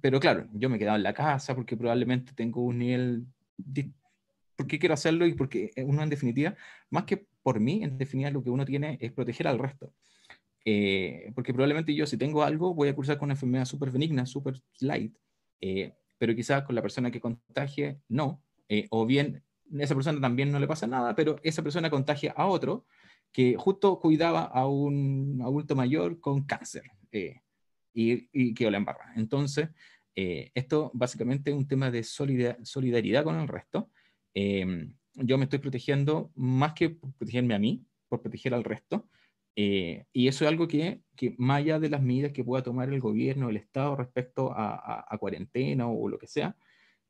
pero 0.00 0.20
claro, 0.20 0.46
yo 0.52 0.68
me 0.68 0.76
he 0.76 0.78
quedado 0.78 0.96
en 0.96 1.02
la 1.02 1.14
casa 1.14 1.54
porque 1.54 1.76
probablemente 1.76 2.32
tengo 2.34 2.62
un 2.62 2.78
nivel... 2.78 3.26
porque 4.56 4.78
quiero 4.78 4.94
hacerlo 4.94 5.26
y 5.26 5.34
porque 5.34 5.70
uno 5.78 6.02
en 6.02 6.10
definitiva, 6.10 6.54
más 6.90 7.04
que 7.04 7.26
por 7.42 7.60
mí, 7.60 7.82
en 7.82 7.96
definitiva 7.96 8.30
lo 8.30 8.42
que 8.42 8.50
uno 8.50 8.64
tiene 8.64 8.98
es 9.00 9.12
proteger 9.12 9.48
al 9.48 9.58
resto. 9.58 9.92
Eh, 10.64 11.30
porque 11.34 11.54
probablemente 11.54 11.94
yo 11.94 12.06
si 12.06 12.16
tengo 12.16 12.42
algo 12.42 12.74
voy 12.74 12.88
a 12.88 12.94
cursar 12.94 13.18
con 13.18 13.26
una 13.26 13.34
enfermedad 13.34 13.64
súper 13.66 13.92
benigna, 13.92 14.26
súper 14.26 14.60
light, 14.80 15.16
pero 16.18 16.34
quizás 16.34 16.64
con 16.64 16.74
la 16.74 16.82
persona 16.82 17.10
que 17.10 17.20
contagie 17.20 18.00
no, 18.08 18.42
eh, 18.68 18.86
o 18.90 19.06
bien 19.06 19.42
esa 19.78 19.94
persona 19.94 20.20
también 20.20 20.52
no 20.52 20.60
le 20.60 20.66
pasa 20.66 20.86
nada, 20.86 21.14
pero 21.14 21.36
esa 21.42 21.62
persona 21.62 21.90
contagia 21.90 22.32
a 22.36 22.46
otro 22.46 22.86
que 23.32 23.56
justo 23.56 23.98
cuidaba 23.98 24.44
a 24.44 24.66
un 24.66 25.40
adulto 25.42 25.74
mayor 25.74 26.20
con 26.20 26.44
cáncer 26.44 26.84
eh, 27.16 27.42
y, 27.94 28.28
y, 28.32 28.54
que 28.54 28.70
la 28.70 28.76
embarra. 28.76 29.12
Entonces, 29.16 29.70
eh, 30.14 30.50
esto 30.54 30.90
básicamente 30.94 31.50
es 31.50 31.56
un 31.56 31.66
tema 31.66 31.90
de 31.90 32.02
solidaridad 32.02 33.24
con 33.24 33.38
el 33.38 33.48
resto. 33.48 33.90
Em, 34.34 34.94
yo 35.14 35.38
me 35.38 35.44
estoy 35.44 35.60
protegiendo 35.60 36.30
más 36.34 36.74
que 36.74 36.90
por 36.90 37.12
protegerme 37.14 37.54
a 37.54 37.58
mí, 37.58 37.84
por 38.08 38.22
proteger 38.22 38.54
al 38.54 38.64
resto. 38.64 39.08
y 39.56 40.28
eso 40.28 40.44
es 40.44 40.48
algo 40.50 40.68
que, 40.68 41.00
que, 41.16 41.34
más 41.38 41.58
allá 41.58 41.80
de 41.80 41.88
las 41.88 42.02
medidas 42.02 42.32
que 42.32 42.44
pueda 42.44 42.62
tomar 42.62 42.92
el 42.92 43.00
gobierno, 43.00 43.48
el 43.48 43.56
Estado 43.56 43.96
respecto 43.96 44.52
a, 44.52 45.06
a 45.08 45.18
cuarentena 45.18 45.88
o, 45.88 46.08
lo 46.08 46.18
que 46.18 46.26
sea, 46.26 46.56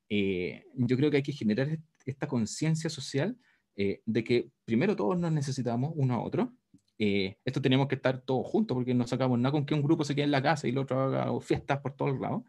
eh, 0.09 0.65
yo 0.75 0.97
creo 0.97 1.11
que 1.11 1.19
hay 1.19 1.23
que 1.23 1.33
generar 1.33 1.79
esta 2.05 2.29
conciencia 2.29 2.91
social 2.91 3.37
eh, 3.77 4.03
de 4.07 4.25
que 4.25 4.51
primero 4.65 4.97
todos 4.97 5.19
nos 5.19 5.33
necesitamos 5.33 5.93
uno 5.97 6.15
a 6.15 6.23
otro. 6.23 6.55
Eh, 6.99 7.37
esto 7.45 7.61
tenemos 7.61 7.89
que 7.89 7.97
estar 7.97 8.21
todos 8.23 8.47
juntos 8.47 8.75
porque 8.75 8.95
no 8.95 9.07
sacamos 9.07 9.39
nada 9.39 9.53
con 9.53 9.67
que 9.67 9.75
un 9.75 9.83
grupo 9.83 10.05
se 10.05 10.15
quede 10.15 10.25
en 10.25 10.31
la 10.31 10.43
casa 10.43 10.67
y 10.67 10.71
el 10.71 10.79
otro 10.79 11.01
haga 11.01 11.41
fiestas 11.41 11.81
por 11.81 11.95
todos 11.95 12.19
lados. 12.19 12.43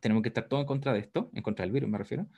tenemos 0.00 0.22
que 0.22 0.28
estar 0.28 0.48
todos 0.48 0.62
en 0.62 0.66
contra 0.66 0.92
de 0.92 1.00
esto, 1.00 1.30
en 1.34 1.42
contra 1.42 1.64
del 1.64 1.72
virus 1.72 1.90
me 1.90 1.98
refiero. 1.98 2.28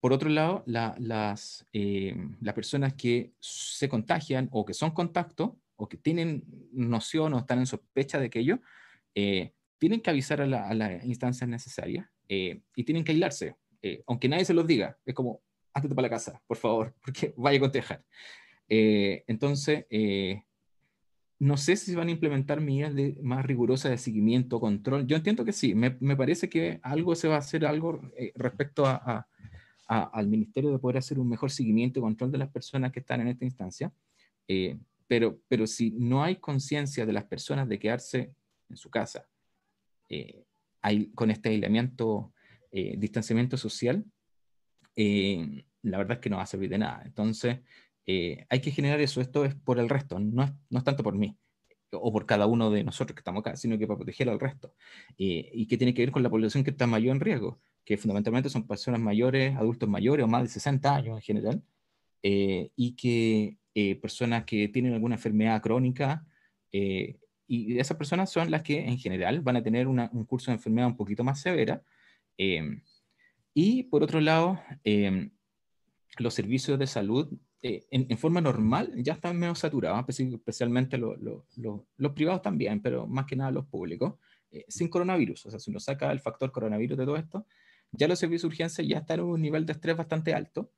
por 0.00 0.12
otro 0.12 0.28
lado, 0.28 0.62
las, 0.66 1.66
las 1.72 2.54
personas 2.54 2.94
que 2.94 3.32
se 3.40 3.88
contagian 3.88 4.48
o 4.52 4.64
que 4.64 4.74
son 4.74 4.90
contacto 4.92 5.58
o 5.76 5.88
que 5.88 5.96
tienen 5.96 6.44
noción 6.72 7.34
o 7.34 7.38
están 7.38 7.58
en 7.58 7.66
sospecha 7.66 8.18
de 8.18 8.26
aquello, 8.26 8.60
tienen 9.84 10.00
que 10.00 10.08
avisar 10.08 10.40
a, 10.40 10.46
las 10.46 11.04
instancias 11.04 11.46
necesarias 11.46 12.08
eh, 12.28 12.62
y 12.74 12.84
tienen 12.84 13.04
que 13.04 13.12
aislarse, 13.12 13.56
eh, 13.82 14.02
aunque 14.06 14.30
nadie 14.30 14.46
se 14.46 14.54
los 14.54 14.66
diga. 14.66 14.98
Es 15.04 15.14
como, 15.14 15.42
hazte 15.74 15.90
para 15.90 16.06
la 16.06 16.08
casa, 16.08 16.42
por 16.46 16.56
favor, 16.56 16.94
porque 17.04 17.34
vaya 17.36 17.58
a 17.58 17.60
contagiar. 17.60 18.02
Eh, 18.68 19.24
entonces, 19.26 19.86
no 21.38 21.56
sé 21.56 21.76
si 21.76 21.94
van 21.94 22.08
a 22.08 22.12
implementar 22.12 22.60
medidas 22.60 22.94
más 23.22 23.44
rigurosas 23.44 23.90
de 23.90 23.98
seguimiento, 23.98 24.60
control. 24.60 25.06
Yo 25.06 25.16
entiendo 25.16 25.44
que 25.44 25.52
sí, 25.52 25.74
me, 25.74 25.96
me 26.00 26.16
parece 26.16 26.48
que 26.48 26.80
algo 26.82 27.14
se 27.14 27.28
va 27.28 27.36
a 27.36 27.38
hacer 27.38 27.66
algo 27.66 28.00
respecto 28.34 28.86
a, 28.86 29.26
al 29.86 30.26
ministerio 30.28 30.70
de 30.70 30.78
poder 30.78 30.98
hacer 30.98 31.18
un 31.18 31.28
mejor 31.28 31.50
seguimiento 31.50 31.98
y 31.98 32.02
control 32.02 32.32
de 32.32 32.38
las 32.38 32.48
personas 32.48 32.92
que 32.92 33.00
están 33.00 33.20
en 33.20 33.28
esta 33.28 33.44
instancia. 33.44 33.92
pero, 35.06 35.38
pero 35.48 35.66
si 35.66 35.90
no 35.90 36.22
hay 36.22 36.36
conciencia 36.36 37.04
de 37.04 37.12
las 37.12 37.24
personas 37.24 37.68
de 37.68 37.78
quedarse 37.78 38.32
en 38.70 38.76
su 38.76 38.88
casa, 38.90 39.26
eh, 40.08 40.44
hay, 40.82 41.10
con 41.14 41.30
este 41.30 41.48
aislamiento, 41.48 42.32
eh, 42.70 42.94
distanciamiento 42.98 43.56
social, 43.56 44.04
eh, 44.96 45.64
la 45.82 45.98
verdad 45.98 46.18
es 46.18 46.20
que 46.20 46.30
no 46.30 46.36
va 46.36 46.42
a 46.42 46.46
servir 46.46 46.70
de 46.70 46.78
nada. 46.78 47.02
Entonces, 47.04 47.60
hay 48.06 48.60
que 48.60 48.70
generar 48.70 49.00
eso. 49.00 49.20
Esto 49.20 49.44
es 49.44 49.54
por 49.54 49.78
el 49.78 49.88
resto, 49.88 50.18
no 50.18 50.42
es, 50.42 50.52
no 50.70 50.78
es 50.78 50.84
tanto 50.84 51.02
por 51.02 51.14
mí 51.14 51.36
o 51.92 52.12
por 52.12 52.26
cada 52.26 52.46
uno 52.46 52.70
de 52.70 52.82
nosotros 52.82 53.14
que 53.14 53.20
estamos 53.20 53.40
acá, 53.40 53.56
sino 53.56 53.78
que 53.78 53.86
para 53.86 53.98
proteger 53.98 54.28
al 54.28 54.40
resto. 54.40 54.74
y 55.16 55.66
que 55.66 55.78
tiene 55.78 55.94
que 55.94 56.02
ver 56.02 56.10
con 56.10 56.22
la 56.22 56.30
población 56.30 56.64
que 56.64 56.70
está 56.70 56.86
mayor 56.86 57.14
en 57.14 57.20
riesgo, 57.20 57.60
que 57.84 57.96
fundamentalmente 57.96 58.48
son 58.50 58.66
personas 58.66 59.00
mayores, 59.00 59.56
adultos 59.56 59.88
mayores 59.88 60.24
o 60.24 60.28
más 60.28 60.42
de 60.42 60.48
60 60.48 60.94
años 60.94 61.16
en 61.16 61.22
general, 61.22 61.62
y 62.22 62.96
que 62.96 63.58
personas 64.00 64.44
que 64.44 64.68
tienen 64.68 64.94
alguna 64.94 65.14
enfermedad 65.14 65.62
crónica 65.62 66.26
y 67.46 67.78
esas 67.78 67.96
personas 67.96 68.30
son 68.30 68.50
las 68.50 68.62
que 68.62 68.80
en 68.80 68.98
general 68.98 69.40
van 69.40 69.56
a 69.56 69.62
tener 69.62 69.86
un 69.86 70.24
curso 70.24 70.50
de 70.50 70.56
enfermedad 70.56 70.88
un 70.88 70.96
poquito 70.96 71.24
más 71.24 71.40
severa. 71.40 71.82
Em, 72.38 72.82
y 73.52 73.84
por 73.84 74.02
otro 74.02 74.20
lado, 74.20 74.60
em, 74.82 75.30
los 76.18 76.34
servicios 76.34 76.78
de 76.78 76.86
salud 76.86 77.32
eh, 77.66 77.86
en, 77.90 78.18
forma 78.18 78.42
normal 78.42 78.92
ya 78.96 79.14
están 79.14 79.38
menos 79.38 79.60
saturados, 79.60 80.04
especialmente 80.06 80.98
los 80.98 82.12
privados 82.14 82.42
también, 82.42 82.82
pero 82.82 83.06
más 83.06 83.24
que 83.24 83.36
nada 83.36 83.50
los 83.52 83.64
públicos, 83.64 84.16
eh, 84.50 84.66
sin 84.68 84.88
coronavirus. 84.88 85.46
O 85.46 85.50
sea, 85.50 85.58
si 85.58 85.70
uno 85.70 85.80
saca 85.80 86.12
el 86.12 86.20
factor 86.20 86.52
coronavirus 86.52 86.98
de 86.98 87.06
todo 87.06 87.16
esto, 87.16 87.46
ya 87.90 88.06
los 88.06 88.18
servicios 88.18 88.42
de 88.42 88.48
urgencia 88.48 88.84
ya 88.84 88.98
están 88.98 89.20
en 89.20 89.24
un 89.24 89.40
nivel 89.40 89.64
de 89.64 89.72
estrés 89.72 89.96
bastante 89.96 90.34
alto, 90.34 90.72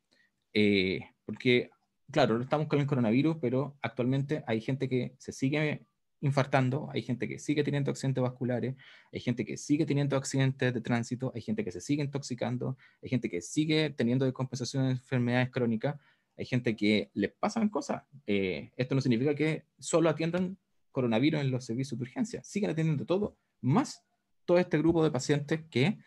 eh, 0.54 1.00
porque, 1.24 1.70
claro, 2.12 2.36
no 2.36 2.44
estamos 2.44 2.68
con 2.68 2.78
el 2.78 2.86
coronavirus, 2.86 3.38
pero 3.40 3.76
actualmente 3.82 4.44
hay 4.46 4.60
gente 4.60 4.88
que 4.88 5.16
se 5.18 5.32
sigue 5.32 5.84
infartando, 6.20 6.88
hay 6.92 7.02
gente 7.02 7.26
que 7.26 7.40
sigue 7.40 7.64
teniendo 7.64 7.90
accidentes 7.90 8.22
vasculares, 8.22 8.76
hay 9.12 9.18
gente 9.18 9.44
que 9.44 9.56
sigue 9.56 9.86
teniendo 9.86 10.16
accidentes 10.16 10.72
de 10.72 10.80
tránsito, 10.80 11.32
hay 11.34 11.40
gente 11.40 11.64
que 11.64 11.72
se 11.72 11.80
sigue 11.80 12.04
intoxicando, 12.04 12.76
hay 13.02 13.08
gente 13.08 13.28
que 13.28 13.40
sigue 13.40 13.90
teniendo 13.90 14.24
descompensación 14.24 14.84
de 14.84 14.90
enfermedades 14.92 15.50
crónicas, 15.50 15.96
hay 16.36 16.44
gente 16.44 16.76
que 16.76 17.10
les 17.14 17.32
pasan 17.32 17.68
cosas. 17.68 18.02
Eh, 18.26 18.70
esto 18.76 18.94
no 18.94 19.00
significa 19.00 19.34
que 19.34 19.64
solo 19.78 20.08
atiendan 20.08 20.58
coronavirus 20.92 21.40
en 21.40 21.50
los 21.50 21.64
servicios 21.64 21.98
de 21.98 22.04
urgencia, 22.04 22.42
siguen 22.42 22.70
atendiendo 22.70 23.04
todo, 23.04 23.36
más 23.60 24.02
todo 24.44 24.58
este 24.58 24.78
grupo 24.78 25.04
de 25.04 25.10
pacientes 25.10 25.60
que, 25.70 25.98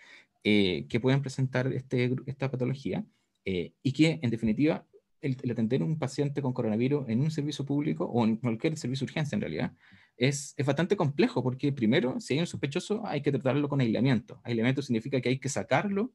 eh, 0.44 0.86
que 0.88 1.00
pueden 1.00 1.22
presentar 1.22 1.72
este, 1.74 2.16
esta 2.26 2.50
patología 2.50 3.06
eh, 3.46 3.74
y 3.84 3.92
que 3.92 4.20
en 4.22 4.30
definitiva 4.30 4.86
el, 5.22 5.38
el, 5.44 5.52
atender 5.52 5.84
un 5.84 6.00
paciente 6.00 6.42
con 6.42 6.54
coronavirus 6.54 7.10
en 7.10 7.22
un 7.22 7.30
servicio 7.30 7.66
público 7.66 8.06
o 8.06 8.24
en 8.24 8.38
cualquier 8.38 8.78
servicio 8.78 9.06
de 9.06 9.12
urgencia 9.12 9.36
en 9.36 9.42
realidad 9.42 9.74
es, 10.20 10.54
es, 10.58 10.66
bastante 10.66 10.96
complejo 10.96 11.44
porque 11.44 11.72
primero, 11.72 12.20
si 12.20 12.34
hay 12.34 12.40
un 12.42 12.48
sospechoso, 12.48 13.06
hay 13.06 13.22
que 13.22 13.32
tratarlo 13.32 13.70
con 13.70 13.82
aislamiento. 13.82 14.42
Aislamiento 14.44 14.82
significa 14.82 15.22
que 15.22 15.30
hay 15.30 15.40
que 15.40 15.50
sacarlo, 15.50 16.14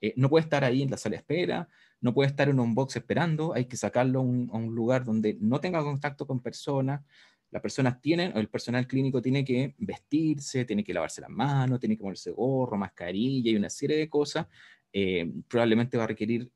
eh, 0.00 0.14
no 0.16 0.28
puede 0.30 0.44
estar 0.44 0.64
ahí 0.64 0.82
en 0.82 0.90
la 0.90 0.96
sala 0.96 1.16
espera, 1.16 1.68
no 2.00 2.14
puede 2.14 2.30
estar 2.30 2.48
en 2.48 2.58
un 2.58 2.74
box 2.74 2.96
esperando, 2.96 3.54
hay 3.54 3.66
que 3.66 3.76
sacarlo 3.76 4.20
a 4.20 4.22
un, 4.22 4.74
lugar 4.74 5.04
donde 5.04 5.36
no 5.40 5.60
tenga 5.60 5.82
contacto 5.82 6.26
con 6.26 6.40
personas. 6.40 7.02
Las 7.50 7.60
personas 7.62 8.00
tienen, 8.00 8.36
el 8.36 8.48
personal 8.48 8.86
clínico 8.86 9.20
tiene 9.20 9.44
que 9.44 9.74
vestirse, 9.78 10.64
tiene 10.64 10.84
que 10.84 10.94
lavarse 10.94 11.20
las 11.20 11.30
manos, 11.30 11.80
tiene 11.80 11.96
que 11.96 12.02
ponerse 12.02 12.30
gorro, 12.30 12.76
mascarilla 12.76 13.50
y 13.50 13.56
una 13.56 13.68
serie 13.68 13.96
de 13.96 14.08
cosas. 14.08 14.46
Eh, 14.92 15.30
probablemente 15.48 15.96
va 15.98 16.04
a 16.04 16.06
requerir 16.06 16.50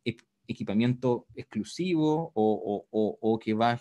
equipamiento 0.47 1.27
exclusivo 1.35 2.33
o, 2.35 2.87
o, 2.91 3.19
o, 3.21 3.39
que 3.39 3.55
va 3.55 3.81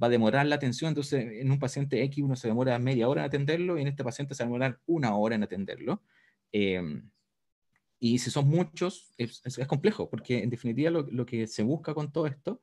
va 0.00 0.06
a 0.06 0.10
demorar 0.10 0.46
la 0.46 0.54
atención, 0.54 0.90
entonces 0.90 1.24
en 1.40 1.50
un 1.50 1.58
paciente 1.58 2.02
X 2.04 2.22
uno 2.22 2.36
se 2.36 2.48
demora 2.48 2.78
media 2.78 3.08
hora 3.08 3.22
en 3.22 3.26
atenderlo 3.26 3.78
y 3.78 3.82
en 3.82 3.88
este 3.88 4.04
paciente 4.04 4.34
se 4.34 4.42
va 4.42 4.46
a 4.46 4.48
demorar 4.48 4.80
una 4.86 5.16
hora 5.16 5.34
en 5.34 5.42
atenderlo. 5.42 6.02
Em, 6.52 7.10
y 8.00 8.18
si 8.18 8.30
son 8.30 8.48
muchos, 8.48 9.12
es, 9.16 9.42
complejo, 9.66 10.08
porque 10.08 10.42
en 10.42 10.50
definitiva 10.50 10.90
lo, 10.90 11.26
que 11.26 11.46
se 11.46 11.62
busca 11.62 11.94
con 11.94 12.12
todo 12.12 12.26
esto, 12.26 12.60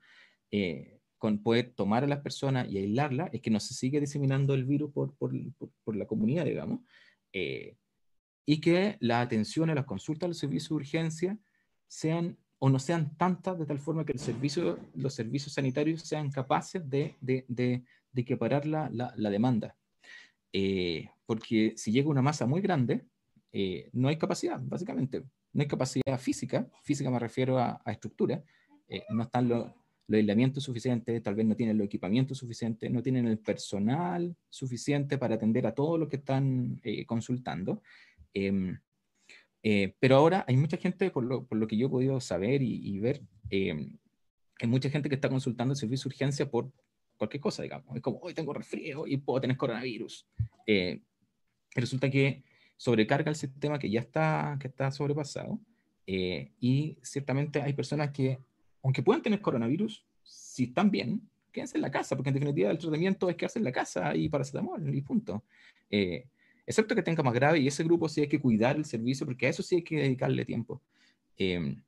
eh, 0.52 1.00
con 1.18 1.44
poder 1.44 1.74
tomar 1.74 2.04
a 2.04 2.08
las 2.08 2.20
personas 2.20 2.70
y 2.70 2.78
aislarlas, 2.78 3.30
es 3.34 3.42
que 3.42 3.50
no 3.50 3.60
se 3.60 3.74
sigue 3.74 4.00
diseminando 4.00 4.54
el 4.54 4.66
virus 4.66 4.92
por, 4.92 5.16
por, 5.16 5.34
por, 5.84 5.96
la 5.96 6.06
comunidad, 6.06 6.46
digamos, 6.46 6.82
eh, 7.34 7.76
y 8.46 8.62
que 8.62 8.98
la 9.00 9.22
atención 9.22 9.70
a 9.70 9.76
las 9.76 9.86
consultas 9.86 10.30
los 10.30 10.38
servicios 10.38 10.70
de 10.70 10.76
urgencia 10.76 11.40
sean 11.88 12.38
o 12.60 12.70
no 12.70 12.80
sean 12.80 13.16
tantas 13.18 13.60
de 13.60 13.66
tal 13.66 13.80
forma 13.80 14.06
que 14.06 14.14
el 14.14 14.20
servicio, 14.20 14.80
los 14.96 15.14
servicios 15.14 15.54
sanitarios 15.54 16.02
sean 16.02 16.32
capaces 16.32 16.90
de, 16.90 17.16
de, 17.20 17.46
de, 17.48 17.84
de 18.12 18.22
equiparar 18.22 18.66
la, 18.66 18.90
la, 18.92 19.30
demanda. 19.30 19.76
Eh, 20.54 21.10
porque 21.26 21.74
si 21.76 21.92
llega 21.92 22.10
una 22.10 22.22
masa 22.22 22.46
muy 22.46 22.62
grande, 22.62 23.06
eh, 23.58 23.90
no 23.94 24.08
hay 24.08 24.18
capacidad, 24.18 24.60
básicamente. 24.62 25.24
No 25.54 25.62
hay 25.62 25.68
capacidad 25.68 26.20
física, 26.20 26.68
física 26.84 27.10
me 27.10 27.20
refiero 27.20 27.58
a, 27.58 27.82
estructura, 27.88 28.44
eh, 28.88 29.04
no 29.10 29.24
están 29.24 29.48
los, 29.48 29.72
aislamientos 30.12 30.64
suficientes, 30.64 31.24
tal 31.24 31.34
vez 31.34 31.46
no 31.48 31.56
tienen 31.56 31.78
los 31.78 31.86
equipamientos 31.86 32.38
suficientes, 32.38 32.92
no 32.92 33.02
tienen 33.02 33.28
el 33.28 33.40
personal 33.40 34.36
suficiente 34.50 35.18
para 35.18 35.36
atender 35.36 35.66
a 35.66 35.74
todos 35.74 36.00
los 36.00 36.08
que 36.10 36.18
están 36.18 36.80
consultando. 37.08 37.82
Em, 38.36 38.78
eh, 39.68 39.96
pero 40.00 40.18
ahora 40.18 40.46
hay 40.48 40.58
mucha 40.58 40.78
gente, 40.78 41.10
por 41.10 41.24
lo, 41.24 41.44
por 41.48 41.58
lo, 41.58 41.66
que 41.66 41.76
yo 41.76 41.88
he 41.88 41.90
podido 41.90 42.22
saber 42.22 42.62
y, 42.62 43.00
ver, 43.00 43.24
eh, 43.50 43.90
hay 44.62 44.68
mucha 44.68 44.92
gente 44.92 45.10
que 45.10 45.16
está 45.16 45.28
consultando 45.28 45.72
el 45.72 45.78
servicio 45.78 46.08
de 46.08 46.14
urgencia 46.14 46.52
por 46.52 46.72
cualquier 47.18 47.42
cosa, 47.42 47.64
digamos. 47.64 47.96
Es 47.96 48.04
como, 48.04 48.20
hoy 48.20 48.36
tengo 48.36 48.54
resfrío 48.54 49.08
y 49.08 49.18
puedo 49.18 49.42
tener 49.42 49.58
coronavirus. 49.58 50.28
Eh, 50.68 51.02
resulta 51.74 52.12
que 52.12 52.44
sobrecarga 52.78 53.30
el 53.30 53.36
sistema 53.36 53.80
que 53.80 53.90
ya 53.90 54.02
está, 54.02 54.58
que 54.60 54.68
está 54.68 54.92
sobrepasado. 54.92 55.60
y 56.08 56.98
ciertamente 57.02 57.62
hay 57.62 57.74
personas 57.74 58.12
que, 58.12 58.40
aunque 58.84 59.02
puedan 59.02 59.24
tener 59.24 59.42
coronavirus, 59.42 60.06
si 60.24 60.66
están 60.66 60.92
bien, 60.92 61.22
quédense 61.52 61.78
en 61.78 61.82
la 61.82 61.92
casa, 61.92 62.16
porque 62.16 62.30
en 62.30 62.36
definitiva 62.36 62.70
el 62.70 62.78
tratamiento 62.78 63.30
es 63.30 63.36
quedarse 63.38 63.60
en 63.60 63.66
la 63.66 63.72
casa 63.72 64.16
y 64.16 64.28
paracetamol 64.30 64.94
y 64.94 65.02
punto. 65.02 65.46
Eh, 65.90 66.28
excepto 66.66 66.94
que 66.96 67.02
tenga 67.02 67.24
más 67.24 67.34
grave, 67.34 67.60
y 67.60 67.68
ese 67.68 67.84
grupo 67.84 68.10
sí 68.10 68.22
hay 68.22 68.28
que 68.28 68.42
cuidar 68.42 68.76
el 68.76 68.86
servicio, 68.86 69.26
porque 69.26 69.48
a 69.48 69.50
eso 69.50 69.64
sí 69.64 69.78
hay 69.78 69.84
que 69.84 69.98
dedicarle 69.98 70.46
tiempo. 70.46 70.82
Em, 71.38 71.82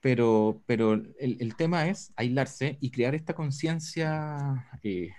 pero 0.00 0.62
pero 0.66 0.94
el, 0.94 1.36
el, 1.40 1.54
tema 1.56 1.88
es 1.88 2.12
aislarse 2.16 2.76
y 2.80 2.90
crear 2.90 3.14
esta 3.14 3.34
conciencia 3.34 4.68
eh, 4.82 5.10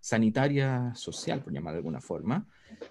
sanitaria 0.00 0.94
social, 0.94 1.42
por 1.42 1.52
llamar 1.52 1.74
de 1.74 1.78
alguna 1.78 2.00
forma, 2.00 2.46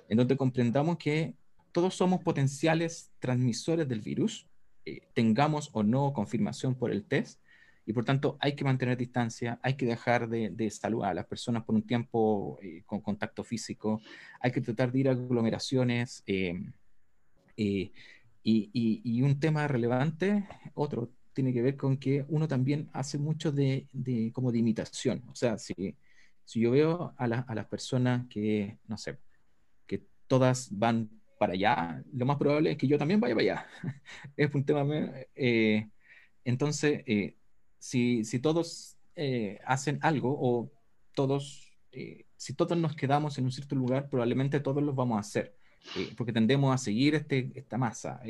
en 0.07 0.17
donde 0.17 0.37
comprendamos 0.37 0.97
que 0.97 1.33
todos 1.71 1.95
somos 1.95 2.21
potenciales 2.23 3.11
transmisores 3.19 3.87
del 3.87 4.01
virus, 4.01 4.47
eh, 4.85 5.01
tengamos 5.13 5.69
o 5.73 5.83
no 5.83 6.13
confirmación 6.13 6.75
por 6.75 6.91
el 6.91 7.03
test, 7.03 7.39
y 7.85 7.93
por 7.93 8.05
tanto 8.05 8.37
hay 8.39 8.55
que 8.55 8.63
mantener 8.63 8.97
distancia, 8.97 9.59
hay 9.63 9.75
que 9.75 9.85
dejar 9.85 10.29
de, 10.29 10.69
saludar 10.69 11.11
a 11.11 11.13
las 11.15 11.25
personas 11.25 11.63
por 11.63 11.73
un 11.73 11.81
tiempo 11.81 12.59
eh, 12.61 12.83
con 12.85 13.01
contacto 13.01 13.43
físico, 13.43 14.01
hay 14.39 14.51
que 14.51 14.61
tratar 14.61 14.91
de 14.91 14.99
ir 14.99 15.09
a 15.09 15.13
aglomeraciones. 15.13 16.23
Eh, 16.27 16.61
y, 18.43 19.21
un 19.21 19.39
tema 19.39 19.67
relevante, 19.67 20.47
otro, 20.75 21.09
tiene 21.33 21.53
que 21.53 21.61
ver 21.61 21.77
con 21.77 21.97
que 21.97 22.25
uno 22.29 22.47
también 22.47 22.89
hace 22.93 23.17
mucho 23.17 23.51
de, 23.51 23.87
como 24.33 24.51
de 24.51 24.59
imitación. 24.59 25.23
O 25.29 25.35
sea, 25.35 25.57
si, 25.57 25.95
si 26.45 26.61
yo 26.61 26.71
veo 26.71 27.13
a, 27.17 27.25
a, 27.25 27.55
las 27.55 27.65
personas 27.67 28.27
que, 28.29 28.77
no 28.87 28.97
sé, 28.97 29.17
todas 30.29 30.69
van 30.71 31.09
para 31.37 31.53
allá, 31.53 32.01
lo 32.13 32.25
más 32.25 32.37
probable 32.37 32.71
es 32.71 32.77
que 32.77 32.87
yo 32.87 32.97
también 32.97 33.19
vaya 33.19 33.35
para 33.35 33.43
allá. 33.43 33.67
es 34.37 34.55
un 34.55 34.63
tema... 34.63 34.87
entonces, 36.45 37.03
si, 37.79 38.23
si 38.23 38.39
todos 38.39 38.99
eh, 39.21 39.59
hacen 39.65 39.99
algo 40.01 40.33
o 40.39 40.71
todos, 41.13 41.77
eh, 41.91 42.25
si 42.37 42.53
todos 42.53 42.77
nos 42.77 42.95
quedamos 42.95 43.37
en 43.37 43.43
un 43.43 43.51
cierto 43.51 43.75
lugar, 43.75 44.09
probablemente 44.09 44.61
todos 44.61 44.81
los 44.81 44.95
vamos 44.95 45.17
a 45.17 45.19
hacer, 45.19 45.57
eh, 45.97 46.13
porque 46.15 46.31
tendemos 46.31 46.73
a 46.73 46.77
seguir 46.77 47.15
este, 47.15 47.51
esta 47.55 47.77
masa. 47.77 48.21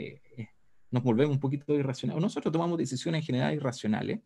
nos 0.90 1.04
volvemos 1.04 1.36
un 1.36 1.40
poquito 1.40 1.76
irracionales. 1.76 2.20
Nosotros 2.20 2.52
tomamos 2.52 2.80
decisiones 2.80 3.22
en 3.22 3.26
general 3.26 3.54
irracionales 3.54 4.22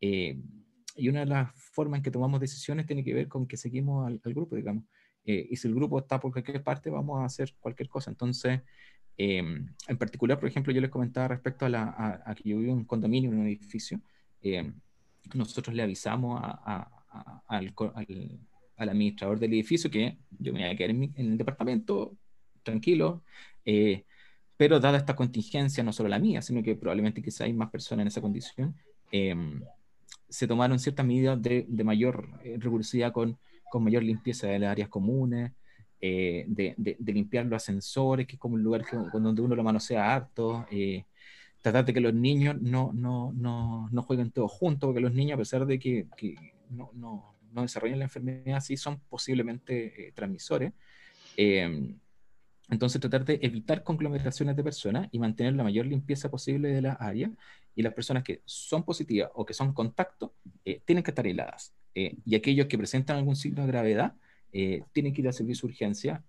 y 0.00 1.08
una 1.08 1.20
de 1.20 1.26
las 1.26 1.54
formas 1.54 1.98
en 1.98 2.02
que 2.02 2.10
tomamos 2.10 2.40
decisiones 2.40 2.84
tiene 2.86 3.04
que 3.04 3.14
ver 3.14 3.28
con 3.28 3.46
que 3.46 3.56
seguimos 3.56 4.04
al, 4.04 4.18
grupo, 4.24 4.56
digamos. 4.56 4.82
Y 5.24 5.56
si 5.56 5.68
el 5.68 5.74
grupo 5.74 6.00
está 6.00 6.18
por 6.18 6.32
cualquier 6.32 6.62
parte, 6.62 6.90
vamos 6.90 7.20
a 7.20 7.24
hacer 7.24 7.54
cualquier 7.60 7.88
cosa. 7.88 8.10
Entonces, 8.10 8.60
en 9.16 9.98
particular, 9.98 10.38
por 10.40 10.48
ejemplo, 10.48 10.72
yo 10.72 10.80
les 10.80 10.90
comentaba 10.90 11.28
respecto 11.28 11.66
a, 11.66 11.68
la, 11.68 11.84
a, 11.84 12.30
a 12.30 12.34
que 12.34 12.48
yo 12.48 12.58
vivo 12.58 12.72
en 12.72 12.78
un 12.78 12.84
condominio, 12.84 13.30
en 13.30 13.38
un 13.38 13.46
edificio, 13.46 14.00
eh, 14.42 14.72
nosotros 15.34 15.74
le 15.74 15.82
avisamos 15.82 16.42
al, 17.46 17.72
administrador 18.76 19.38
del 19.38 19.52
edificio 19.52 19.90
que 19.90 20.18
yo 20.30 20.52
me 20.52 20.60
voy 20.60 20.70
a 20.70 20.76
quedar 20.76 20.90
en, 20.90 21.12
el 21.14 21.38
departamento 21.38 22.16
tranquilo, 22.62 23.22
eh, 23.64 24.04
pero 24.56 24.80
dada 24.80 24.98
esta 24.98 25.14
contingencia, 25.14 25.84
no 25.84 25.92
solo 25.92 26.08
la 26.08 26.18
mía, 26.18 26.42
sino 26.42 26.62
que 26.62 26.74
probablemente 26.74 27.22
quizá 27.22 27.44
hay 27.44 27.52
más 27.52 27.70
personas 27.70 28.02
en 28.02 28.08
esa 28.08 28.20
condición, 28.20 28.74
eh, 29.12 29.34
se 30.28 30.46
tomaron 30.48 30.78
ciertas 30.78 31.06
medidas 31.06 31.40
de, 31.40 31.66
mayor 31.84 32.28
rigurosidad 32.42 33.12
con, 33.12 33.38
con 33.72 33.84
mayor 33.84 34.02
limpieza 34.02 34.48
de 34.48 34.58
las 34.58 34.70
áreas 34.70 34.90
comunes, 34.90 35.52
de, 35.98 36.74
de, 36.76 37.12
limpiar 37.12 37.46
los 37.46 37.62
ascensores, 37.62 38.26
que 38.26 38.34
es 38.34 38.38
como 38.38 38.56
un 38.56 38.62
lugar 38.62 38.84
que, 38.84 38.98
donde 39.18 39.40
uno 39.40 39.54
lo 39.54 39.62
manosea 39.62 40.14
harto, 40.14 40.66
eh, 40.70 41.06
tratar 41.62 41.86
de 41.86 41.94
que 41.94 42.00
los 42.00 42.12
niños 42.12 42.60
no, 42.60 42.92
no, 42.92 43.32
no, 43.32 43.88
no 43.90 44.02
jueguen 44.02 44.30
todos 44.30 44.52
juntos, 44.52 44.88
porque 44.88 45.00
los 45.00 45.14
niños, 45.14 45.36
a 45.36 45.38
pesar 45.38 45.64
de 45.64 45.78
que, 45.78 46.06
que 46.18 46.34
no, 46.68 46.90
no, 46.92 47.34
no, 47.50 47.62
desarrollan 47.62 48.00
la 48.00 48.04
enfermedad, 48.04 48.60
sí 48.60 48.76
son 48.76 49.00
posiblemente 49.08 50.08
eh, 50.08 50.12
transmisores. 50.12 50.74
Em, 51.34 51.98
entonces, 52.68 53.00
tratar 53.00 53.24
de 53.24 53.38
evitar 53.42 53.82
conglomeraciones 53.82 54.56
de 54.56 54.64
personas 54.64 55.08
y 55.10 55.18
mantener 55.18 55.54
la 55.54 55.64
mayor 55.64 55.86
limpieza 55.86 56.30
posible 56.30 56.68
de 56.68 56.82
la 56.82 56.92
área. 56.92 57.30
Y 57.74 57.82
las 57.82 57.94
personas 57.94 58.22
que 58.22 58.42
son 58.44 58.84
positivas 58.84 59.30
o 59.34 59.44
que 59.44 59.54
son 59.54 59.72
contacto 59.72 60.34
eh, 60.64 60.80
tienen 60.84 61.02
que 61.02 61.10
estar 61.10 61.24
aisladas. 61.24 61.74
Eh, 61.94 62.16
y 62.24 62.34
aquellos 62.34 62.66
que 62.66 62.78
presentan 62.78 63.18
algún 63.18 63.36
signo 63.36 63.62
de 63.62 63.68
gravedad 63.68 64.14
tienen 64.92 65.14
que 65.14 65.22
ir 65.22 65.28
a 65.28 65.32
servicio 65.32 65.66
de 65.66 65.72
urgencia 65.72 66.22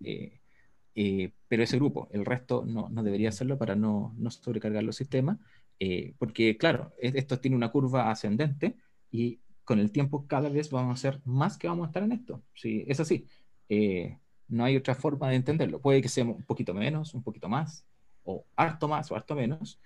eh, 0.94 1.32
pero 1.48 1.62
ese 1.62 1.76
grupo, 1.76 2.08
el 2.12 2.24
resto 2.24 2.64
no, 2.64 2.88
no 2.88 3.02
debería 3.02 3.30
hacerlo 3.30 3.58
para 3.58 3.74
no, 3.74 4.14
no 4.16 4.30
sobrecargar 4.30 4.84
los 4.84 4.96
sistemas, 4.96 5.38
eh, 5.80 6.14
porque 6.18 6.56
claro, 6.56 6.92
esto 7.00 7.40
tiene 7.40 7.56
una 7.56 7.70
curva 7.70 8.10
ascendente 8.10 8.76
y 9.10 9.40
con 9.64 9.80
el 9.80 9.90
tiempo 9.90 10.26
cada 10.26 10.48
vez 10.48 10.70
vamos 10.70 10.90
a 10.90 10.94
hacer 11.08 11.20
más 11.24 11.58
que 11.58 11.68
vamos 11.68 11.84
a 11.84 11.88
estar 11.88 12.02
en 12.02 12.12
esto. 12.12 12.42
Sí, 12.54 12.84
es 12.86 13.00
así. 13.00 13.26
Eh, 13.68 14.18
no 14.48 14.64
hay 14.64 14.76
otra 14.76 14.94
forma 14.94 15.30
de 15.30 15.36
entenderlo. 15.36 15.80
Puede 15.80 16.02
que 16.02 16.08
sea 16.08 16.24
un 16.24 16.42
poquito 16.42 16.74
menos, 16.74 17.14
un 17.14 17.22
poquito 17.22 17.48
más, 17.48 17.86
o 18.24 18.44
harto 18.56 18.88
más 18.88 19.10
o 19.10 19.16
harto 19.16 19.34
menos, 19.34 19.80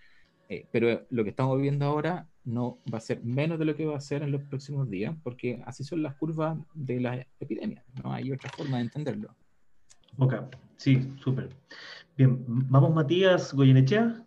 pero 0.70 1.06
lo 1.10 1.24
que 1.24 1.30
estamos 1.30 1.60
viendo 1.60 1.84
ahora 1.84 2.26
no 2.44 2.78
va 2.92 2.98
a 2.98 3.02
ser 3.02 3.22
menos 3.22 3.58
de 3.58 3.64
lo 3.66 3.76
que 3.76 3.84
va 3.84 3.96
a 3.96 4.00
ser 4.00 4.22
en 4.22 4.32
los 4.32 4.42
próximos 4.42 4.88
días, 4.88 5.14
porque 5.22 5.62
así 5.66 5.84
son 5.84 6.02
las 6.02 6.14
curvas 6.16 6.58
de 6.72 7.00
la 7.00 7.26
epidemia. 7.40 7.84
No 8.02 8.12
hay 8.12 8.32
otra 8.32 8.50
forma 8.50 8.78
de 8.78 8.84
entenderlo. 8.84 9.34
Ok, 10.16 10.34
sí, 10.76 11.12
súper. 11.22 11.50
Bien, 12.16 12.42
vamos 12.46 12.94
Matías 12.94 13.52
Goyenechea. 13.52 14.24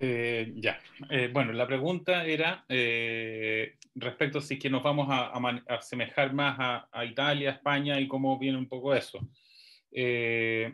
Eh, 0.00 0.52
ya, 0.56 0.78
eh, 1.10 1.28
bueno, 1.32 1.52
la 1.52 1.66
pregunta 1.66 2.24
era 2.24 2.64
eh, 2.68 3.76
respecto 3.96 4.38
a 4.38 4.42
si 4.42 4.58
que 4.58 4.70
nos 4.70 4.82
vamos 4.82 5.08
a, 5.10 5.32
asemejar 5.68 6.32
más 6.32 6.56
a, 6.92 7.04
Italia, 7.04 7.50
España 7.50 7.98
y 8.00 8.06
cómo 8.06 8.38
viene 8.38 8.58
un 8.58 8.68
poco 8.68 8.94
eso. 8.94 9.18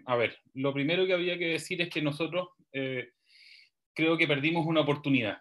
a 0.06 0.16
ver, 0.16 0.38
lo 0.54 0.72
primero 0.74 1.06
que 1.06 1.14
había 1.14 1.38
que 1.38 1.48
decir 1.48 1.80
es 1.80 1.88
que 1.88 2.02
nosotros 2.02 2.48
creo 3.94 4.18
que 4.18 4.26
perdimos 4.26 4.66
una 4.66 4.80
oportunidad. 4.80 5.38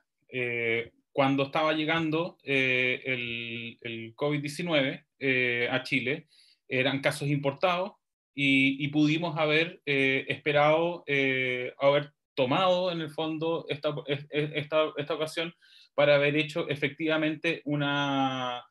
cuando 1.12 1.44
estaba 1.44 1.74
llegando 1.74 2.38
el, 2.44 3.78
el 3.82 4.16
COVID-19 4.16 5.70
a 5.70 5.84
Chile, 5.84 6.28
eran 6.68 7.02
casos 7.02 7.28
importados 7.30 7.94
y, 8.36 8.88
pudimos 8.88 9.38
haber 9.38 9.82
eh, 9.86 10.26
esperado, 10.28 11.04
eh, 11.08 11.74
haber 11.80 12.14
tomado 12.36 12.92
en 12.92 13.02
el 13.02 13.10
fondo 13.10 13.66
esta, 13.70 13.94
esta, 14.08 14.92
esta, 14.98 15.14
ocasión 15.14 15.54
para 15.94 16.16
haber 16.16 16.36
hecho 16.36 16.68
efectivamente 16.70 17.62
una, 17.66 18.64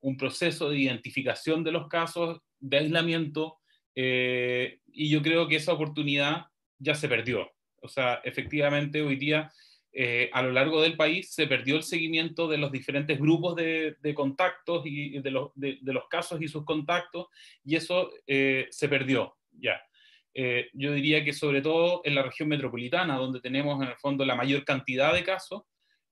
un 0.00 0.16
proceso 0.16 0.70
de 0.70 0.78
identificación 0.78 1.64
de 1.64 1.72
los 1.72 1.88
casos, 1.88 2.40
de 2.60 2.78
aislamiento, 2.78 3.58
eh, 3.94 4.80
y 4.92 5.10
yo 5.10 5.22
creo 5.22 5.48
que 5.48 5.56
esa 5.56 5.72
oportunidad 5.72 6.46
ya 6.78 6.94
se 6.94 7.08
perdió. 7.08 7.50
O 7.80 7.88
sea, 7.88 8.20
efectivamente 8.24 9.02
hoy 9.02 9.16
día 9.16 9.50
eh, 9.92 10.30
a 10.32 10.42
lo 10.42 10.52
largo 10.52 10.82
del 10.82 10.96
país 10.96 11.32
se 11.32 11.46
perdió 11.46 11.76
el 11.76 11.82
seguimiento 11.82 12.46
de 12.46 12.58
los 12.58 12.70
diferentes 12.70 13.18
grupos 13.18 13.56
de, 13.56 13.96
contactos 14.14 14.82
y 14.84 15.18
de 15.18 15.30
los, 15.30 15.50
de, 15.54 15.78
los, 15.82 16.06
casos 16.08 16.40
y 16.42 16.48
sus 16.48 16.64
contactos, 16.64 17.26
y 17.64 17.76
eso 17.76 18.10
eh, 18.26 18.68
se 18.70 18.88
perdió 18.88 19.36
ya. 19.50 19.80
Eh, 20.34 20.68
yo 20.72 20.92
diría 20.92 21.24
que 21.24 21.32
sobre 21.32 21.62
todo 21.62 22.00
en 22.04 22.14
la 22.14 22.22
región 22.22 22.48
metropolitana, 22.48 23.16
donde 23.16 23.40
tenemos 23.40 23.82
en 23.82 23.88
el 23.88 23.96
fondo 23.96 24.24
la 24.24 24.36
mayor 24.36 24.64
cantidad 24.64 25.12
de 25.12 25.24
casos, 25.24 25.62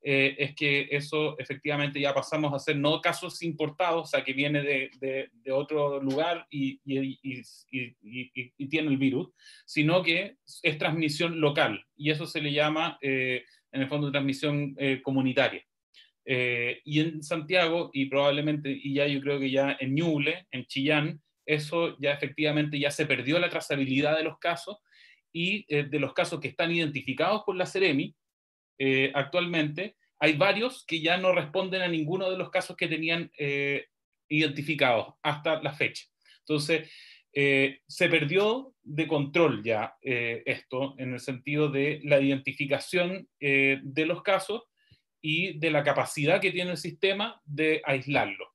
eh, 0.08 0.36
es 0.38 0.54
que 0.54 0.86
eso 0.92 1.36
efectivamente 1.36 2.00
ya 2.00 2.14
pasamos 2.14 2.54
a 2.54 2.60
ser 2.60 2.76
no 2.76 3.00
casos 3.00 3.42
importados, 3.42 4.02
o 4.02 4.06
sea, 4.06 4.22
que 4.22 4.34
viene 4.34 4.62
de, 4.62 5.28
de, 5.32 5.50
otro 5.50 6.00
lugar 6.00 6.46
y, 6.48 6.80
y, 6.84 7.18
y, 7.24 7.42
y, 8.56 8.68
tiene 8.68 8.88
el 8.88 8.98
virus, 8.98 9.30
sino 9.64 10.04
que 10.04 10.36
es 10.62 10.78
transmisión 10.78 11.40
local 11.40 11.84
y 11.96 12.12
eso 12.12 12.24
se 12.24 12.40
le 12.40 12.52
llama, 12.52 12.96
eh, 13.02 13.42
en 13.72 13.82
el 13.82 13.88
fondo, 13.88 14.12
transmisión 14.12 14.76
eh, 14.78 15.00
comunitaria. 15.02 15.64
y 16.24 17.00
en 17.00 17.24
Santiago, 17.24 17.90
y 17.92 18.06
probablemente, 18.06 18.70
y 18.70 18.94
ya 18.94 19.08
yo 19.08 19.20
creo 19.20 19.40
que 19.40 19.50
ya 19.50 19.76
en 19.80 19.96
Ñuble, 19.96 20.46
en 20.52 20.66
Chillán, 20.66 21.20
eso 21.46 21.96
ya 21.98 22.12
efectivamente 22.12 22.78
ya 22.78 22.90
se 22.90 23.06
perdió 23.06 23.38
la 23.38 23.48
trazabilidad 23.48 24.16
de 24.16 24.24
los 24.24 24.38
casos 24.38 24.78
y 25.32 25.66
de 25.70 25.98
los 26.00 26.12
casos 26.12 26.40
que 26.40 26.48
están 26.48 26.72
identificados 26.72 27.42
por 27.44 27.56
la 27.56 27.66
Ceremi, 27.66 28.14
eh, 28.78 29.10
actualmente, 29.14 29.96
hay 30.18 30.34
varios 30.34 30.84
que 30.86 31.00
ya 31.00 31.16
no 31.16 31.32
responden 31.32 31.82
a 31.82 31.88
ninguno 31.88 32.30
de 32.30 32.38
los 32.38 32.50
casos 32.50 32.76
que 32.76 32.88
tenían 32.88 33.30
eh, 33.38 33.86
identificados 34.28 35.14
hasta 35.22 35.62
la 35.62 35.72
fecha. 35.72 36.04
Entonces, 36.40 36.90
eh, 37.32 37.80
se 37.86 38.08
perdió 38.08 38.74
de 38.82 39.06
control 39.06 39.62
ya 39.62 39.94
esto 40.00 40.94
en 40.96 41.12
el 41.12 41.20
sentido 41.20 41.68
de 41.68 42.00
la 42.04 42.18
identificación 42.18 43.28
de 43.38 44.06
los 44.06 44.22
casos 44.22 44.62
y 45.20 45.58
de 45.58 45.70
la 45.70 45.82
capacidad 45.82 46.40
que 46.40 46.52
tiene 46.52 46.70
el 46.70 46.76
sistema 46.78 47.42
de 47.44 47.82
aislarlo. 47.84 48.54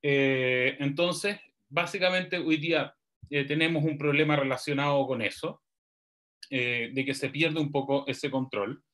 entonces, 0.00 1.38
básicamente 1.72 2.38
hoy 2.38 2.56
día 2.56 2.94
tenemos 3.28 3.82
un 3.84 3.96
problema 3.96 4.36
relacionado 4.36 5.06
con 5.06 5.22
eso, 5.22 5.62
de 6.50 7.02
que 7.06 7.14
se 7.14 7.30
pierde 7.30 7.60
un 7.60 7.72
poco 7.72 8.04
ese 8.06 8.30
control. 8.30 8.84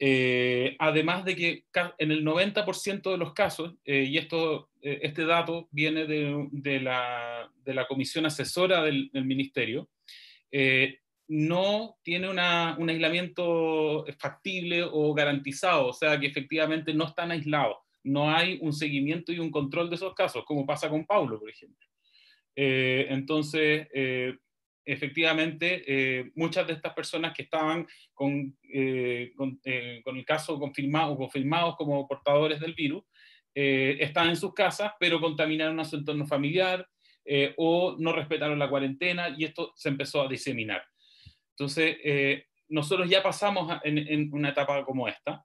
Eh, 0.00 0.76
además 0.78 1.24
de 1.24 1.34
que 1.34 1.64
en 1.98 2.12
el 2.12 2.24
90% 2.24 3.10
de 3.10 3.18
los 3.18 3.32
casos, 3.32 3.74
eh, 3.84 4.04
y 4.04 4.16
esto, 4.16 4.70
eh, 4.80 5.00
este 5.02 5.24
dato 5.24 5.68
viene 5.72 6.06
de, 6.06 6.80
la, 6.80 7.50
de, 7.64 7.74
la, 7.74 7.86
comisión 7.88 8.24
asesora 8.24 8.82
del, 8.82 9.10
ministerio, 9.12 9.88
no 11.26 11.98
tiene 12.02 12.30
un 12.30 12.38
aislamiento 12.38 14.06
factible 14.18 14.82
o 14.84 15.12
garantizado, 15.14 15.88
o 15.88 15.92
sea 15.92 16.18
que 16.18 16.28
efectivamente 16.28 16.94
no 16.94 17.06
están 17.06 17.32
aislados, 17.32 17.78
no 18.04 18.30
hay 18.30 18.58
un 18.62 18.72
seguimiento 18.72 19.32
y 19.32 19.40
un 19.40 19.50
control 19.50 19.90
de 19.90 19.96
esos 19.96 20.14
casos, 20.14 20.44
como 20.46 20.64
pasa 20.64 20.88
con 20.88 21.04
Paulo, 21.04 21.40
por 21.40 21.50
ejemplo. 21.50 21.87
Entonces, 22.60 23.86
efectivamente 24.88 25.84
eh, 25.86 26.32
muchas 26.34 26.66
de 26.66 26.72
estas 26.72 26.94
personas 26.94 27.34
que 27.34 27.42
estaban 27.42 27.86
con, 28.14 28.56
eh, 28.72 29.32
eh, 29.64 30.00
con, 30.02 30.16
el 30.16 30.24
caso 30.24 30.58
confirmado, 30.58 31.14
confirmados 31.14 31.76
como 31.76 32.08
portadores 32.08 32.58
del 32.58 32.74
virus, 32.74 33.04
estaban 33.54 34.30
en 34.30 34.36
sus 34.36 34.54
casas, 34.54 34.92
pero 35.00 35.20
contaminaron 35.20 35.80
a 35.80 35.84
su 35.84 35.96
entorno 35.96 36.24
familiar 36.28 36.88
o 37.56 37.96
no 37.98 38.12
respetaron 38.12 38.56
la 38.56 38.70
cuarentena 38.70 39.34
y 39.36 39.44
esto 39.44 39.72
se 39.74 39.88
empezó 39.88 40.22
a 40.22 40.28
diseminar. 40.28 40.84
Entonces, 41.50 41.96
nosotros 42.68 43.10
ya 43.10 43.20
pasamos 43.20 43.80
en, 43.82 43.98
en 43.98 44.32
una 44.32 44.50
etapa 44.50 44.84
como 44.84 45.08
esta. 45.08 45.44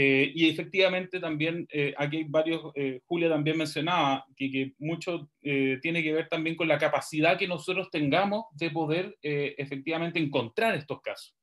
Eh, 0.00 0.30
y 0.32 0.48
efectivamente 0.48 1.18
también, 1.18 1.66
eh, 1.72 1.92
aquí 1.96 2.18
hay 2.18 2.24
varios, 2.28 2.70
eh, 2.76 3.00
Julia 3.06 3.28
también 3.28 3.58
mencionaba, 3.58 4.24
que, 4.36 4.72
mucho 4.78 5.28
tiene 5.40 6.04
que 6.04 6.12
ver 6.12 6.28
también 6.28 6.54
con 6.54 6.68
la 6.68 6.78
capacidad 6.78 7.36
que 7.36 7.48
nosotros 7.48 7.90
tengamos 7.90 8.44
de 8.52 8.70
poder 8.70 9.16
efectivamente 9.22 10.20
encontrar 10.20 10.74
estos 10.74 11.00
casos. 11.00 11.34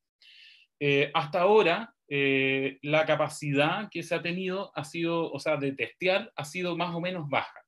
hasta 1.14 1.42
ahora, 1.42 1.94
la 2.08 3.06
capacidad 3.06 3.90
que 3.90 4.04
se 4.04 4.16
ha 4.16 4.22
tenido 4.22 4.72
ha 4.76 4.84
sido, 4.86 5.32
o 5.32 5.40
sea, 5.40 5.58
de 5.58 5.74
testear 5.74 6.32
ha 6.36 6.46
sido 6.46 6.78
más 6.78 6.94
o 6.96 7.02
menos 7.02 7.28
baja. 7.30 7.60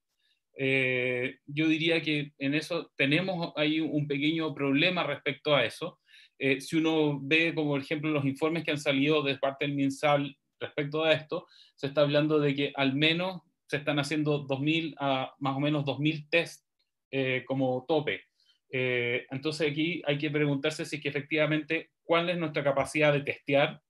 yo 1.48 1.68
diría 1.68 2.02
que 2.02 2.32
en 2.38 2.54
eso 2.54 2.92
tenemos 2.96 3.52
ahí 3.56 3.80
un 3.82 4.08
pequeño 4.08 4.54
problema 4.54 5.04
respecto 5.04 5.56
a 5.56 5.66
eso. 5.66 6.00
si 6.60 6.76
uno 6.78 7.20
ve, 7.22 7.54
como 7.56 7.72
por 7.72 7.82
ejemplo, 7.82 8.10
los 8.12 8.26
informes 8.26 8.64
que 8.64 8.72
han 8.72 8.80
salido 8.80 9.24
de 9.24 9.38
parte 9.38 9.66
del 9.66 9.76
MinSal 9.76 10.38
respecto 10.60 11.03
a 11.03 11.14
esto, 11.14 11.47
se 11.76 11.88
está 11.88 12.01
hablando 12.01 12.39
de 12.39 12.55
que 12.55 12.74
al 12.76 12.95
menos 12.95 13.41
se 13.68 13.78
están 13.78 13.99
haciendo 13.99 14.47
2.000 14.47 14.95
a 14.99 15.36
más 15.39 15.55
o 15.55 15.60
menos 15.60 15.86
2.000 15.86 16.28
test 16.30 16.66
eh, 17.12 17.43
como 17.45 17.86
tope. 17.88 18.22
Eh, 18.70 19.26
entonces 19.30 19.72
aquí 19.72 20.01
hay 20.05 20.18
que 20.18 20.30
preguntarse 20.30 20.86
si 20.86 20.97
es 20.97 21.01
que 21.01 21.10
efectivamente 21.10 21.91
cuál 22.03 22.30
es 22.30 22.38
nuestra 22.38 22.64
capacidad 22.64 23.14
de 23.14 23.22
testear 23.22 23.82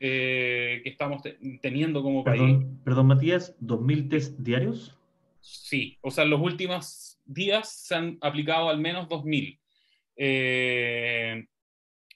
eh, 0.00 0.80
que 0.82 0.90
estamos 0.90 1.22
teniendo 1.60 2.02
como 2.02 2.24
país. 2.24 2.58
Perdón, 2.84 3.06
Matías, 3.06 3.56
¿2.000 3.60 4.10
test 4.10 4.38
diarios? 4.38 4.98
Sí, 5.40 5.98
o 6.02 6.10
sea, 6.10 6.24
en 6.24 6.30
los 6.30 6.40
últimos 6.40 7.20
días 7.24 7.70
se 7.70 7.94
han 7.94 8.18
aplicado 8.20 8.68
al 8.68 8.80
menos 8.80 9.08
2.000. 9.08 9.58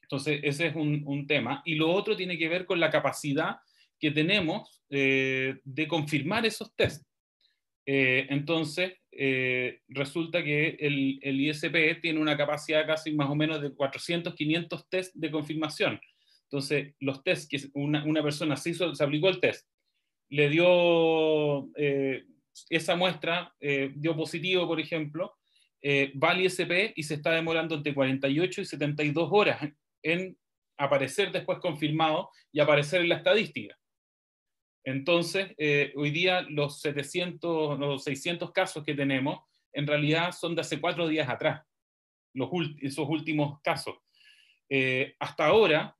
entonces, 0.02 0.40
ese 0.42 0.66
es 0.66 0.76
un, 0.76 1.02
un, 1.06 1.26
tema. 1.26 1.62
Y 1.64 1.76
lo 1.76 1.90
otro 1.90 2.16
tiene 2.16 2.38
que 2.38 2.48
ver 2.48 2.66
con 2.66 2.80
la 2.80 2.90
capacidad 2.90 3.58
que 3.98 4.10
tenemos 4.10 4.82
eh, 4.90 5.58
de 5.64 5.88
confirmar 5.88 6.46
esos 6.46 6.74
tests. 6.76 7.04
Eh, 7.84 8.26
entonces, 8.30 8.94
eh, 9.12 9.80
resulta 9.88 10.42
que 10.42 10.76
el, 10.80 11.18
el, 11.22 11.40
ISP 11.40 12.00
tiene 12.00 12.20
una 12.20 12.36
capacidad 12.36 12.86
casi 12.86 13.12
más 13.12 13.30
o 13.30 13.34
menos 13.34 13.62
de 13.62 13.72
400, 13.72 14.34
500 14.34 14.88
test 14.88 15.14
de 15.14 15.30
confirmación. 15.30 16.00
Entonces, 16.44 16.94
los 17.00 17.22
tests 17.24 17.48
que 17.48 17.60
una, 17.74 18.04
una 18.04 18.22
persona 18.22 18.56
se, 18.56 18.70
hizo, 18.70 18.94
se 18.94 19.02
aplicó 19.02 19.28
el 19.28 19.40
test, 19.40 19.66
le 20.28 20.50
dio 20.50 21.68
esa 22.68 22.96
muestra, 22.96 23.54
dio 23.94 24.16
positivo, 24.16 24.66
por 24.66 24.80
ejemplo, 24.80 25.36
va 26.22 26.30
al 26.30 26.40
ISP 26.40 26.92
y 26.96 27.02
se 27.04 27.14
está 27.14 27.32
demorando 27.32 27.76
entre 27.76 27.94
48 27.94 28.60
y 28.60 28.64
72 28.64 29.28
horas 29.30 29.60
en 30.02 30.36
aparecer 30.76 31.32
después 31.32 31.58
confirmado 31.58 32.30
y 32.52 32.60
aparecer 32.60 33.02
en 33.02 33.08
la 33.08 33.16
estadística. 33.16 33.76
Entonces, 34.86 35.48
eh, 35.58 35.92
hoy 35.96 36.12
día 36.12 36.42
los 36.42 36.80
700, 36.80 37.76
los 37.76 38.04
600 38.04 38.52
casos 38.52 38.84
que 38.84 38.94
tenemos, 38.94 39.40
en 39.72 39.84
realidad 39.84 40.30
son 40.30 40.54
de 40.54 40.60
hace 40.60 40.80
cuatro 40.80 41.08
días 41.08 41.28
atrás, 41.28 41.66
los 42.32 42.48
esos 42.80 43.08
últimos 43.08 43.60
casos. 43.62 43.96
Eh, 44.68 45.16
hasta 45.18 45.46
ahora, 45.46 45.96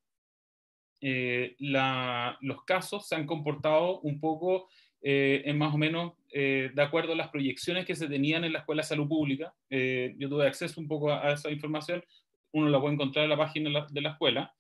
eh, 1.01 1.57
los 1.59 2.64
casos 2.64 3.09
se 3.09 3.16
han 3.16 3.26
comportado 3.26 3.99
un 4.01 4.20
poco 4.20 4.68
en 5.03 5.57
más 5.59 5.72
o 5.72 5.78
menos 5.78 6.14
de 6.32 6.82
acuerdo 6.82 7.12
a 7.12 7.16
las 7.16 7.28
proyecciones 7.28 7.87
que 7.87 7.95
se 7.95 8.09
tenían 8.09 8.45
en 8.45 8.53
la 8.53 8.61
Escuela 8.61 8.82
de 8.82 8.89
Salud 8.89 9.07
Pública. 9.07 9.55
yo 9.70 10.28
tuve 10.28 10.47
acceso 10.47 10.80
un 10.80 10.89
poco 10.89 11.12
a, 11.12 11.32
esa 11.32 11.51
información, 11.51 12.05
uno 12.53 12.68
la 12.68 12.80
puede 12.80 12.95
encontrar 12.95 13.24
en 13.24 13.30
la 13.30 13.37
página 13.37 13.87
de 13.89 14.01
la, 14.01 14.11
escuela. 14.11 14.55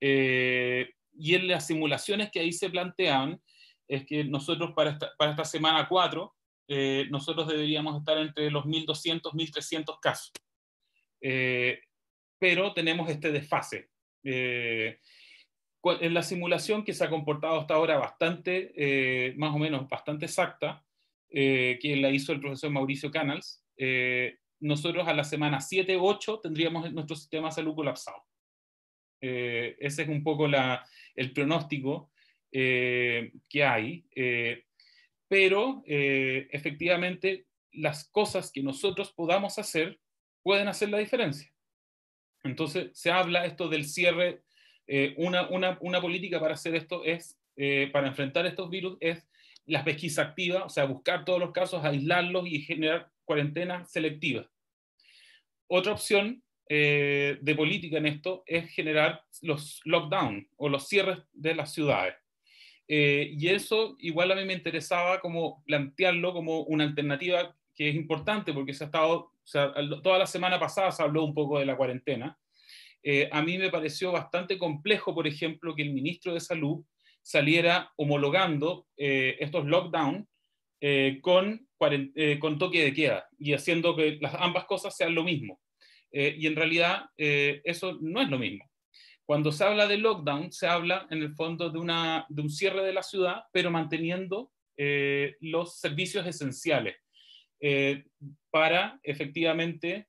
y 0.00 1.34
en 1.34 1.46
las 1.46 1.66
simulaciones 1.66 2.30
que 2.32 2.40
ahí 2.40 2.52
se 2.52 2.70
planteaban, 2.70 3.40
es 3.88 4.06
que 4.06 4.24
nosotros 4.24 4.72
para 4.74 4.90
esta, 4.90 5.12
para 5.16 5.32
esta 5.32 5.44
semana 5.44 5.86
4, 5.88 6.34
eh, 6.68 7.06
nosotros 7.10 7.46
deberíamos 7.48 7.98
estar 7.98 8.16
entre 8.18 8.50
los 8.50 8.64
1.200, 8.64 9.32
1.300 9.32 9.98
casos. 10.00 10.32
Eh, 11.20 11.80
pero 12.38 12.72
tenemos 12.72 13.08
este 13.10 13.32
desfase. 13.32 13.90
Eh, 14.22 14.98
en 16.00 16.14
la 16.14 16.22
simulación 16.22 16.82
que 16.82 16.94
se 16.94 17.04
ha 17.04 17.10
comportado 17.10 17.60
hasta 17.60 17.74
ahora 17.74 17.98
bastante, 17.98 19.34
más 19.36 19.54
o 19.54 19.58
menos 19.58 19.86
bastante 19.86 20.24
exacta, 20.24 20.82
que 21.28 21.98
la 22.00 22.08
hizo 22.08 22.32
el 22.32 22.40
profesor 22.40 22.70
Mauricio 22.70 23.10
Canals, 23.10 23.62
nosotros 24.60 25.06
a 25.06 25.12
la 25.12 25.24
semana 25.24 25.60
7, 25.60 25.98
8 26.00 26.40
tendríamos 26.42 26.90
nuestro 26.90 27.14
sistema 27.16 27.48
de 27.48 27.54
salud 27.56 27.74
colapsado. 27.74 28.24
ese 29.20 30.02
es 30.02 30.08
un 30.08 30.22
poco 30.22 30.48
la, 30.48 30.88
el 31.14 31.34
pronóstico 31.34 32.13
eh, 32.56 33.32
que 33.48 33.64
hay, 33.64 34.04
eh, 34.14 34.62
pero 35.26 35.82
eh, 35.86 36.46
efectivamente 36.52 37.46
las 37.72 38.08
cosas 38.08 38.52
que 38.52 38.62
nosotros 38.62 39.12
podamos 39.12 39.58
hacer 39.58 39.98
pueden 40.44 40.68
hacer 40.68 40.90
la 40.90 40.98
diferencia. 40.98 41.52
Entonces 42.44 42.90
se 42.92 43.10
habla 43.10 43.44
esto 43.44 43.68
del 43.68 43.84
cierre, 43.84 44.42
una, 45.16 45.48
una, 45.48 45.78
una, 45.80 46.00
política 46.00 46.38
para 46.38 46.54
hacer 46.54 46.76
esto 46.76 47.02
es, 47.04 47.40
para 47.90 48.06
enfrentar 48.06 48.46
estos 48.46 48.70
virus, 48.70 48.98
es 49.00 49.26
la 49.66 49.82
pesquisa 49.82 50.22
activa, 50.22 50.64
o 50.64 50.68
sea, 50.68 50.84
buscar 50.84 51.24
todos 51.24 51.40
los 51.40 51.52
casos, 51.52 51.84
aislarlos 51.84 52.46
y 52.46 52.60
generar 52.60 53.10
cuarentenas 53.24 53.90
selectivas. 53.90 54.46
Otra 55.66 55.92
opción 55.92 56.44
eh, 56.68 57.38
de 57.42 57.54
política 57.54 57.98
en 57.98 58.06
esto 58.06 58.42
es 58.46 58.70
generar 58.70 59.22
los 59.42 59.82
lockdown 59.84 60.48
o 60.56 60.68
los 60.70 60.88
cierres 60.88 61.18
de 61.32 61.54
las 61.54 61.74
ciudades. 61.74 62.14
Eh, 62.88 63.32
y 63.38 63.48
eso 63.48 63.96
igual 63.98 64.32
a 64.32 64.34
mí 64.34 64.44
me 64.44 64.52
interesaba 64.52 65.20
como 65.20 65.62
plantearlo 65.64 66.32
como 66.32 66.62
una 66.62 66.84
alternativa 66.84 67.56
que 67.74 67.88
es 67.88 67.94
importante 67.94 68.52
porque 68.52 68.74
se 68.74 68.84
ha 68.84 68.86
estado, 68.86 69.14
o 69.14 69.32
sea, 69.42 69.72
toda 70.02 70.18
la 70.18 70.26
semana 70.26 70.60
pasada 70.60 70.92
se 70.92 71.02
habló 71.02 71.24
un 71.24 71.34
poco 71.34 71.58
de 71.58 71.66
la 71.66 71.76
cuarentena. 71.76 72.38
Eh, 73.02 73.28
a 73.32 73.42
mí 73.42 73.58
me 73.58 73.70
pareció 73.70 74.12
bastante 74.12 74.58
complejo, 74.58 75.14
por 75.14 75.26
ejemplo, 75.26 75.74
que 75.74 75.82
el 75.82 75.92
ministro 75.92 76.32
de 76.32 76.40
Salud 76.40 76.84
saliera 77.22 77.92
homologando 77.96 78.86
estos 78.96 79.64
lockdown 79.64 80.28
con, 81.22 81.66
con 82.38 82.58
toque 82.58 82.84
de 82.84 82.92
queda 82.92 83.26
y 83.38 83.54
haciendo 83.54 83.96
que 83.96 84.18
las, 84.20 84.34
ambas 84.34 84.66
cosas 84.66 84.94
sean 84.94 85.14
lo 85.14 85.24
mismo. 85.24 85.58
Eh, 86.16 86.36
y 86.38 86.46
en 86.46 86.54
realidad 86.54 87.06
eh, 87.16 87.60
eso 87.64 87.98
no 88.00 88.22
es 88.22 88.28
lo 88.28 88.38
mismo. 88.38 88.64
Cuando 89.26 89.52
se 89.52 89.64
habla 89.64 89.86
de 89.86 89.98
lockdown, 89.98 90.52
se 90.52 90.66
habla 90.66 91.06
en 91.10 91.22
el 91.22 91.34
fondo 91.34 91.70
de, 91.70 91.78
una, 91.78 92.26
de 92.28 92.42
un 92.42 92.50
cierre 92.50 92.84
de 92.84 92.92
la 92.92 93.02
ciudad, 93.02 93.44
pero 93.52 93.70
manteniendo 93.70 94.50
eh, 94.76 95.36
los 95.40 95.78
servicios 95.78 96.26
esenciales 96.26 96.96
para 98.50 99.00
efectivamente 99.02 100.08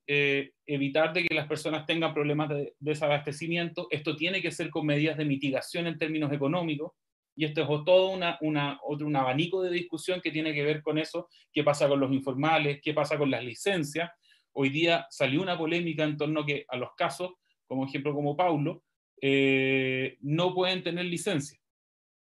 evitar 0.66 1.13
de 1.13 1.24
que 1.24 1.34
las 1.34 1.47
personas 1.47 1.86
tengan 1.86 2.13
problemas 2.13 2.49
de 2.49 2.74
desabastecimiento. 2.80 3.88
Esto 3.91 4.18
tiene 4.18 4.41
que 4.41 4.51
ser 4.51 4.70
con 4.70 4.86
medidas 4.86 5.16
de 5.16 5.24
mitigación 5.24 5.88
en 5.88 5.97
términos 5.97 6.34
económicos. 6.34 6.91
Y 7.34 7.45
esto 7.45 7.61
es 7.61 7.68
todo 7.86 8.09
una, 8.09 8.38
una, 8.41 8.78
otro, 8.84 9.07
un 9.07 9.16
abanico 9.16 9.61
de 9.61 9.72
discusión 9.72 10.20
que 10.20 10.32
tiene 10.32 10.53
que 10.53 10.63
ver 10.63 10.82
con 10.82 10.97
eso, 10.97 11.30
qué 11.53 11.63
pasa 11.63 11.88
con 11.88 12.01
los 12.01 12.11
informales, 12.11 12.82
qué 12.84 12.93
pasa 12.93 13.18
con 13.18 13.32
las 13.32 13.41
licencias, 13.41 14.11
Hoy 14.57 14.70
día 14.70 15.05
salió 15.09 15.41
una 15.41 15.57
polémica 15.57 16.05
en 16.05 16.16
torno 16.16 16.45
que 16.45 16.66
a 16.70 16.78
los 16.78 16.91
casos, 16.95 17.34
como 17.68 17.86
ejemplo 17.86 18.13
como 18.13 18.38
Paulo, 18.38 18.85
eh, 19.22 20.18
no 20.22 20.53
pueden 20.53 20.84
tener 20.84 21.05
licencia 21.05 21.59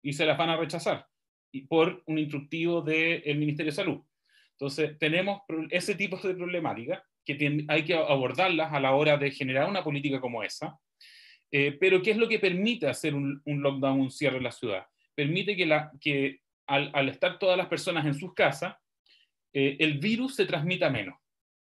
y 0.01 0.13
se 0.13 0.25
las 0.25 0.37
van 0.37 0.49
a 0.49 0.57
rechazar 0.57 1.07
por 1.67 2.03
un 2.05 2.19
instructivo 2.19 2.81
del 2.81 3.37
Ministerio 3.37 3.71
de 3.71 3.75
Salud. 3.75 4.01
Entonces, 4.51 4.97
tenemos 4.99 5.41
ese 5.69 5.95
tipo 5.95 6.17
de 6.17 6.35
problemáticas 6.35 7.01
que 7.25 7.65
hay 7.67 7.83
que 7.83 7.95
abordarlas 7.95 8.71
a 8.71 8.79
la 8.79 8.93
hora 8.93 9.17
de 9.17 9.31
generar 9.31 9.69
una 9.69 9.83
política 9.83 10.21
como 10.21 10.43
esa. 10.43 10.77
Eh, 11.51 11.77
pero, 11.79 12.01
¿qué 12.01 12.11
es 12.11 12.17
lo 12.17 12.27
que 12.27 12.39
permite 12.39 12.87
hacer 12.87 13.15
un, 13.15 13.41
lockdown, 13.45 13.99
un 13.99 14.11
cierre 14.11 14.37
en 14.37 14.43
la 14.43 14.51
ciudad? 14.51 14.85
Permite 15.13 15.55
que, 15.55 15.65
la, 15.65 15.91
que 15.99 16.41
al, 16.67 17.09
estar 17.09 17.39
todas 17.39 17.57
las 17.57 17.67
personas 17.67 18.05
en 18.05 18.13
sus 18.13 18.33
casas, 18.33 18.75
eh, 19.53 19.77
el 19.79 19.99
virus 19.99 20.35
se 20.35 20.45
transmita 20.45 20.89
menos 20.89 21.15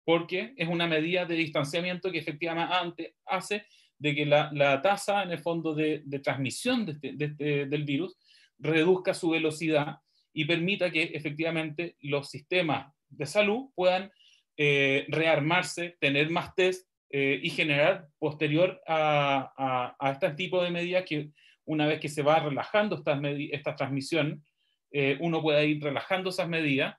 porque 0.09 0.55
es 0.57 0.66
una 0.66 0.87
medida 0.87 1.26
de 1.26 1.35
distanciamiento 1.35 2.11
que 2.11 2.16
efectivamente 2.16 3.16
hace 3.26 3.66
de 3.99 4.15
que 4.15 4.27
la, 4.27 4.81
tasa 4.83 5.23
en 5.23 5.33
el 5.33 5.39
fondo 5.39 5.75
de, 5.75 6.03
transmisión 6.23 6.89
este, 6.89 7.15
este, 7.19 7.67
del 7.67 7.85
virus 7.85 8.17
reduzca 8.59 9.15
su 9.15 9.31
velocidad 9.31 9.97
y 10.33 10.45
permita 10.45 10.91
que 10.91 11.03
efectivamente 11.03 11.97
los 12.01 12.31
sistemas 12.31 12.93
de 13.09 13.27
salud 13.27 13.71
puedan 13.75 14.11
eh, 14.57 15.07
rearmarse, 15.09 15.97
tener 16.01 16.31
más 16.31 16.55
test 16.55 16.89
eh, 17.11 17.41
y 17.43 17.51
generar 17.51 18.07
posterior 18.19 18.81
a, 18.87 19.97
este 20.13 20.31
tipo 20.35 20.63
de 20.63 20.71
medidas 20.71 21.05
que 21.05 21.31
una 21.65 21.87
vez 21.87 22.01
que 22.01 22.09
se 22.09 22.23
va 22.23 22.41
relajando 22.41 22.97
esta, 22.97 23.21
esta 23.51 23.77
transmisión, 23.77 24.45
eh, 24.91 25.17
uno 25.21 25.43
pueda 25.43 25.63
ir 25.65 25.83
relajando 25.83 26.31
esas 26.31 26.49
medidas 26.49 26.97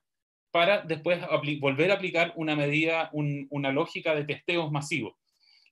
para 0.51 0.81
después 0.81 1.19
volver 1.59 1.91
a 1.91 1.95
aplicar 1.95 2.33
una 2.35 2.55
medida, 2.55 3.09
una 3.13 3.71
lógica 3.71 4.15
de 4.15 4.25
testeos 4.25 4.71
masivos 4.71 5.13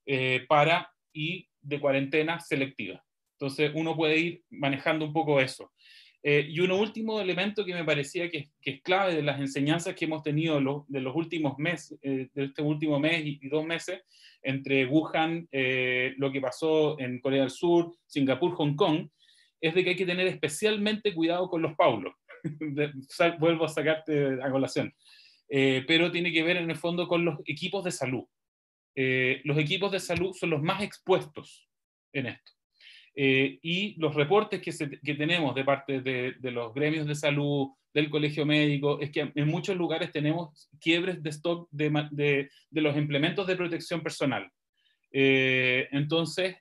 eh, 0.05 0.45
para 0.47 0.91
y 1.17 1.47
de 1.61 1.79
cuarentena 1.79 2.39
selectiva. 2.39 3.03
Entonces 3.33 3.71
uno 3.73 3.95
puede 3.95 4.17
ir 4.17 4.43
manejando 4.49 5.05
un 5.05 5.13
poco 5.13 5.39
eso. 5.39 5.71
Eh, 6.23 6.47
y 6.49 6.59
un 6.59 6.71
último 6.71 7.21
elemento 7.21 7.63
que 7.63 7.73
me 7.73 7.85
parecía 7.85 8.29
que, 8.29 8.49
es 8.61 8.81
clave 8.81 9.15
de 9.15 9.23
las 9.23 9.39
enseñanzas 9.39 9.95
que 9.95 10.05
hemos 10.05 10.23
tenido 10.23 10.85
de 10.87 11.01
los 11.01 11.15
últimos 11.15 11.57
meses, 11.57 11.97
eh, 12.01 12.27
de 12.33 12.45
este 12.45 12.61
último 12.61 12.99
mes 12.99 13.23
y, 13.25 13.47
dos 13.47 13.65
meses, 13.65 14.01
entre 14.41 14.85
Wuhan, 14.85 15.47
lo 16.17 16.31
que 16.31 16.41
pasó 16.41 16.99
en 16.99 17.19
Corea 17.19 17.41
del 17.41 17.49
Sur, 17.49 17.95
Singapur, 18.05 18.55
Hong 18.55 18.75
Kong, 18.75 19.09
es 19.59 19.73
de 19.73 19.83
que 19.83 19.91
hay 19.91 19.95
que 19.95 20.05
tener 20.05 20.27
especialmente 20.27 21.13
cuidado 21.13 21.49
con 21.49 21.61
los 21.61 21.75
paulos. 21.75 22.13
vuelvo 23.39 23.65
a 23.65 23.69
sacarte 23.69 24.41
a 24.41 24.49
colación. 24.51 24.93
Eh, 25.49 25.83
pero 25.87 26.11
tiene 26.11 26.31
que 26.31 26.43
ver 26.43 26.57
en 26.57 26.69
el 26.69 26.75
fondo 26.75 27.07
con 27.07 27.23
los 27.23 27.39
equipos 27.45 27.83
de 27.83 27.91
salud. 27.91 28.23
Eh, 28.99 29.41
los 29.43 29.57
equipos 29.57 29.91
de 29.91 29.99
salud 29.99 30.33
son 30.33 30.49
los 30.49 30.61
más 30.61 30.81
expuestos 30.81 31.69
en 32.11 32.25
esto. 32.25 32.51
Eh, 33.15 33.59
y 33.61 33.99
los 33.99 34.15
reportes 34.15 34.61
que, 34.61 34.71
que, 35.03 35.13
tenemos 35.13 35.53
de 35.53 35.63
parte 35.63 36.01
de, 36.01 36.33
de, 36.39 36.51
los 36.51 36.73
gremios 36.73 37.05
de 37.05 37.15
salud, 37.15 37.67
del 37.93 38.09
colegio 38.09 38.45
médico, 38.45 38.99
es 38.99 39.11
que 39.11 39.31
en 39.33 39.47
muchos 39.47 39.75
lugares 39.75 40.11
tenemos 40.11 40.69
quiebres 40.79 41.21
de 41.21 41.29
stock 41.29 41.67
de, 41.71 42.07
de, 42.11 42.49
de 42.69 42.81
los 42.81 42.97
implementos 42.97 43.47
de 43.47 43.55
protección 43.55 44.01
personal. 44.01 44.51
entonces, 45.11 46.57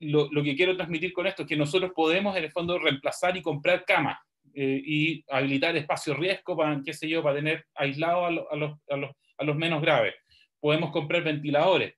lo, 0.00 0.28
lo, 0.30 0.42
que 0.42 0.56
quiero 0.56 0.76
transmitir 0.76 1.12
con 1.12 1.26
esto 1.26 1.42
es 1.42 1.48
que 1.48 1.56
nosotros 1.56 1.92
podemos 1.94 2.36
en 2.36 2.44
el 2.44 2.52
fondo 2.52 2.78
reemplazar 2.78 3.36
y 3.36 3.42
comprar 3.42 3.84
camas 3.84 4.18
eh, 4.54 4.82
y 4.84 5.24
habilitar 5.28 5.76
espacio 5.76 6.14
riesgo 6.14 6.56
para, 6.56 6.80
qué 6.84 6.92
sé 6.92 7.08
yo, 7.08 7.22
para 7.22 7.36
tener 7.36 7.66
aislado 7.74 8.24
a, 8.24 8.28
a, 8.28 8.30
los, 8.30 8.46
a, 8.50 8.56
los, 8.96 9.10
a, 9.38 9.44
los, 9.44 9.56
menos 9.56 9.80
graves. 9.80 10.14
Podemos 10.60 10.90
comprar 10.90 11.24
ventiladores, 11.24 11.94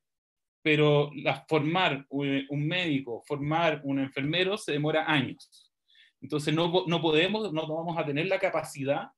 pero 0.62 1.10
la, 1.14 1.44
formar 1.48 2.06
un, 2.08 2.66
médico, 2.66 3.22
formar 3.26 3.80
un 3.84 3.98
enfermero 3.98 4.56
se 4.56 4.72
demora 4.72 5.04
años. 5.10 5.72
Entonces 6.20 6.54
no, 6.54 6.84
no 6.86 7.00
podemos, 7.00 7.52
no 7.52 7.66
vamos 7.66 7.98
a 7.98 8.06
tener 8.06 8.26
la 8.26 8.38
capacidad 8.38 9.08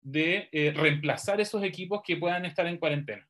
de 0.00 0.48
eh, 0.52 0.72
reemplazar 0.74 1.40
esos 1.40 1.62
equipos 1.62 2.00
que 2.04 2.16
puedan 2.16 2.44
estar 2.44 2.66
en 2.66 2.78
cuarentena. 2.78 3.28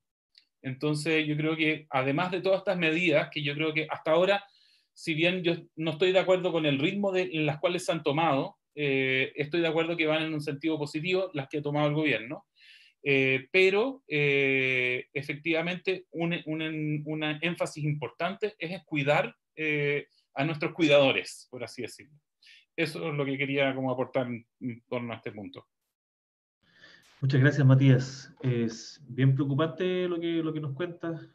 Entonces 0.63 1.27
yo 1.27 1.37
creo 1.37 1.57
que 1.57 1.87
además 1.91 2.31
de 2.31 2.41
todas 2.41 2.59
estas 2.59 2.79
medidas, 2.79 3.29
que 3.31 3.43
yo 3.43 3.55
creo 3.55 3.73
que 3.73 3.87
hasta 3.91 4.13
ahora, 4.13 4.45
si 4.93 5.15
bien 5.15 5.43
yo 5.43 5.55
no 5.77 5.93
estoy 5.93 6.13
de 6.13 6.19
acuerdo 6.19 6.53
con 6.53 6.67
el 6.67 6.79
ritmo 6.79 7.13
de, 7.13 7.23
en 7.33 7.47
las 7.47 7.59
cuales 7.59 7.85
se 7.85 7.93
han 7.93 8.03
tomado, 8.03 8.57
eh, 8.75 9.33
estoy 9.37 9.61
de 9.61 9.69
acuerdo 9.69 9.97
que 9.97 10.07
van 10.07 10.23
en 10.23 10.35
un 10.35 10.41
sentido 10.41 10.79
positivo 10.79 11.31
las 11.35 11.49
que 11.49 11.59
ha 11.59 11.63
tomado 11.63 11.89
el 11.89 11.95
gobierno, 11.95 12.47
eh, 13.03 13.49
pero 13.53 14.03
eh, 14.09 15.07
efectivamente 15.13 16.07
un, 16.11 16.33
énfasis 17.41 17.85
importante 17.85 18.55
es 18.59 18.83
cuidar 18.85 19.35
a 20.35 20.45
nuestros 20.45 20.73
cuidadores, 20.73 21.49
por 21.51 21.65
así 21.65 21.83
decirlo. 21.83 22.15
Eso 22.77 23.09
es 23.09 23.15
lo 23.15 23.25
que 23.25 23.37
quería 23.37 23.75
como 23.75 23.91
aportar 23.91 24.29
en 24.29 24.83
torno 24.89 25.13
a 25.13 25.17
este 25.17 25.33
punto. 25.33 25.67
Muchas 27.21 27.41
gracias, 27.41 27.67
Matías. 27.67 28.33
Es 28.41 29.03
bien 29.09 29.35
preocupante 29.35 30.07
lo 30.09 30.21
que, 30.21 30.35
lo 30.45 30.53
que 30.53 30.61
nos 30.61 30.75
cuentas, 30.75 31.29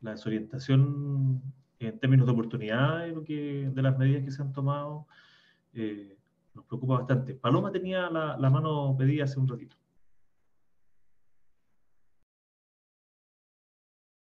la 0.00 0.12
desorientación 0.12 1.42
en 1.86 1.98
términos 1.98 2.26
de 2.26 2.32
oportunidades 2.32 3.14
de 3.26 3.82
las 3.82 3.98
medidas 3.98 4.24
que 4.24 4.30
se 4.30 4.42
han 4.42 4.52
tomado. 4.52 5.06
Eh, 5.74 6.16
nos 6.54 6.64
preocupa 6.66 6.98
bastante. 6.98 7.34
Paloma 7.34 7.72
tenía 7.72 8.10
la, 8.10 8.50
mano 8.50 8.94
pedida 8.98 9.24
hace 9.24 9.40
un 9.40 9.48
ratito. 9.48 9.76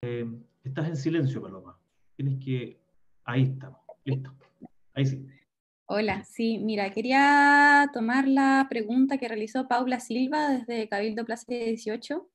Eh, 0.05 0.25
estás 0.65 0.89
en 0.89 0.97
silencio, 0.97 1.41
Paloma. 1.41 1.79
Tienes 2.17 2.43
que... 2.43 2.77
Ahí 3.23 3.43
estamos. 3.43 3.79
Listo. 4.03 4.33
Ahí 4.93 5.05
sí. 5.05 5.25
Hola, 5.85 6.25
sí, 6.25 6.57
mira, 6.57 6.89
quería 6.91 7.89
tomar 7.93 8.27
la 8.27 8.67
pregunta 8.69 9.17
que 9.17 9.29
realizó 9.29 9.69
Paula 9.69 10.01
Silva 10.01 10.49
desde 10.49 10.89
Cabildo 10.89 11.23
Plaza 11.23 11.45
18. 11.47 12.29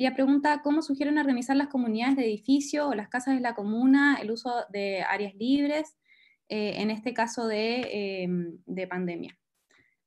Ella 0.00 0.14
pregunta 0.14 0.62
cómo 0.64 0.82
sugieren 0.82 1.18
organizar 1.18 1.56
las 1.56 1.68
comunidades 1.68 2.16
de 2.16 2.24
edificio 2.24 2.88
o 2.88 2.94
las 2.94 3.08
casas 3.08 3.36
de 3.36 3.40
la 3.40 3.54
comuna, 3.54 4.18
el 4.20 4.32
uso 4.32 4.52
de 4.70 5.02
áreas 5.02 5.34
libres 5.36 5.96
eh, 6.48 6.74
en 6.78 6.90
este 6.90 7.14
caso 7.14 7.48
em, 7.52 8.58
de, 8.66 8.86
pandemia. 8.88 9.38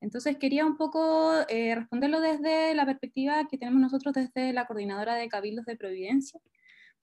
Entonces 0.02 0.38
quería 0.38 0.66
un 0.66 0.76
poco 0.76 1.32
eh, 1.48 1.76
responderlo 1.76 2.20
desde 2.20 2.76
la 2.76 2.86
perspectiva 2.86 3.48
que 3.48 3.58
tenemos 3.58 3.80
nosotros 3.80 4.14
desde 4.14 4.52
la 4.52 4.66
coordinadora 4.68 5.16
de 5.16 5.30
Cabildos 5.30 5.66
de 5.66 5.78
Providencia. 5.78 6.42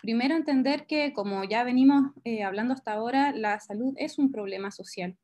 Primero 0.06 0.36
entender 0.36 0.86
que, 0.86 1.12
como 1.12 1.42
ya 1.42 1.64
venimos 1.64 2.12
eh, 2.22 2.44
hablando 2.44 2.74
hasta 2.74 2.92
ahora, 2.92 3.32
la 3.32 3.58
salud 3.58 3.92
es 3.96 4.20
un 4.20 4.30
problema 4.30 4.70
social. 4.70 5.16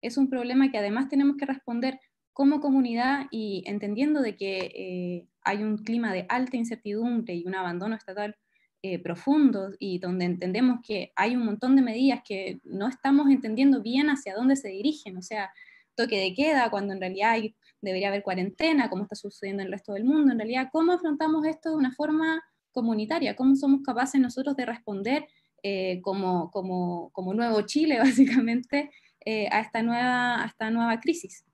Es 0.00 0.16
un 0.16 0.30
problema 0.30 0.70
que 0.70 0.78
además 0.78 1.08
tenemos 1.08 1.36
que 1.36 1.44
responder 1.44 1.98
como 2.32 2.60
comunidad 2.60 3.26
y 3.32 3.64
entendiendo 3.66 4.22
de 4.22 4.36
que 4.36 5.26
hay 5.42 5.64
un 5.64 5.78
clima 5.78 6.12
de 6.12 6.24
alta 6.28 6.56
incertidumbre 6.56 7.34
y 7.34 7.44
un 7.48 7.56
abandono 7.56 7.96
estatal 7.96 8.36
eh, 8.80 9.00
profundos 9.00 9.74
y 9.80 9.98
donde 9.98 10.26
entendemos 10.26 10.78
que 10.86 11.12
hay 11.16 11.34
un 11.34 11.44
montón 11.44 11.74
de 11.74 11.82
medidas 11.82 12.20
que 12.24 12.60
no 12.62 12.86
estamos 12.86 13.28
entendiendo 13.28 13.82
bien 13.82 14.08
hacia 14.08 14.36
dónde 14.36 14.54
se 14.54 14.68
dirigen, 14.68 15.16
o 15.16 15.22
sea, 15.22 15.50
toque 15.96 16.20
de 16.20 16.32
queda, 16.32 16.70
cuando 16.70 16.92
en 16.92 17.00
realidad 17.00 17.38
debería 17.80 18.06
haber 18.06 18.22
cuarentena, 18.22 18.88
como 18.88 19.02
está 19.02 19.16
sucediendo 19.16 19.62
en 19.62 19.66
el 19.66 19.72
resto 19.72 19.94
del 19.94 20.04
mundo, 20.04 20.30
en 20.30 20.38
realidad, 20.38 20.68
¿cómo 20.70 20.92
afrontamos 20.92 21.44
esto 21.44 21.70
de 21.70 21.76
una 21.76 21.92
forma 21.92 22.40
comunitaria, 22.72 23.36
cómo 23.36 23.54
somos 23.54 23.82
capaces 23.82 24.20
nosotros 24.20 24.56
de 24.56 24.66
responder 24.66 25.26
eh, 25.62 26.00
como, 26.02 26.50
como, 26.50 27.10
como, 27.12 27.34
nuevo 27.34 27.62
Chile, 27.62 27.98
básicamente, 28.00 28.90
eh, 29.24 29.48
a, 29.50 29.60
esta 29.60 29.82
nueva, 29.82 30.42
a 30.42 30.46
esta 30.46 30.70
nueva 30.70 30.98
crisis. 30.98 31.44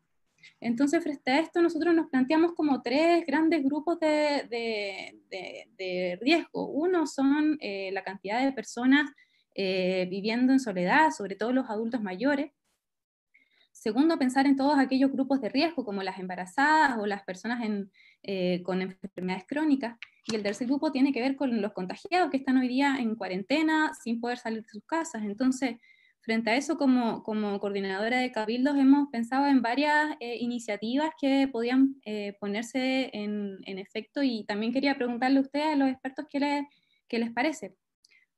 Entonces, 0.60 1.02
frente 1.02 1.30
a 1.30 1.40
esto, 1.40 1.60
nosotros 1.60 1.94
nos 1.94 2.08
planteamos 2.08 2.52
como 2.54 2.80
tres 2.80 3.26
grandes 3.26 3.62
grupos 3.62 4.00
de, 4.00 4.46
de, 4.48 5.68
de, 5.76 6.18
riesgo. 6.22 6.68
Uno 6.68 7.06
son 7.06 7.58
eh, 7.60 7.90
la 7.92 8.02
cantidad 8.02 8.42
de 8.42 8.52
personas 8.52 9.10
viviendo 9.54 10.52
en 10.52 10.60
soledad, 10.60 11.10
sobre 11.10 11.34
todo 11.34 11.52
los 11.52 11.68
adultos 11.68 12.00
mayores. 12.00 12.52
Segundo, 13.78 14.18
pensar 14.18 14.44
en 14.46 14.56
todos 14.56 14.76
aquellos 14.76 15.12
grupos 15.12 15.40
de 15.40 15.48
riesgo, 15.48 15.84
como 15.84 16.02
las 16.02 16.18
embarazadas 16.18 16.98
o 16.98 17.06
las 17.06 17.22
personas 17.22 17.60
eh, 18.24 18.60
con 18.64 18.82
enfermedades 18.82 19.44
crónicas. 19.46 19.96
Y 20.26 20.34
el 20.34 20.42
tercer 20.42 20.66
grupo 20.66 20.90
tiene 20.90 21.12
que 21.12 21.20
ver 21.20 21.36
con 21.36 21.62
los 21.62 21.72
contagiados 21.74 22.28
que 22.32 22.38
están 22.38 22.56
hoy 22.56 22.66
día 22.66 22.96
en 22.98 23.14
cuarentena 23.14 23.92
sin 23.94 24.20
poder 24.20 24.38
salir 24.38 24.62
de 24.62 24.68
sus 24.68 24.84
casas. 24.84 25.22
Entonces, 25.22 25.76
frente 26.22 26.50
a 26.50 26.56
eso, 26.56 26.76
como, 26.76 27.22
coordinadora 27.22 28.18
de 28.18 28.32
cabildos, 28.32 28.76
hemos 28.76 29.10
pensado 29.10 29.46
en 29.46 29.62
varias 29.62 30.16
eh, 30.18 30.38
iniciativas 30.40 31.10
que 31.16 31.46
podían 31.46 31.94
eh, 32.04 32.36
ponerse 32.40 33.10
en, 33.12 33.60
efecto 33.64 34.24
y 34.24 34.42
también 34.44 34.72
quería 34.72 34.96
preguntarle 34.96 35.38
a 35.38 35.42
ustedes, 35.42 35.66
a 35.68 35.76
los 35.76 35.88
expertos, 35.88 36.26
qué 36.28 37.18
les 37.18 37.30
parece. 37.30 37.76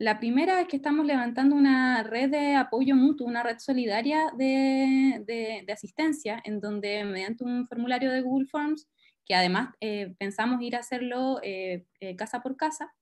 La 0.00 0.18
primera 0.18 0.62
es 0.62 0.68
que 0.68 0.76
estamos 0.76 1.04
levantando 1.04 1.54
una 1.54 2.02
red 2.02 2.30
de 2.30 2.54
apoyo 2.54 2.96
mutuo, 2.96 3.26
una 3.26 3.42
red 3.42 3.58
solidaria 3.58 4.32
de, 4.34 5.62
asistencia, 5.70 6.40
en 6.42 6.58
donde 6.58 7.04
mediante 7.04 7.44
un 7.44 7.66
formulario 7.66 8.10
de 8.10 8.22
Google 8.22 8.46
Forms, 8.46 8.88
que 9.26 9.34
además 9.34 9.74
eh, 9.78 10.14
pensamos 10.18 10.62
ir 10.62 10.74
a 10.74 10.78
hacerlo 10.78 11.38
eh, 11.42 11.84
eh, 12.00 12.16
casa 12.16 12.40
por 12.40 12.56
casa, 12.56 12.94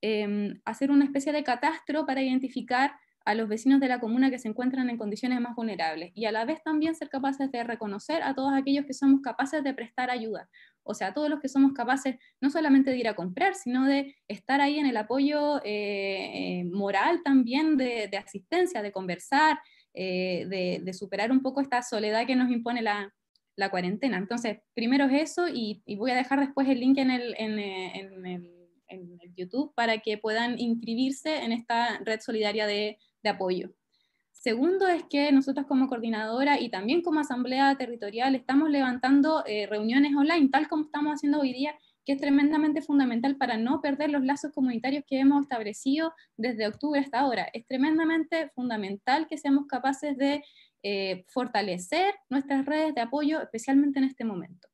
em, 0.00 0.60
hacer 0.64 0.90
una 0.90 1.04
especie 1.04 1.32
de 1.32 1.44
catastro 1.44 2.04
para 2.04 2.20
identificar 2.20 2.96
a 3.24 3.34
los 3.34 3.48
vecinos 3.48 3.80
de 3.80 3.88
la 3.88 4.00
comuna 4.00 4.30
que 4.30 4.38
se 4.38 4.48
encuentran 4.48 4.90
en 4.90 4.98
condiciones 4.98 5.40
más 5.40 5.54
vulnerables 5.56 6.12
y 6.14 6.26
a 6.26 6.32
la 6.32 6.44
vez 6.44 6.62
también 6.62 6.94
ser 6.94 7.08
capaces 7.08 7.50
de 7.50 7.64
reconocer 7.64 8.22
a 8.22 8.34
todos 8.34 8.52
aquellos 8.52 8.84
que 8.84 8.92
somos 8.92 9.22
capaces 9.22 9.64
de 9.64 9.72
prestar 9.72 10.10
ayuda, 10.10 10.48
o 10.82 10.92
sea, 10.94 11.14
todos 11.14 11.30
los 11.30 11.40
que 11.40 11.48
somos 11.48 11.72
capaces 11.72 12.16
no 12.40 12.50
solamente 12.50 12.90
de 12.90 12.98
ir 12.98 13.08
a 13.08 13.14
comprar, 13.14 13.54
sino 13.54 13.86
de 13.86 14.14
estar 14.28 14.60
ahí 14.60 14.78
en 14.78 14.86
el 14.86 14.96
apoyo 14.96 15.62
eh, 15.64 16.60
eh, 16.60 16.64
moral 16.64 17.22
también 17.24 17.78
de, 17.78 18.10
asistencia, 18.18 18.82
de 18.82 18.92
conversar, 18.92 19.58
eh, 19.94 20.80
de, 20.82 20.92
superar 20.92 21.32
un 21.32 21.40
poco 21.40 21.62
esta 21.62 21.82
soledad 21.82 22.26
que 22.26 22.36
nos 22.36 22.50
impone 22.50 22.82
la, 22.82 23.10
cuarentena. 23.70 24.18
Entonces, 24.18 24.58
primero 24.74 25.06
es 25.06 25.30
eso 25.30 25.48
y, 25.48 25.82
voy 25.96 26.10
a 26.10 26.16
dejar 26.16 26.40
después 26.40 26.68
el 26.68 26.80
link 26.80 26.98
en 26.98 27.10
el, 27.10 27.34
en 27.38 27.58
el 29.20 29.34
YouTube 29.34 29.72
para 29.74 29.98
que 29.98 30.18
puedan 30.18 30.58
inscribirse 30.58 31.44
en 31.44 31.52
esta 31.52 31.98
red 32.04 32.20
solidaria 32.20 32.66
de, 32.66 32.98
de 33.24 33.30
apoyo. 33.30 33.70
Segundo 34.30 34.86
es 34.86 35.04
que 35.04 35.32
nosotros 35.32 35.66
como 35.66 35.88
coordinadora 35.88 36.60
y 36.60 36.68
también 36.68 37.00
como 37.00 37.20
asamblea 37.20 37.74
territorial 37.76 38.34
estamos 38.34 38.68
levantando 38.68 39.42
eh, 39.46 39.66
reuniones 39.66 40.14
online, 40.14 40.50
tal 40.50 40.68
como 40.68 40.84
estamos 40.84 41.14
haciendo 41.14 41.40
hoy 41.40 41.54
día, 41.54 41.74
que 42.04 42.12
es 42.12 42.20
tremendamente 42.20 42.82
fundamental 42.82 43.36
para 43.36 43.56
no 43.56 43.80
perder 43.80 44.10
los 44.10 44.22
lazos 44.22 44.52
comunitarios 44.52 45.04
que 45.06 45.18
hemos 45.18 45.42
establecido 45.42 46.12
desde 46.36 46.66
octubre 46.66 47.00
hasta 47.00 47.20
ahora. 47.20 47.48
Es 47.54 47.66
tremendamente 47.66 48.50
fundamental 48.54 49.26
que 49.26 49.38
seamos 49.38 49.66
capaces 49.66 50.18
de 50.18 50.44
eh, 50.82 51.24
fortalecer 51.28 52.14
nuestras 52.28 52.66
redes 52.66 52.94
de 52.94 53.00
apoyo, 53.00 53.40
especialmente 53.40 53.98
en 53.98 54.04
este 54.04 54.26
momento. 54.26 54.68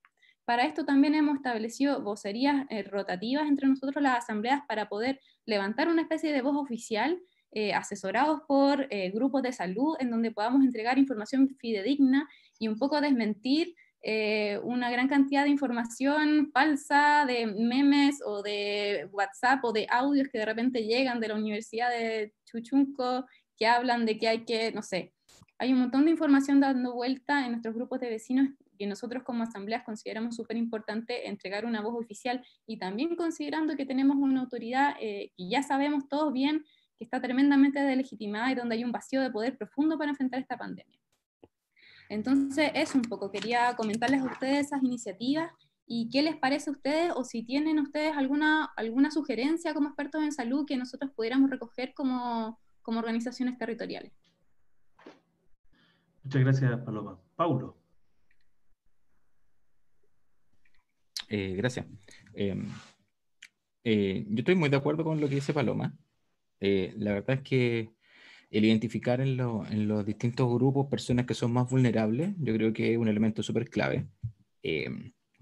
Para 0.44 0.64
esto 0.64 0.84
también 0.84 1.14
hemos 1.14 1.36
establecido 1.36 2.02
vocerías 2.02 2.66
eh, 2.70 2.82
rotativas 2.82 3.46
entre 3.46 3.68
nosotros 3.68 4.02
las 4.02 4.18
asambleas 4.18 4.62
para 4.66 4.88
poder 4.88 5.20
levantar 5.46 5.86
una 5.86 6.02
especie 6.02 6.32
de 6.32 6.42
voz 6.42 6.56
oficial 6.56 7.20
eh, 7.52 7.72
asesorados 7.74 8.42
por 8.46 8.86
eh, 8.90 9.10
grupos 9.10 9.42
de 9.42 9.52
salud 9.52 9.96
en 9.98 10.08
donde 10.08 10.30
podamos 10.30 10.62
entregar 10.62 10.98
información 10.98 11.48
fidedigna 11.58 12.28
y 12.60 12.68
un 12.68 12.78
poco 12.78 13.00
desmentir 13.00 13.74
eh, 14.02 14.60
una 14.62 14.88
gran 14.88 15.08
cantidad 15.08 15.42
de 15.42 15.50
información 15.50 16.52
falsa, 16.52 17.24
de 17.26 17.46
memes 17.46 18.20
o 18.24 18.42
de 18.42 19.08
WhatsApp 19.10 19.64
o 19.64 19.72
de 19.72 19.88
audios 19.90 20.28
que 20.28 20.38
de 20.38 20.44
repente 20.44 20.84
llegan 20.84 21.18
de 21.18 21.26
la 21.26 21.34
Universidad 21.34 21.90
de 21.90 22.32
Chuchunco 22.44 23.26
que 23.56 23.66
hablan 23.66 24.06
de 24.06 24.16
que 24.16 24.28
hay 24.28 24.44
que, 24.44 24.70
no 24.70 24.82
sé, 24.82 25.12
hay 25.58 25.72
un 25.72 25.80
montón 25.80 26.04
de 26.04 26.12
información 26.12 26.60
dando 26.60 26.94
vuelta 26.94 27.44
en 27.44 27.50
nuestros 27.50 27.74
grupos 27.74 27.98
de 27.98 28.10
vecinos 28.10 28.48
que 28.78 28.86
nosotros 28.86 29.24
como 29.24 29.42
asambleas 29.42 29.82
consideramos 29.82 30.36
súper 30.36 30.56
importante 30.56 31.28
entregar 31.28 31.66
una 31.66 31.82
voz 31.82 31.96
oficial 31.96 32.46
y 32.64 32.78
también 32.78 33.16
considerando 33.16 33.76
que 33.76 33.84
tenemos 33.84 34.16
una 34.16 34.40
autoridad 34.40 34.96
que 34.98 35.32
ya 35.36 35.64
sabemos 35.64 36.08
todos 36.08 36.32
bien 36.32 36.64
que 37.00 37.04
está 37.04 37.18
tremendamente 37.18 37.80
delegitimada 37.80 38.52
y 38.52 38.54
donde 38.54 38.74
hay 38.74 38.84
un 38.84 38.92
vacío 38.92 39.22
de 39.22 39.30
poder 39.30 39.56
profundo 39.56 39.96
para 39.96 40.10
enfrentar 40.10 40.38
esta 40.38 40.58
pandemia. 40.58 41.00
Entonces, 42.10 42.70
eso 42.74 42.98
un 42.98 43.04
poco, 43.04 43.30
quería 43.32 43.74
comentarles 43.74 44.20
a 44.20 44.26
ustedes 44.26 44.66
esas 44.66 44.82
iniciativas 44.82 45.50
y 45.86 46.10
qué 46.10 46.20
les 46.20 46.36
parece 46.36 46.68
a 46.68 46.74
ustedes 46.74 47.12
o 47.16 47.24
si 47.24 47.42
tienen 47.42 47.78
ustedes 47.78 48.14
alguna, 48.14 48.66
alguna 48.76 49.10
sugerencia 49.10 49.72
como 49.72 49.88
expertos 49.88 50.22
en 50.22 50.30
salud 50.30 50.66
que 50.66 50.76
nosotros 50.76 51.10
pudiéramos 51.16 51.48
recoger 51.48 51.94
como, 51.94 52.60
como 52.82 52.98
organizaciones 52.98 53.56
territoriales. 53.56 54.12
Muchas 56.22 56.42
gracias, 56.42 56.80
Paloma. 56.84 57.18
Paulo. 57.34 57.78
Eh, 61.30 61.54
gracias. 61.56 61.86
Em, 62.34 62.68
eh, 63.84 64.26
yo 64.28 64.40
estoy 64.40 64.54
muy 64.54 64.68
de 64.68 64.76
acuerdo 64.76 65.02
con 65.02 65.18
lo 65.18 65.30
que 65.30 65.36
dice 65.36 65.54
Paloma. 65.54 65.96
Eh, 66.60 66.92
la 66.98 67.14
verdad 67.14 67.36
es 67.36 67.42
que 67.42 67.90
el 68.50 68.64
identificar 68.64 69.20
en, 69.20 69.36
los 69.36 70.06
distintos 70.06 70.52
grupos 70.52 70.88
personas 70.88 71.26
que 71.26 71.34
son 71.34 71.52
más 71.52 71.70
vulnerables, 71.70 72.34
yo 72.38 72.54
creo 72.54 72.72
que 72.72 72.92
es 72.92 72.98
un 72.98 73.08
elemento 73.08 73.42
súper 73.42 73.68
clave, 73.70 74.06
eh, 74.62 74.90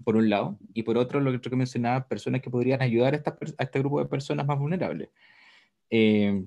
por 0.03 0.15
un 0.15 0.29
lado, 0.29 0.57
y 0.73 0.83
por 0.83 0.97
otro, 0.97 1.19
lo 1.19 1.41
que 1.41 1.55
mencionaba, 1.55 2.07
personas 2.07 2.41
que 2.41 2.49
podrían 2.49 2.81
ayudar 2.81 3.15
a, 3.15 3.37
a 3.57 3.63
este 3.63 3.79
grupo 3.79 3.99
de 3.99 4.07
personas 4.07 4.45
más 4.45 4.57
vulnerables. 4.57 5.09
Eh, 5.89 6.45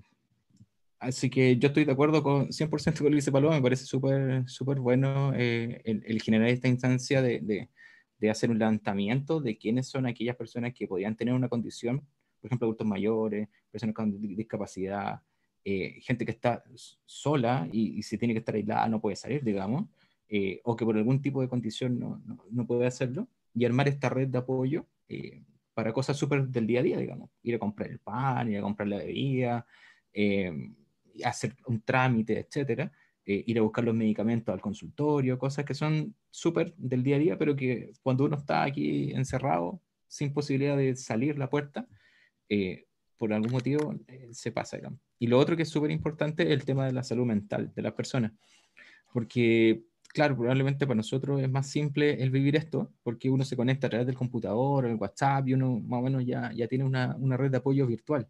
así 1.01 1.29
que 1.29 1.59
yo 1.59 1.68
estoy 1.68 1.85
de 1.85 1.93
acuerdo 1.93 2.23
con 2.23 2.53
100% 2.53 2.99
con 2.99 3.07
lo 3.07 3.11
que 3.11 3.16
dice 3.16 3.33
Paloma, 3.33 3.57
me 3.57 3.62
parece 3.62 3.85
súper 3.85 4.49
súper 4.49 4.79
bueno 4.79 5.33
el, 5.35 6.23
generar 6.23 6.49
esta 6.49 6.68
instancia 6.68 7.20
de, 7.20 7.41
de, 7.41 7.68
de 8.18 8.31
hacer 8.31 8.51
un 8.51 8.59
levantamiento 8.59 9.41
de 9.41 9.59
quiénes 9.59 9.89
son 9.89 10.07
aquellas 10.07 10.37
personas 10.37 10.73
que 10.75 10.87
podrían 10.87 11.16
tener 11.16 11.35
una 11.35 11.49
condición 11.49 12.07
por 12.43 12.49
ejemplo, 12.49 12.66
adultos 12.66 12.86
mayores, 12.86 13.49
personas 13.70 13.95
con 13.95 14.20
discapacidad, 14.20 15.22
eh, 15.64 16.01
gente 16.01 16.24
que 16.24 16.32
está 16.32 16.64
sola 17.07 17.68
y, 17.70 18.03
si 18.03 18.18
tiene 18.18 18.34
que 18.34 18.40
estar 18.40 18.57
aislada 18.57 18.88
no 18.88 19.01
puede 19.01 19.14
salir, 19.14 19.45
digamos, 19.45 19.86
eh, 20.28 20.61
o 20.64 20.74
que 20.74 20.84
por 20.84 20.97
algún 20.97 21.22
tipo 21.22 21.40
de 21.40 21.49
condición 21.49 22.01
no, 22.01 22.20
no, 22.51 22.66
puede 22.66 22.86
hacerlo, 22.86 23.28
y 23.55 23.64
armar 23.64 23.86
esta 23.86 24.09
red 24.09 24.26
de 24.26 24.38
apoyo 24.38 24.86
eh, 25.09 25.45
para 25.72 25.93
cosas 25.93 26.16
súper 26.16 26.49
del 26.49 26.66
día 26.66 26.80
a 26.80 26.82
día, 26.82 26.99
digamos, 26.99 27.30
ir 27.45 27.55
a 27.55 27.59
comprar 27.61 27.90
el 27.90 28.01
pan, 28.01 28.51
ir 28.51 28.59
a 28.59 28.62
comprar 28.62 28.88
la 28.88 28.99
bebida, 28.99 29.64
hacer 31.25 31.54
un 31.67 31.80
trámite, 31.83 32.41
etcétera, 32.41 32.91
ir 33.25 33.58
a 33.58 33.62
buscar 33.62 33.84
los 33.84 33.95
medicamentos 33.95 34.53
al 34.53 34.61
consultorio, 34.61 35.38
cosas 35.38 35.64
que 35.64 35.75
son 35.75 36.14
súper 36.30 36.75
del 36.76 37.04
día 37.04 37.17
a 37.17 37.18
día, 37.21 37.38
pero 37.38 37.54
que 37.54 37.92
cuando 38.03 38.25
uno 38.25 38.37
está 38.37 38.64
aquí 38.64 39.12
encerrado, 39.12 39.80
sin 40.08 40.33
posibilidad 40.33 40.76
de 40.76 40.96
salir 40.96 41.38
la 41.38 41.49
puerta, 41.49 41.87
eh, 42.54 42.84
por 43.16 43.33
algún 43.33 43.50
motivo 43.50 43.95
eh, 44.07 44.29
se 44.33 44.53
pasa. 44.53 44.79
Y 45.18 45.26
lo 45.26 45.38
otro 45.38 45.57
que 45.57 45.62
es 45.62 45.70
súper 45.70 45.91
importante 45.91 46.42
es 46.42 46.50
el 46.50 46.66
tema 46.66 46.84
de 46.84 46.92
la 46.92 47.03
salud 47.03 47.24
mental 47.24 47.72
de 47.74 47.80
las 47.80 47.95
personas, 47.95 48.33
porque 49.11 49.84
claro, 50.08 50.37
probablemente 50.37 50.87
para 50.87 50.96
nosotros 50.96 51.41
es 51.41 51.50
más 51.50 51.70
simple 51.70 52.22
el 52.22 52.30
vivir 52.30 52.57
esto, 52.57 52.92
porque 53.03 53.30
uno 53.30 53.42
se 53.42 53.57
conecta 53.57 53.87
a 53.87 53.91
través 53.91 54.07
del 54.07 54.16
computador, 54.16 54.84
el 54.84 54.96
WhatsApp, 54.96 55.49
y 55.49 55.54
uno 55.54 55.80
más 55.80 56.00
o 56.00 56.03
menos 56.03 56.26
ya, 56.26 56.53
ya 56.53 56.68
tiene 56.68 56.84
una, 56.84 57.16
una 57.16 57.38
red 57.38 57.50
de 57.50 57.57
apoyo 57.57 57.87
virtual. 57.87 58.29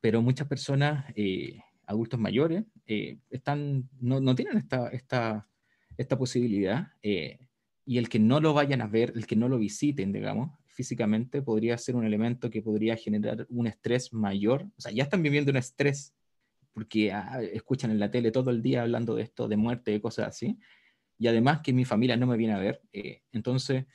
Pero 0.00 0.22
muchas 0.22 0.46
personas, 0.46 1.06
eh, 1.16 1.58
adultos 1.86 2.20
mayores, 2.20 2.62
están, 2.86 3.88
no, 4.00 4.20
no, 4.20 4.36
tienen 4.36 4.58
esta, 4.58 4.90
esta, 4.90 5.48
esta 5.96 6.16
posibilidad, 6.16 6.92
y 7.02 7.98
el 7.98 8.08
que 8.08 8.20
no 8.20 8.38
lo 8.38 8.54
vayan 8.54 8.80
a 8.80 8.86
ver, 8.86 9.12
el 9.16 9.26
que 9.26 9.34
no 9.34 9.48
lo 9.48 9.58
visiten, 9.58 10.12
digamos, 10.12 10.52
físicamente 10.76 11.40
podría 11.40 11.78
ser 11.78 11.96
un 11.96 12.04
elemento 12.04 12.50
que 12.50 12.60
podría 12.60 12.96
generar 12.96 13.46
un 13.48 13.66
estrés 13.66 14.12
mayor. 14.12 14.66
O 14.76 14.80
sea, 14.80 14.92
ya 14.92 15.04
están 15.04 15.22
viviendo 15.22 15.50
un 15.50 15.56
estrés 15.56 16.14
porque 16.74 17.10
ah, 17.10 17.40
escuchan 17.40 17.90
en 17.90 17.98
la 17.98 18.10
tele 18.10 18.30
todo 18.30 18.50
el 18.50 18.60
día 18.60 18.82
hablando 18.82 19.14
de 19.14 19.22
esto, 19.22 19.48
de 19.48 19.56
muerte, 19.56 19.92
de 19.92 20.00
cosas 20.02 20.28
así. 20.28 20.58
Y 21.18 21.26
además 21.28 21.62
que 21.62 21.72
mi 21.72 21.86
familia 21.86 22.18
no 22.18 22.26
me 22.26 22.36
viene 22.36 22.52
a 22.52 22.58
ver. 22.58 22.82
Eh, 22.92 23.22
entonces, 23.32 23.86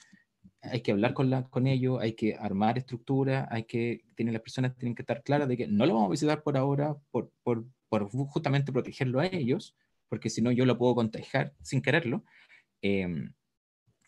hay 0.64 0.82
que 0.82 0.92
hablar 0.92 1.14
con, 1.14 1.44
con 1.44 1.68
ellos, 1.68 2.02
hay 2.02 2.14
que 2.14 2.36
armar 2.36 2.80
estructura, 2.80 3.48
hay 3.52 3.66
que, 3.66 4.04
tienen, 4.16 4.34
las 4.34 4.42
personas 4.42 4.76
tienen 4.76 4.96
que 4.96 5.04
estar 5.04 5.22
claras 5.22 5.48
de 5.48 5.58
que 5.58 5.68
no 5.68 5.86
lo 5.86 5.94
vamos 5.94 6.08
a 6.08 6.12
visitar 6.12 6.42
por 6.42 6.58
ahora, 6.58 6.98
por, 7.12 7.32
por, 7.44 7.66
por 7.90 8.10
justamente 8.10 8.72
protegerlo 8.72 9.20
a 9.20 9.28
ellos, 9.28 9.76
porque 10.10 10.32
si 10.32 10.42
no 10.42 10.52
yo 10.52 10.66
lo 10.66 10.80
puedo 10.80 10.96
contagiar 10.96 11.54
sin 11.62 11.84
quererlo. 11.84 12.26
Eh, 12.82 13.30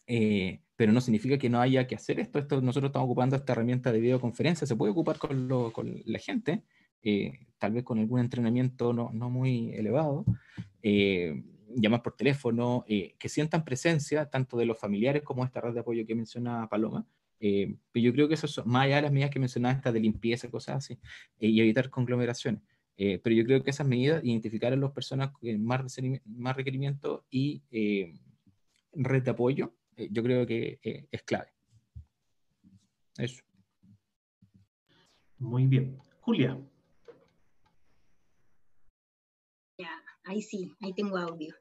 Eh, 0.08 0.60
pero 0.76 0.92
no 0.92 1.02
significa 1.02 1.38
que 1.38 1.50
no 1.50 1.62
haya 1.62 1.88
que 1.88 1.96
hacer 1.96 2.20
esto. 2.20 2.40
esto. 2.40 2.62
Nosotros 2.62 2.90
estamos 2.90 3.06
ocupando 3.06 3.36
esta 3.36 3.54
herramienta 3.54 3.92
de 3.92 4.00
videoconferencia, 4.00 4.68
se 4.68 4.76
puede 4.76 4.92
ocupar 4.92 5.18
con, 5.18 5.72
con 5.72 6.02
la 6.06 6.20
gente, 6.20 6.64
eh, 7.04 7.48
tal 7.58 7.74
vez 7.74 7.84
con 7.84 8.00
algún 8.00 8.20
entrenamiento 8.20 8.94
no, 8.94 9.12
no 9.14 9.30
muy 9.30 9.74
elevado, 9.74 10.26
eh, 10.82 11.44
llamar 11.76 12.02
por 12.02 12.16
teléfono, 12.16 12.86
eh, 12.88 13.16
que 13.20 13.30
sientan 13.30 13.66
presencia 13.66 14.30
tanto 14.30 14.58
de 14.58 14.66
los 14.66 14.80
familiares 14.80 15.24
como 15.24 15.44
esta 15.44 15.62
red 15.62 15.74
de 15.74 15.82
apoyo 15.82 16.06
que 16.06 16.16
menciona 16.16 16.68
Paloma. 16.70 17.06
pero 17.40 18.04
yo 18.06 18.14
creo 18.14 18.28
que 18.28 18.36
eso 18.36 18.48
es 18.48 18.66
más 18.66 18.86
allá 18.86 18.98
de 18.98 19.02
las 19.04 19.12
medidas 19.12 19.32
que 19.32 19.40
mencionaba, 19.40 19.76
esta 19.76 19.92
de 19.92 20.00
limpieza, 20.00 20.50
cosas 20.50 20.78
así, 20.78 20.98
y 21.40 21.60
evitar 21.60 21.90
conglomeraciones. 21.90 22.62
pero 22.96 23.36
yo 23.36 23.44
creo 23.44 23.64
que 23.64 23.72
esas 23.72 23.88
medidas, 23.88 24.24
identificar 24.24 24.72
a 24.72 24.78
las 24.78 24.92
personas 24.92 25.32
con 25.32 25.64
más, 25.64 25.98
más 26.26 26.56
requerimientos 26.56 27.22
y 27.30 27.62
red 28.94 29.24
de 29.24 29.32
apoyo, 29.32 29.74
yo 29.98 30.24
creo 30.24 30.46
que 30.46 30.80
es 31.12 31.24
clave. 31.24 31.54
Eso. 33.18 33.44
Muy 35.38 35.68
bien. 35.68 36.00
Julia. 36.22 36.58
ahí 40.26 40.42
sí, 40.42 40.74
ahí 40.82 40.94
tengo 40.94 41.18
audio. 41.18 41.54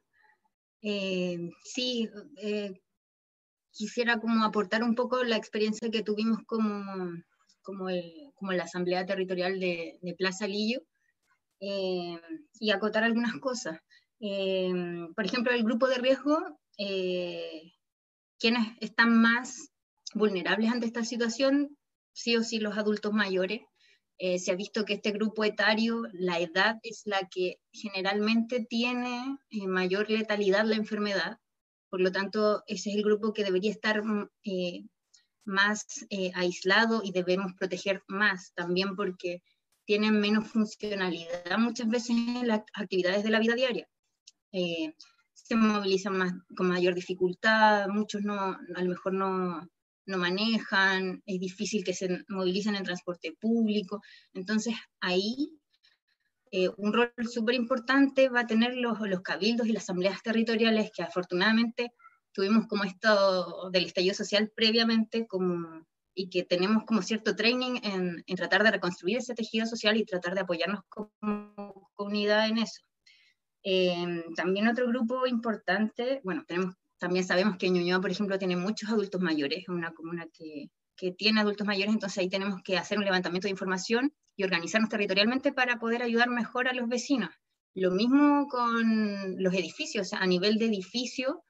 Eh, 0.81 1.49
sí, 1.63 2.09
eh, 2.37 2.81
quisiera 3.71 4.19
como 4.19 4.43
aportar 4.43 4.83
un 4.83 4.95
poco 4.95 5.23
la 5.23 5.35
experiencia 5.35 5.89
que 5.91 6.03
tuvimos 6.03 6.39
como, 6.45 6.83
como, 7.61 7.89
la 8.51 8.63
Asamblea 8.63 9.05
Territorial 9.05 9.59
de, 9.59 10.15
Plaza 10.17 10.47
Lillo 10.47 10.81
eh, 11.59 12.19
y 12.59 12.71
acotar 12.71 13.03
algunas 13.03 13.35
cosas. 13.39 13.79
por 15.15 15.25
ejemplo, 15.25 15.53
el 15.53 15.63
grupo 15.63 15.87
de 15.87 15.97
riesgo, 15.97 16.37
quienes 18.43 18.75
están 18.81 19.21
más 19.21 19.71
vulnerables 20.13 20.69
ante 20.69 20.85
esta 20.85 21.05
situación, 21.05 21.77
sí 22.11 22.35
o 22.35 22.43
sí 22.43 22.59
los 22.59 22.77
adultos 22.77 23.13
mayores, 23.13 23.61
eh, 24.17 24.37
se 24.37 24.51
ha 24.51 24.55
visto 24.55 24.83
que 24.83 24.95
este 24.95 25.11
grupo 25.11 25.45
etario, 25.45 26.03
la 26.11 26.41
edad 26.41 26.77
es 26.83 27.03
la 27.05 27.29
que 27.29 27.61
generalmente 27.71 28.59
tiene 28.69 29.37
eh, 29.49 29.65
mayor 29.65 30.09
letalidad 30.09 30.65
la 30.65 30.75
enfermedad, 30.75 31.37
por 31.89 32.01
lo 32.01 32.11
tanto, 32.11 32.63
ese 32.67 32.89
es 32.89 32.97
el 32.97 33.03
grupo 33.03 33.31
que 33.31 33.45
debería 33.45 33.71
estar 33.71 34.03
mm, 34.03 34.29
eh, 34.43 34.81
más 35.45 35.85
aislado 36.35 36.99
y 37.01 37.13
debemos 37.13 37.53
proteger 37.53 38.03
más, 38.09 38.51
también 38.55 38.97
porque 38.97 39.41
tienen 39.85 40.19
menos 40.19 40.49
funcionalidad 40.49 41.57
muchas 41.59 41.87
veces 41.87 42.09
en 42.09 42.49
las 42.49 42.59
actividades 42.73 43.23
de 43.23 43.29
la 43.29 43.39
vida 43.39 43.55
diaria. 43.55 43.87
Se 45.33 45.55
movilizan 45.55 46.17
más, 46.17 46.33
con 46.55 46.67
mayor 46.67 46.93
dificultad, 46.93 47.87
muchos 47.87 48.21
no, 48.21 48.35
a 48.35 48.81
lo 48.81 48.89
mejor 48.89 49.13
no, 49.13 49.67
no 50.05 50.17
manejan, 50.17 51.21
es 51.25 51.39
difícil 51.39 51.83
que 51.83 51.93
se 51.93 52.23
movilicen 52.27 52.75
en 52.75 52.83
transporte 52.83 53.35
público. 53.39 54.01
Entonces 54.33 54.75
ahí 55.01 55.59
eh, 56.51 56.69
un 56.77 56.93
rol 56.93 57.11
súper 57.29 57.55
importante 57.55 58.29
va 58.29 58.41
a 58.41 58.47
tener 58.47 58.75
los, 58.75 58.99
los 58.99 59.21
cabildos 59.21 59.67
y 59.67 59.71
las 59.71 59.83
asambleas 59.83 60.21
territoriales 60.21 60.91
que 60.95 61.03
afortunadamente 61.03 61.91
tuvimos 62.31 62.67
como 62.67 62.83
esto 62.83 63.69
del 63.71 63.85
estallido 63.85 64.15
social 64.15 64.51
previamente 64.55 65.25
como, 65.27 65.85
y 66.13 66.29
que 66.29 66.43
tenemos 66.43 66.83
como 66.85 67.01
cierto 67.01 67.35
training 67.35 67.79
en, 67.83 68.23
en 68.27 68.35
tratar 68.35 68.63
de 68.63 68.71
reconstruir 68.71 69.17
ese 69.17 69.33
tejido 69.33 69.65
social 69.65 69.97
y 69.97 70.05
tratar 70.05 70.35
de 70.35 70.41
apoyarnos 70.41 70.81
como 70.89 71.89
comunidad 71.93 72.47
en 72.47 72.59
eso. 72.59 72.81
Eh, 73.63 74.25
también 74.35 74.67
otro 74.67 74.87
grupo 74.87 75.25
importante, 75.25 76.21
bueno, 76.23 76.43
tenemos 76.47 76.75
también 76.97 77.25
sabemos 77.25 77.57
que 77.57 77.69
Ñuñoa, 77.69 77.99
por 77.99 78.11
ejemplo, 78.11 78.39
tiene 78.39 78.55
muchos 78.55 78.89
adultos 78.89 79.19
mayores, 79.19 79.63
es 79.63 79.67
una 79.67 79.93
comuna 79.93 80.25
que, 80.31 80.69
que 80.95 81.11
tiene 81.11 81.41
adultos 81.41 81.67
mayores, 81.67 81.93
entonces 81.93 82.17
ahí 82.19 82.29
tenemos 82.29 82.61
que 82.63 82.77
hacer 82.77 82.97
un 82.97 83.03
levantamiento 83.03 83.47
de 83.47 83.51
información 83.51 84.13
y 84.37 84.45
organizarnos 84.45 84.89
territorialmente 84.89 85.51
para 85.51 85.79
poder 85.79 86.01
ayudar 86.01 86.29
mejor 86.29 86.69
a 86.69 86.73
los 86.73 86.87
vecinos. 86.87 87.29
Lo 87.75 87.91
mismo 87.91 88.47
con 88.47 89.41
los 89.41 89.53
edificios, 89.53 90.13
a 90.13 90.25
nivel 90.25 90.57
de 90.59 90.67
edificio, 90.67 91.43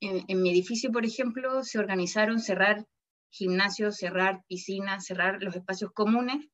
en, 0.00 0.42
mi 0.42 0.50
edificio, 0.50 0.90
por 0.90 1.04
ejemplo, 1.04 1.62
se 1.62 1.78
organizaron 1.78 2.40
cerrar 2.40 2.86
gimnasios, 3.30 3.96
cerrar 3.96 4.42
piscinas, 4.48 5.04
cerrar 5.04 5.42
los 5.42 5.54
espacios 5.54 5.92
comunes 5.92 6.48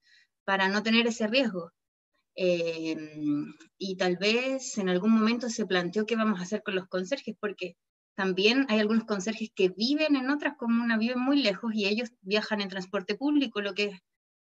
para 0.45 0.69
no 0.69 0.83
tener 0.83 1.07
ese 1.07 1.27
riesgo. 1.29 1.73
Eh, 2.37 2.97
y 3.79 3.97
tal 3.97 4.17
vez 4.17 4.77
en 4.79 4.91
algún 4.91 5.13
momento 5.13 5.49
se 5.49 5.67
planteó 5.67 6.05
qué 6.05 6.17
vamos 6.17 6.39
a 6.39 6.43
hacer 6.43 6.63
con 6.63 6.75
los 6.75 6.87
conserjes, 6.87 7.35
porque 7.41 7.77
también 8.15 8.67
hay 8.69 8.81
algunos 8.81 9.05
conserjes 9.05 9.51
que 9.55 9.71
viven 9.71 10.17
en 10.17 10.31
otras 10.31 10.57
comunas, 10.57 10.99
viven 10.99 11.21
muy 11.21 11.43
lejos 11.43 11.73
y 11.75 11.87
ellos 11.87 12.11
viajan 12.21 12.61
en 12.61 12.69
transporte 12.69 13.15
público, 13.15 13.61
lo 13.61 13.75
que 13.75 14.01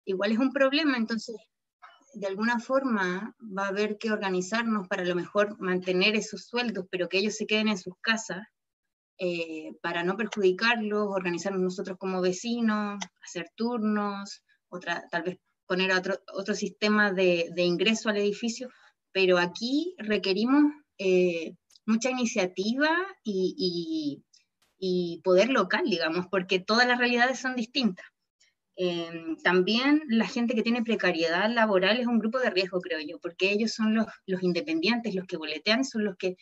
igual 0.05 0.31
es 0.31 0.39
un 0.39 0.51
problema. 0.51 0.97
Entonces, 0.97 1.35
de 2.13 2.27
alguna 2.27 2.59
forma 2.59 3.35
va 3.39 3.65
a 3.65 3.69
haber 3.69 3.97
que 3.97 4.11
organizarnos 4.11 4.87
para 4.87 5.03
a 5.03 5.05
lo 5.05 5.15
mejor 5.15 5.59
mantener 5.59 6.15
esos 6.15 6.45
sueldos, 6.45 6.85
pero 6.89 7.09
que 7.09 7.19
ellos 7.19 7.35
se 7.35 7.47
queden 7.47 7.67
en 7.67 7.77
sus 7.77 7.95
casas 8.01 8.45
eh, 9.17 9.73
para 9.81 10.03
no 10.03 10.17
perjudicarlos, 10.17 11.07
organizarnos 11.07 11.61
nosotros 11.61 11.97
como 11.97 12.21
vecinos, 12.21 12.99
hacer 13.23 13.47
turnos, 13.55 14.43
otra, 14.69 15.07
tal 15.09 15.23
vez 15.23 15.39
poner 15.73 15.91
otro, 15.91 16.19
otro 16.35 16.53
sistema 16.53 17.11
de, 17.11 17.49
de 17.55 17.63
ingreso 17.63 18.07
al 18.07 18.17
edificio, 18.17 18.69
pero 19.11 19.39
aquí 19.39 19.95
requerimos 19.97 20.71
eh, 20.99 21.55
mucha 21.87 22.11
iniciativa 22.11 22.95
y, 23.23 24.21
poder 25.23 25.49
local, 25.49 25.85
digamos, 25.85 26.27
porque 26.29 26.59
todas 26.59 26.85
las 26.85 26.99
realidades 26.99 27.39
son 27.39 27.55
distintas. 27.55 28.05
Em, 28.75 29.35
también 29.37 30.03
la 30.09 30.27
gente 30.27 30.53
que 30.53 30.61
tiene 30.61 30.83
precariedad 30.83 31.49
laboral 31.49 31.99
es 31.99 32.05
un 32.05 32.19
grupo 32.19 32.37
de 32.39 32.51
riesgo, 32.51 32.79
creo 32.79 32.99
yo, 32.99 33.17
porque 33.19 33.51
ellos 33.51 33.71
son 33.73 33.95
los, 33.95 34.05
los, 34.27 34.43
independientes, 34.43 35.15
los 35.15 35.25
que 35.25 35.37
boletean, 35.37 35.85
son 35.85 36.03
los 36.03 36.15
que 36.17 36.35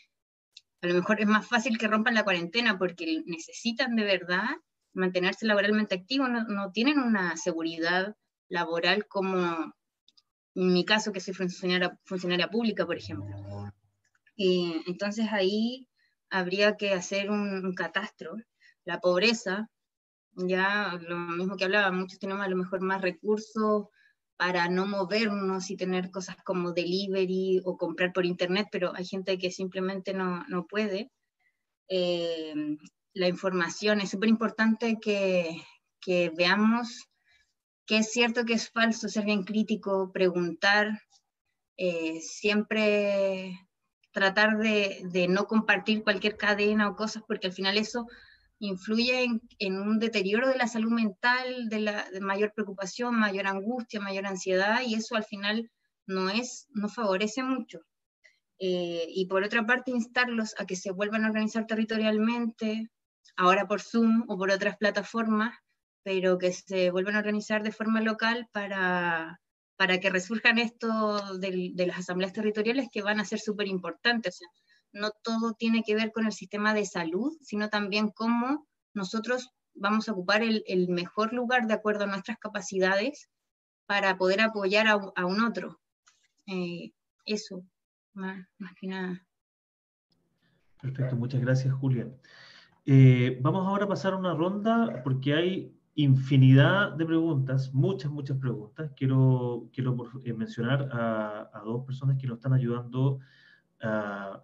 a 0.82 0.88
lo 0.88 0.96
mejor 0.96 1.22
es 1.22 1.28
más 1.28 1.48
fácil 1.48 1.78
que 1.78 1.88
rompan 1.88 2.16
la 2.16 2.24
cuarentena 2.26 2.78
porque 2.78 3.22
necesitan 3.26 3.96
de 3.96 4.04
verdad 4.04 4.50
mantenerse 4.94 5.46
laboralmente 5.46 5.96
activos, 5.96 6.30
no, 6.30 6.44
no 6.44 6.72
tienen 6.72 7.00
una 7.00 7.38
seguridad 7.38 8.16
laboral 8.52 9.08
como 9.08 9.74
en 10.54 10.74
mi 10.74 10.84
caso, 10.86 11.12
que 11.12 11.22
soy 11.22 11.34
funcionaria, 11.34 11.98
funcionaria 12.06 12.50
pública, 12.50 12.86
por 12.86 12.98
ejemplo 12.98 13.26
entonces 14.88 15.28
ahí 15.32 15.88
habría 16.30 16.78
que 16.78 16.94
hacer 16.94 17.30
un, 17.30 17.74
catastro. 17.76 18.36
La 18.86 19.00
pobreza, 19.00 19.70
ya 20.34 20.98
lo 21.08 21.18
mismo 21.18 21.56
que 21.58 21.66
hablaba, 21.66 21.92
muchos 21.92 22.20
tenemos 22.20 22.46
a 22.46 22.50
lo 22.50 22.56
mejor 22.56 22.82
más 22.82 23.02
recursos 23.02 23.88
para 24.38 24.70
no 24.70 24.88
movernos 24.88 25.70
y 25.70 25.78
tener 25.78 26.10
cosas 26.10 26.36
como 26.44 26.74
delivery 26.74 27.62
o 27.64 27.78
comprar 27.78 28.12
por 28.12 28.26
internet, 28.26 28.68
pero 28.72 28.92
hay 28.96 29.06
gente 29.06 29.38
que 29.38 29.52
simplemente 29.52 30.14
no, 30.14 30.44
no 30.48 30.66
puede. 30.66 31.12
Eh, 31.88 32.78
la 33.14 33.28
información 33.28 34.02
es 34.02 34.10
súper 34.10 34.30
importante 34.30 34.98
que, 35.00 35.62
que 36.00 36.32
veamos 36.36 37.08
qué 37.86 37.98
es 37.98 38.12
cierto, 38.12 38.46
qué 38.46 38.54
es 38.54 38.70
falso, 38.70 39.10
ser 39.10 39.26
bien 39.26 39.44
crítico, 39.44 40.12
preguntar, 40.12 41.02
eh, 41.78 42.20
siempre 42.22 43.60
tratar 44.12 44.58
de, 44.58 45.28
no 45.30 45.48
compartir 45.48 46.04
cualquier 46.04 46.38
cadena 46.38 46.90
o 46.90 46.96
cosas, 46.96 47.24
porque 47.28 47.48
al 47.48 47.54
final 47.54 47.78
eso 47.78 48.08
influye 48.60 49.28
en, 49.60 49.80
un 49.80 50.00
deterioro 50.00 50.48
de 50.48 50.58
la 50.58 50.68
salud 50.68 50.92
mental, 50.92 51.70
de, 51.70 51.80
la, 51.80 52.06
mayor 52.22 52.54
preocupación, 52.54 53.20
mayor 53.20 53.48
angustia, 53.48 54.00
mayor 54.00 54.28
ansiedad, 54.28 54.82
y 54.86 54.96
eso 54.96 55.16
al 55.16 55.24
final 55.24 55.72
no, 56.06 56.30
es, 56.30 56.68
no 56.72 56.90
favorece 56.90 57.44
mucho. 57.44 57.80
Eh, 58.60 59.06
y 59.08 59.26
por 59.26 59.44
otra 59.44 59.66
parte, 59.66 59.92
instarlos 59.92 60.54
a 60.60 60.66
que 60.66 60.76
se 60.76 60.92
vuelvan 60.92 61.24
a 61.24 61.30
organizar 61.30 61.66
territorialmente, 61.66 62.92
ahora 63.38 63.68
por 63.68 63.82
Zoom 63.82 64.26
o 64.28 64.38
por 64.38 64.52
otras 64.52 64.78
plataformas, 64.78 65.58
pero 66.04 66.38
que 66.38 66.52
se 66.52 66.92
vuelvan 66.92 67.16
a 67.16 67.20
organizar 67.20 67.64
de 67.64 67.72
forma 67.72 68.02
local 68.02 68.48
para, 68.52 69.40
para 69.82 70.00
que 70.00 70.10
resurjan 70.10 70.60
esto 70.60 71.40
de, 71.40 71.74
las 71.76 71.98
asambleas 71.98 72.34
territoriales 72.34 72.88
que 72.92 73.02
van 73.02 73.20
a 73.20 73.26
ser 73.26 73.40
súper 73.40 73.68
importantes. 73.68 74.40
no 74.94 75.10
todo 75.24 75.54
tiene 75.54 75.84
que 75.84 75.96
ver 75.96 76.12
con 76.12 76.26
el 76.26 76.34
sistema 76.34 76.74
de 76.74 76.86
salud, 76.86 77.36
sino 77.42 77.70
también 77.70 78.10
cómo 78.10 78.68
nosotros 78.94 79.50
vamos 79.74 80.08
a 80.08 80.12
ocupar 80.12 80.44
el, 80.44 80.88
mejor 80.90 81.34
lugar 81.34 81.66
de 81.66 81.74
acuerdo 81.74 82.04
a 82.04 82.08
nuestras 82.08 82.38
capacidades 82.38 83.30
para 83.86 84.18
poder 84.18 84.42
apoyar 84.42 84.88
a, 84.88 85.26
un 85.26 85.42
otro. 85.42 85.80
Eh, 86.46 86.92
eso, 87.26 87.64
más, 88.14 88.46
que 88.80 88.88
nada. 88.88 89.26
Perfecto, 90.82 91.16
muchas 91.16 91.42
gracias, 91.42 91.74
Julia. 91.74 92.08
Eh, 92.86 93.40
vamos 93.42 93.68
ahora 93.68 93.86
a 93.86 93.90
pasar 93.90 94.14
una 94.14 94.34
ronda 94.34 95.02
porque 95.04 95.34
hay 95.34 95.81
infinidad 95.96 96.94
de 96.94 97.06
preguntas, 97.06 97.74
muchas, 97.74 98.12
muchas 98.12 98.38
preguntas. 98.38 98.92
Quiero, 98.96 99.70
quiero 99.74 99.96
eh, 100.24 100.34
mencionar 100.34 100.90
a, 100.92 101.62
dos 101.66 101.86
personas 101.86 102.18
que 102.18 102.28
nos 102.28 102.38
están 102.38 102.54
ayudando 102.54 103.20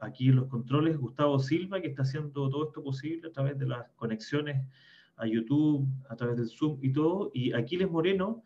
aquí 0.02 0.30
en 0.30 0.38
los 0.38 0.48
controles 0.48 0.98
Gustavo 0.98 1.38
Silva, 1.38 1.80
que 1.80 1.90
está 1.90 2.02
haciendo 2.02 2.50
todo 2.50 2.70
esto 2.70 2.84
posible 2.84 3.28
a 3.28 3.32
través 3.32 3.60
de 3.60 3.68
las 3.68 3.88
conexiones 3.96 4.66
a 5.18 5.28
YouTube, 5.28 5.88
a 6.10 6.16
través 6.16 6.38
del 6.38 6.48
Zoom 6.48 6.80
y 6.82 6.92
todo, 6.92 7.30
y 7.34 7.54
Aquiles 7.54 7.90
Moreno, 7.90 8.44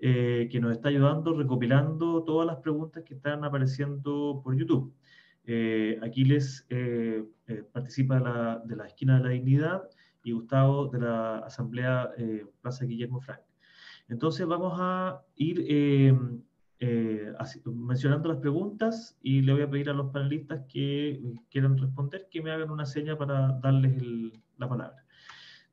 eh, 0.00 0.48
que 0.50 0.60
nos 0.60 0.72
está 0.72 0.90
ayudando 0.90 1.34
recopilando 1.34 2.22
todas 2.22 2.46
las 2.46 2.58
preguntas 2.58 3.02
que 3.04 3.14
están 3.14 3.44
apareciendo 3.44 4.40
por 4.44 4.56
YouTube. 4.56 4.94
Eh, 5.44 5.98
Aquiles 6.02 6.66
eh, 6.68 7.24
participa 7.72 8.16
de 8.16 8.20
la, 8.20 8.62
de 8.64 8.76
la, 8.76 8.86
Esquina 8.86 9.18
de 9.18 9.24
la 9.24 9.30
Dignidad 9.30 9.88
y 10.22 10.32
Gustavo 10.32 10.88
de 10.88 11.00
la 11.00 11.38
Asamblea 11.38 12.10
Plaza 12.60 12.84
Guillermo 12.84 13.20
Frank. 13.20 13.40
Entonces 14.08 14.46
vamos 14.46 14.74
a 14.78 15.22
ir 15.36 16.12
mencionando 17.64 18.28
las 18.28 18.38
preguntas 18.38 19.18
y 19.22 19.42
le 19.42 19.52
voy 19.52 19.62
a 19.62 19.70
pedir 19.70 19.90
a 19.90 19.94
los 19.94 20.10
panelistas 20.12 20.64
que 20.68 21.20
quieran 21.50 21.76
responder 21.76 22.28
que 22.30 22.40
me 22.40 22.50
hagan 22.50 22.70
una 22.70 22.86
seña 22.86 23.18
para 23.18 23.58
darles 23.60 24.02
la 24.56 24.68
palabra. 24.68 25.04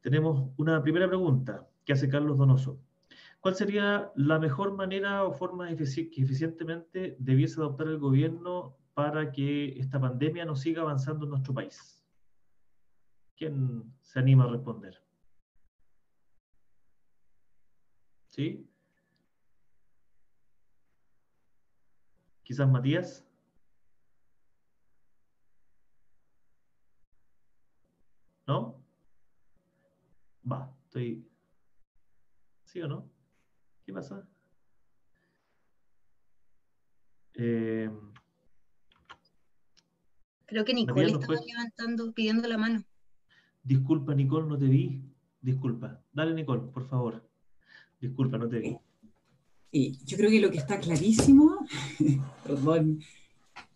Tenemos 0.02 0.52
una 0.58 0.82
primera 0.84 1.08
pregunta 1.08 1.68
que 1.84 1.94
hace 1.94 2.10
Carlos 2.10 2.38
Donoso. 2.38 2.80
¿Cuál 3.40 3.56
sería 3.56 4.12
la 4.16 4.40
mejor 4.40 4.76
manera 4.76 5.24
o 5.24 5.32
forma 5.32 5.68
que 5.68 5.84
eficientemente 5.84 7.16
debiese 7.20 7.60
adoptar 7.60 7.88
el 7.88 8.00
gobierno 8.00 8.76
para 8.96 9.32
que 9.32 9.80
esta 9.80 10.00
pandemia 10.00 10.46
no 10.46 10.56
siga 10.56 10.82
avanzando 10.82 11.26
en 11.26 11.32
nuestro 11.32 11.54
país? 11.54 11.95
¿Quién 13.36 13.94
se 14.02 14.20
anima 14.20 14.46
a 14.46 14.48
responder? 14.48 15.02
¿Sí? 18.30 18.70
Quizás 22.44 22.70
Matías. 22.70 23.26
¿No? 28.48 28.84
Va, 30.50 30.74
estoy... 30.84 31.28
¿Sí 32.64 32.82
o 32.82 32.88
no? 32.88 33.10
¿Qué 33.86 33.94
pasa? 33.94 34.28
Eh, 37.34 37.90
Creo 40.46 40.64
que 40.64 40.74
Nicole 40.74 41.08
estaba 41.08 41.40
levantando, 41.46 42.14
pidiendo 42.14 42.48
la 42.48 42.58
mano. 42.58 42.86
Disculpa, 43.66 44.14
Nicole, 44.14 44.48
no 44.48 44.58
te 44.58 44.66
vi. 44.66 45.02
Disculpa. 45.42 46.00
Dale, 46.14 46.36
Nicole, 46.36 46.62
por 46.72 46.88
favor. 46.88 47.28
Disculpa, 48.00 48.38
no 48.38 48.48
te 48.48 48.60
vi. 48.60 48.78
Yo 50.06 50.18
creo 50.18 50.30
que 50.30 50.40
lo 50.40 50.52
que 50.52 50.60
está 50.60 50.80
clarísimo, 50.80 51.66
perdón, 52.44 53.02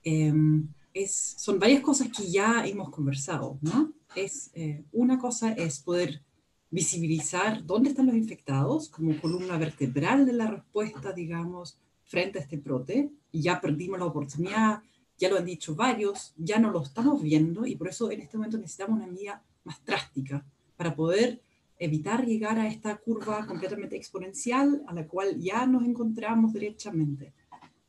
em, 0.04 0.68
es, 0.94 1.36
son 1.38 1.60
varias 1.60 1.82
cosas 1.82 2.10
que 2.16 2.30
ya 2.30 2.66
hemos 2.66 2.90
conversado, 2.90 3.58
¿no? 3.62 3.92
Es, 4.16 4.52
eh, 4.54 4.86
una 4.92 5.18
cosa 5.18 5.52
es 5.54 5.80
poder 5.80 6.22
visibilizar 6.70 7.66
dónde 7.66 7.90
están 7.90 8.06
los 8.06 8.16
infectados 8.16 8.90
como 8.90 9.20
columna 9.20 9.58
vertebral 9.58 10.26
de 10.26 10.34
la 10.34 10.48
respuesta, 10.48 11.12
digamos, 11.12 11.80
frente 12.04 12.38
a 12.38 12.44
este 12.44 12.58
brote. 12.58 13.12
Ya 13.34 13.60
perdimos 13.60 14.00
la 14.00 14.06
oportunidad, 14.06 14.82
ya 15.18 15.30
lo 15.30 15.38
han 15.38 15.46
dicho 15.46 15.76
varios, 15.76 16.34
ya 16.38 16.60
no 16.60 16.72
lo 16.72 16.84
estamos 16.84 17.22
viendo 17.22 17.66
y 17.66 17.76
por 17.76 17.90
eso 17.90 18.12
en 18.12 18.22
este 18.22 18.38
momento 18.38 18.58
necesitamos 18.58 18.98
una 18.98 19.08
medida 19.08 19.44
más 19.64 19.84
drástica 19.86 20.46
para 20.76 20.96
poder 20.96 21.42
evitar 21.78 22.26
llegar 22.26 22.60
a 22.60 22.68
esta 22.68 22.98
curva 22.98 23.46
completamente 23.46 23.96
exponencial 23.96 24.84
a 24.88 24.94
la 24.94 25.08
cual 25.08 25.40
ya 25.40 25.66
nos 25.66 25.84
encontramos 25.86 26.54
derechamente. 26.54 27.34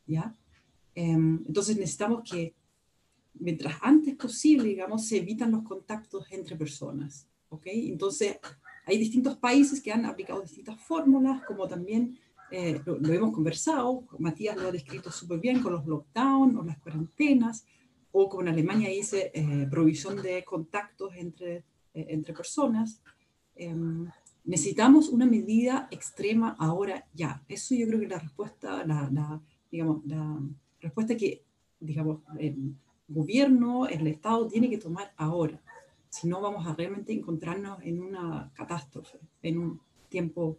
¿ya? 0.07 0.33
Em, 0.95 1.43
entonces 1.45 1.77
necesitamos 1.77 2.29
que 2.29 2.53
mientras 3.33 3.75
antes 3.81 4.15
posible, 4.15 4.69
digamos, 4.69 5.07
se 5.07 5.17
evitan 5.17 5.51
los 5.51 5.63
contactos 5.63 6.25
entre 6.31 6.55
personas. 6.55 7.27
¿ok? 7.49 7.63
Entonces, 7.65 8.39
hay 8.85 8.97
distintos 8.97 9.37
países 9.37 9.81
que 9.81 9.91
han 9.91 10.05
aplicado 10.05 10.41
distintas 10.41 10.81
fórmulas, 10.81 11.43
como 11.45 11.67
también 11.67 12.17
eh, 12.49 12.81
lo, 12.85 13.13
hemos 13.13 13.33
conversado, 13.33 14.03
Matías 14.19 14.57
lo 14.57 14.67
ha 14.67 14.71
descrito 14.71 15.09
súper 15.09 15.39
bien 15.39 15.61
con 15.61 15.71
los 15.71 15.85
lockdowns 15.85 16.57
o 16.57 16.63
las 16.63 16.77
cuarentenas, 16.79 17.65
o 18.11 18.29
como 18.29 18.43
en 18.43 18.49
Alemania 18.49 18.89
dice, 18.89 19.31
eh, 19.33 19.67
provisión 19.69 20.21
de 20.21 20.43
contactos 20.43 21.13
entre, 21.15 21.57
eh, 21.93 22.07
entre 22.09 22.33
personas. 22.33 23.01
Em, 23.55 24.07
necesitamos 24.43 25.09
una 25.09 25.25
medida 25.25 25.87
extrema 25.91 26.55
ahora 26.59 27.05
ya. 27.13 27.43
Eso 27.47 27.75
yo 27.75 27.87
creo 27.87 27.99
que 27.99 28.07
la 28.07 28.19
respuesta, 28.19 28.85
la, 28.85 29.09
la, 29.11 29.41
digamos, 29.71 30.05
la 30.05 30.39
respuesta 30.79 31.15
que 31.15 31.43
digamos, 31.79 32.19
el 32.37 32.75
gobierno, 33.07 33.87
el 33.87 34.05
Estado 34.07 34.47
tiene 34.47 34.69
que 34.69 34.77
tomar 34.77 35.13
ahora 35.17 35.59
si 36.11 36.27
no 36.27 36.41
vamos 36.41 36.67
a 36.67 36.73
realmente 36.75 37.13
encontrarnos 37.13 37.79
en 37.83 38.03
una 38.03 38.51
catástrofe, 38.53 39.17
en 39.41 39.57
un 39.57 39.81
tiempo 40.09 40.57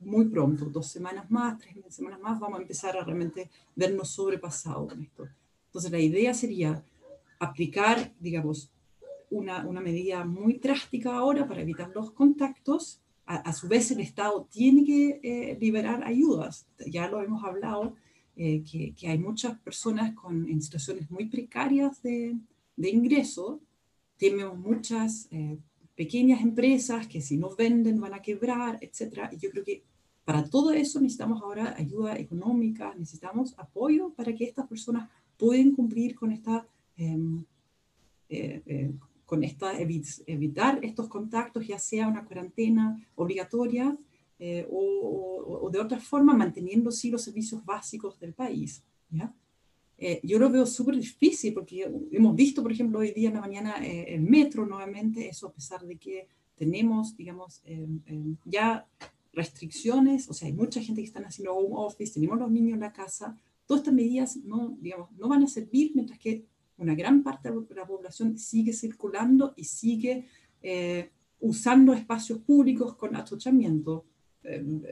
muy 0.00 0.26
pronto, 0.26 0.66
dos 0.66 0.86
semanas 0.86 1.30
más, 1.30 1.58
tres 1.58 1.74
semanas 1.88 2.20
más, 2.20 2.38
vamos 2.38 2.58
a 2.58 2.62
empezar 2.62 2.96
a 2.98 3.04
realmente 3.04 3.50
vernos 3.74 4.10
sobrepasados 4.10 4.90
con 4.90 5.02
esto. 5.02 5.28
Entonces 5.72 5.90
la 5.90 5.98
idea 5.98 6.34
sería 6.34 6.84
aplicar, 7.38 8.12
digamos, 8.20 8.70
una, 9.30 9.66
una 9.66 9.80
medida 9.80 10.24
muy 10.24 10.58
drástica 10.58 11.16
ahora 11.16 11.48
para 11.48 11.62
evitar 11.62 11.90
los 11.94 12.12
contactos. 12.12 13.00
A, 13.24 13.52
su 13.52 13.66
vez 13.68 13.90
el 13.90 14.00
Estado 14.00 14.46
tiene 14.50 14.84
que 14.84 15.20
eh, 15.22 15.56
liberar 15.58 16.04
ayudas. 16.04 16.66
Ya 16.86 17.08
lo 17.08 17.22
hemos 17.22 17.42
hablado, 17.44 17.94
eh, 18.36 18.62
que, 18.70 18.94
que, 18.94 19.08
hay 19.08 19.18
muchas 19.18 19.58
personas 19.60 20.14
con, 20.14 20.48
en 20.48 20.60
situaciones 20.60 21.10
muy 21.10 21.26
precarias 21.26 22.02
de, 22.02 22.36
de 22.76 22.90
ingreso 22.90 23.60
tenemos 24.30 24.56
muchas 24.56 25.26
eh, 25.32 25.58
pequeñas 25.96 26.42
empresas 26.42 27.08
que 27.08 27.20
si 27.20 27.36
no 27.36 27.56
venden 27.56 28.00
van 28.00 28.14
a 28.14 28.22
quebrar, 28.22 28.78
etc. 28.80 29.30
Y 29.32 29.38
yo 29.38 29.50
creo 29.50 29.64
que 29.64 29.82
para 30.24 30.44
todo 30.44 30.72
eso 30.72 31.00
necesitamos 31.00 31.42
ahora 31.42 31.74
ayuda 31.76 32.16
económica, 32.16 32.94
necesitamos 32.96 33.58
apoyo 33.58 34.10
para 34.10 34.32
que 34.32 34.44
estas 34.44 34.68
personas 34.68 35.10
puedan 35.42 35.72
cumplir 35.72 36.14
con 36.14 36.30
esta, 36.30 36.66
em, 36.96 37.44
eh, 38.28 38.62
eh, 38.66 38.92
con 39.26 39.42
esta 39.42 39.72
evitar 39.78 40.78
estos 40.82 41.08
contactos, 41.08 41.66
ya 41.66 41.78
sea 41.78 42.06
una 42.06 42.24
cuarentena 42.24 42.84
obligatoria 43.16 43.96
o, 44.70 45.60
o, 45.62 45.70
de 45.70 45.78
otra 45.78 46.00
forma 46.00 46.34
manteniendo 46.34 46.90
sí 46.90 47.10
los 47.10 47.22
servicios 47.22 47.64
básicos 47.64 48.18
del 48.18 48.34
país. 48.34 48.82
¿ya? 49.10 49.32
Eh, 50.04 50.20
yo 50.24 50.36
lo 50.40 50.50
veo 50.50 50.66
súper 50.66 50.96
difícil 50.96 51.54
porque 51.54 51.88
hemos 52.10 52.34
visto, 52.34 52.60
por 52.60 52.72
ejemplo, 52.72 52.98
hoy 52.98 53.12
día 53.12 53.28
en 53.28 53.34
la 53.34 53.40
mañana 53.40 53.76
eh, 53.86 54.12
el 54.14 54.22
metro 54.22 54.66
nuevamente, 54.66 55.28
eso 55.28 55.46
a 55.46 55.52
pesar 55.52 55.86
de 55.86 55.96
que 55.96 56.26
tenemos, 56.56 57.16
digamos, 57.16 57.62
em, 57.64 58.00
em, 58.06 58.36
ya 58.44 58.84
restricciones, 59.32 60.28
o 60.28 60.34
sea, 60.34 60.48
hay 60.48 60.54
mucha 60.54 60.80
gente 60.82 61.00
que 61.00 61.06
está 61.06 61.20
haciendo 61.20 61.54
home 61.54 61.74
office, 61.74 62.14
tenemos 62.14 62.36
los 62.36 62.50
niños 62.50 62.74
en 62.74 62.80
la 62.80 62.92
casa, 62.92 63.38
todas 63.72 63.82
estas 63.82 63.94
medidas 63.94 64.36
no, 64.36 64.76
digamos, 64.80 65.10
no 65.12 65.28
van 65.28 65.42
a 65.42 65.46
servir 65.46 65.92
mientras 65.94 66.18
que 66.18 66.46
una 66.76 66.94
gran 66.94 67.22
parte 67.22 67.50
de 67.50 67.74
la 67.74 67.86
población 67.86 68.38
sigue 68.38 68.72
circulando 68.72 69.54
y 69.56 69.64
sigue 69.64 70.26
eh, 70.62 71.10
usando 71.40 71.92
espacios 71.92 72.38
públicos 72.40 72.94
con 72.96 73.16
atochamiento, 73.16 74.04
em, 74.42 74.82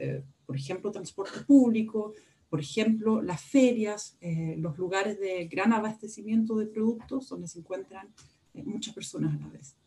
por 0.45 0.55
ejemplo, 0.55 0.91
transporte 0.91 1.41
público, 1.45 2.13
por 2.51 2.59
ejemplo, 2.59 3.21
las 3.21 3.41
ferias, 3.41 4.17
eh, 4.19 4.55
los 4.57 4.77
lugares 4.77 5.17
de 5.17 5.47
gran 5.47 5.71
abastecimiento 5.71 6.57
de 6.57 6.65
productos 6.65 7.29
donde 7.29 7.47
se 7.47 7.59
encuentran 7.59 8.09
eh, 8.53 8.61
muchas 8.63 8.93
personas 8.93 9.33
a 9.33 9.39
la 9.39 9.47
vez. 9.47 9.77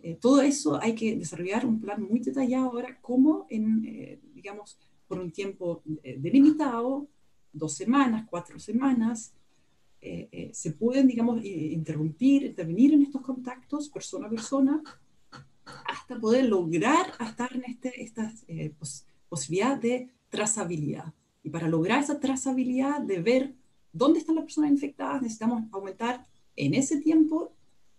Eh, 0.00 0.18
todo 0.20 0.42
eso 0.42 0.82
hay 0.82 0.96
que 0.96 1.16
desarrollar 1.16 1.64
un 1.64 1.80
plan 1.80 2.02
muy 2.02 2.18
detallado 2.18 2.70
ahora, 2.70 2.98
como 3.00 3.46
en, 3.48 4.20
digamos, 4.34 4.76
por 5.06 5.20
un 5.20 5.30
tiempo 5.30 5.82
delimitado, 5.84 7.06
dos 7.52 7.74
semanas, 7.74 8.26
cuatro 8.28 8.58
semanas, 8.58 9.34
se 10.52 10.72
pueden, 10.72 11.08
digamos, 11.08 11.44
interrumpir, 11.44 12.44
intervenir 12.44 12.94
en 12.94 13.02
estos 13.02 13.20
contactos 13.20 13.88
persona 13.88 14.28
a 14.28 14.30
persona, 14.30 14.82
hasta 15.86 16.18
poder 16.18 16.44
lograr 16.44 17.12
estar 17.20 17.54
en 17.54 17.64
este, 17.64 18.02
esta 18.02 18.32
posibilidad 19.28 19.76
de 19.76 20.08
trazabilidad. 20.28 21.12
Y 21.42 21.50
para 21.50 21.68
lograr 21.68 22.02
esa 22.02 22.20
trazabilidad 22.20 23.00
de 23.00 23.20
ver 23.20 23.54
dónde 23.92 24.20
están 24.20 24.36
las 24.36 24.44
personas 24.44 24.70
infectadas, 24.70 25.22
necesitamos 25.22 25.64
aumentar 25.72 26.26
en 26.56 26.74
ese 26.74 27.00
tiempo, 27.00 27.52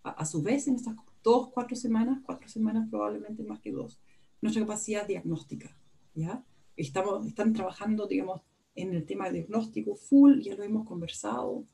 a, 0.03 0.25
su 0.25 0.41
vez, 0.41 0.67
en 0.67 0.75
estas 0.75 0.95
dos, 1.23 1.49
cuatro 1.49 1.75
semanas, 1.75 2.19
cuatro 2.25 2.47
semanas 2.47 2.87
probablemente 2.89 3.43
más 3.43 3.59
que 3.59 3.71
dos, 3.71 3.99
nuestra 4.41 4.63
capacidad 4.63 5.07
diagnóstica. 5.07 5.75
¿ya? 6.13 6.43
Estamos, 6.75 7.25
están 7.25 7.53
trabajando, 7.53 8.07
digamos, 8.07 8.41
en 8.81 8.93
el 8.93 9.05
tema 9.05 9.25
de 9.25 9.39
diagnóstico 9.39 9.95
full, 9.95 10.39
ya 10.41 10.55
lo 10.55 10.63
hemos 10.63 10.87
conversado. 10.87 11.65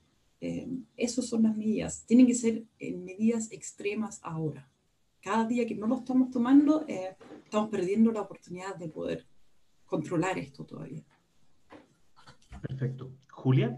Eh, 0.42 0.68
esas 0.98 1.28
son 1.28 1.44
las 1.44 1.56
medidas. 1.56 2.06
Tienen 2.06 2.28
que 2.28 2.36
ser 2.36 2.64
en 2.80 3.04
medidas 3.04 3.52
extremas 3.52 4.20
ahora. 4.24 4.70
Cada 5.22 5.46
día 5.46 5.66
que 5.66 5.76
no 5.76 5.88
lo 5.88 5.98
estamos 5.98 6.32
tomando, 6.32 6.86
eh, 6.88 7.16
estamos 7.44 7.70
perdiendo 7.70 8.12
la 8.12 8.22
oportunidad 8.22 8.76
de 8.76 8.90
poder 8.90 9.26
controlar 9.86 10.38
esto 10.38 10.66
todavía. 10.66 11.04
Perfecto. 12.62 13.12
Julia. 13.30 13.78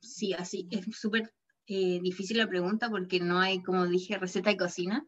Sí, 0.00 0.32
así, 0.32 0.66
es 0.70 0.86
súper 0.96 1.32
eh, 1.66 2.00
difícil 2.00 2.38
la 2.38 2.48
pregunta 2.48 2.88
porque 2.88 3.20
no 3.20 3.38
hay, 3.38 3.62
como 3.62 3.86
dije, 3.86 4.16
receta 4.16 4.50
de 4.50 4.56
cocina, 4.56 5.06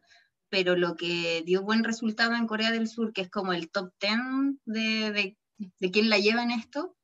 pero 0.51 0.75
lo 0.75 0.97
que 0.97 1.43
dio 1.45 1.63
buen 1.63 1.85
resultado 1.85 2.35
en 2.35 2.45
Corea 2.45 2.71
del 2.71 2.89
Sur, 2.89 3.13
que 3.13 3.21
es 3.21 3.29
como 3.29 3.53
el 3.53 3.71
top 3.71 3.93
10 4.01 4.19
de, 4.65 5.11
de, 5.11 5.37
de 5.79 5.91
quién 5.91 6.09
la 6.09 6.19
lleva 6.19 6.43
en 6.43 6.51
esto, 6.51 6.97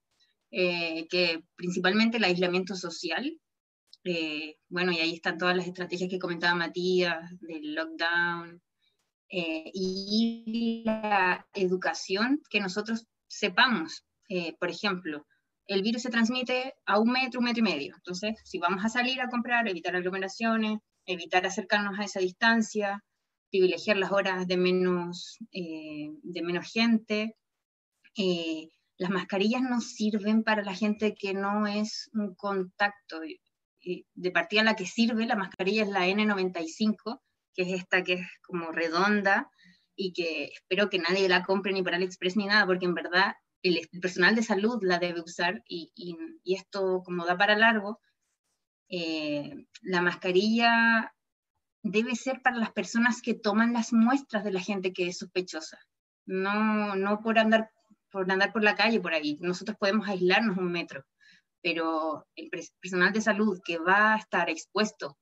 eh, 0.52 1.07
que 1.07 1.45
principalmente 1.56 2.18
el 2.18 2.26
aislamiento 2.26 2.76
social, 2.76 3.40
eh, 4.03 4.57
bueno, 4.68 4.91
y 4.91 4.98
ahí 4.98 5.14
están 5.14 5.38
todas 5.38 5.56
las 5.56 5.65
estrategias 5.65 6.10
que 6.10 6.19
comentaba 6.19 6.56
Matías, 6.56 7.40
del 7.40 7.74
lockdown, 7.74 8.61
y 9.30 10.84
la 10.86 11.45
educación, 11.53 12.41
que 12.49 12.61
nosotros 12.61 13.07
sepamos, 13.28 14.06
por 14.57 14.69
ejemplo, 14.69 15.26
el 15.68 15.82
virus 15.82 16.03
se 16.03 16.10
transmite 16.10 16.76
a 16.86 16.98
un 16.98 17.11
metro, 17.11 17.40
un 17.40 17.45
metro 17.45 17.60
y 17.60 17.64
medio. 17.64 17.95
Entonces, 17.95 18.40
si 18.45 18.57
vamos 18.57 18.86
a 18.86 18.90
salir 18.90 19.19
a 19.19 19.28
comprar, 19.28 19.68
evitar 19.68 19.95
aglomeraciones, 19.95 20.80
evitar 21.06 21.45
acercarnos 21.45 21.99
a 21.99 22.06
esa 22.06 22.22
distancia, 22.22 23.03
privilegiar 23.49 23.98
las 23.98 24.11
horas 24.11 24.48
de 24.48 24.57
menos, 24.57 25.38
eh, 25.52 26.10
de 26.24 26.41
menos 26.41 26.72
gente. 26.72 27.36
Eh, 28.18 28.69
las 28.98 29.11
mascarillas 29.11 29.61
no 29.61 29.82
sirven 29.82 30.44
para 30.44 30.64
la 30.64 30.74
gente 30.74 31.15
que 31.15 31.34
no 31.34 31.68
es 31.68 32.10
un 32.14 32.36
contacto. 32.36 33.19
De 34.15 34.32
partida 34.32 34.64
la 34.64 34.76
que 34.76 34.86
sirve, 34.86 35.26
la 35.26 35.36
mascarilla 35.36 35.84
es 35.84 35.90
la 35.90 36.07
N95, 36.07 37.22
que 37.53 37.61
es 37.61 37.74
esta 37.74 38.03
que 38.03 38.14
es 38.14 38.28
como 38.41 38.72
redonda 38.72 39.49
y 39.95 40.14
que 40.14 40.45
espero 40.45 40.90
que 40.90 40.99
nadie 40.99 41.30
la 41.30 41.44
compre 41.44 41.74
ni 41.74 41.84
para 41.84 41.98
AliExpress 41.98 42.38
ni 42.38 42.45
nada, 42.45 42.65
porque 42.65 42.86
en 42.86 42.94
verdad 42.94 43.34
el, 43.64 43.88
personal 44.02 44.36
de 44.36 44.44
salud 44.44 44.80
la 44.82 44.99
debe 44.99 45.22
usar 45.22 45.64
y, 45.68 45.91
esto 46.45 47.02
como 47.03 47.26
da 47.26 47.38
para 47.38 47.57
largo, 47.57 47.99
eh, 48.90 49.65
la 49.82 50.02
mascarilla 50.02 51.14
debe 51.84 52.16
ser 52.16 52.41
para 52.41 52.58
las 52.58 52.72
personas 52.72 53.22
que 53.22 53.34
toman 53.34 53.74
las 53.74 53.94
muestras 53.94 54.44
de 54.44 54.52
la 54.52 54.60
gente 54.60 54.94
que 54.94 55.08
es 55.08 55.18
sospechosa, 55.18 55.80
no, 56.26 56.95
no 56.95 57.22
por, 57.22 57.40
andar, 57.40 57.72
por 58.12 58.30
andar 58.32 58.52
por 58.52 58.64
la 58.64 58.76
calle 58.76 58.99
por 58.99 59.14
ahí. 59.14 59.38
Nosotros 59.41 59.78
podemos 59.80 60.08
aislarnos 60.08 60.58
un 60.58 60.72
metro, 60.72 61.06
pero 61.62 62.28
el 62.36 62.49
personal 62.49 63.14
de 63.14 63.22
salud 63.22 63.60
que 63.64 63.78
va 63.78 64.14
a 64.14 64.18
estar 64.18 64.49
expuesto 64.49 65.18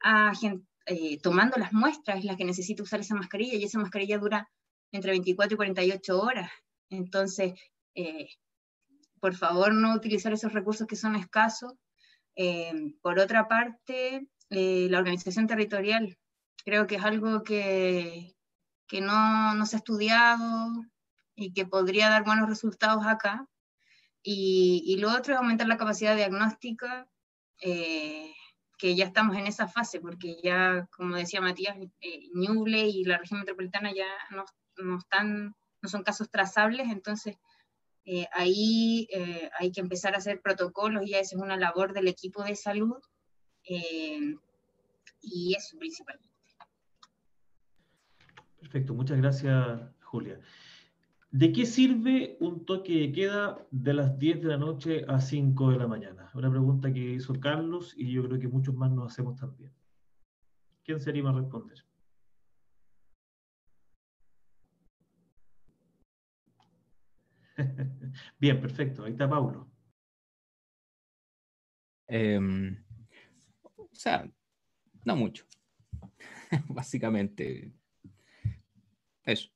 a 0.00 0.34
gente, 0.34 0.66
eh, 0.86 1.20
tomando 1.20 1.58
las 1.58 1.72
muestras 1.72 2.18
es 2.18 2.24
la 2.24 2.36
que 2.36 2.44
necesita 2.44 2.82
usar 2.82 3.00
esa 3.00 3.14
mascarilla 3.14 3.56
y 3.56 3.64
esa 3.64 3.78
mascarilla 3.78 4.18
dura 4.18 4.48
entre 4.90 5.10
24 5.10 5.54
y 5.54 5.56
48 5.56 6.20
horas. 6.20 6.50
Entonces, 6.88 7.52
eh, 7.94 8.28
por 9.20 9.34
favor, 9.34 9.74
no 9.74 9.94
utilizar 9.94 10.32
esos 10.32 10.52
recursos 10.52 10.86
que 10.86 10.96
son 10.96 11.16
escasos. 11.16 11.74
Eh, 12.36 12.94
por 13.02 13.18
otra 13.18 13.48
parte, 13.48 14.28
eh, 14.50 14.88
la 14.90 14.98
organización 14.98 15.46
territorial. 15.46 16.18
Creo 16.64 16.86
que 16.86 16.96
es 16.96 17.04
algo 17.04 17.42
que, 17.42 18.36
que 18.86 19.00
no, 19.00 19.54
no, 19.54 19.66
se 19.66 19.76
ha 19.76 19.78
estudiado 19.78 20.70
y 21.34 21.52
que 21.52 21.66
podría 21.66 22.08
dar 22.08 22.24
buenos 22.24 22.48
resultados 22.48 23.06
acá. 23.06 23.46
Y, 24.22 24.82
y 24.86 24.98
lo 24.98 25.10
otro 25.10 25.34
es 25.34 25.40
aumentar 25.40 25.68
la 25.68 25.78
capacidad 25.78 26.16
diagnóstica, 26.16 27.08
que 27.60 28.94
ya 28.94 29.04
estamos 29.04 29.36
en 29.36 29.46
esa 29.46 29.66
fase, 29.66 30.00
porque 30.00 30.36
ya, 30.42 30.86
como 30.92 31.16
decía 31.16 31.40
Matías, 31.40 31.76
Ñuble 32.34 32.86
y 32.86 33.04
la 33.04 33.18
región 33.18 33.40
metropolitana 33.40 33.92
ya 33.92 34.06
no, 34.30 34.44
no 34.76 34.98
están 34.98 35.54
no 35.82 35.88
son 35.88 36.02
casos 36.02 36.30
trazables, 36.30 36.88
entonces 36.88 37.36
eh, 38.04 38.26
ahí 38.32 39.08
eh, 39.12 39.50
hay 39.58 39.70
que 39.70 39.80
empezar 39.80 40.14
a 40.14 40.18
hacer 40.18 40.40
protocolos 40.40 41.04
y 41.06 41.14
esa 41.14 41.36
es 41.36 41.42
una 41.42 41.56
labor 41.56 41.92
del 41.92 42.08
equipo 42.08 42.42
de 42.42 42.56
salud 42.56 42.98
eh, 43.68 44.36
y 45.22 45.54
eso 45.54 45.78
principalmente. 45.78 46.28
Perfecto, 48.60 48.94
muchas 48.94 49.18
gracias 49.18 49.80
Julia. 50.02 50.40
¿De 51.30 51.52
qué 51.52 51.66
sirve 51.66 52.36
un 52.40 52.64
toque 52.64 52.92
de 53.00 53.12
queda 53.12 53.66
de 53.70 53.92
las 53.92 54.18
10 54.18 54.40
de 54.40 54.48
la 54.48 54.56
noche 54.56 55.04
a 55.08 55.20
5 55.20 55.70
de 55.70 55.78
la 55.78 55.86
mañana? 55.86 56.30
Una 56.34 56.50
pregunta 56.50 56.92
que 56.92 57.00
hizo 57.00 57.38
Carlos 57.38 57.94
y 57.96 58.10
yo 58.12 58.24
creo 58.24 58.38
que 58.40 58.48
muchos 58.48 58.74
más 58.74 58.90
nos 58.90 59.12
hacemos 59.12 59.38
también. 59.38 59.72
¿Quién 60.84 61.00
se 61.00 61.10
anima 61.10 61.30
a 61.30 61.34
responder? 61.34 61.84
Bien, 68.38 68.60
perfecto. 68.60 69.04
Ahí 69.04 69.12
está 69.12 69.28
Paulo. 69.28 69.70
Em, 72.06 72.82
o 73.98 74.00
sea, 74.00 74.30
no 75.04 75.16
mucho. 75.16 75.44
Básicamente, 76.68 77.72
eso. 79.24 79.48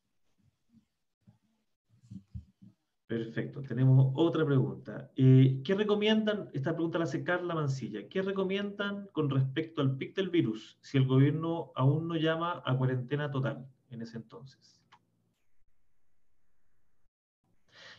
Perfecto. 3.06 3.62
Tenemos 3.62 4.12
otra 4.16 4.44
pregunta. 4.44 5.12
Eh, 5.14 5.60
¿Qué 5.62 5.76
recomiendan? 5.76 6.50
Esta 6.54 6.74
pregunta 6.74 6.98
la 6.98 7.04
hace 7.04 7.22
Carla 7.22 7.54
Mancilla. 7.54 8.08
¿Qué 8.08 8.20
recomiendan 8.20 9.06
con 9.12 9.30
respecto 9.30 9.80
al 9.80 9.96
pic 9.96 10.16
del 10.16 10.30
virus 10.30 10.76
si 10.80 10.98
el 10.98 11.06
gobierno 11.06 11.70
aún 11.76 12.08
no 12.08 12.16
llama 12.16 12.64
a 12.64 12.76
cuarentena 12.76 13.30
total 13.30 13.68
en 13.90 14.02
ese 14.02 14.16
entonces? 14.16 14.82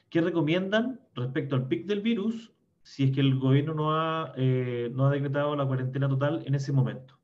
¿Qué 0.09 0.19
recomiendan 0.19 0.99
respecto 1.15 1.55
al 1.55 1.69
pic 1.69 1.85
del 1.85 2.01
virus 2.01 2.52
si 2.83 3.05
es 3.05 3.11
que 3.11 3.21
el 3.21 3.39
gobierno 3.39 3.73
no 3.73 3.95
ha, 3.95 4.33
eh, 4.35 4.89
no 4.93 5.07
ha 5.07 5.11
decretado 5.11 5.55
la 5.55 5.65
cuarentena 5.65 6.07
total 6.07 6.43
en 6.45 6.55
ese 6.55 6.71
momento? 6.71 7.19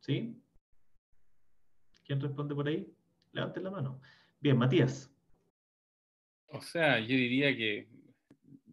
¿Sí? 0.00 0.42
¿Quién 2.04 2.20
responde 2.20 2.54
por 2.54 2.66
ahí? 2.66 2.92
Levanten 3.32 3.64
la 3.64 3.70
mano. 3.70 4.00
Bien, 4.40 4.56
Matías. 4.56 5.12
O 6.48 6.60
sea, 6.60 6.98
yo 6.98 7.08
diría 7.08 7.54
que 7.54 7.88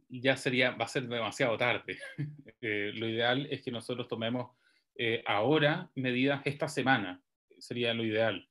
ya 0.10 0.38
sería, 0.38 0.72
va 0.72 0.85
a 0.85 0.88
ser 0.88 1.07
demasiado 1.07 1.57
tarde. 1.57 1.97
Eh, 2.68 2.93
lo 2.95 3.07
ideal 3.07 3.45
es 3.52 3.61
que 3.61 3.69
nosotros 3.69 4.07
tomemos 4.07 4.49
eh, 4.95 5.23
ahora 5.27 5.91
medidas 5.93 6.41
esta 6.45 6.68
semana, 6.68 7.22
sería 7.60 7.93
lo 7.93 8.03
ideal. 8.03 8.49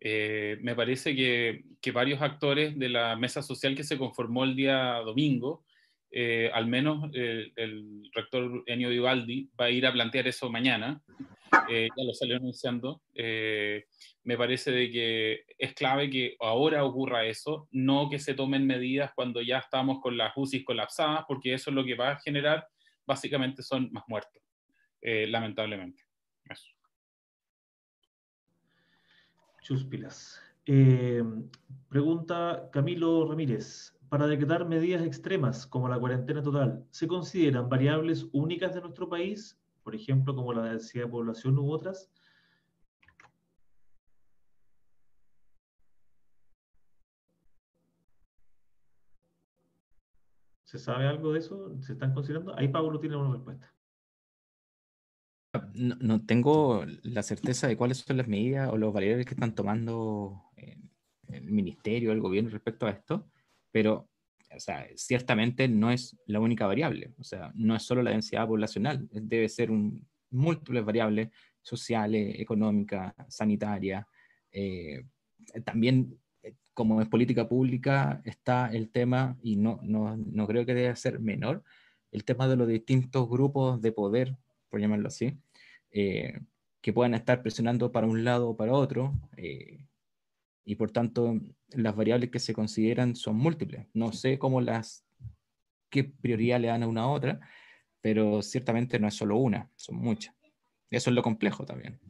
Eh, 0.00 0.58
me 0.60 0.74
parece 0.74 1.14
que, 1.16 1.64
varios 1.92 2.20
actores 2.22 2.78
de 2.78 2.88
la 2.88 3.16
mesa 3.16 3.42
social 3.42 3.74
que 3.74 3.84
se 3.84 3.98
conformó 3.98 4.44
el 4.44 4.56
día 4.56 5.00
domingo, 5.04 5.64
eh, 6.10 6.50
al 6.52 6.66
menos 6.66 7.10
el 7.12 8.10
rector 8.12 8.62
Enio 8.66 8.88
Vivaldi 8.88 9.50
va 9.58 9.66
a 9.66 9.70
ir 9.70 9.86
a 9.86 9.92
plantear 9.92 10.26
eso 10.26 10.50
mañana, 10.50 11.02
eh, 11.68 11.88
ya 11.96 12.04
lo 12.04 12.14
salió 12.14 12.36
anunciando, 12.36 13.02
me 13.14 14.36
parece 14.36 14.70
de 14.70 14.90
que 14.90 15.44
es 15.58 15.74
clave 15.74 16.08
que 16.10 16.36
ahora 16.40 16.84
ocurra 16.84 17.26
eso, 17.26 17.68
no 17.70 18.08
que 18.08 18.18
se 18.18 18.34
tomen 18.34 18.66
medidas 18.66 19.12
cuando 19.14 19.42
ya 19.42 19.58
estamos 19.58 20.00
con 20.00 20.16
las 20.16 20.32
UCIs 20.36 20.64
colapsadas, 20.64 21.24
porque 21.28 21.54
eso 21.54 21.70
es 21.70 21.76
lo 21.76 21.84
que 21.84 21.94
va 21.94 22.12
a 22.12 22.20
generar, 22.20 22.66
básicamente 23.06 23.62
son 23.62 23.90
más 23.92 24.04
muertos, 24.08 24.42
lamentablemente. 25.02 26.03
Chúspilas. 29.64 30.38
Eh, 30.66 31.24
pregunta 31.88 32.68
Camilo 32.70 33.26
Ramírez. 33.26 33.96
Para 34.10 34.26
decretar 34.26 34.68
medidas 34.68 35.02
extremas 35.02 35.66
como 35.66 35.88
la 35.88 35.98
cuarentena 35.98 36.42
total, 36.42 36.86
¿se 36.90 37.08
consideran 37.08 37.70
variables 37.70 38.28
únicas 38.32 38.74
de 38.74 38.82
nuestro 38.82 39.08
país? 39.08 39.58
Por 39.82 39.94
ejemplo, 39.94 40.36
como 40.36 40.52
la 40.52 40.64
densidad 40.64 41.04
de 41.04 41.10
población 41.10 41.58
u 41.58 41.70
otras. 41.72 42.10
¿Se 50.64 50.78
sabe 50.78 51.06
algo 51.06 51.32
de 51.32 51.38
eso? 51.38 51.74
¿Se 51.80 51.94
están 51.94 52.12
considerando? 52.12 52.54
Ahí 52.58 52.68
Pablo 52.68 53.00
tiene 53.00 53.16
una 53.16 53.32
respuesta. 53.32 53.72
No, 55.74 56.24
tengo 56.24 56.84
la 57.02 57.22
certeza 57.22 57.68
de 57.68 57.76
cuáles 57.76 57.98
son 57.98 58.16
las 58.16 58.28
medidas 58.28 58.70
o 58.70 58.76
los 58.76 58.92
variables 58.92 59.26
que 59.26 59.34
están 59.34 59.54
tomando 59.54 60.42
el 61.28 61.44
ministerio, 61.44 62.12
el 62.12 62.20
gobierno 62.20 62.50
respecto 62.50 62.86
a 62.86 62.90
esto, 62.90 63.28
pero 63.70 64.08
o 64.54 64.60
sea, 64.60 64.86
ciertamente 64.94 65.66
no 65.68 65.90
es 65.90 66.16
la 66.26 66.38
única 66.40 66.66
variable, 66.66 67.12
o 67.18 67.24
sea, 67.24 67.50
no 67.54 67.74
es 67.74 67.82
solo 67.82 68.02
la 68.02 68.12
densidad 68.12 68.46
poblacional, 68.46 69.08
debe 69.10 69.48
ser 69.48 69.70
un, 69.70 70.06
múltiples 70.34 70.84
variables 70.84 71.30
sociales, 71.62 72.36
económicas, 72.38 73.14
sanitarias. 73.28 74.04
Eh, 74.52 75.04
también, 75.64 76.18
eh, 76.42 76.54
como 76.74 77.00
es 77.00 77.08
política 77.08 77.48
pública, 77.48 78.20
está 78.24 78.70
el 78.72 78.90
tema, 78.90 79.38
y 79.42 79.56
no, 79.56 79.80
no, 79.82 80.16
no 80.16 80.46
creo 80.46 80.66
que 80.66 80.74
debe 80.74 80.94
ser 80.96 81.20
menor, 81.20 81.62
el 82.10 82.24
tema 82.24 82.46
de 82.48 82.56
los 82.56 82.68
distintos 82.68 83.28
grupos 83.28 83.80
de 83.80 83.92
poder 83.92 84.36
por 84.68 84.80
llamarlo 84.80 85.08
así, 85.08 85.38
eh, 85.94 86.40
que 86.82 86.92
puedan 86.92 87.14
estar 87.14 87.40
presionando 87.40 87.92
para 87.92 88.06
un 88.06 88.24
lado 88.24 88.50
o 88.50 88.56
para 88.56 88.74
otro, 88.74 89.14
eh, 89.36 89.86
y 90.66 90.74
por 90.74 90.90
tanto 90.90 91.40
las 91.70 91.94
variables 91.94 92.30
que 92.30 92.38
se 92.38 92.52
consideran 92.52 93.16
son 93.16 93.36
múltiples. 93.36 93.86
No 93.94 94.12
sé 94.12 94.38
cómo 94.38 94.60
las 94.60 95.06
qué 95.90 96.04
prioridad 96.04 96.60
le 96.60 96.68
dan 96.68 96.82
a 96.82 96.88
una 96.88 97.06
u 97.06 97.10
otra, 97.10 97.40
pero 98.00 98.42
ciertamente 98.42 98.98
no 98.98 99.06
es 99.06 99.14
solo 99.14 99.36
una, 99.36 99.70
son 99.76 99.96
muchas. 99.96 100.34
Eso 100.90 101.10
es 101.10 101.14
lo 101.14 101.22
complejo 101.22 101.64
también. 101.64 102.00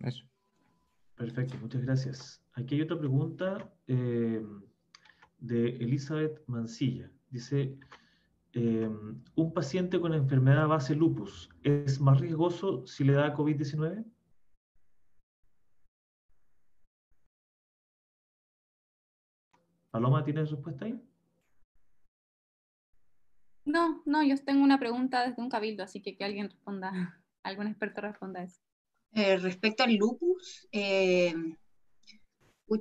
Eso. 0.00 0.24
Perfecto, 1.14 1.56
muchas 1.58 1.82
gracias. 1.82 2.42
Aquí 2.54 2.74
hay 2.74 2.82
otra 2.82 2.98
pregunta 2.98 3.72
eh, 3.86 4.44
de 5.38 5.68
Elizabeth 5.76 6.42
Mancilla. 6.48 7.08
Dice, 7.30 7.78
eh, 8.54 8.88
¿un 9.34 9.54
paciente 9.54 10.00
con 10.00 10.14
enfermedad 10.14 10.68
base 10.68 10.94
lupus 10.94 11.48
es 11.62 12.00
más 12.00 12.20
riesgoso 12.20 12.86
si 12.86 13.04
le 13.04 13.14
da 13.14 13.34
COVID-19? 13.34 14.04
Paloma, 19.90 20.24
¿tienes 20.24 20.50
respuesta 20.50 20.86
ahí? 20.86 21.00
No, 23.64 24.02
no, 24.04 24.22
yo 24.22 24.36
tengo 24.38 24.64
una 24.64 24.78
pregunta 24.78 25.26
desde 25.26 25.40
un 25.40 25.48
cabildo, 25.48 25.84
así 25.84 26.00
que 26.00 26.16
que 26.16 26.24
alguien 26.24 26.50
responda, 26.50 26.90
algún 27.42 27.68
experto 27.68 28.00
responda 28.00 28.40
a 28.40 28.44
eso. 28.44 28.60
Eh, 29.12 29.36
respecto 29.36 29.84
al 29.84 29.94
lupus, 29.94 30.66
eh, 30.72 31.34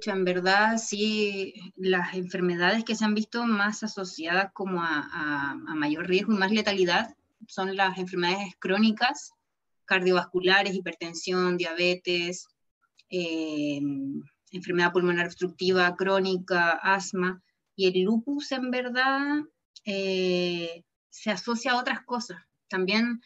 en 0.05 0.25
verdad 0.25 0.77
sí, 0.77 1.53
las 1.75 2.13
enfermedades 2.15 2.83
que 2.83 2.95
se 2.95 3.05
han 3.05 3.15
visto 3.15 3.45
más 3.45 3.83
asociadas 3.83 4.51
como 4.53 4.81
a, 4.83 5.55
mayor 5.75 6.07
riesgo 6.07 6.33
y 6.33 6.37
más 6.37 6.51
letalidad 6.51 7.15
son 7.47 7.75
las 7.75 7.97
enfermedades 7.97 8.55
crónicas, 8.59 9.33
cardiovasculares, 9.85 10.75
hipertensión, 10.75 11.57
diabetes, 11.57 12.47
eh, 13.09 13.81
enfermedad 14.51 14.93
pulmonar 14.93 15.25
obstructiva 15.25 15.95
crónica, 15.95 16.71
asma, 16.71 17.41
y 17.75 17.87
el 17.87 18.03
lupus 18.03 18.51
en 18.51 18.71
verdad 18.71 19.41
eh, 19.85 20.83
se 21.09 21.31
asocia 21.31 21.71
a 21.71 21.77
otras 21.77 22.01
cosas. 22.03 22.41
También 22.69 23.21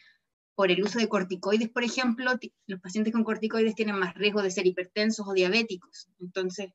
por 0.56 0.70
el 0.70 0.82
uso 0.82 0.98
de 0.98 1.08
corticoides, 1.08 1.68
por 1.68 1.84
ejemplo, 1.84 2.32
los 2.66 2.80
pacientes 2.80 3.12
con 3.12 3.24
corticoides 3.24 3.74
tienen 3.74 3.98
más 3.98 4.14
riesgo 4.14 4.42
de 4.42 4.50
ser 4.50 4.66
hipertensos 4.66 5.28
o 5.28 5.34
diabéticos. 5.34 6.08
Entonces, 6.18 6.72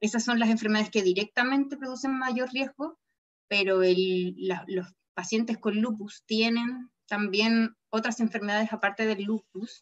esas 0.00 0.22
son 0.22 0.38
las 0.38 0.50
enfermedades 0.50 0.90
que 0.90 1.02
directamente 1.02 1.78
producen 1.78 2.16
mayor 2.18 2.52
riesgo, 2.52 2.98
pero 3.48 3.80
los 3.80 4.94
pacientes 5.14 5.56
con 5.56 5.80
lupus 5.80 6.22
tienen 6.26 6.90
también 7.06 7.74
otras 7.88 8.20
enfermedades 8.20 8.72
aparte 8.72 9.06
del 9.06 9.24
lupus 9.24 9.80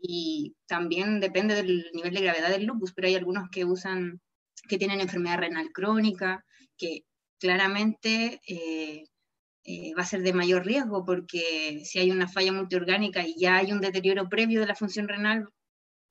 y 0.00 0.56
también 0.66 1.20
depende 1.20 1.54
del 1.54 1.90
nivel 1.92 2.14
de 2.14 2.22
gravedad 2.22 2.48
del 2.48 2.64
lupus, 2.64 2.94
pero 2.94 3.08
hay 3.08 3.16
algunos 3.16 3.50
que 3.50 3.66
usan, 3.66 4.22
que 4.66 4.78
tienen 4.78 5.00
enfermedad 5.00 5.38
renal 5.38 5.70
crónica, 5.72 6.44
que 6.78 7.04
claramente 7.38 8.40
eh, 8.48 9.04
eh, 9.70 9.92
va 9.94 10.02
a 10.02 10.06
ser 10.06 10.22
de 10.22 10.32
mayor 10.32 10.64
riesgo 10.64 11.04
porque 11.04 11.82
si 11.84 11.98
hay 11.98 12.10
una 12.10 12.26
falla 12.26 12.52
multiorgánica 12.52 13.26
y 13.26 13.38
ya 13.38 13.56
hay 13.56 13.70
un 13.70 13.82
deterioro 13.82 14.28
previo 14.28 14.60
de 14.60 14.66
la 14.66 14.74
función 14.74 15.08
renal, 15.08 15.46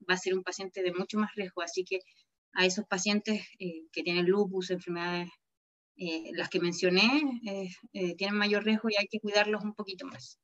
va 0.08 0.14
a 0.14 0.18
ser 0.18 0.34
un 0.34 0.44
paciente 0.44 0.82
de 0.82 0.92
mucho 0.92 1.18
más 1.18 1.34
riesgo. 1.34 1.62
Así 1.62 1.84
que 1.84 1.98
a 2.52 2.64
esos 2.64 2.84
pacientes 2.86 3.48
eh, 3.58 3.82
que 3.90 4.02
tienen 4.02 4.26
lupus, 4.26 4.70
enfermedades, 4.70 5.28
las 6.34 6.48
que 6.48 6.60
mencioné, 6.60 7.08
tienen 8.16 8.36
mayor 8.36 8.62
riesgo 8.62 8.88
y 8.88 8.94
hay 8.94 9.08
que 9.08 9.18
cuidarlos 9.18 9.64
un 9.64 9.74
poquito 9.74 10.06
más. 10.06 10.38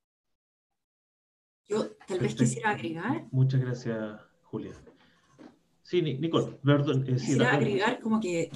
Yo 1.68 1.92
tal 2.08 2.18
vez 2.18 2.34
quisiera 2.34 2.70
agregar. 2.70 3.28
Muchas 3.30 3.60
gracias, 3.60 4.20
Julia. 4.42 4.72
Sí, 5.85 6.01
Nicole, 6.01 6.59
perdón. 6.65 7.05
Eh, 7.06 7.12
quisiera 7.12 7.52
agregar 7.52 8.01
como 8.01 8.19
que, 8.19 8.51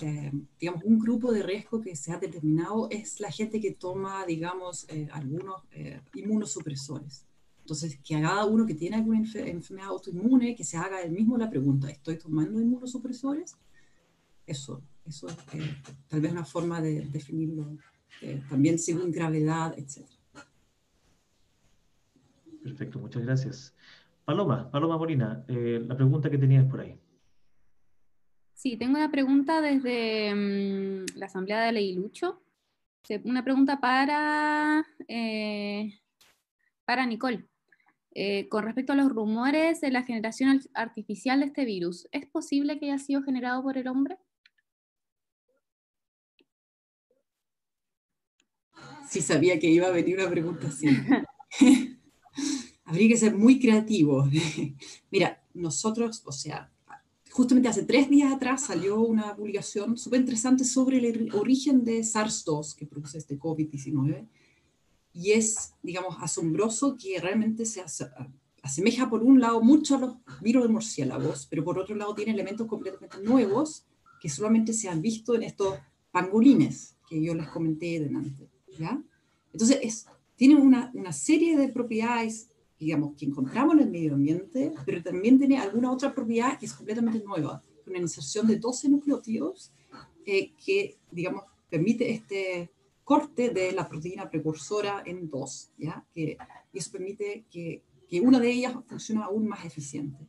digamos, 0.59 0.83
un 0.85 0.99
grupo 0.99 1.31
de 1.31 1.43
riesgo 1.43 1.81
que 1.81 1.95
se 1.95 2.11
ha 2.11 2.19
determinado 2.19 2.89
es 2.91 3.21
la 3.21 3.31
gente 3.31 3.61
que 3.61 3.73
toma, 3.73 4.25
digamos, 4.27 4.87
eh, 4.89 5.09
algunos 5.13 5.63
eh, 5.73 6.01
inmunosupresores. 6.15 7.27
Entonces, 7.61 7.99
que 8.03 8.17
a 8.17 8.23
cada 8.23 8.47
uno 8.47 8.65
que 8.65 8.75
tiene 8.75 8.97
alguna 8.97 9.19
enfermedad 9.19 9.89
autoinmune, 9.89 10.57
que 10.57 10.65
se 10.65 10.79
haga 10.79 11.03
el 11.03 11.13
mismo 11.13 11.37
la 11.37 11.51
pregunta, 11.51 11.91
¿estoy 11.91 12.17
tomando 12.17 12.59
inmunosupresores? 12.61 13.57
Eso, 14.47 14.81
eso 15.07 15.29
es 15.29 15.37
tal 16.09 16.23
vez 16.23 16.33
una 16.33 16.47
forma 16.47 16.81
de 16.81 17.03
definirlo, 17.03 17.77
también 18.49 18.79
según 18.79 19.13
gravedad, 19.13 19.75
etc. 19.77 20.07
Perfecto, 22.63 22.99
muchas 22.99 23.23
gracias. 23.23 23.75
Paloma, 24.25 24.71
Paloma 24.71 24.99
Molina, 24.99 25.45
eh, 25.49 25.83
la 25.87 25.97
pregunta 25.97 26.31
que 26.31 26.39
tenías 26.39 26.65
por 26.67 26.81
ahí. 26.81 26.99
Sí, 28.59 28.76
tengo 28.76 28.97
una 28.97 29.09
pregunta 29.09 29.60
desde 29.60 30.35
mm, 30.35 31.16
la 31.16 31.26
Asamblea 31.26 31.60
de 31.60 31.70
Ley 31.70 31.94
Lucho. 31.94 32.43
Una 33.22 33.44
pregunta 33.44 33.78
para, 33.78 34.85
eh, 35.06 36.01
para 36.85 37.06
Nicole. 37.06 37.47
Eh, 38.16 38.48
con 38.48 38.64
respecto 38.64 38.94
a 38.94 38.97
los 38.97 39.10
rumores 39.10 39.80
de 39.80 39.93
la 39.93 40.02
generación 40.02 40.60
artificial 40.74 41.39
de 41.39 41.47
este 41.47 41.64
virus, 41.64 42.09
¿es 42.10 42.26
posible 42.26 42.80
que 42.80 42.86
haya 42.86 42.98
sido 42.98 43.22
generado 43.22 43.62
por 43.62 43.78
el 43.78 43.86
hombre? 43.86 44.18
Sí, 49.09 49.20
sabía 49.20 49.60
que 49.60 49.68
iba 49.68 49.86
a 49.86 49.93
venir 49.93 50.18
una 50.18 50.28
pregunta 50.28 50.66
así. 50.66 50.89
habría 52.85 53.09
que 53.09 53.16
ser 53.16 53.36
muy 53.36 53.60
creativo. 53.60 54.28
Mira, 55.12 55.44
nosotros, 55.55 56.24
o 56.26 56.32
sea, 56.32 56.72
justamente 57.39 57.69
hace 57.69 57.85
tres 57.85 58.10
días 58.10 58.32
atrás 58.32 58.65
salió 58.65 59.01
una 59.01 59.36
publicación 59.36 59.97
súper 59.97 60.19
interesante 60.19 60.65
sobre 60.65 60.98
el 60.98 61.32
origen 61.32 61.85
de 61.85 62.01
SARS-2 62.01 62.74
que 62.74 62.85
produce 62.85 63.16
este 63.16 63.39
COVID-19. 63.39 64.27
Y 65.15 65.31
es, 65.31 65.73
digamos, 65.81 66.16
asombroso 66.20 66.97
que 67.01 67.20
realmente 67.20 67.65
se 67.65 67.81
asemeja 68.60 69.09
por 69.09 69.23
un 69.23 69.39
lado 69.39 69.62
mucho 69.62 69.94
a 69.94 70.01
los 70.01 70.16
virus 70.43 70.65
de 70.65 70.69
murciélagos, 70.69 71.47
pero 71.48 71.62
por 71.62 71.78
otro 71.78 71.94
lado 71.94 72.12
tiene 72.12 72.32
elementos 72.32 72.66
completamente 72.66 73.19
nuevos 73.23 73.85
que 74.20 74.28
solamente 74.28 74.73
se 74.73 74.89
han 74.89 75.01
visto 75.01 75.36
en 75.36 75.44
estos 75.44 75.78
pangolines 76.10 76.97
que 77.09 77.23
yo 77.23 77.36
les 77.36 77.47
comenté 77.51 78.01
delante. 78.01 78.48
¿ya? 78.81 79.01
Entonces, 79.52 79.78
es, 79.81 80.06
tiene 80.35 80.56
una, 80.56 80.90
una 80.93 81.12
serie 81.12 81.56
de 81.56 81.69
propiedades 81.69 82.51
digamos, 82.79 83.17
que 83.17 83.27
encontramos 83.27 83.75
en 83.75 83.81
el 83.81 83.91
medio 83.91 84.15
ambiente, 84.15 84.73
pero 84.87 85.03
también 85.03 85.39
tiene 85.39 85.59
alguna 85.59 85.91
otra 85.91 86.15
propiedad 86.15 86.59
que 86.59 86.67
es 86.67 86.73
completamente 86.73 87.23
nueva, 87.25 87.63
una 87.87 87.99
inserción 87.99 88.47
de 88.47 88.57
12 88.57 88.89
nucleótidos 88.89 89.73
eh, 90.25 90.53
que, 90.65 90.99
digamos, 91.11 91.45
permite 91.69 92.11
este 92.11 92.71
corte 93.05 93.51
de 93.51 93.73
la 93.73 93.89
proteína 93.89 94.29
precursora 94.31 95.03
en 95.07 95.29
dos, 95.29 95.71
¿ya? 95.79 96.05
Que, 96.13 96.37
eso 96.73 96.93
permite 96.93 97.47
que, 97.51 97.83
que 98.09 98.21
una 98.21 98.39
de 98.39 98.51
ellas 98.51 98.75
funcione 98.87 99.23
aún 99.23 99.49
más 99.49 99.65
eficiente. 99.65 100.29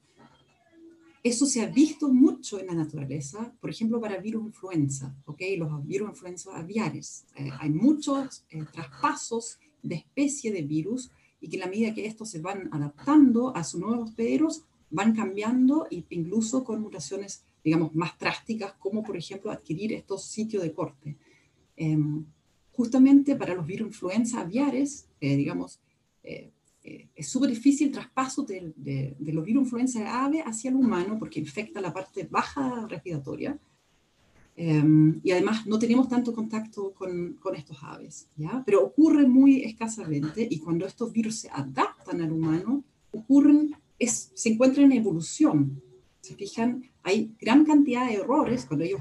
Eso 1.22 1.46
se 1.46 1.62
ha 1.62 1.68
visto 1.68 2.08
mucho 2.08 2.60
en 2.60 2.68
la 2.68 2.74
naturaleza, 2.74 3.54
por 3.60 3.70
ejemplo, 3.70 4.00
para 4.00 4.18
virus 4.18 4.46
influenza, 4.46 5.14
¿ok? 5.26 5.42
Los 5.58 5.86
virus 5.86 6.10
influenza 6.10 6.56
aviares. 6.58 7.26
Eh, 7.36 7.50
hay 7.60 7.70
muchos 7.70 8.46
eh, 8.50 8.64
traspasos 8.72 9.60
de 9.84 9.96
especie 9.96 10.54
de 10.54 10.62
virus 10.62 11.12
y 11.42 11.50
que 11.50 11.56
en 11.56 11.62
la 11.62 11.68
medida 11.68 11.94
que 11.94 12.06
estos 12.06 12.30
se 12.30 12.40
van 12.40 12.70
adaptando 12.72 13.56
a 13.56 13.64
sus 13.64 13.80
nuevos 13.80 14.10
hospederos, 14.10 14.64
van 14.90 15.16
cambiando 15.16 15.88
e 15.92 16.04
incluso 16.10 16.64
con 16.64 16.82
mutaciones, 16.82 17.46
digamos, 17.64 17.94
más 17.96 18.18
drásticas, 18.18 18.74
como 18.74 19.04
por 19.04 19.16
ejemplo 19.16 19.52
adquirir 19.52 19.94
estos 19.94 20.26
sitios 20.26 20.64
de 20.64 20.74
corte. 20.74 21.18
Em, 21.76 22.26
justamente 22.72 23.36
para 23.36 23.56
los 23.56 23.66
virus 23.66 23.88
influenza 23.90 24.42
aviares, 24.42 25.08
eh, 25.22 25.36
digamos, 25.36 25.80
eh, 26.24 26.52
eh, 26.84 27.10
es 27.16 27.28
súper 27.28 27.50
difícil 27.50 27.88
el 27.88 27.94
traspaso 27.94 28.44
de, 28.44 28.74
de, 28.76 29.16
de, 29.20 29.34
los 29.34 29.46
virus 29.46 29.64
influenza 29.64 30.24
ave 30.24 30.42
hacia 30.42 30.70
el 30.70 30.76
humano 30.76 31.18
porque 31.20 31.40
infecta 31.40 31.82
la 31.82 31.94
parte 31.94 32.28
baja 32.30 32.88
respiratoria 32.88 33.60
Em, 34.62 35.22
y 35.24 35.32
además 35.32 35.66
no 35.66 35.80
tenemos 35.80 36.10
tanto 36.10 36.34
contacto 36.34 36.92
con, 36.92 37.40
estos 37.56 37.78
aves, 37.82 38.28
¿ya? 38.36 38.62
Pero 38.66 38.84
ocurre 38.84 39.26
muy 39.26 39.64
escasamente 39.64 40.46
y 40.50 40.60
cuando 40.60 40.86
estos 40.86 41.14
virus 41.14 41.40
se 41.40 41.50
adaptan 41.50 42.20
al 42.20 42.34
humano, 42.34 42.84
ocurren, 43.10 43.74
se 43.98 44.50
encuentran 44.50 44.92
en 44.92 44.98
evolución. 44.98 45.82
Se 46.20 46.36
fijan, 46.36 46.84
hay 47.04 47.34
gran 47.40 47.64
cantidad 47.64 48.06
de 48.06 48.16
errores 48.16 48.66
cuando 48.66 48.84
ellos 48.84 49.00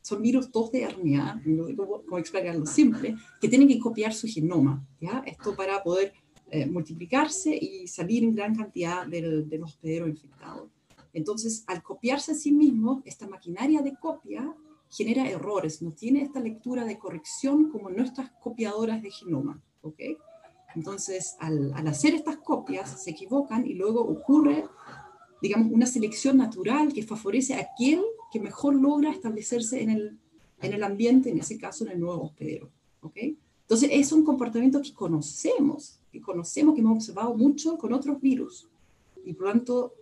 son 0.00 0.22
virus 0.22 0.52
2 0.52 0.70
de 0.70 0.88
RNA, 0.90 1.42
como 1.74 2.18
explicarlo 2.18 2.64
simple, 2.64 3.16
que 3.40 3.48
tienen 3.48 3.66
que 3.66 3.80
copiar 3.80 4.14
su 4.14 4.28
genoma, 4.28 4.86
¿ya? 5.00 5.24
Esto 5.26 5.56
para 5.56 5.82
poder 5.82 6.12
eh, 6.52 6.66
multiplicarse 6.66 7.52
y 7.52 7.88
salir 7.88 8.22
en 8.22 8.36
gran 8.36 8.54
cantidad 8.54 9.08
de, 9.08 9.42
de 9.42 9.58
los 9.58 9.72
hospederos 9.72 10.08
infectados. 10.08 10.70
Entonces, 11.12 11.64
al 11.66 11.82
copiarse 11.82 12.32
a 12.32 12.34
sí 12.34 12.52
mismo, 12.52 13.02
esta 13.04 13.26
maquinaria 13.26 13.82
de 13.82 13.94
copia 13.96 14.54
genera 14.90 15.28
errores, 15.28 15.82
no 15.82 15.92
tiene 15.92 16.22
esta 16.22 16.40
lectura 16.40 16.84
de 16.84 16.98
corrección 16.98 17.70
como 17.70 17.90
nuestras 17.90 18.30
copiadoras 18.42 19.02
de 19.02 19.10
genoma. 19.10 19.60
¿ok? 19.82 20.00
Entonces, 20.74 21.36
al, 21.38 21.72
hacer 21.86 22.14
estas 22.14 22.38
copias, 22.38 23.02
se 23.02 23.10
equivocan 23.10 23.66
y 23.66 23.74
luego 23.74 24.00
ocurre, 24.00 24.64
digamos, 25.40 25.72
una 25.72 25.86
selección 25.86 26.36
natural 26.36 26.92
que 26.92 27.02
favorece 27.02 27.54
a 27.54 27.60
aquel 27.60 28.02
que 28.30 28.40
mejor 28.40 28.74
logra 28.74 29.10
establecerse 29.10 29.82
en 29.82 29.90
el, 29.90 30.18
en 30.60 30.72
el 30.72 30.82
ambiente, 30.82 31.30
en 31.30 31.38
ese 31.38 31.58
caso 31.58 31.84
en 31.84 31.92
el 31.92 32.00
nuevo 32.00 32.24
hospedero. 32.24 32.70
¿ok? 33.02 33.16
Entonces, 33.62 33.90
es 33.92 34.12
un 34.12 34.24
comportamiento 34.24 34.80
que 34.80 34.92
conocemos, 34.92 35.98
que 36.10 36.20
conocemos, 36.20 36.74
que 36.74 36.80
hemos 36.80 36.96
observado 36.96 37.34
mucho 37.34 37.76
con 37.78 37.92
otros 37.92 38.20
virus. 38.20 38.68
Y 39.24 39.34
por 39.34 39.46
lo 39.46 39.52
tanto, 39.52 39.94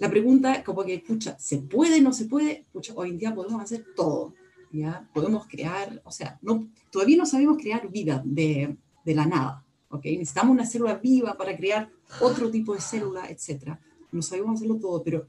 la 0.00 0.10
pregunta, 0.10 0.64
como 0.64 0.82
que, 0.82 0.94
escucha, 0.94 1.38
¿se 1.38 1.58
puede, 1.58 2.00
no 2.00 2.12
se 2.12 2.24
puede? 2.24 2.64
Pucha, 2.72 2.94
hoy 2.96 3.10
en 3.10 3.18
día 3.18 3.34
podemos 3.34 3.62
hacer 3.62 3.84
todo, 3.94 4.34
¿ya? 4.72 5.08
Podemos 5.12 5.46
crear, 5.46 6.00
o 6.04 6.10
sea, 6.10 6.38
no, 6.40 6.68
todavía 6.90 7.18
no 7.18 7.26
sabemos 7.26 7.58
crear 7.58 7.88
vida 7.90 8.22
de, 8.24 8.76
de 9.04 9.14
la 9.14 9.26
nada, 9.26 9.64
¿ok? 9.90 10.04
Necesitamos 10.06 10.52
una 10.52 10.64
célula 10.64 10.94
viva 10.94 11.36
para 11.36 11.54
crear 11.54 11.90
otro 12.20 12.50
tipo 12.50 12.74
de 12.74 12.80
célula, 12.80 13.28
etc. 13.30 13.76
No 14.10 14.22
sabemos 14.22 14.54
hacerlo 14.54 14.76
todo, 14.76 15.02
pero 15.04 15.26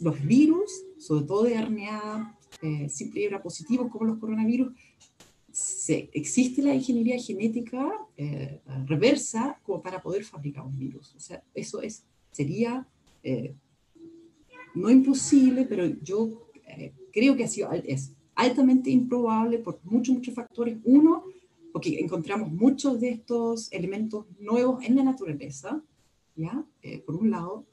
los 0.00 0.24
virus, 0.24 0.84
sobre 0.98 1.26
todo 1.26 1.42
de 1.42 1.60
RNA 1.60 2.38
eh, 2.62 2.88
simple 2.88 3.24
y 3.24 3.38
positivo, 3.42 3.90
como 3.90 4.06
los 4.06 4.18
coronavirus, 4.18 4.72
se, 5.52 6.08
existe 6.14 6.62
la 6.62 6.74
ingeniería 6.74 7.20
genética 7.20 7.92
eh, 8.16 8.60
reversa 8.86 9.60
como 9.62 9.82
para 9.82 10.00
poder 10.00 10.24
fabricar 10.24 10.64
un 10.64 10.78
virus. 10.78 11.14
O 11.14 11.20
sea, 11.20 11.42
eso 11.54 11.82
es, 11.82 12.04
sería 12.32 12.88
eh, 13.22 13.54
no 14.74 14.90
imposible, 14.90 15.64
pero 15.64 15.86
yo 16.02 16.48
eh, 16.66 16.92
creo 17.12 17.36
que 17.36 17.44
ha 17.44 17.48
sido, 17.48 17.70
es 17.72 18.12
altamente 18.34 18.90
improbable 18.90 19.58
por 19.58 19.80
muchos, 19.84 20.14
muchos 20.14 20.34
factores. 20.34 20.78
Uno, 20.84 21.24
porque 21.72 21.98
encontramos 21.98 22.52
muchos 22.52 23.00
de 23.00 23.10
estos 23.10 23.72
elementos 23.72 24.26
nuevos 24.38 24.84
en 24.84 24.96
la 24.96 25.04
naturaleza, 25.04 25.82
¿ya? 26.36 26.64
por 27.06 27.16
un 27.16 27.30
lado. 27.30 27.64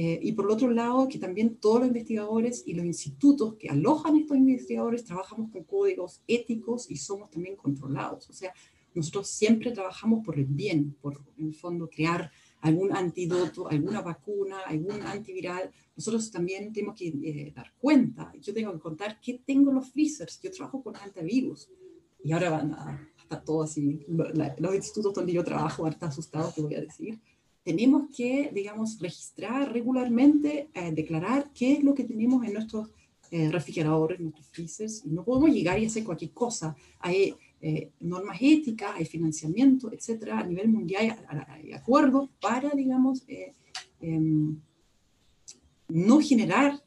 Eh, 0.00 0.20
y 0.22 0.32
por 0.32 0.44
el 0.44 0.50
otro 0.50 0.70
lado, 0.70 1.08
que 1.08 1.18
también 1.18 1.56
todos 1.56 1.80
los 1.80 1.88
investigadores 1.88 2.62
y 2.66 2.74
los 2.74 2.84
institutos 2.84 3.54
que 3.54 3.68
alojan 3.68 4.16
estos 4.16 4.36
investigadores 4.36 5.04
trabajamos 5.04 5.50
con 5.50 5.64
códigos 5.64 6.22
éticos 6.26 6.90
y 6.90 6.96
somos 6.96 7.30
también 7.30 7.56
controlados. 7.56 8.28
O 8.28 8.32
sea, 8.32 8.52
nosotros 8.94 9.28
siempre 9.28 9.70
trabajamos 9.72 10.24
por 10.24 10.38
el 10.38 10.44
bien, 10.44 10.94
por 11.00 11.20
en 11.38 11.46
el 11.46 11.54
fondo 11.54 11.88
crear 11.88 12.30
algún 12.60 12.94
antídoto, 12.94 13.68
alguna 13.68 14.00
vacuna, 14.00 14.60
algún 14.66 15.02
antiviral. 15.02 15.70
Nosotros 15.96 16.30
también 16.30 16.72
tenemos 16.72 16.96
que 16.96 17.08
eh, 17.08 17.52
dar 17.54 17.72
cuenta. 17.78 18.32
Yo 18.40 18.52
tengo 18.52 18.72
que 18.72 18.80
contar 18.80 19.20
qué 19.20 19.40
tengo 19.44 19.70
en 19.70 19.76
los 19.76 19.90
freezers. 19.90 20.40
Yo 20.40 20.50
trabajo 20.50 20.82
con 20.82 20.96
antivirus. 20.96 21.68
Y 22.22 22.32
ahora 22.32 22.50
van 22.50 22.72
a, 22.72 23.10
está 23.20 23.40
todo 23.42 23.62
así. 23.62 24.04
Los 24.58 24.74
institutos 24.74 25.14
donde 25.14 25.32
yo 25.32 25.44
trabajo 25.44 25.86
están 25.86 26.08
asustados, 26.08 26.54
te 26.54 26.62
voy 26.62 26.74
a 26.74 26.80
decir 26.80 27.18
tenemos 27.68 28.04
que, 28.16 28.50
digamos, 28.54 28.98
registrar 28.98 29.70
regularmente, 29.70 30.70
eh, 30.72 30.90
declarar 30.90 31.50
qué 31.52 31.74
es 31.74 31.84
lo 31.84 31.94
que 31.94 32.04
tenemos 32.04 32.42
en 32.46 32.54
nuestros 32.54 32.88
eh, 33.30 33.50
refrigeradores, 33.50 34.18
en 34.18 34.24
nuestros 34.24 34.48
freezers, 34.48 35.04
y 35.04 35.10
no 35.10 35.22
podemos 35.22 35.50
llegar 35.50 35.78
y 35.78 35.84
hacer 35.84 36.02
cualquier 36.02 36.30
cosa. 36.30 36.74
Hay 36.98 37.34
eh, 37.60 37.90
normas 38.00 38.38
éticas, 38.40 38.94
hay 38.96 39.04
financiamiento, 39.04 39.92
etcétera, 39.92 40.38
a 40.38 40.44
nivel 40.44 40.68
mundial 40.68 41.16
hay, 41.28 41.72
acuerdos 41.72 42.30
para, 42.40 42.70
digamos, 42.70 43.24
em, 44.00 44.56
no 45.88 46.20
generar 46.20 46.82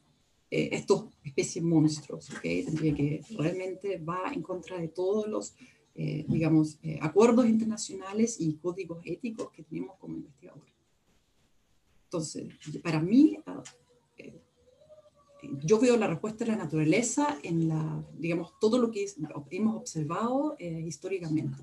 estos 0.50 1.06
especies 1.24 1.64
monstruos, 1.64 2.28
que 2.42 3.22
realmente 3.38 3.96
va 3.96 4.30
en 4.34 4.42
contra 4.42 4.78
de 4.78 4.88
todos 4.88 5.26
los 5.26 5.54
digamos, 5.94 6.78
acuerdos 7.00 7.46
internacionales 7.46 8.36
y 8.38 8.54
códigos 8.56 9.00
éticos 9.06 9.50
que 9.50 9.62
tenemos 9.62 9.96
como 9.98 10.16
investigadores. 10.16 10.72
Entonces, 12.12 12.44
para 12.82 13.00
mí, 13.00 13.38
eh, 13.38 13.50
yo 15.62 15.78
veo 15.78 15.96
la 15.96 16.06
respuesta 16.06 16.44
de 16.44 16.52
la 16.52 16.58
naturaleza 16.58 17.38
en 17.42 17.68
la, 17.68 18.04
digamos, 18.16 18.58
todo 18.60 18.78
lo 18.78 18.90
que 18.90 19.06
hemos 19.50 19.76
observado 19.76 20.56
eh, 20.58 20.82
históricamente. 20.86 21.58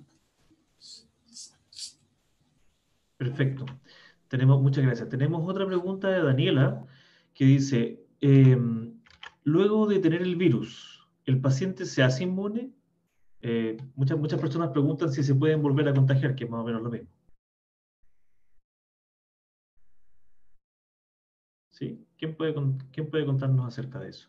Perfecto. 3.18 3.66
Tenemos, 4.28 4.62
muchas 4.62 4.86
gracias. 4.86 5.10
Tenemos 5.10 5.48
otra 5.50 5.66
pregunta 5.66 6.10
de 6.10 6.24
Daniela 6.24 6.86
que 7.34 7.46
dice, 7.46 8.06
em, 8.22 8.94
luego 9.44 9.88
de 9.88 10.00
tener 10.00 10.22
el 10.22 10.36
virus, 10.36 11.08
¿el 11.26 11.42
paciente 11.42 11.86
se 11.86 12.04
hace 12.04 12.24
inmune? 12.24 12.72
Eh, 13.42 13.78
muchas, 13.96 14.18
muchas 14.18 14.40
personas 14.40 14.70
preguntan 14.70 15.12
si 15.12 15.24
se 15.24 15.36
pueden 15.36 15.62
volver 15.62 15.88
a 15.88 15.94
contagiar, 15.94 16.36
que 16.36 16.44
es 16.46 16.50
más 16.50 16.62
o 16.62 16.64
menos 16.66 16.82
lo 16.82 16.90
mismo. 16.90 17.10
¿Sí? 21.80 22.06
¿Quién, 22.18 22.36
puede, 22.36 22.54
¿Quién 22.92 23.10
puede 23.10 23.26
contarnos 23.26 23.66
acerca 23.66 24.00
de 24.00 24.10
eso? 24.10 24.28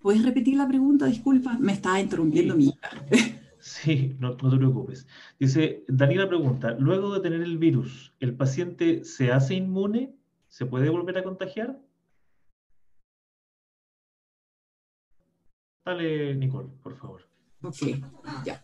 ¿Puedes 0.00 0.24
repetir 0.24 0.56
la 0.56 0.66
pregunta? 0.66 1.04
Disculpa, 1.04 1.58
me 1.58 1.72
está 1.72 2.00
interrumpiendo 2.00 2.56
mi 2.56 2.68
hija. 2.68 2.90
Sí, 3.60 4.14
no, 4.18 4.36
no, 4.42 4.50
te 4.50 4.58
preocupes. 4.58 5.06
Dice, 5.38 5.86
Daniela 5.88 6.28
pregunta, 6.28 6.72
luego 6.78 7.14
de 7.14 7.20
tener 7.20 7.40
el 7.40 7.56
virus, 7.56 8.12
¿el 8.20 8.36
paciente 8.36 9.04
se 9.04 9.32
hace 9.32 9.54
inmune? 9.54 10.14
¿Se 10.48 10.66
puede 10.66 10.90
volver 10.90 11.16
a 11.16 11.22
contagiar? 11.24 11.80
Dale, 15.82 16.34
Nicole, 16.34 16.68
por 16.82 16.94
favor. 16.94 17.22
Ok, 17.64 17.76
ya. 18.44 18.62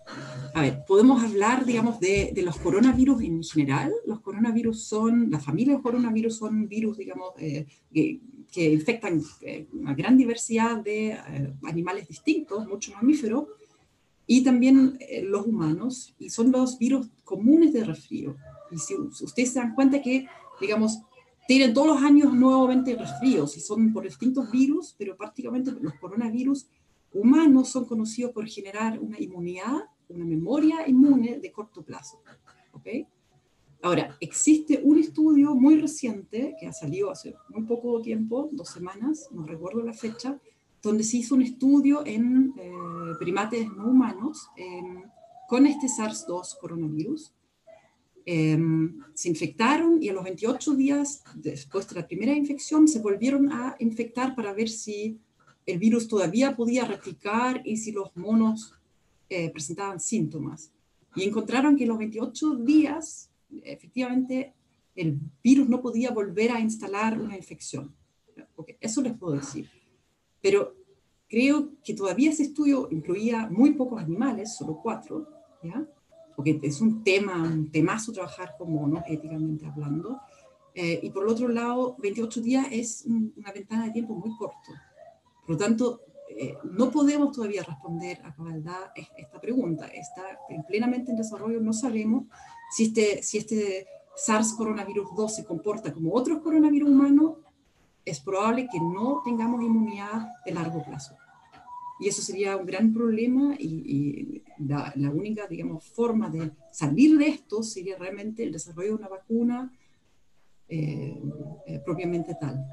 A 0.54 0.60
ver, 0.60 0.84
podemos 0.86 1.22
hablar, 1.22 1.64
digamos, 1.64 2.00
de, 2.00 2.32
de, 2.34 2.42
los 2.42 2.56
coronavirus 2.58 3.22
en 3.22 3.42
general. 3.42 3.92
Los 4.06 4.20
coronavirus 4.20 4.84
son, 4.84 5.30
la 5.30 5.40
familia 5.40 5.76
de 5.76 5.82
coronavirus 5.82 6.36
son 6.36 6.68
virus, 6.68 6.98
digamos, 6.98 7.30
eh, 7.38 7.66
que, 7.92 8.20
que, 8.52 8.72
infectan 8.72 9.22
eh, 9.40 9.66
una 9.72 9.94
gran 9.94 10.18
diversidad 10.18 10.76
de 10.78 11.12
eh, 11.12 11.54
animales 11.62 12.08
distintos, 12.08 12.66
muchos 12.66 12.94
mamíferos, 12.94 13.46
y 14.26 14.44
también 14.44 14.98
los 15.24 15.46
humanos, 15.46 16.14
y 16.18 16.28
son 16.28 16.52
los 16.52 16.78
virus 16.78 17.08
comunes 17.24 17.72
de 17.72 17.84
resfrío. 17.84 18.36
Y 18.70 18.78
si 18.78 18.94
ustedes 18.94 19.52
se 19.52 19.58
dan 19.58 19.74
cuenta 19.74 20.00
que, 20.00 20.26
digamos, 20.60 21.00
tienen 21.48 21.74
todos 21.74 21.88
los 21.88 22.02
años 22.02 22.32
nuevamente 22.32 22.94
resfríos, 22.94 23.56
y 23.56 23.60
son 23.60 23.92
por 23.92 24.04
distintos 24.04 24.50
virus, 24.52 24.94
pero 24.96 25.16
prácticamente 25.16 25.72
los 25.80 25.94
coronavirus 25.94 26.68
humanos 27.12 27.68
son 27.68 27.84
conocidos 27.84 28.32
por 28.32 28.46
generar 28.46 28.98
una 28.98 29.20
inmunidad, 29.20 29.84
una 30.08 30.24
memoria 30.24 30.88
inmune 30.88 31.38
de 31.38 31.52
corto 31.52 31.82
plazo. 31.82 32.22
¿okay? 32.72 33.06
Ahora, 33.82 34.16
existe 34.20 34.80
un 34.82 34.98
estudio 34.98 35.54
muy 35.54 35.80
reciente 35.80 36.54
que 36.60 36.66
ha 36.66 36.72
salido 36.72 37.10
hace 37.10 37.34
muy 37.48 37.64
poco 37.64 38.02
tiempo, 38.02 38.50
dos 38.52 38.68
semanas, 38.68 39.28
no 39.32 39.46
recuerdo 39.46 39.82
la 39.82 39.94
fecha, 39.94 40.38
donde 40.82 41.02
se 41.02 41.18
hizo 41.18 41.34
un 41.34 41.42
estudio 41.42 42.04
en 42.06 42.52
eh, 42.58 42.70
primates 43.18 43.66
no 43.72 43.88
humanos 43.88 44.48
em, 44.56 45.02
con 45.48 45.66
este 45.66 45.88
SARS-2 45.88 46.58
coronavirus. 46.58 47.34
Em, 48.26 48.98
se 49.14 49.28
infectaron 49.28 50.02
y 50.02 50.10
a 50.10 50.12
los 50.12 50.24
28 50.24 50.74
días 50.74 51.22
después 51.34 51.88
de 51.88 52.00
la 52.00 52.06
primera 52.06 52.32
infección 52.32 52.86
se 52.86 53.00
volvieron 53.00 53.50
a 53.50 53.76
infectar 53.78 54.34
para 54.34 54.52
ver 54.52 54.68
si 54.68 55.18
el 55.70 55.78
virus 55.78 56.08
todavía 56.08 56.56
podía 56.56 56.84
replicar 56.84 57.62
y 57.64 57.76
si 57.76 57.92
los 57.92 58.16
monos 58.16 58.74
eh, 59.28 59.50
presentaban 59.50 60.00
síntomas. 60.00 60.72
Y 61.14 61.24
encontraron 61.24 61.76
que 61.76 61.84
en 61.84 61.88
los 61.90 61.98
28 61.98 62.56
días, 62.56 63.30
efectivamente, 63.62 64.54
el 64.94 65.18
virus 65.42 65.68
no 65.68 65.80
podía 65.80 66.10
volver 66.10 66.52
a 66.52 66.60
instalar 66.60 67.20
una 67.20 67.36
infección. 67.36 67.94
Eso 68.80 69.02
les 69.02 69.16
puedo 69.16 69.34
decir. 69.34 69.68
Pero 70.40 70.74
creo 71.28 71.70
que 71.84 71.94
todavía 71.94 72.30
ese 72.30 72.44
estudio 72.44 72.88
incluía 72.90 73.48
muy 73.50 73.72
pocos 73.72 74.00
animales, 74.00 74.56
solo 74.56 74.80
cuatro, 74.82 75.28
porque 76.36 76.58
es 76.62 76.80
un 76.80 77.02
tema, 77.04 77.42
un 77.42 77.70
temazo 77.70 78.12
trabajar 78.12 78.54
con 78.58 78.72
monos, 78.72 79.02
éticamente 79.08 79.66
hablando. 79.66 80.18
Eh, 80.74 81.00
y 81.02 81.10
por 81.10 81.24
el 81.24 81.30
otro 81.30 81.48
lado, 81.48 81.96
28 81.98 82.40
días 82.40 82.66
es 82.70 83.04
una 83.06 83.52
ventana 83.52 83.86
de 83.86 83.92
tiempo 83.92 84.14
muy 84.14 84.36
corto. 84.36 84.72
Por 85.50 85.58
lo 85.58 85.66
tanto, 85.66 86.02
eh, 86.28 86.56
no 86.62 86.92
podemos 86.92 87.32
todavía 87.32 87.64
responder 87.64 88.20
a 88.22 88.32
cabalidad 88.32 88.92
esta 89.16 89.40
pregunta. 89.40 89.88
Está 89.88 90.22
plenamente 90.68 91.10
en 91.10 91.16
desarrollo, 91.16 91.60
no 91.60 91.72
sabemos 91.72 92.26
si 92.70 92.84
este, 92.84 93.20
si 93.24 93.38
este 93.38 93.88
SARS 94.14 94.52
coronavirus 94.52 95.08
2 95.16 95.34
se 95.34 95.44
comporta 95.44 95.92
como 95.92 96.14
otros 96.14 96.38
coronavirus 96.38 96.90
humanos, 96.90 97.38
es 98.04 98.20
probable 98.20 98.68
que 98.70 98.78
no 98.78 99.22
tengamos 99.24 99.60
inmunidad 99.64 100.28
de 100.46 100.52
largo 100.54 100.84
plazo. 100.84 101.16
Y 101.98 102.06
eso 102.06 102.22
sería 102.22 102.56
un 102.56 102.64
gran 102.64 102.92
problema 102.92 103.56
y, 103.58 104.44
la, 104.56 104.94
única, 105.12 105.48
digamos, 105.48 105.84
forma 105.84 106.30
de 106.30 106.52
salir 106.70 107.18
de 107.18 107.26
esto 107.26 107.64
sería 107.64 107.98
realmente 107.98 108.44
el 108.44 108.52
desarrollo 108.52 108.90
de 108.90 108.94
una 108.94 109.08
vacuna 109.08 109.72
eh, 110.68 111.20
eh, 111.66 111.80
propiamente 111.84 112.36
tal. 112.40 112.64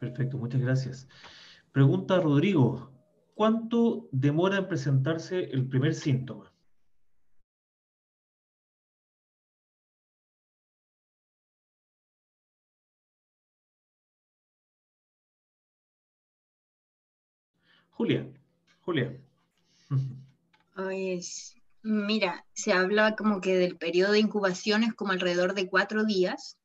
Perfecto, 0.00 0.38
muchas 0.38 0.60
gracias. 0.60 1.08
Pregunta 1.72 2.20
Rodrigo, 2.20 2.92
¿cuánto 3.34 4.08
demora 4.12 4.58
en 4.58 4.68
presentarse 4.68 5.44
el 5.44 5.66
primer 5.66 5.94
síntoma? 5.94 6.52
Julia, 17.90 18.26
Julia. 18.80 19.16
Ay, 20.74 21.20
mira, 21.82 22.44
se 22.52 22.72
habla 22.72 23.14
como 23.14 23.40
que 23.40 23.56
del 23.56 23.76
periodo 23.76 24.12
de 24.12 24.18
incubación 24.18 24.82
es 24.82 24.94
como 24.94 25.12
alrededor 25.12 25.54
de 25.54 25.68
cuatro 25.68 26.04
días 26.04 26.58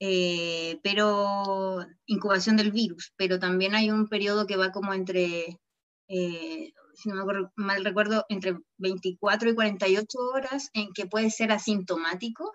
eh, 0.00 0.78
pero 0.82 1.84
incubación 2.06 2.56
del 2.56 2.72
virus, 2.72 3.12
pero 3.16 3.38
también 3.38 3.74
hay 3.74 3.90
un 3.90 4.08
periodo 4.08 4.46
que 4.46 4.56
va 4.56 4.70
como 4.70 4.94
entre, 4.94 5.58
eh, 6.08 6.72
si 6.94 7.08
no 7.08 7.26
me 7.26 7.48
mal 7.56 7.84
recuerdo, 7.84 8.24
entre 8.28 8.58
24 8.78 9.50
y 9.50 9.54
48 9.54 10.18
horas 10.34 10.70
en 10.74 10.92
que 10.92 11.06
puede 11.06 11.30
ser 11.30 11.52
asintomático 11.52 12.52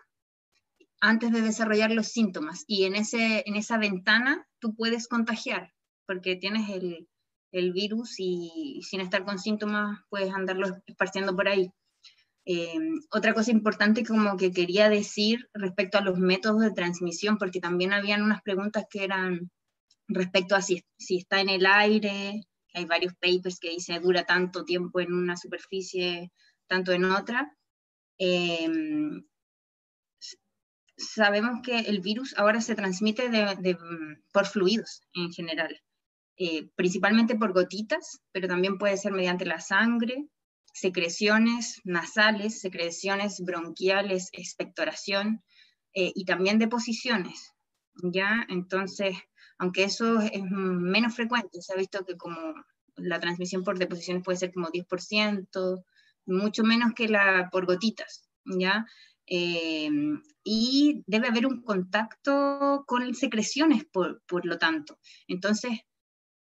antes 1.01 1.31
de 1.33 1.41
desarrollar 1.41 1.91
los 1.91 2.07
síntomas. 2.07 2.63
Y 2.65 2.85
en, 2.85 2.95
ese, 2.95 3.43
en 3.45 3.55
esa 3.55 3.77
ventana 3.77 4.47
tú 4.59 4.73
puedes 4.75 5.07
contagiar, 5.09 5.73
porque 6.07 6.37
tienes 6.37 6.69
el, 6.69 7.09
el 7.53 7.71
virus 7.71 8.15
y, 8.19 8.81
sin 8.83 8.99
estar 8.99 9.23
con 9.23 9.39
síntomas 9.39 9.99
puedes 10.09 10.33
andarlo 10.33 10.67
esparciendo 10.87 11.35
por 11.35 11.47
ahí. 11.47 11.69
Eh, 12.45 12.77
otra 13.11 13.33
cosa 13.33 13.51
importante 13.51 14.03
como 14.05 14.35
que 14.35 14.51
quería 14.51 14.89
decir 14.89 15.49
respecto 15.53 15.97
a 15.97 16.01
los 16.01 16.19
métodos 16.19 16.61
de 16.61 16.71
transmisión, 16.71 17.37
porque 17.37 17.59
también 17.59 17.93
habían 17.93 18.21
unas 18.21 18.41
preguntas 18.41 18.85
que 18.89 19.03
eran 19.03 19.49
respecto 20.07 20.55
a 20.55 20.61
si, 20.61 20.83
si 20.97 21.17
está 21.17 21.39
en 21.39 21.49
el 21.49 21.65
aire, 21.65 22.41
hay 22.73 22.85
varios 22.85 23.13
papers 23.13 23.59
que 23.59 23.69
dice 23.69 23.99
dura 23.99 24.25
tanto 24.25 24.65
tiempo 24.65 24.99
en 24.99 25.13
una 25.13 25.37
superficie, 25.37 26.31
tanto 26.67 26.91
en 26.91 27.05
otra. 27.05 27.55
Eh, 28.17 28.69
sabemos 30.97 31.61
que 31.63 31.79
el 31.79 32.01
virus 32.01 32.33
ahora 32.37 32.61
se 32.61 32.75
transmite 32.75 33.29
por 34.31 34.45
fluidos 34.45 35.01
en 35.13 35.31
general. 35.31 35.81
Eh, 36.35 36.69
principalmente 36.75 37.35
por 37.35 37.53
gotitas, 37.53 38.21
pero 38.31 38.47
también 38.47 38.79
puede 38.79 38.97
ser 38.97 39.11
mediante 39.11 39.45
la 39.45 39.59
sangre, 39.59 40.25
secreciones 40.73 41.79
nasales, 41.85 42.59
secreciones 42.59 43.39
bronquiales, 43.39 44.29
expectoración 44.33 45.43
eh, 45.93 46.11
y 46.13 46.25
también 46.25 46.59
deposiciones. 46.59 47.53
¿ya? 48.01 48.45
Entonces, 48.49 49.15
aunque 49.57 49.83
eso 49.83 50.19
es 50.19 50.43
menos 50.43 51.15
frecuente, 51.15 51.61
se 51.61 51.73
ha 51.73 51.77
visto 51.77 52.05
que 52.05 52.17
como 52.17 52.53
la 52.95 53.19
transmisión 53.19 53.63
por 53.63 53.79
deposiciones 53.79 54.23
puede 54.23 54.37
ser 54.37 54.53
como 54.53 54.69
10%, 54.69 55.83
mucho 56.25 56.63
menos 56.63 56.93
que 56.93 57.07
la 57.07 57.49
por 57.51 57.65
gotitas, 57.65 58.29
¿ya? 58.45 58.85
Eh, 59.25 59.89
y 60.43 61.03
debe 61.07 61.29
haber 61.29 61.45
un 61.45 61.61
contacto 61.63 62.83
con 62.85 63.15
secreciones, 63.15 63.85
por, 63.85 64.21
por 64.27 64.45
lo 64.45 64.57
tanto. 64.57 64.99
Entonces, 65.27 65.79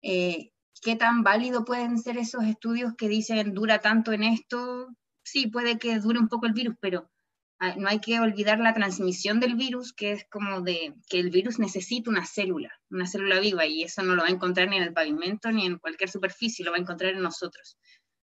eh, 0.03 0.53
¿Qué 0.83 0.97
tan 0.97 1.23
válido 1.23 1.65
pueden 1.65 1.99
ser 1.99 2.19
esos 2.19 2.45
estudios 2.45 2.95
que 2.97 3.09
dicen 3.09 3.55
dura 3.55 3.81
tanto 3.81 4.13
en 4.13 4.23
esto? 4.23 4.89
Sí, 5.23 5.47
puede 5.47 5.79
que 5.79 5.99
dure 5.99 6.19
un 6.19 6.29
poco 6.29 6.47
el 6.47 6.53
virus, 6.53 6.77
pero 6.81 7.11
ah, 7.59 7.75
no 7.77 7.89
hay 7.89 8.01
que 8.01 8.21
olvidar 8.21 8.59
la 8.59 8.75
transmisión 8.75 9.41
del 9.41 9.55
virus, 9.55 9.93
que 9.93 10.13
es 10.13 10.27
como 10.31 10.61
de 10.61 10.95
que 11.09 11.19
el 11.21 11.31
virus 11.31 11.59
necesita 11.59 12.11
una 12.11 12.27
célula, 12.27 12.71
una 12.91 13.07
célula 13.07 13.41
viva, 13.41 13.65
y 13.67 13.85
eso 13.85 14.03
no 14.03 14.15
lo 14.15 14.23
va 14.23 14.29
a 14.29 14.33
encontrar 14.33 14.69
ni 14.69 14.77
en 14.77 14.83
el 14.83 14.93
pavimento 14.93 15.51
ni 15.51 15.65
en 15.67 15.79
cualquier 15.79 16.11
superficie, 16.11 16.65
lo 16.65 16.73
va 16.73 16.77
a 16.77 16.81
encontrar 16.81 17.15
en 17.15 17.23
nosotros, 17.23 17.79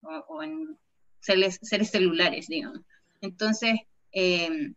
o, 0.03 0.43
en 0.43 0.79
seres, 1.21 1.59
celulares, 1.62 2.47
digamos. 2.47 2.81
Entonces, 3.21 3.81
eh, 4.12 4.75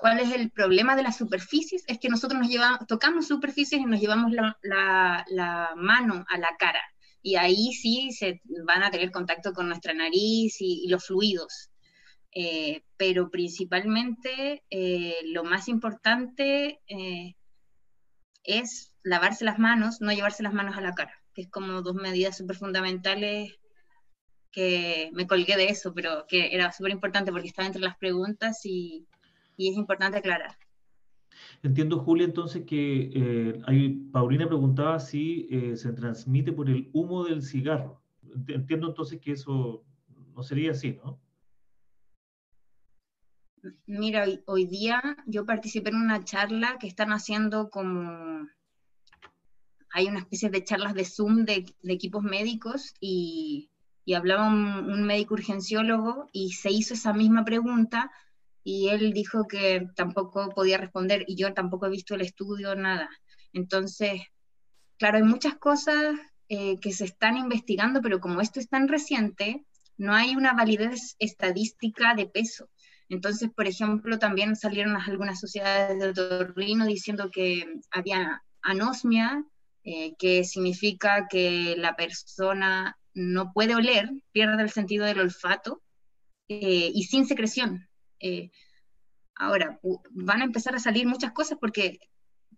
¿Cuál 0.00 0.18
es 0.18 0.32
el 0.32 0.50
problema 0.50 0.96
de 0.96 1.02
las 1.02 1.18
superficies? 1.18 1.84
Es 1.86 1.98
que 1.98 2.08
nosotros 2.08 2.40
nos 2.40 2.48
llevamos, 2.48 2.86
tocamos 2.86 3.28
superficies 3.28 3.82
y 3.82 3.84
nos 3.84 4.00
llevamos 4.00 4.32
la, 4.32 5.74
mano 5.76 6.24
a 6.26 6.38
la 6.38 6.56
cara. 6.58 6.80
Y 7.20 7.36
ahí 7.36 7.74
sí 7.74 8.10
se 8.12 8.40
van 8.66 8.82
a 8.82 8.90
tener 8.90 9.10
contacto 9.10 9.52
con 9.52 9.68
nuestra 9.68 9.92
nariz 9.92 10.56
y, 10.60 10.88
los 10.88 11.04
fluidos. 11.04 11.70
Eh, 12.34 12.82
pero 12.96 13.30
principalmente 13.30 14.64
eh, 14.70 15.16
lo 15.26 15.44
más 15.44 15.68
importante 15.68 16.80
eh, 16.86 17.34
es 18.42 18.94
lavarse 19.02 19.44
las 19.44 19.58
manos, 19.58 20.00
no 20.00 20.12
llevarse 20.12 20.42
las 20.42 20.54
manos 20.54 20.78
a 20.78 20.80
la 20.80 20.94
cara, 20.94 21.12
que 21.34 21.42
es 21.42 21.50
como 21.50 21.82
dos 21.82 21.94
medidas 21.94 22.38
súper 22.38 22.56
fundamentales 22.56 23.52
que 24.50 25.10
me 25.12 25.26
colgué 25.26 25.56
de 25.56 25.66
eso, 25.66 25.92
pero 25.92 26.24
que 26.26 26.54
era 26.54 26.72
súper 26.72 26.92
importante 26.92 27.32
porque 27.32 27.48
estaba 27.48 27.66
entre 27.66 27.82
las 27.82 27.98
preguntas 27.98 28.64
y, 28.64 29.06
y 29.60 29.68
es 29.68 29.76
importante 29.76 30.16
aclarar. 30.16 30.56
Entiendo, 31.62 31.98
Julia, 31.98 32.24
entonces 32.24 32.64
que 32.64 33.10
eh, 33.14 33.98
Paulina 34.10 34.46
preguntaba 34.46 34.98
si 34.98 35.46
eh, 35.50 35.76
se 35.76 35.92
transmite 35.92 36.52
por 36.52 36.70
el 36.70 36.88
humo 36.94 37.24
del 37.24 37.42
cigarro. 37.42 38.00
Entiendo 38.48 38.88
entonces 38.88 39.20
que 39.20 39.32
eso 39.32 39.84
no 40.34 40.42
sería 40.42 40.70
así, 40.70 40.98
¿no? 41.04 41.20
Mira, 43.86 44.24
hoy, 44.46 44.64
día 44.64 45.02
yo 45.26 45.44
participé 45.44 45.90
en 45.90 45.96
una 45.96 46.24
charla 46.24 46.78
que 46.80 46.86
están 46.86 47.10
haciendo 47.10 47.68
como... 47.68 48.48
Hay 49.92 50.06
una 50.06 50.20
especie 50.20 50.48
de 50.48 50.64
charlas 50.64 50.94
de 50.94 51.04
Zoom 51.04 51.44
de, 51.44 51.66
equipos 51.82 52.22
médicos 52.22 52.94
y, 53.00 53.68
hablaba 54.16 54.48
un 54.48 55.04
médico 55.04 55.34
urgenciólogo 55.34 56.28
y 56.32 56.52
se 56.52 56.72
hizo 56.72 56.94
esa 56.94 57.12
misma 57.12 57.44
pregunta 57.44 58.10
y 58.62 58.88
él 58.88 59.12
dijo 59.12 59.46
que 59.46 59.86
tampoco 59.96 60.50
podía 60.50 60.78
responder 60.78 61.24
y 61.26 61.36
yo 61.36 61.54
tampoco 61.54 61.86
he 61.86 61.90
visto 61.90 62.14
el 62.14 62.20
estudio, 62.20 62.74
nada. 62.74 63.08
Entonces, 63.52 64.22
claro, 64.98 65.18
hay 65.18 65.24
muchas 65.24 65.56
cosas 65.56 66.14
eh, 66.48 66.78
que 66.80 66.92
se 66.92 67.04
están 67.04 67.36
investigando, 67.36 68.00
pero 68.02 68.20
como 68.20 68.40
esto 68.40 68.60
es 68.60 68.68
tan 68.68 68.88
reciente, 68.88 69.64
no 69.96 70.14
hay 70.14 70.36
una 70.36 70.52
validez 70.52 71.16
estadística 71.18 72.14
de 72.14 72.26
peso. 72.26 72.68
Entonces, 73.08 73.50
por 73.54 73.66
ejemplo, 73.66 74.18
también 74.18 74.56
salieron 74.56 74.96
algunas 74.96 75.40
sociedades 75.40 75.98
de 75.98 76.08
otorrino 76.08 76.86
diciendo 76.86 77.30
que 77.30 77.66
había 77.90 78.42
anosmia, 78.62 79.44
eh, 79.82 80.14
que 80.18 80.44
significa 80.44 81.26
que 81.28 81.74
la 81.76 81.96
persona 81.96 82.96
no 83.14 83.52
puede 83.52 83.74
oler, 83.74 84.10
pierde 84.32 84.62
el 84.62 84.70
sentido 84.70 85.06
del 85.06 85.20
olfato, 85.20 85.82
eh, 86.48 86.90
y 86.94 87.04
sin 87.04 87.26
secreción. 87.26 87.89
Eh, 88.20 88.50
ahora, 89.34 89.80
van 90.10 90.42
a 90.42 90.44
empezar 90.44 90.74
a 90.74 90.80
salir 90.80 91.06
muchas 91.06 91.32
cosas 91.32 91.58
porque 91.60 91.98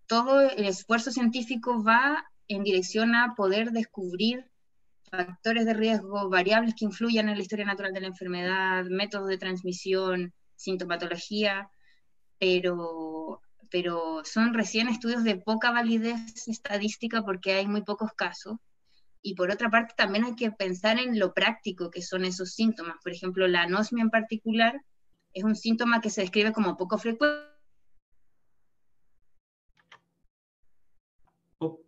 todo 0.07 0.41
el 0.41 0.67
esfuerzo 0.67 1.11
científico 1.11 1.83
va 1.83 2.25
en 2.49 2.65
dirección 2.65 3.15
a 3.15 3.35
poder 3.35 3.71
descubrir 3.71 4.51
factores 5.11 5.67
de 5.67 5.75
riesgo, 5.75 6.29
variables 6.29 6.75
que 6.75 6.87
influyan 6.87 7.29
en 7.29 7.37
la 7.37 7.43
historia 7.43 7.65
natural 7.65 7.93
de 7.93 8.01
la 8.01 8.07
enfermedad, 8.09 8.85
métodos 8.87 9.29
de 9.29 9.39
transmisión, 9.39 10.33
sintomatología, 10.57 11.71
pero, 12.39 13.41
pero 13.71 14.23
son 14.25 14.55
recién 14.55 14.89
estudios 14.89 15.23
de 15.23 15.37
poca 15.37 15.71
validez 15.71 16.49
estadística 16.49 17.23
porque 17.23 17.53
hay 17.53 17.67
muy 17.67 17.83
pocos 17.83 18.13
casos. 18.17 18.57
Y 19.21 19.35
por 19.35 19.51
otra 19.51 19.71
parte, 19.71 19.95
también 19.97 20.25
hay 20.25 20.35
que 20.35 20.51
pensar 20.51 20.99
en 20.99 21.19
lo 21.19 21.33
práctico 21.33 21.91
que 21.91 22.03
son 22.03 22.25
esos 22.25 22.55
síntomas. 22.55 22.97
Por 23.03 23.13
ejemplo, 23.13 23.47
la 23.47 23.63
anosmia 23.63 24.03
en 24.03 24.11
particular 24.11 24.83
es 25.33 25.45
un 25.45 25.55
síntoma 25.55 26.01
que 26.01 26.11
se 26.11 26.23
describe 26.23 26.53
como 26.53 26.77
poco 26.77 26.99
frecuente. 26.99 27.47
Oh. 31.59 31.81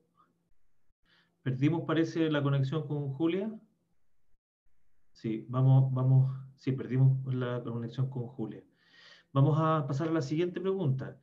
Perdimos, 1.43 1.83
parece, 1.87 2.31
la 2.31 2.43
conexión 2.43 2.87
con 2.87 3.13
Julia. 3.15 3.53
Sí, 5.13 5.47
vamos, 5.49 5.93
vamos, 5.93 6.37
sí, 6.57 6.73
perdimos 6.73 7.35
la 7.35 7.63
conexión 7.63 8.09
con 8.11 8.27
Julia. 8.27 8.63
Vamos 9.33 9.59
a 9.61 9.87
pasar 9.87 10.09
a 10.09 10.13
la 10.13 10.23
siguiente 10.23 10.61
pregunta. 10.61 11.19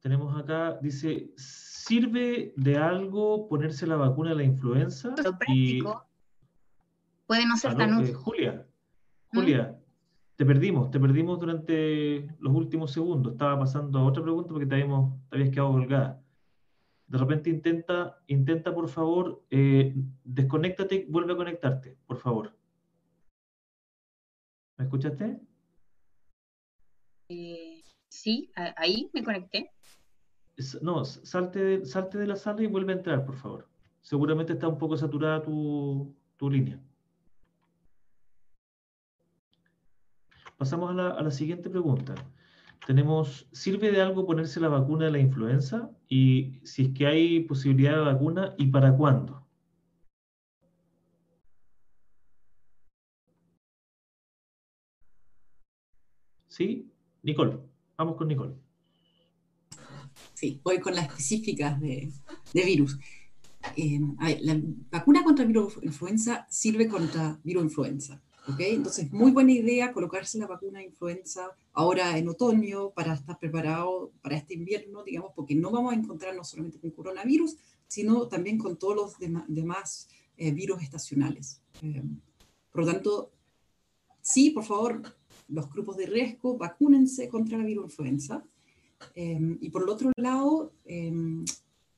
Tenemos 0.00 0.38
acá, 0.40 0.78
dice, 0.80 1.32
¿sirve 1.36 2.52
de 2.56 2.76
algo 2.76 3.48
ponerse 3.48 3.86
la 3.86 3.96
vacuna 3.96 4.30
de 4.30 4.36
la 4.36 4.44
influenza? 4.44 5.14
Lo 5.22 5.36
práctico 5.36 6.08
puede 7.26 7.46
no 7.46 7.56
ser 7.56 7.76
tan 7.76 7.94
útil. 7.94 8.10
Eh, 8.10 8.14
Julia, 8.14 8.66
Julia, 9.32 9.77
te 10.38 10.46
perdimos, 10.46 10.92
te 10.92 11.00
perdimos 11.00 11.40
durante 11.40 12.28
los 12.38 12.54
últimos 12.54 12.92
segundos. 12.92 13.32
Estaba 13.32 13.58
pasando 13.58 13.98
a 13.98 14.04
otra 14.04 14.22
pregunta 14.22 14.50
porque 14.50 14.66
te, 14.66 14.76
habíamos, 14.76 15.18
te 15.28 15.36
habías 15.36 15.50
quedado 15.50 15.72
colgada. 15.72 16.22
De 17.08 17.18
repente 17.18 17.50
intenta, 17.50 18.22
intenta 18.28 18.72
por 18.72 18.88
favor, 18.88 19.42
eh, 19.50 19.96
desconéctate, 20.22 21.06
vuelve 21.08 21.32
a 21.32 21.36
conectarte, 21.36 21.98
por 22.06 22.18
favor. 22.18 22.56
¿Me 24.76 24.84
escuchaste? 24.84 25.40
Eh, 27.30 27.82
sí, 28.08 28.48
ahí 28.76 29.10
me 29.12 29.24
conecté. 29.24 29.72
No, 30.80 31.04
salte, 31.04 31.84
salte 31.84 32.16
de 32.16 32.28
la 32.28 32.36
sala 32.36 32.62
y 32.62 32.68
vuelve 32.68 32.92
a 32.92 32.96
entrar, 32.96 33.24
por 33.26 33.34
favor. 33.34 33.68
Seguramente 34.02 34.52
está 34.52 34.68
un 34.68 34.78
poco 34.78 34.96
saturada 34.96 35.42
tu, 35.42 36.14
tu 36.36 36.48
línea. 36.48 36.80
Pasamos 40.58 40.90
a 40.90 41.22
la, 41.22 41.30
siguiente 41.30 41.70
pregunta. 41.70 42.14
Tenemos, 42.84 43.46
¿sirve 43.52 43.92
de 43.92 44.02
algo 44.02 44.26
ponerse 44.26 44.58
la 44.58 44.68
vacuna 44.68 45.04
de 45.06 45.12
la 45.12 45.20
influenza? 45.20 45.90
Y 46.08 46.60
si 46.64 46.86
es 46.86 46.88
que 46.94 47.06
hay 47.06 47.40
posibilidad 47.40 47.92
de 47.92 48.12
vacuna, 48.12 48.54
¿y 48.58 48.66
para 48.66 48.96
cuándo? 48.96 49.46
¿Sí? 56.48 56.90
Nicole, 57.22 57.58
vamos 57.96 58.16
con 58.16 58.26
Nicole. 58.26 58.54
Sí, 60.34 60.60
voy 60.64 60.80
con 60.80 60.94
las 60.96 61.06
específicas 61.06 61.80
de, 61.80 62.12
virus. 62.52 62.98
Eh, 63.76 64.00
a 64.18 64.26
ver, 64.26 64.38
la 64.42 64.60
vacuna 64.90 65.22
contra 65.22 65.44
viruinfluenza 65.44 66.48
sirve 66.50 66.88
contra 66.88 67.38
viruinfluenza. 67.44 68.20
Entonces, 68.58 69.12
muy 69.12 69.30
buena 69.30 69.52
idea 69.52 69.92
colocarse 69.92 70.38
la 70.38 70.46
vacuna 70.46 70.78
de 70.78 70.86
influenza 70.86 71.50
ahora 71.72 72.16
en 72.16 72.28
otoño 72.28 72.90
para 72.90 73.14
estar 73.14 73.38
preparado 73.38 74.10
para 74.22 74.36
este 74.36 74.54
invierno, 74.54 75.04
digamos, 75.04 75.32
porque 75.34 75.54
no 75.54 75.70
vamos 75.70 75.92
a 75.92 75.96
encontrarnos 75.96 76.48
solamente 76.48 76.78
con 76.78 76.90
coronavirus, 76.90 77.56
sino 77.86 78.26
también 78.28 78.58
con 78.58 78.78
todos 78.78 78.96
los 78.96 79.46
demás 79.48 80.08
eh, 80.36 80.52
virus 80.52 80.82
estacionales. 80.82 81.60
Eh, 81.82 82.02
por 82.72 82.84
lo 82.84 82.92
tanto, 82.92 83.32
sí, 84.20 84.50
por 84.50 84.64
favor, 84.64 85.02
los 85.48 85.70
grupos 85.70 85.96
de 85.96 86.06
riesgo, 86.06 86.56
vacúnense 86.56 87.28
contra 87.28 87.58
la 87.58 87.64
virus 87.64 87.84
influenza. 87.84 88.44
y 89.14 89.70
por 89.70 89.82
el 89.82 89.88
otro 89.90 90.10
lado, 90.16 90.72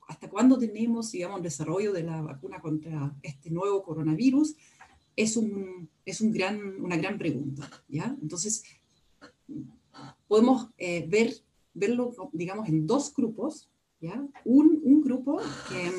hasta 0.07 0.29
cuándo 0.29 0.57
tenemos, 0.57 1.11
digamos, 1.11 1.37
el 1.37 1.43
desarrollo 1.43 1.93
de 1.93 2.03
la 2.03 2.21
vacuna 2.21 2.59
contra 2.59 3.15
este 3.23 3.49
nuevo 3.49 3.81
coronavirus, 3.81 4.55
es, 5.21 5.37
un, 5.37 5.89
es 6.05 6.21
un 6.21 6.31
gran, 6.31 6.81
una 6.81 6.97
gran 6.97 7.17
pregunta, 7.17 7.69
¿ya? 7.87 8.15
Entonces, 8.21 8.63
podemos 10.27 10.69
eh, 10.77 11.05
ver, 11.07 11.33
verlo, 11.73 12.11
digamos, 12.33 12.67
en 12.67 12.87
dos 12.87 13.13
grupos, 13.13 13.69
¿ya? 13.99 14.25
Un, 14.45 14.81
un 14.83 15.01
grupo 15.01 15.39
que, 15.69 15.91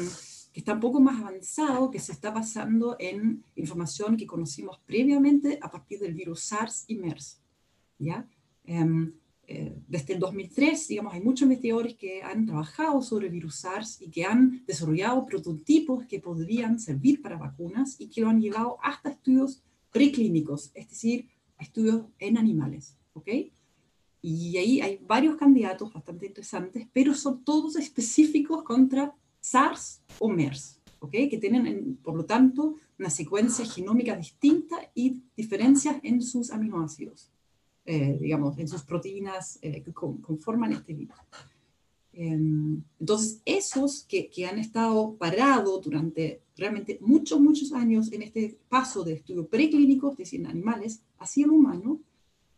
que, 0.52 0.60
está 0.60 0.74
un 0.74 0.80
poco 0.80 1.00
más 1.00 1.20
avanzado, 1.20 1.90
que 1.90 2.00
se 2.00 2.12
está 2.12 2.30
basando 2.30 2.96
en 2.98 3.44
información 3.54 4.16
que 4.16 4.26
conocimos 4.26 4.80
previamente 4.86 5.58
a 5.62 5.70
partir 5.70 6.00
del 6.00 6.14
virus 6.14 6.40
SARS 6.40 6.84
y 6.88 6.96
MERS, 6.96 7.40
¿ya? 7.98 8.28
Um, 8.66 9.12
eh, 9.46 9.76
desde 9.88 10.14
el 10.14 10.20
2003, 10.20 10.88
digamos, 10.88 11.14
hay 11.14 11.20
muchos 11.20 11.42
investigadores 11.42 11.94
que 11.96 12.22
han 12.22 12.46
trabajado 12.46 13.02
sobre 13.02 13.28
virus 13.28 13.56
SARS 13.56 14.00
y 14.00 14.08
que 14.08 14.24
han 14.24 14.64
desarrollado 14.66 15.26
prototipos 15.26 16.06
que 16.06 16.20
podrían 16.20 16.78
servir 16.78 17.20
para 17.20 17.36
vacunas 17.36 17.96
y 17.98 18.08
que 18.08 18.20
lo 18.20 18.28
han 18.28 18.40
llevado 18.40 18.78
hasta 18.82 19.10
estudios 19.10 19.62
preclínicos, 19.90 20.70
es 20.74 20.88
decir, 20.88 21.28
estudios 21.58 22.06
en 22.18 22.38
animales, 22.38 22.96
¿ok? 23.14 23.28
Y 24.22 24.56
ahí 24.56 24.80
hay 24.80 25.00
varios 25.04 25.36
candidatos 25.36 25.92
bastante 25.92 26.26
interesantes, 26.26 26.86
pero 26.92 27.12
son 27.12 27.44
todos 27.44 27.74
específicos 27.76 28.62
contra 28.62 29.14
SARS 29.40 30.02
o 30.20 30.28
MERS, 30.28 30.80
¿ok? 31.00 31.10
Que 31.10 31.38
tienen, 31.40 31.96
por 31.96 32.14
lo 32.14 32.24
tanto, 32.24 32.76
una 32.98 33.10
secuencia 33.10 33.64
genómica 33.64 34.16
distinta 34.16 34.76
y 34.94 35.22
diferencias 35.36 35.96
en 36.04 36.22
sus 36.22 36.52
aminoácidos. 36.52 37.31
Eh, 37.84 38.16
digamos, 38.20 38.56
en 38.58 38.68
sus 38.68 38.82
proteínas 38.82 39.58
eh, 39.60 39.82
que 39.82 39.92
conforman 39.92 40.72
este 40.72 40.94
virus. 40.94 41.16
Em, 42.12 42.80
entonces, 43.00 43.40
esos 43.44 44.04
que, 44.04 44.30
que, 44.30 44.46
han 44.46 44.60
estado 44.60 45.16
parados 45.16 45.82
durante 45.82 46.42
realmente 46.56 46.98
muchos, 47.00 47.40
muchos 47.40 47.72
años 47.72 48.12
en 48.12 48.22
este 48.22 48.56
paso 48.68 49.02
de 49.02 49.14
estudio 49.14 49.48
preclínico, 49.48 50.12
es 50.12 50.18
decir, 50.18 50.40
en 50.40 50.46
animales, 50.46 51.02
hacia 51.18 51.44
el 51.44 51.50
humano, 51.50 52.00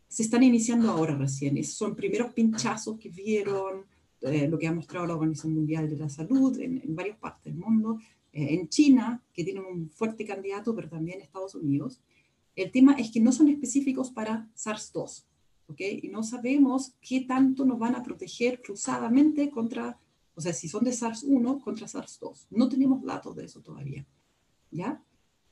se 0.08 0.24
están 0.24 0.42
iniciando 0.42 0.90
ahora 0.90 1.16
recién. 1.16 1.56
Esos 1.56 1.76
son 1.76 1.96
primeros 1.96 2.34
pinchazos 2.34 2.98
que 2.98 3.08
vieron, 3.08 3.86
eh, 4.20 4.46
lo 4.46 4.58
que 4.58 4.66
ha 4.66 4.74
mostrado 4.74 5.06
la 5.06 5.14
Organización 5.14 5.54
Mundial 5.54 5.88
de 5.88 5.96
la 5.96 6.10
Salud 6.10 6.60
en, 6.60 6.82
en 6.84 6.94
varias 6.94 7.16
partes 7.16 7.44
del 7.44 7.54
mundo, 7.54 7.98
en 8.30 8.68
China, 8.68 9.22
que 9.32 9.44
tienen 9.44 9.64
un 9.64 9.88
fuerte 9.88 10.26
candidato, 10.26 10.74
pero 10.74 10.88
también 10.88 11.20
Estados 11.20 11.54
Unidos. 11.54 12.00
El 12.56 12.70
tema 12.70 12.94
es 12.94 13.10
que 13.10 13.20
no 13.20 13.32
son 13.32 13.48
específicos 13.48 14.10
para 14.10 14.48
SARS-2, 14.54 15.24
¿ok? 15.68 15.80
Y 16.02 16.08
no 16.08 16.22
sabemos 16.22 16.94
qué 17.00 17.22
tanto 17.22 17.64
nos 17.64 17.78
van 17.78 17.96
a 17.96 18.02
proteger 18.02 18.62
cruzadamente 18.62 19.50
contra, 19.50 19.98
o 20.34 20.40
sea, 20.40 20.52
si 20.52 20.68
son 20.68 20.84
de 20.84 20.92
SARS-1 20.92 21.60
contra 21.62 21.88
SARS-2. 21.88 22.46
No 22.50 22.68
tenemos 22.68 23.02
datos 23.02 23.34
de 23.34 23.44
eso 23.44 23.60
todavía, 23.60 24.06
¿ya? 24.70 25.02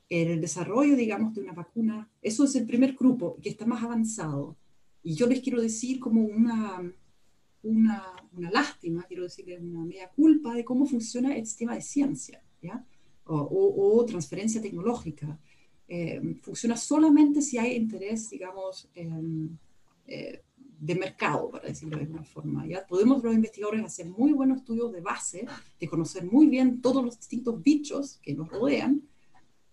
El 0.08 0.40
desarrollo, 0.40 0.94
digamos, 0.94 1.34
de 1.34 1.40
una 1.40 1.52
vacuna, 1.52 2.08
eso 2.20 2.44
es 2.44 2.54
el 2.54 2.66
primer 2.66 2.94
grupo 2.94 3.36
que 3.42 3.48
está 3.48 3.66
más 3.66 3.82
avanzado. 3.82 4.56
Y 5.02 5.14
yo 5.14 5.26
les 5.26 5.40
quiero 5.40 5.60
decir 5.60 5.98
como 5.98 6.22
una, 6.22 6.92
una, 7.64 8.12
una 8.32 8.50
lástima, 8.50 9.04
quiero 9.04 9.24
decir, 9.24 9.58
una 9.60 9.84
media 9.84 10.08
culpa 10.10 10.54
de 10.54 10.64
cómo 10.64 10.86
funciona 10.86 11.34
el 11.34 11.46
sistema 11.46 11.74
de 11.74 11.80
ciencia, 11.80 12.44
¿ya? 12.60 12.86
O 13.24 14.04
transferencia 14.06 14.60
tecnológica. 14.60 15.40
Eh, 15.94 16.38
funciona 16.40 16.74
solamente 16.74 17.42
si 17.42 17.58
hay 17.58 17.76
interés, 17.76 18.30
digamos, 18.30 18.88
eh, 18.94 20.42
de 20.80 20.94
mercado, 20.94 21.50
para 21.50 21.68
decirlo 21.68 21.98
de 21.98 22.04
alguna 22.04 22.24
forma. 22.24 22.66
¿ya? 22.66 22.86
Podemos 22.86 23.22
los 23.22 23.34
investigadores 23.34 23.84
hacer 23.84 24.06
muy 24.06 24.32
buenos 24.32 24.60
estudios 24.60 24.90
de 24.90 25.02
base, 25.02 25.46
de 25.78 25.86
conocer 25.86 26.24
muy 26.24 26.46
bien 26.46 26.80
todos 26.80 27.04
los 27.04 27.18
distintos 27.18 27.62
bichos 27.62 28.18
que 28.22 28.32
nos 28.32 28.48
rodean, 28.48 29.02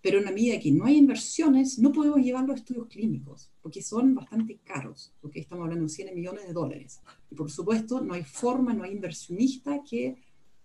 pero 0.02 0.18
en 0.18 0.26
la 0.26 0.30
medida 0.30 0.60
que 0.60 0.70
no 0.70 0.84
hay 0.84 0.98
inversiones, 0.98 1.78
no 1.78 1.90
podemos 1.90 2.18
llevarlo 2.20 2.52
a 2.52 2.56
estudios 2.56 2.88
clínicos, 2.88 3.50
porque 3.62 3.80
son 3.80 4.14
bastante 4.14 4.58
caros, 4.62 5.14
porque 5.22 5.40
estamos 5.40 5.64
hablando 5.64 5.84
de 5.84 5.88
100 5.88 6.14
millones 6.14 6.46
de 6.46 6.52
dólares. 6.52 7.00
Y 7.30 7.34
por 7.34 7.50
supuesto, 7.50 8.02
no 8.02 8.12
hay 8.12 8.24
forma, 8.24 8.74
no 8.74 8.84
hay 8.84 8.92
inversionista 8.92 9.82
que 9.82 10.16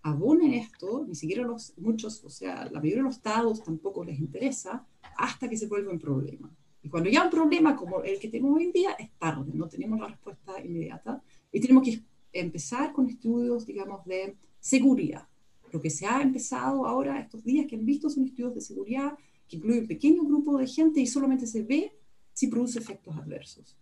abonen 0.06 0.54
esto, 0.54 1.04
ni 1.08 1.16
siquiera 1.16 1.42
los 1.42 1.74
muchos, 1.78 2.24
o 2.24 2.30
sea, 2.30 2.66
la 2.66 2.80
mayoría 2.80 2.98
de 2.98 3.04
los 3.04 3.16
estados 3.16 3.64
tampoco 3.64 4.06
les 4.06 4.20
interesa, 4.20 4.86
hasta 5.18 5.50
que 5.50 5.58
se 5.58 5.66
vuelva 5.66 5.92
un 5.92 5.98
problema. 5.98 6.56
Y 6.84 6.90
cuando 6.90 7.10
ya 7.10 7.24
un 7.24 7.32
problema 7.32 7.76
como 7.76 8.04
el 8.04 8.20
que 8.20 8.28
tenemos 8.28 8.56
hoy 8.56 8.66
en 8.66 8.72
día, 8.72 8.92
es 9.00 9.10
tarde, 9.18 9.52
no 9.56 9.68
tenemos 9.68 10.00
la 10.00 10.10
respuesta 10.10 10.64
inmediata 10.64 11.24
y 11.52 11.60
tenemos 11.60 11.84
que 11.84 12.04
empezar 12.32 12.94
con 12.94 13.10
estudios, 13.10 13.66
digamos, 13.66 14.06
de 14.06 14.36
seguridad. 14.60 15.28
Lo 15.72 15.82
que 15.82 15.90
se 15.90 16.06
ha 16.06 16.22
empezado 16.22 16.86
ahora, 16.86 17.20
estos 17.20 17.44
días 17.44 17.66
que 17.66 17.76
han 17.76 17.86
visto, 17.86 18.08
son 18.08 18.26
estudios 18.26 18.54
de 18.54 18.62
seguridad 18.62 19.18
que 19.48 19.58
incluyen 19.58 19.82
un 19.82 19.88
pequeño 19.88 20.24
grupo 20.24 20.60
de 20.60 20.68
gente 20.68 21.00
y 21.02 21.08
solamente 21.08 21.48
se 21.48 21.64
ve 21.64 21.92
si 22.32 22.46
produce 22.46 22.78
efectos 22.78 23.16
adversos. 23.18 23.76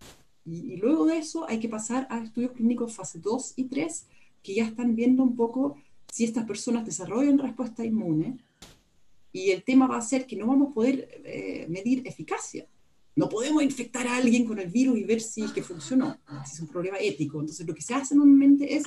Y, 0.46 0.72
y 0.72 0.76
luego 0.78 1.04
de 1.04 1.18
eso 1.18 1.46
hay 1.46 1.60
que 1.60 1.68
pasar 1.68 2.06
a 2.08 2.24
estudios 2.24 2.52
clínicos 2.52 2.94
fase 2.94 3.18
2 3.18 3.54
y 3.56 3.64
3, 3.64 4.06
que 4.42 4.54
ya 4.54 4.64
están 4.64 4.94
viendo 4.94 5.22
un 5.22 5.36
poco 5.36 5.76
si 6.14 6.22
estas 6.22 6.46
personas 6.46 6.86
desarrollan 6.86 7.40
respuesta 7.40 7.84
inmune 7.84 8.38
y 9.32 9.50
el 9.50 9.64
tema 9.64 9.88
va 9.88 9.96
a 9.96 10.00
ser 10.00 10.28
que 10.28 10.36
no 10.36 10.46
vamos 10.46 10.70
a 10.70 10.72
poder 10.72 11.08
eh, 11.24 11.66
medir 11.68 12.06
eficacia. 12.06 12.68
No 13.16 13.28
podemos 13.28 13.64
infectar 13.64 14.06
a 14.06 14.18
alguien 14.18 14.44
con 14.44 14.60
el 14.60 14.70
virus 14.70 14.96
y 14.96 15.02
ver 15.02 15.20
si 15.20 15.42
es 15.42 15.50
que 15.50 15.64
funcionó. 15.64 16.16
Es 16.44 16.60
un 16.60 16.68
problema 16.68 16.98
ético. 17.00 17.40
Entonces, 17.40 17.66
lo 17.66 17.74
que 17.74 17.82
se 17.82 17.94
hace 17.94 18.14
normalmente 18.14 18.76
es 18.76 18.84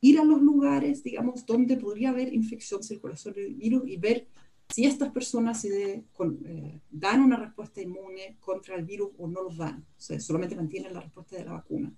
ir 0.00 0.20
a 0.20 0.24
los 0.24 0.40
lugares, 0.40 1.02
digamos, 1.02 1.44
donde 1.44 1.76
podría 1.78 2.10
haber 2.10 2.32
infección, 2.32 2.80
circulación 2.80 3.34
del 3.34 3.54
virus 3.54 3.82
y 3.88 3.96
ver 3.96 4.28
si 4.68 4.84
estas 4.84 5.10
personas 5.10 5.60
se 5.62 5.94
eh, 5.94 6.80
dan 6.92 7.22
una 7.22 7.38
respuesta 7.38 7.82
inmune 7.82 8.36
contra 8.38 8.76
el 8.76 8.84
virus 8.84 9.10
o 9.18 9.26
no 9.26 9.42
los 9.42 9.56
dan. 9.56 9.84
O 9.98 10.00
sea, 10.00 10.20
solamente 10.20 10.54
mantienen 10.54 10.94
la 10.94 11.00
respuesta 11.00 11.34
de 11.34 11.44
la 11.44 11.54
vacuna. 11.54 11.92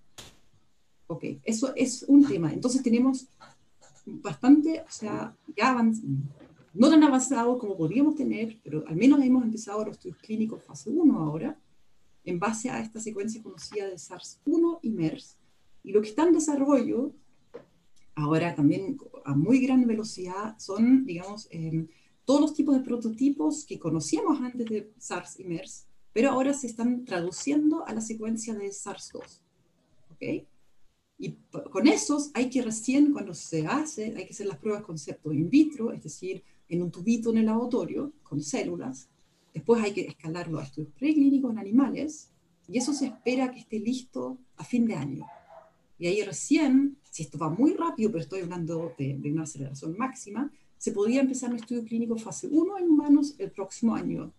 Ok, 1.07 1.25
eso 1.43 1.75
es 1.77 2.03
un 2.09 2.27
tema. 2.27 2.51
Entonces 2.51 2.83
tenemos 2.83 3.29
bastante, 4.07 4.81
o 4.81 4.91
sea, 4.91 5.37
ya 5.57 5.71
avanzado 5.71 6.09
no 6.75 6.91
tan 6.91 7.05
avanzado 7.05 7.57
como 7.57 7.77
podríamos 7.77 8.17
tener, 8.17 8.59
pero 8.63 8.85
al 8.89 8.97
menos 8.97 9.23
hemos 9.23 9.45
empezado 9.45 9.85
los 9.85 9.97
estudios 9.97 10.19
clínicos 10.19 10.63
fase 10.65 10.91
1 10.91 11.19
ahora, 11.19 11.57
en 12.25 12.39
base 12.41 12.69
a 12.69 12.81
esta 12.81 12.99
secuencia 12.99 13.43
conocida 13.43 13.87
de 13.87 13.97
SARS-1 13.97 14.81
y 14.83 14.91
MERS. 14.91 15.37
Y 15.85 15.93
lo 15.93 16.03
que 16.03 16.09
está 16.09 16.25
en 16.25 16.33
desarrollo, 16.33 17.13
ahora 18.17 18.55
también 18.55 18.99
a 19.25 19.35
muy 19.37 19.61
gran 19.61 19.87
velocidad, 19.87 20.59
son, 20.59 21.05
digamos, 21.05 21.47
em, 21.51 21.87
todos 22.25 22.41
los 22.41 22.55
tipos 22.55 22.75
de 22.75 22.83
prototipos 22.83 23.65
que 23.65 23.79
conocíamos 23.79 24.41
antes 24.41 24.67
de 24.67 24.91
SARS 24.99 25.39
y 25.39 25.45
MERS, 25.45 25.87
pero 26.13 26.31
ahora 26.31 26.55
se 26.55 26.67
están 26.67 27.05
traduciendo 27.05 27.87
a 27.87 27.93
la 27.93 28.01
secuencia 28.01 28.55
de 28.55 28.73
SARS-2. 28.73 29.41
¿Ok? 30.11 30.47
Y 31.19 31.37
con 31.71 31.87
esos 31.87 32.31
hay 32.35 32.51
que 32.51 32.63
recién, 32.63 33.13
cuando 33.13 33.35
se 33.35 33.67
hace, 33.67 34.15
hay 34.17 34.27
que 34.27 34.33
hacer 34.33 34.47
las 34.47 34.59
pruebas 34.59 34.83
concepto 34.83 35.33
in 35.33 35.49
vitro, 35.49 35.93
es 35.93 36.03
decir, 36.03 36.43
en 36.69 36.83
un 36.83 36.91
tubito 36.91 37.31
en 37.31 37.39
el 37.39 37.47
laboratorio 37.47 38.13
con 38.23 38.41
células. 38.41 39.09
Después 39.53 39.83
hay 39.83 39.93
que 39.93 40.03
escalarlo 40.03 40.59
a 40.59 40.65
estudios 40.65 40.93
preclínicos 40.99 41.53
en 41.53 41.59
animales 41.59 42.31
y 42.69 42.79
eso 42.79 42.93
se 42.93 43.07
espera 43.07 43.53
que 43.53 43.61
esté 43.61 43.79
listo 43.79 44.39
a 44.57 44.65
fin 44.65 44.87
de 44.87 44.95
año. 44.95 45.27
Y 45.99 46.09
ahí 46.09 46.23
recién, 46.23 46.99
si 47.09 47.23
esto 47.23 47.39
va 47.39 47.49
muy 47.49 47.75
rápido, 47.75 48.11
pero 48.11 48.23
estoy 48.23 48.41
hablando 48.41 48.93
de, 48.99 49.17
de 49.17 49.33
una 49.33 49.45
aceleración 49.45 49.97
máxima, 49.97 50.51
se 50.77 50.93
podría 50.93 51.21
empezar 51.21 51.51
un 51.51 51.57
estudio 51.57 51.85
clínico 51.85 52.17
fase 52.17 52.49
1 52.51 52.79
en 52.79 52.89
humanos 52.91 53.37
el 53.39 53.53
próximo 53.53 53.95
año, 53.95 54.33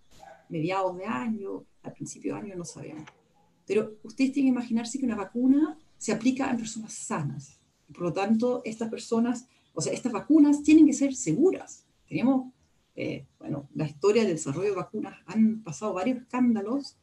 mediados 0.49 0.97
de 0.97 1.05
año, 1.05 1.63
al 1.81 1.93
principio 1.93 2.33
de 2.33 2.41
año, 2.41 2.55
no 2.55 2.65
sabemos. 2.65 3.05
Pero 3.65 3.97
ustedes 4.03 4.33
tienen 4.33 4.53
que 4.53 4.59
imaginarse 4.59 4.99
que 4.99 5.05
una 5.05 5.15
vacuna 5.15 5.79
se 6.05 6.11
aplica 6.11 6.51
en 6.51 6.57
personas 6.57 6.93
sanas. 6.93 7.59
Por 7.87 8.03
lo 8.03 8.13
tanto, 8.13 8.61
estas 8.63 8.91
personas, 8.91 9.47
o 9.73 9.81
sea, 9.81 9.91
estas 9.91 10.11
vacunas 10.11 10.61
tienen 10.61 10.85
que 10.85 10.93
ser 10.93 11.15
seguras. 11.15 11.83
Tenemos, 12.07 12.53
eh, 12.95 13.25
bueno, 13.39 13.67
la 13.73 13.87
historia 13.87 14.21
del 14.21 14.33
desarrollo 14.33 14.69
de 14.69 14.75
vacunas 14.75 15.15
han 15.25 15.63
pasado 15.63 15.93
varios 15.93 16.19
escándalos 16.19 16.95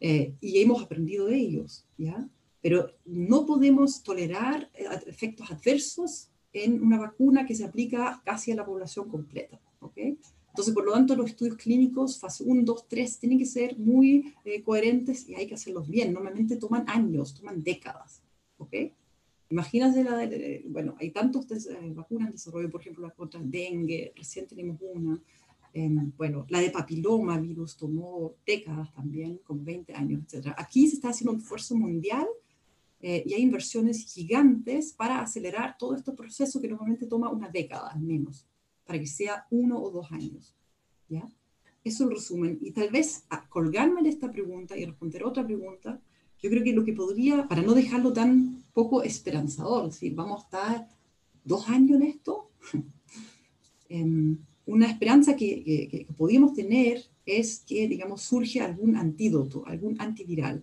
eh, 0.00 0.34
y 0.40 0.60
hemos 0.60 0.82
aprendido 0.82 1.26
de 1.26 1.36
ellos, 1.36 1.86
¿ya? 1.96 2.28
pero 2.60 2.90
no 3.04 3.46
podemos 3.46 4.02
tolerar 4.02 4.68
eh, 4.74 4.86
efectos 5.06 5.48
adversos 5.48 6.28
en 6.52 6.82
una 6.82 6.98
vacuna 6.98 7.46
que 7.46 7.54
se 7.54 7.64
aplica 7.64 8.22
casi 8.24 8.50
a 8.50 8.56
la 8.56 8.66
población 8.66 9.08
completa. 9.08 9.60
¿okay? 9.78 10.18
Entonces, 10.48 10.74
por 10.74 10.84
lo 10.84 10.94
tanto, 10.94 11.14
los 11.14 11.30
estudios 11.30 11.56
clínicos, 11.58 12.18
fase 12.18 12.42
1, 12.42 12.62
2, 12.64 12.88
3, 12.88 13.18
tienen 13.20 13.38
que 13.38 13.46
ser 13.46 13.78
muy 13.78 14.34
eh, 14.44 14.64
coherentes 14.64 15.28
y 15.28 15.36
hay 15.36 15.46
que 15.46 15.54
hacerlos 15.54 15.88
bien. 15.88 16.12
Normalmente 16.12 16.56
toman 16.56 16.84
años, 16.88 17.34
toman 17.34 17.62
décadas. 17.62 18.21
¿Ok? 18.72 18.92
Imagínate, 19.50 20.02
la 20.02 20.16
de, 20.16 20.64
bueno, 20.68 20.96
hay 20.98 21.10
tantos 21.10 21.46
eh, 21.50 21.92
vacunas 21.94 22.28
en 22.28 22.32
desarrollo, 22.32 22.70
por 22.70 22.80
ejemplo, 22.80 23.06
la 23.06 23.12
contra 23.12 23.40
dengue, 23.42 24.12
recién 24.16 24.46
tenemos 24.46 24.78
una. 24.80 25.20
Em, 25.74 26.12
bueno, 26.16 26.46
la 26.48 26.60
de 26.60 26.70
papiloma 26.70 27.38
virus 27.38 27.76
tomó 27.76 28.34
décadas 28.46 28.92
también, 28.94 29.40
como 29.44 29.62
20 29.62 29.94
años, 29.94 30.22
etc. 30.22 30.54
Aquí 30.56 30.88
se 30.88 30.96
está 30.96 31.10
haciendo 31.10 31.32
un 31.32 31.38
esfuerzo 31.38 31.74
mundial 31.74 32.26
eh, 33.00 33.22
y 33.26 33.34
hay 33.34 33.42
inversiones 33.42 34.04
gigantes 34.12 34.92
para 34.92 35.20
acelerar 35.20 35.76
todo 35.78 35.94
este 35.94 36.12
proceso 36.12 36.60
que 36.60 36.68
normalmente 36.68 37.06
toma 37.06 37.30
una 37.30 37.48
década 37.48 37.88
al 37.90 38.00
menos 38.00 38.46
para 38.84 38.98
que 38.98 39.06
sea 39.06 39.46
uno 39.50 39.82
o 39.82 39.90
dos 39.90 40.10
años. 40.12 40.54
¿ya? 41.08 41.26
Eso 41.84 42.04
es 42.04 42.10
el 42.10 42.10
resumen. 42.10 42.58
Y 42.60 42.70
tal 42.72 42.90
vez 42.90 43.24
a 43.28 43.48
colgarme 43.48 44.02
de 44.02 44.08
esta 44.10 44.30
pregunta 44.30 44.76
y 44.76 44.84
responder 44.84 45.24
otra 45.24 45.44
pregunta, 45.44 46.00
yo 46.40 46.50
creo 46.50 46.64
que 46.64 46.72
lo 46.72 46.84
que 46.84 46.92
podría, 46.92 47.48
para 47.48 47.62
no 47.62 47.74
dejarlo 47.74 48.12
tan 48.12 48.61
poco 48.72 49.02
esperanzador, 49.02 49.86
es 49.86 49.94
decir, 49.94 50.14
vamos 50.14 50.40
a 50.40 50.44
estar 50.44 50.88
dos 51.44 51.68
años 51.68 52.00
en 52.00 52.02
esto, 52.02 52.50
em, 53.88 54.38
una 54.66 54.86
esperanza 54.86 55.36
que, 55.36 55.62
que, 55.64 55.88
que, 55.88 56.12
podríamos 56.16 56.54
tener 56.54 57.04
es 57.26 57.60
que, 57.66 57.88
digamos, 57.88 58.22
surge 58.22 58.60
algún 58.60 58.96
antídoto, 58.96 59.66
algún 59.66 60.00
antiviral. 60.00 60.62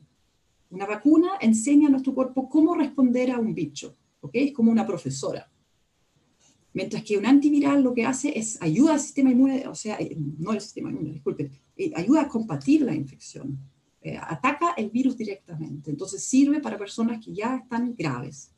Una 0.70 0.86
vacuna 0.86 1.32
enseña 1.42 1.88
a 1.88 1.92
nuestro 1.92 2.14
cuerpo 2.14 2.50
cómo 2.50 2.76
responder 2.76 3.32
a 3.32 3.40
un 3.40 3.54
bicho, 3.54 3.96
¿ok? 4.22 4.32
Es 4.34 4.54
como 4.54 4.72
una 4.72 4.86
profesora. 4.86 5.50
Mientras 6.74 7.04
que 7.04 7.18
un 7.18 7.26
antiviral 7.26 7.82
lo 7.82 7.94
que 7.94 8.06
hace 8.06 8.38
es 8.38 8.62
ayuda 8.62 8.94
al 8.94 9.00
sistema 9.00 9.32
inmune, 9.32 9.68
o 9.68 9.76
sea, 9.76 9.98
eh, 10.00 10.16
no 10.38 10.54
el 10.54 10.62
sistema 10.62 10.90
inmune, 10.90 11.14
disculpen, 11.14 11.52
eh, 11.76 11.92
ayuda 11.96 12.22
a 12.22 12.28
combatir 12.28 12.84
la 12.84 12.94
infección, 12.94 13.58
eh, 14.02 14.18
ataca 14.18 14.74
el 14.78 14.90
virus 14.90 15.18
directamente. 15.18 15.90
Entonces 15.90 16.24
sirve 16.24 16.60
para 16.60 16.78
personas 16.78 17.24
que 17.24 17.34
ya 17.34 17.58
están 17.58 17.96
graves. 17.96 18.52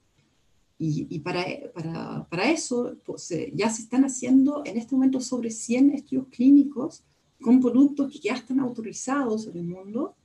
Y, 0.78 1.08
y 1.10 1.20
para, 1.20 1.46
para, 1.74 2.28
para, 2.30 2.52
eso 2.52 2.96
pues, 3.06 3.32
ya 3.54 3.70
se 3.70 3.84
están 3.84 4.04
haciendo 4.04 4.64
en 4.66 4.78
este 4.78 4.96
momento 4.96 5.22
sobre 5.22 5.52
100 5.52 5.92
estudios 5.92 6.28
clínicos 6.30 7.04
con 7.40 7.60
productos 7.60 8.12
que 8.12 8.20
ya 8.20 8.34
están 8.34 8.60
autorizados 8.60 9.48
en 9.48 9.58
el 9.58 9.66
mundo 9.66 10.16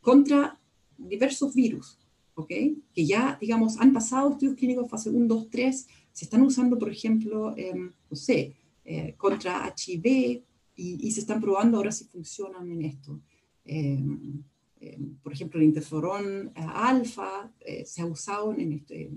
contra 0.00 0.58
diversos 0.96 1.54
virus, 1.54 1.98
¿ok? 2.34 2.48
Que 2.48 3.06
ya, 3.06 3.36
digamos, 3.40 3.78
han 3.78 3.92
pasado 3.92 4.30
estudios 4.30 4.56
clínicos 4.56 4.88
fase 4.88 5.10
1, 5.10 5.26
2, 5.26 5.48
3 5.50 5.86
se 6.12 6.24
están 6.24 6.40
usando, 6.40 6.78
por 6.78 6.90
ejemplo, 6.90 7.54
no 7.54 8.16
sé, 8.16 8.54
eh, 8.88 9.14
contra 9.18 9.74
HIV 9.76 10.42
y, 10.76 11.10
se 11.10 11.20
están 11.20 11.40
probando 11.40 11.76
ahora 11.76 11.90
si 11.90 12.04
funcionan 12.04 12.70
en 12.70 12.82
esto. 12.82 13.20
Em, 13.64 14.42
em, 14.80 15.16
por 15.22 15.32
ejemplo, 15.32 15.60
el 15.60 15.66
interferón 15.66 16.48
eh, 16.48 16.52
alfa 16.56 17.52
eh, 17.60 17.84
se 17.84 18.02
ha 18.02 18.06
usado 18.06 18.52
en, 18.52 18.72
este, 18.72 19.10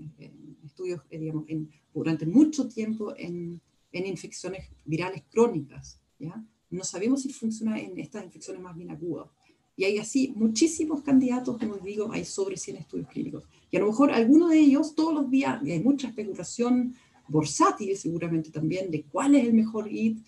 estudios, 0.65 1.01
digamos, 1.09 1.45
durante 1.93 2.25
mucho 2.25 2.67
tiempo 2.67 3.13
en, 3.17 3.61
en, 3.91 4.05
infecciones 4.07 4.69
virales 4.85 5.23
crónicas. 5.29 5.99
¿ya? 6.19 6.43
No 6.69 6.83
sabemos 6.83 7.23
si 7.23 7.33
funciona 7.33 7.79
en 7.79 7.97
estas 7.99 8.23
infecciones 8.23 8.61
más 8.61 8.75
bien 8.75 8.91
agudas. 8.91 9.27
Y 9.75 9.85
hay 9.85 9.97
así 9.97 10.33
muchísimos 10.35 11.03
candidatos, 11.03 11.57
como 11.57 11.77
digo, 11.77 12.11
hay 12.11 12.25
sobre 12.25 12.57
100 12.57 12.77
estudios 12.77 13.07
clínicos. 13.07 13.45
Y 13.71 13.77
a 13.77 13.79
lo 13.79 13.87
mejor 13.87 14.11
alguno 14.11 14.49
de 14.49 14.59
ellos 14.59 14.93
todos 14.93 15.13
los 15.13 15.29
días, 15.29 15.61
y 15.63 15.71
hay 15.71 15.79
mucha 15.79 16.09
especulación 16.09 16.95
bursátil 17.29 17.95
seguramente 17.95 18.51
también, 18.51 18.91
de 18.91 19.03
cuál 19.03 19.35
es 19.35 19.45
el 19.45 19.53
mejor 19.53 19.87
IT. 19.89 20.25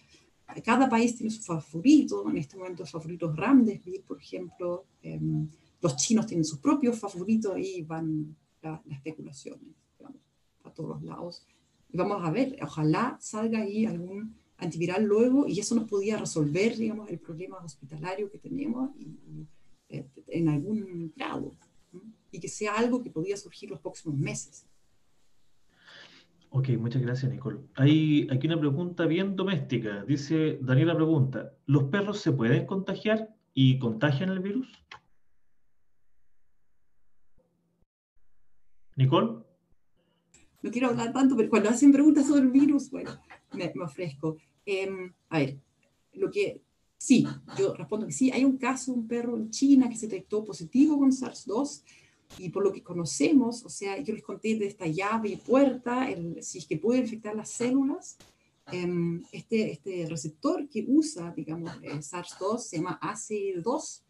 Cada 0.64 0.90
país 0.90 1.16
tiene 1.16 1.32
su 1.32 1.42
favorito, 1.42 2.30
en 2.30 2.38
este 2.38 2.58
momento 2.58 2.84
el 2.84 2.90
favorito 2.90 3.32
es 3.32 3.38
Ramdesvir, 3.38 4.04
por 4.04 4.20
ejemplo. 4.20 4.86
Em, 5.02 5.48
los 5.82 5.96
chinos 5.96 6.28
tienen 6.28 6.46
sus 6.46 6.60
propios 6.60 7.00
favoritos 7.00 7.58
y 7.58 7.82
van 7.82 8.36
las 8.62 8.82
especulaciones, 8.90 9.76
a 10.64 10.72
todos 10.72 10.90
los 10.90 11.04
lados. 11.04 11.46
Y 11.92 11.98
vamos 11.98 12.24
a 12.24 12.32
ver, 12.32 12.58
ojalá 12.62 13.18
salga 13.20 13.60
ahí 13.60 13.86
algún 13.86 14.36
antiviral 14.58 15.04
luego 15.04 15.48
y 15.48 15.60
eso 15.60 15.76
nos 15.76 15.90
podía 15.90 16.18
resolver, 16.18 16.78
digamos, 16.78 17.10
el 17.10 17.20
problema 17.20 17.58
hospitalario 17.58 18.30
que 18.30 18.38
tenemos 18.38 18.92
eh, 19.90 20.06
en 20.28 20.50
algún 20.50 21.12
grado 21.16 21.56
y 22.32 22.40
que 22.40 22.48
sea 22.48 22.76
algo 22.76 23.02
que 23.04 23.10
podía 23.10 23.36
surgir 23.36 23.70
los 23.70 23.80
próximos 23.80 24.18
meses. 24.18 24.66
Ok, 26.54 26.68
muchas 26.78 27.02
gracias, 27.02 27.32
Nicole. 27.32 27.60
Hay 27.76 28.28
aquí 28.30 28.48
una 28.48 28.60
pregunta 28.60 29.06
bien 29.06 29.38
doméstica. 29.38 30.04
Dice, 30.04 30.60
Daniela 30.62 30.94
pregunta, 30.94 31.54
¿los 31.66 31.86
perros 31.86 32.20
se 32.20 32.34
pueden 32.34 32.66
contagiar 32.66 33.34
y 33.54 33.80
contagian 33.80 34.32
el 34.32 34.42
virus? 34.42 34.68
Nicole. 38.98 39.46
No 40.62 40.72
quiero 40.72 40.90
hablar 40.90 41.14
tanto, 41.14 41.38
pero 41.38 41.50
cuando 41.50 41.70
hacen 41.70 41.94
preguntas 41.94 42.28
sobre 42.28 42.42
el 42.42 42.52
virus, 42.52 42.92
bueno, 42.92 43.12
me, 43.54 43.72
ofrezco. 43.82 44.36
Em, 44.66 45.14
a 45.30 45.40
ver, 45.40 45.58
lo 46.16 46.30
que 46.30 46.62
sí, 46.98 47.26
yo 47.58 47.74
respondo 47.76 48.08
que 48.08 48.12
sí, 48.12 48.30
hay 48.30 48.44
un 48.44 48.58
caso, 48.58 48.92
un 48.92 49.08
perro 49.08 49.38
en 49.38 49.52
China 49.52 49.88
que 49.88 49.96
se 49.96 50.08
detectó 50.08 50.44
positivo 50.44 51.00
con 51.00 51.12
SARS-2 51.12 51.84
y 52.38 52.50
por 52.50 52.64
lo 52.64 52.72
que 52.72 52.84
conocemos, 52.84 53.64
o 53.64 53.70
sea, 53.70 54.00
yo 54.00 54.14
les 54.14 54.24
conté 54.24 54.56
de 54.56 54.68
esta 54.68 54.88
llave 54.88 55.30
y 55.30 55.36
puerta, 55.36 56.10
el, 56.10 56.42
si 56.44 56.60
es 56.60 56.66
que 56.66 56.78
puede 56.78 57.00
infectar 57.00 57.36
las 57.36 57.50
células, 57.50 58.18
em, 58.72 59.24
este, 59.32 59.72
este 59.72 60.08
receptor 60.10 60.68
que 60.70 60.86
usa, 60.88 61.34
digamos, 61.36 61.72
SARS-2 61.82 62.60
se 62.60 62.78
llama 62.78 63.00
ACE2 63.02 64.02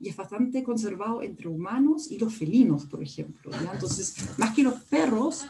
y 0.00 0.08
es 0.08 0.16
bastante 0.16 0.64
conservado 0.64 1.22
entre 1.22 1.48
humanos 1.48 2.10
y 2.10 2.18
los 2.18 2.34
felinos, 2.34 2.86
por 2.86 3.02
ejemplo. 3.02 3.50
Entonces, 3.72 4.16
más 4.38 4.54
que 4.54 4.62
los 4.62 4.80
perros, 4.84 5.46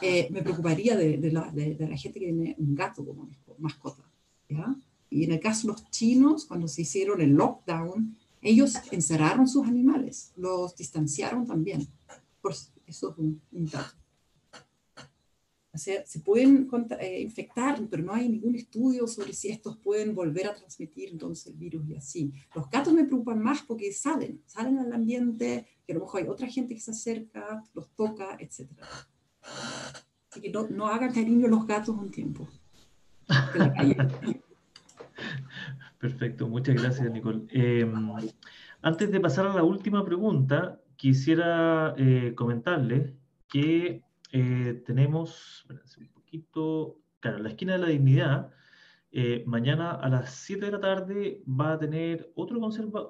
eh, 0.00 0.28
me 0.30 0.42
preocuparía 0.42 0.96
de, 0.96 1.16
de, 1.16 1.30
la, 1.30 1.50
de, 1.50 1.76
la, 1.78 1.96
gente 1.96 2.18
que 2.18 2.26
tiene 2.26 2.56
un 2.58 2.74
gato 2.74 3.04
como 3.04 3.30
mascota. 3.58 4.02
¿ya? 4.48 4.74
Y 5.10 5.24
en 5.24 5.32
el 5.32 5.40
caso 5.40 5.68
de 5.68 5.74
los 5.74 5.90
chinos, 5.90 6.44
cuando 6.44 6.66
se 6.66 6.82
hicieron 6.82 7.20
el 7.20 7.30
lockdown, 7.30 8.16
ellos 8.44 8.74
encerraron 8.90 9.48
sus 9.48 9.66
animales, 9.66 10.32
los 10.36 10.76
distanciaron 10.76 11.46
también. 11.46 11.88
Por 12.42 12.52
eso 12.52 12.70
es 12.86 13.02
un, 13.02 13.40
dato. 13.50 13.96
O 15.72 15.78
sea, 15.78 16.06
se 16.06 16.20
pueden 16.20 16.68
eh, 17.00 17.22
infectar, 17.22 17.80
pero 17.90 18.02
no 18.02 18.12
hay 18.12 18.28
ningún 18.28 18.54
estudio 18.54 19.08
sobre 19.08 19.32
si 19.32 19.48
estos 19.48 19.78
pueden 19.78 20.14
volver 20.14 20.46
a 20.46 20.54
transmitir 20.54 21.08
entonces 21.08 21.46
el 21.46 21.54
virus 21.54 21.88
y 21.88 21.96
así. 21.96 22.32
Los 22.54 22.68
gatos 22.68 22.92
me 22.92 23.04
preocupan 23.04 23.42
más 23.42 23.62
porque 23.62 23.92
salen, 23.92 24.42
salen 24.46 24.78
al 24.78 24.92
ambiente, 24.92 25.66
que 25.86 25.94
a 25.94 25.96
lo 25.96 26.02
mejor 26.02 26.22
hay 26.22 26.28
otra 26.28 26.46
gente 26.46 26.74
que 26.74 26.80
se 26.80 26.90
acerca, 26.90 27.64
los 27.72 27.90
toca, 27.96 28.36
etc. 28.38 28.68
Así 30.30 30.42
que 30.42 30.50
no, 30.50 30.68
no 30.68 30.86
hagan 30.86 31.14
cariño 31.14 31.46
a 31.46 31.50
los 31.50 31.66
gatos 31.66 31.96
un 31.96 32.10
tiempo. 32.10 32.46
Perfecto, 36.04 36.46
muchas 36.46 36.74
gracias, 36.74 37.10
Nicole. 37.10 37.46
Em, 37.48 37.90
antes 38.82 39.10
de 39.10 39.20
pasar 39.20 39.46
a 39.46 39.54
la 39.54 39.62
última 39.62 40.04
pregunta, 40.04 40.78
quisiera 40.96 41.94
eh, 41.96 42.34
comentarles 42.36 43.14
que 43.48 44.02
eh, 44.30 44.82
tenemos, 44.84 45.66
un 45.96 46.08
poquito, 46.08 47.00
claro, 47.20 47.38
la 47.38 47.48
esquina 47.48 47.72
de 47.72 47.78
la 47.78 47.86
dignidad 47.86 48.50
eh, 49.12 49.44
mañana 49.46 49.92
a 49.92 50.10
las 50.10 50.34
7 50.34 50.66
de 50.66 50.72
la 50.72 50.80
tarde 50.80 51.42
va 51.48 51.72
a 51.72 51.78
tener 51.78 52.30
otro, 52.34 52.60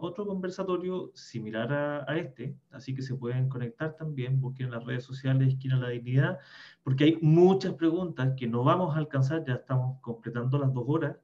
otro 0.01 0.27
conversatorio 0.27 1.11
similar 1.15 1.73
a, 2.07 2.17
este, 2.17 2.57
así 2.71 2.95
que 2.95 3.03
se 3.03 3.17
pueden 3.17 3.49
conectar 3.49 3.97
también, 3.97 4.41
busquen 4.41 4.67
en 4.67 4.73
las 4.73 4.85
redes 4.85 5.03
sociales 5.03 5.49
Esquina 5.49 5.77
de 5.77 5.83
la 5.83 5.89
Dignidad, 5.89 6.39
porque 6.85 7.05
hay 7.05 7.19
muchas 7.23 7.73
preguntas 7.73 8.35
que 8.37 8.47
no 8.47 8.63
vamos 8.63 8.95
a 8.95 8.99
alcanzar, 8.99 9.45
ya 9.45 9.55
estamos 9.55 10.01
completando 10.01 10.59
las 10.59 10.73
dos 10.73 10.85
horas 10.87 11.17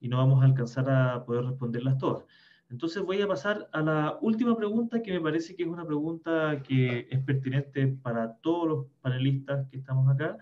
y 0.00 0.08
no 0.08 0.18
vamos 0.18 0.42
a 0.42 0.46
alcanzar 0.46 0.90
a 0.90 1.24
poder 1.24 1.44
responderlas 1.44 1.98
todas. 1.98 2.24
Entonces 2.70 3.02
voy 3.02 3.20
a 3.22 3.28
pasar 3.28 3.68
a 3.72 3.80
la 3.80 4.18
última 4.20 4.56
pregunta 4.56 5.02
que 5.02 5.12
me 5.12 5.20
parece 5.20 5.56
que 5.56 5.62
es 5.62 5.68
una 5.68 5.86
pregunta 5.86 6.62
que 6.62 7.08
es 7.10 7.20
pertinente 7.20 7.86
para 7.86 8.34
todos 8.36 8.68
los 8.68 8.86
panelistas 9.00 9.66
que 9.70 9.78
estamos 9.78 10.08
acá. 10.12 10.36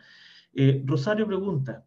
Eh, 0.52 0.82
Rosario 0.84 1.26
pregunta, 1.26 1.84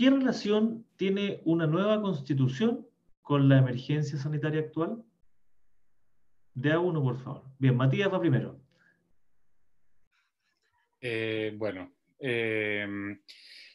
¿Qué 0.00 0.08
relación 0.08 0.86
tiene 0.96 1.42
una 1.44 1.66
nueva 1.66 2.00
constitución 2.00 2.86
con 3.20 3.50
la 3.50 3.58
emergencia 3.58 4.18
sanitaria 4.18 4.60
actual? 4.60 5.04
De 6.54 6.72
a 6.72 6.78
uno, 6.78 7.02
por 7.02 7.18
favor. 7.18 7.42
Bien, 7.58 7.76
Matías 7.76 8.10
va 8.10 8.18
primero. 8.18 8.58
Eh, 11.02 11.54
bueno, 11.58 11.92
em, 12.18 13.20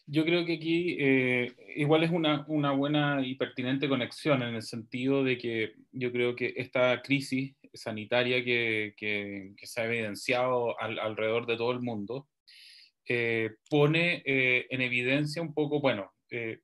yo 0.07 0.23
creo 0.23 0.45
que 0.45 0.53
aquí 0.53 0.98
eh, 0.99 1.53
igual 1.76 2.03
es 2.03 2.11
una, 2.11 2.45
una, 2.48 2.72
buena 2.72 3.26
y 3.26 3.36
pertinente 3.36 3.90
conexión 3.90 4.44
en 4.44 4.56
el 4.56 4.61
sentido 4.61 5.23
de 5.23 5.38
que 5.38 5.73
yo 5.91 6.11
creo 6.11 6.36
que 6.36 6.53
esta 6.57 7.02
crisis 7.02 7.56
sanitaria 7.73 8.44
que, 8.44 8.94
se 9.64 9.82
ha 9.82 9.86
evidenciado 9.86 10.80
alrededor 10.80 11.45
de 11.45 11.57
todo 11.57 11.72
el 11.72 11.82
mundo, 11.82 12.27
pone 13.69 14.23
en 14.26 14.82
evidencia 14.82 15.41
un 15.41 15.53
poco, 15.53 15.82
bueno, 15.82 16.11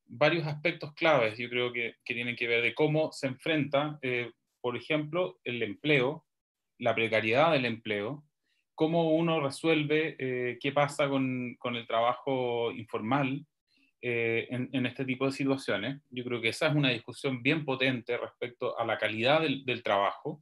varios 0.06 0.48
aspectos 0.48 0.94
claves, 0.94 1.38
yo 1.38 1.50
creo 1.50 1.74
que, 1.74 1.96
que, 2.06 2.14
tienen 2.14 2.36
que 2.36 2.48
ver 2.48 2.64
de 2.64 2.74
cómo 2.74 3.12
se 3.12 3.28
enfrenta, 3.28 4.00
por 4.62 4.78
ejemplo, 4.78 5.40
el 5.44 5.62
empleo, 5.64 6.26
la 6.78 6.96
precariedad 6.96 7.52
del 7.52 7.66
empleo, 7.66 8.24
cómo 8.82 9.12
uno 9.12 9.40
resuelve 9.40 10.16
eh, 10.18 10.58
qué 10.60 10.72
pasa 10.72 11.08
con, 11.08 11.56
con, 11.60 11.76
el 11.76 11.86
trabajo 11.86 12.72
informal 12.72 13.46
eh, 14.02 14.48
en, 14.50 14.72
en, 14.74 14.88
este 14.88 15.06
tipo 15.06 15.28
de 15.28 15.34
situaciones. 15.34 16.02
Yo 16.10 16.24
creo 16.24 16.42
que 16.42 16.50
esa 16.50 16.66
es 16.66 16.74
una 16.74 16.90
discusión 16.90 17.44
bien 17.44 17.64
potente 17.64 18.18
respecto 18.18 18.76
a 18.80 18.84
la 18.84 18.98
calidad 18.98 19.42
del, 19.42 19.64
del 19.66 19.84
trabajo 19.84 20.42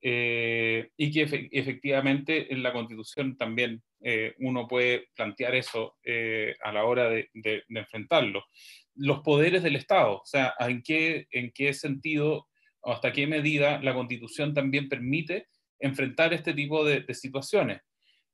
eh, 0.00 0.90
y 0.96 1.10
que 1.10 1.48
efectivamente 1.50 2.52
en 2.52 2.62
la 2.62 2.72
Constitución 2.72 3.36
también 3.36 3.82
uno 4.38 4.68
puede 4.68 5.08
plantear 5.16 5.56
eso 5.56 5.96
a 6.62 6.72
la 6.72 6.84
hora 6.84 7.08
de, 7.10 7.28
de, 7.34 7.64
de, 7.66 7.80
enfrentarlo. 7.80 8.44
Los 8.94 9.18
poderes 9.20 9.64
del 9.64 9.74
Estado, 9.74 10.18
o 10.18 10.26
sea, 10.26 10.54
¿en 10.60 10.80
qué, 10.82 11.26
en 11.32 11.50
qué 11.52 11.74
sentido 11.74 12.46
o 12.82 12.92
hasta 12.92 13.12
qué 13.12 13.26
medida 13.26 13.82
la 13.82 13.94
Constitución 13.94 14.54
también 14.54 14.88
permite 14.88 15.48
enfrentar 15.84 16.32
este 16.32 16.54
tipo 16.54 16.84
de, 16.84 17.04
situaciones. 17.14 17.82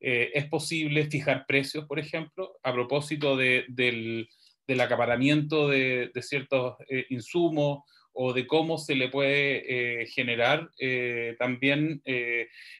Eh, 0.00 0.30
es 0.34 0.46
posible 0.46 1.10
fijar 1.10 1.44
precios, 1.46 1.84
por 1.84 1.98
ejemplo, 1.98 2.58
a 2.62 2.72
propósito 2.72 3.36
del, 3.36 4.28
acaparamiento 4.80 5.68
de, 5.68 6.10
ciertos 6.22 6.76
eh, 6.88 7.06
insumos 7.10 7.80
o 8.12 8.32
de 8.32 8.46
cómo 8.46 8.78
se 8.78 8.94
le 8.94 9.08
puede 9.08 10.02
eh, 10.02 10.06
generar 10.06 10.70
también 11.38 12.02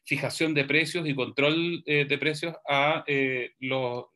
fijación 0.04 0.54
de 0.54 0.64
precios 0.64 1.08
y 1.08 1.14
control 1.14 1.82
de 1.84 2.18
precios 2.18 2.54
a 2.68 3.04
los 3.58 4.06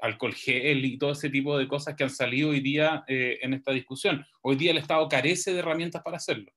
alcohol 0.00 0.34
gel 0.34 0.84
y 0.84 0.98
todo 0.98 1.12
ese 1.12 1.30
tipo 1.30 1.56
de 1.56 1.68
cosas 1.68 1.94
que 1.96 2.04
han 2.04 2.10
salido 2.10 2.50
hoy 2.50 2.60
día 2.60 3.04
en 3.06 3.54
esta 3.54 3.72
discusión. 3.72 4.24
Hoy 4.42 4.56
día 4.56 4.70
el 4.70 4.78
Estado 4.78 5.08
carece 5.08 5.52
de 5.52 5.60
herramientas 5.60 6.02
para 6.02 6.16
hacerlo. 6.16 6.50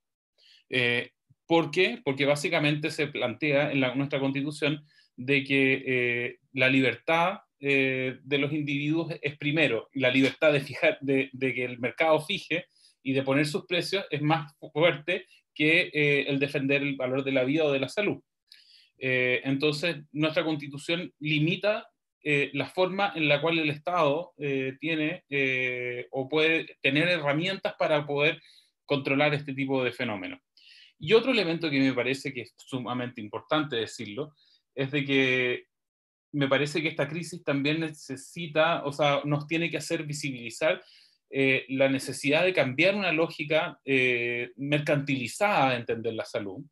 ¿Por 1.48 1.70
qué? 1.70 1.98
Porque 2.04 2.26
básicamente 2.26 2.90
se 2.90 3.06
plantea 3.06 3.72
en 3.72 3.80
nuestra 3.80 4.20
constitución 4.20 4.84
de 5.16 5.44
que 5.44 5.82
eh, 5.86 6.36
la 6.52 6.68
libertad 6.68 7.38
eh, 7.58 8.18
de 8.22 8.38
los 8.38 8.52
individuos 8.52 9.14
es 9.22 9.38
primero, 9.38 9.88
la 9.94 10.10
libertad 10.10 10.52
de, 10.52 10.60
fijar, 10.60 10.98
de, 11.00 11.30
que 11.32 11.64
el 11.64 11.78
mercado 11.78 12.20
fije 12.20 12.66
y 13.02 13.14
de 13.14 13.22
poner 13.22 13.46
sus 13.46 13.64
precios 13.64 14.04
es 14.10 14.20
más 14.20 14.52
fuerte 14.74 15.24
que 15.54 15.90
eh, 15.94 16.26
el 16.28 16.38
defender 16.38 16.82
el 16.82 16.96
valor 16.96 17.24
de 17.24 17.32
la 17.32 17.44
vida 17.44 17.64
o 17.64 17.72
de 17.72 17.80
la 17.80 17.88
salud. 17.88 18.22
entonces, 18.98 19.96
nuestra 20.12 20.44
constitución 20.44 21.12
limita 21.20 21.88
la 22.52 22.66
forma 22.66 23.12
en 23.14 23.26
la 23.28 23.40
cual 23.40 23.58
el 23.58 23.70
Estado 23.70 24.34
tiene 24.80 25.24
o 26.10 26.28
puede 26.28 26.76
tener 26.82 27.08
herramientas 27.08 27.74
para 27.78 28.04
poder 28.04 28.42
controlar 28.84 29.34
este 29.34 29.54
tipo 29.54 29.84
de 29.84 29.92
fenómenos. 29.92 30.40
Y 30.98 31.12
otro 31.12 31.32
elemento 31.32 31.70
que 31.70 31.80
me 31.80 31.92
parece 31.92 32.32
que 32.32 32.42
es 32.42 32.54
sumamente 32.56 33.20
importante 33.20 33.76
decirlo, 33.76 34.34
es 34.74 34.90
de 34.90 35.04
que 35.04 35.64
me 36.32 36.48
parece 36.48 36.82
que 36.82 36.88
esta 36.88 37.08
crisis 37.08 37.42
también 37.42 37.80
necesita, 37.80 38.84
o 38.84 38.92
sea, 38.92 39.22
nos 39.24 39.46
tiene 39.46 39.70
que 39.70 39.78
hacer 39.78 40.04
visibilizar 40.04 40.82
eh, 41.30 41.66
la 41.68 41.88
necesidad 41.88 42.44
de 42.44 42.54
cambiar 42.54 42.94
una 42.94 43.12
lógica 43.12 43.80
eh, 43.84 44.50
mercantilizada 44.56 45.70
de 45.70 45.76
entender 45.76 46.14
la 46.14 46.24
salud. 46.24 46.64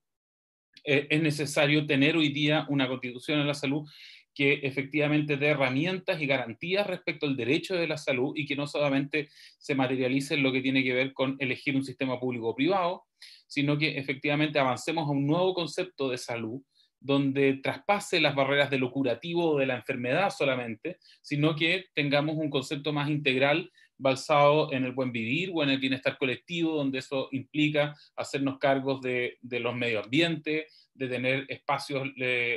Eh, 0.85 1.07
es 1.11 1.23
necesario 1.23 1.87
tener 1.87 2.17
hoy 2.17 2.31
día 2.31 2.67
una 2.69 2.89
constitución 2.89 3.41
en 3.41 3.47
la 3.47 3.55
salud 3.55 3.89
que 4.35 4.61
efectivamente 4.63 5.39
dé 5.39 5.49
herramientas 5.49 6.21
y 6.21 6.27
garantías 6.27 6.87
respecto 6.87 7.27
al 7.27 7.37
derecho 7.37 7.75
de 7.75 7.89
la 7.89 7.97
salud 7.97 8.35
y 8.37 8.45
que 8.45 8.55
no 8.55 8.67
solamente 8.67 9.31
se 9.59 9.75
materialice 9.75 10.35
en 10.35 10.43
lo 10.43 10.53
que 10.53 10.61
tiene 10.61 10.85
que 10.85 10.93
ver 10.93 11.15
con 11.15 11.37
elegir 11.39 11.75
un 11.75 11.85
sistema 11.85 12.21
público 12.21 12.49
o 12.49 12.55
privado, 12.55 13.06
sino 13.47 13.79
que 13.79 13.99
efectivamente 13.99 14.59
avancemos 14.59 15.07
a 15.09 15.13
un 15.13 15.27
nuevo 15.27 15.55
concepto 15.55 16.09
de 16.09 16.19
salud 16.19 16.63
donde 17.01 17.61
traspase 17.63 18.21
las 18.21 18.35
barreras 18.35 18.71
de 18.71 18.79
lo 18.79 18.91
curativo 18.91 19.53
o 19.53 19.59
de 19.59 19.67
la 19.67 19.77
enfermedad 19.77 20.31
solamente, 20.31 20.99
sino 21.23 21.55
que 21.55 21.87
tengamos 21.95 22.37
un 22.37 22.51
concepto 22.51 22.93
más 22.93 23.09
integral 23.09 23.71
basado 23.99 24.73
en 24.73 24.85
el 24.85 24.93
buen 24.93 25.13
vivir 25.13 25.51
o 25.55 25.63
en 25.63 25.71
el 25.71 25.79
bienestar 25.79 26.19
colectivo, 26.19 26.75
donde 26.75 26.99
eso 26.99 27.29
implica 27.33 27.95
hacernos 28.15 28.59
cargos 28.59 29.01
de, 29.01 29.39
los 29.43 29.75
medio 29.75 30.03
ambiente, 30.03 30.67
de 30.95 31.09
tener 31.09 31.47
espacios 31.49 32.09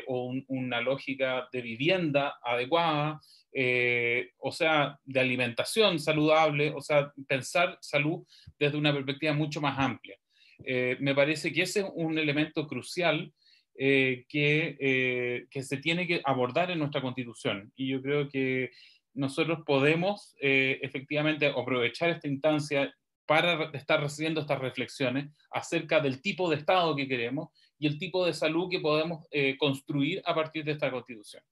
o 0.08 0.34
una 0.48 0.82
lógica 0.82 1.48
de 1.52 1.62
vivienda 1.62 2.40
adecuada, 2.44 3.22
eh, 3.54 4.32
o 4.38 4.52
sea, 4.52 5.00
de 5.06 5.20
alimentación 5.20 6.00
saludable, 6.00 6.72
o 6.72 6.82
sea, 6.82 7.12
pensar 7.28 7.78
salud 7.82 8.26
desde 8.58 8.78
una 8.78 8.94
perspectiva 8.94 9.34
mucho 9.34 9.62
más 9.62 9.78
amplia. 9.78 10.18
Eh, 10.64 10.98
me 11.00 11.16
parece 11.16 11.52
que 11.54 11.64
ese 11.64 11.82
es 11.82 11.86
un 11.94 12.18
elemento 12.18 12.68
crucial 12.68 13.34
eh, 13.76 14.26
que, 14.28 14.78
eh, 14.80 15.48
que, 15.50 15.64
se 15.64 15.78
tiene 15.78 16.06
que 16.06 16.22
abordar 16.26 16.72
en 16.72 16.80
nuestra 16.80 17.02
constitución. 17.02 17.72
Y 17.76 17.88
yo 17.88 18.02
creo 18.02 18.30
que 18.30 18.72
nosotros 19.14 19.60
podemos 19.66 20.36
efectivamente 20.40 21.48
aprovechar 21.48 22.10
esta 22.10 22.28
instancia 22.28 22.94
para 23.26 23.70
estar 23.74 24.02
recibiendo 24.02 24.42
estas 24.42 24.60
reflexiones 24.60 25.32
acerca 25.52 26.00
del 26.00 26.22
tipo 26.22 26.50
de 26.50 26.58
Estado 26.58 26.96
que 26.96 27.08
queremos 27.08 27.50
y 27.78 27.88
el 27.88 27.98
tipo 27.98 28.26
de 28.26 28.34
salud 28.34 28.70
que 28.70 28.80
podemos 28.80 29.28
construir 29.58 30.22
a 30.26 30.34
partir 30.34 30.64
de 30.64 30.74
esta 30.74 30.92
constitución. 30.92 31.44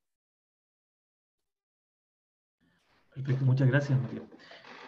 Perfecto, 3.13 3.45
muchas 3.45 3.67
gracias, 3.67 3.99
María. 3.99 4.21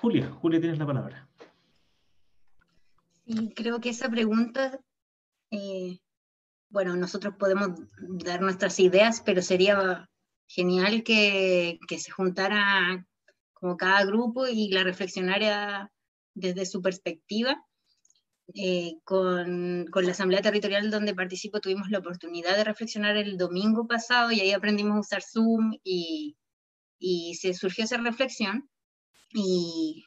Julia, 0.01 0.29
Julia, 0.29 0.59
tienes 0.59 0.79
la 0.79 0.85
palabra. 0.85 1.28
Y 3.31 3.53
creo 3.53 3.79
que 3.79 3.89
esa 3.89 4.09
pregunta, 4.09 4.79
eh, 5.51 5.99
bueno, 6.69 6.95
nosotros 6.95 7.35
podemos 7.37 7.79
dar 8.25 8.41
nuestras 8.41 8.79
ideas, 8.79 9.21
pero 9.23 9.43
sería 9.43 10.09
genial 10.47 11.03
que, 11.03 11.77
que 11.87 11.99
se 11.99 12.09
juntara 12.09 13.05
como 13.53 13.77
cada 13.77 14.03
grupo 14.05 14.47
y 14.47 14.69
la 14.71 14.83
reflexionara 14.83 15.91
desde 16.33 16.65
su 16.65 16.81
perspectiva. 16.81 17.63
Eh, 18.55 18.93
con, 19.03 19.85
con, 19.91 20.05
la 20.07 20.13
Asamblea 20.13 20.41
Territorial 20.41 20.89
donde 20.89 21.13
participo 21.13 21.59
tuvimos 21.59 21.91
la 21.91 21.99
oportunidad 21.99 22.57
de 22.57 22.63
reflexionar 22.63 23.15
el 23.15 23.37
domingo 23.37 23.85
pasado 23.85 24.31
y 24.31 24.39
ahí 24.39 24.53
aprendimos 24.53 24.97
a 24.97 25.01
usar 25.01 25.21
Zoom 25.21 25.77
y, 25.83 26.35
y 26.97 27.35
se 27.35 27.53
surgió 27.53 27.83
esa 27.83 27.97
reflexión 27.97 28.67
y 29.31 30.03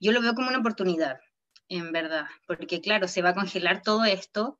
yo 0.00 0.10
lo 0.10 0.20
veo 0.20 0.34
como 0.34 0.48
una 0.48 0.58
oportunidad 0.58 1.20
en 1.76 1.92
verdad, 1.92 2.26
porque 2.46 2.80
claro, 2.80 3.08
se 3.08 3.22
va 3.22 3.30
a 3.30 3.34
congelar 3.34 3.82
todo 3.82 4.04
esto, 4.04 4.58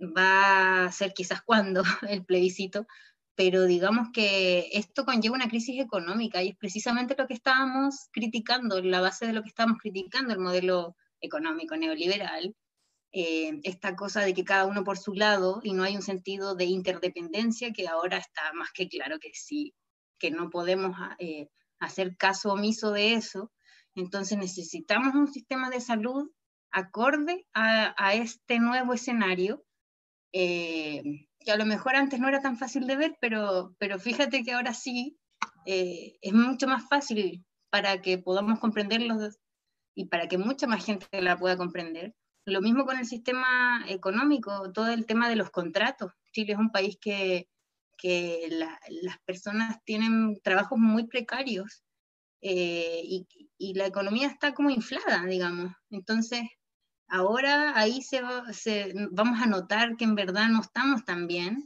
va 0.00 0.84
a 0.84 0.92
ser 0.92 1.14
quizás 1.14 1.42
cuando 1.42 1.82
el 2.08 2.24
plebiscito, 2.24 2.86
pero 3.34 3.64
digamos 3.64 4.08
que 4.12 4.68
esto 4.72 5.04
conlleva 5.04 5.36
una 5.36 5.48
crisis 5.48 5.80
económica 5.80 6.42
y 6.42 6.48
es 6.48 6.56
precisamente 6.56 7.14
lo 7.18 7.26
que 7.26 7.34
estábamos 7.34 8.08
criticando, 8.12 8.80
la 8.82 9.00
base 9.00 9.26
de 9.26 9.32
lo 9.32 9.42
que 9.42 9.48
estábamos 9.48 9.78
criticando, 9.80 10.32
el 10.32 10.40
modelo 10.40 10.96
económico 11.20 11.76
neoliberal, 11.76 12.54
eh, 13.12 13.60
esta 13.64 13.96
cosa 13.96 14.22
de 14.22 14.34
que 14.34 14.44
cada 14.44 14.66
uno 14.66 14.84
por 14.84 14.98
su 14.98 15.14
lado 15.14 15.60
y 15.62 15.72
no 15.72 15.84
hay 15.84 15.96
un 15.96 16.02
sentido 16.02 16.54
de 16.54 16.64
interdependencia 16.64 17.72
que 17.72 17.88
ahora 17.88 18.18
está 18.18 18.52
más 18.54 18.70
que 18.72 18.88
claro 18.88 19.18
que 19.18 19.30
sí, 19.32 19.74
que 20.18 20.30
no 20.30 20.50
podemos 20.50 20.96
eh, 21.18 21.48
hacer 21.78 22.16
caso 22.16 22.52
omiso 22.52 22.92
de 22.92 23.14
eso 23.14 23.50
entonces 23.96 24.38
necesitamos 24.38 25.14
un 25.14 25.32
sistema 25.32 25.70
de 25.70 25.80
salud 25.80 26.30
acorde 26.70 27.46
a, 27.54 28.14
este 28.14 28.58
nuevo 28.58 28.92
escenario, 28.92 29.64
eh, 30.32 31.02
que 31.40 31.50
a 31.50 31.56
lo 31.56 31.64
mejor 31.64 31.96
antes 31.96 32.20
no 32.20 32.28
era 32.28 32.42
tan 32.42 32.58
fácil 32.58 32.86
de 32.86 32.96
ver, 32.96 33.16
pero, 33.20 33.74
pero 33.78 33.98
fíjate 33.98 34.44
que 34.44 34.52
ahora 34.52 34.74
sí 34.74 35.18
eh, 35.64 36.18
es 36.20 36.32
mucho 36.34 36.66
más 36.66 36.86
fácil 36.88 37.46
para 37.70 38.02
que 38.02 38.18
podamos 38.18 38.58
comprenderlo 38.58 39.16
y 39.94 40.06
para 40.06 40.28
que 40.28 40.36
mucha 40.36 40.66
más 40.66 40.84
gente 40.84 41.06
la 41.22 41.38
pueda 41.38 41.56
comprender. 41.56 42.14
Lo 42.44 42.60
mismo 42.60 42.84
con 42.84 42.98
el 42.98 43.06
sistema 43.06 43.82
económico, 43.88 44.70
todo 44.72 44.90
el 44.90 45.06
tema 45.06 45.30
de 45.30 45.36
los 45.36 45.50
contratos. 45.50 46.12
Chile 46.32 46.52
es 46.52 46.58
un 46.58 46.70
país 46.70 46.98
que, 47.00 47.48
que 47.96 48.48
las 48.50 49.18
personas 49.24 49.82
tienen 49.84 50.38
trabajos 50.42 50.78
muy 50.78 51.06
precarios 51.06 51.85
eh, 52.48 53.00
y, 53.02 53.26
y, 53.58 53.74
la 53.74 53.86
economía 53.86 54.28
está 54.28 54.54
como 54.54 54.70
inflada, 54.70 55.24
digamos. 55.26 55.72
Entonces, 55.90 56.42
ahora 57.08 57.76
ahí 57.76 58.02
se, 58.02 58.20
se 58.52 58.92
vamos 59.10 59.42
a 59.42 59.46
notar 59.46 59.96
que 59.96 60.04
en 60.04 60.14
verdad 60.14 60.48
no 60.48 60.60
estamos 60.60 61.04
tan 61.04 61.26
bien. 61.26 61.64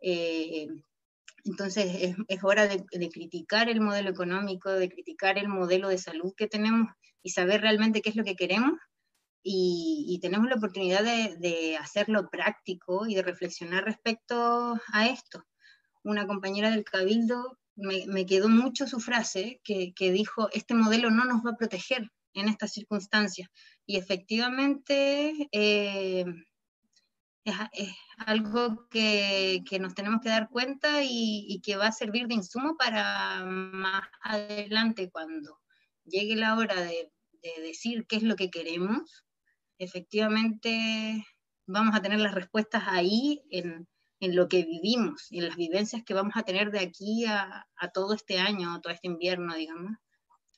Eh, 0.00 0.68
entonces, 1.44 1.86
es, 2.00 2.16
es 2.28 2.44
hora 2.44 2.68
de, 2.68 2.84
de, 2.92 3.08
criticar 3.10 3.68
el 3.68 3.80
modelo 3.80 4.10
económico, 4.10 4.70
de 4.70 4.88
criticar 4.88 5.36
el 5.36 5.48
modelo 5.48 5.88
de 5.88 5.98
salud 5.98 6.32
que 6.36 6.46
tenemos 6.46 6.92
y 7.24 7.30
saber 7.30 7.62
realmente 7.62 8.00
qué 8.00 8.10
es 8.10 8.16
lo 8.16 8.24
que 8.24 8.36
queremos. 8.36 8.78
y, 9.42 10.18
tenemos 10.22 10.48
la 10.48 10.56
oportunidad 10.56 11.02
de, 11.02 11.76
hacerlo 11.80 12.28
práctico 12.30 13.06
y 13.08 13.16
de 13.16 13.22
reflexionar 13.22 13.84
respecto 13.84 14.78
a 14.92 15.08
esto. 15.08 15.44
Una 16.04 16.26
compañera 16.28 16.70
del 16.70 16.84
Cabildo 16.84 17.59
me, 17.80 18.26
quedó 18.26 18.48
mucho 18.48 18.86
su 18.86 19.00
frase 19.00 19.60
que, 19.64 19.92
dijo, 20.12 20.48
este 20.52 20.74
modelo 20.74 21.10
no 21.10 21.24
nos 21.24 21.44
va 21.44 21.50
a 21.52 21.56
proteger 21.56 22.10
en 22.34 22.48
estas 22.48 22.72
circunstancias. 22.72 23.48
Y 23.86 23.96
efectivamente 23.96 25.48
eh, 25.52 26.24
es, 27.44 27.94
algo 28.18 28.88
que, 28.88 29.62
nos 29.80 29.94
tenemos 29.94 30.20
que 30.20 30.28
dar 30.28 30.48
cuenta 30.48 31.02
y, 31.02 31.60
que 31.64 31.76
va 31.76 31.88
a 31.88 31.92
servir 31.92 32.26
de 32.26 32.34
insumo 32.34 32.76
para 32.76 33.44
más 33.44 34.02
adelante 34.22 35.10
cuando 35.10 35.58
llegue 36.04 36.36
la 36.36 36.56
hora 36.56 36.80
de, 36.80 37.10
decir 37.62 38.06
qué 38.06 38.16
es 38.16 38.22
lo 38.22 38.36
que 38.36 38.50
queremos, 38.50 39.24
efectivamente 39.78 41.24
vamos 41.66 41.94
a 41.94 42.02
tener 42.02 42.20
las 42.20 42.34
respuestas 42.34 42.82
ahí 42.86 43.42
en, 43.50 43.88
lo 44.20 44.48
que 44.48 44.64
vivimos, 44.64 45.28
en 45.30 45.46
las 45.46 45.56
vivencias 45.56 46.02
que 46.04 46.14
vamos 46.14 46.34
a 46.36 46.42
tener 46.42 46.70
de 46.70 46.80
aquí 46.80 47.24
a, 47.26 47.66
todo 47.94 48.14
este 48.14 48.38
año, 48.38 48.80
todo 48.80 48.92
este 48.92 49.08
invierno, 49.08 49.54
digamos. 49.54 49.92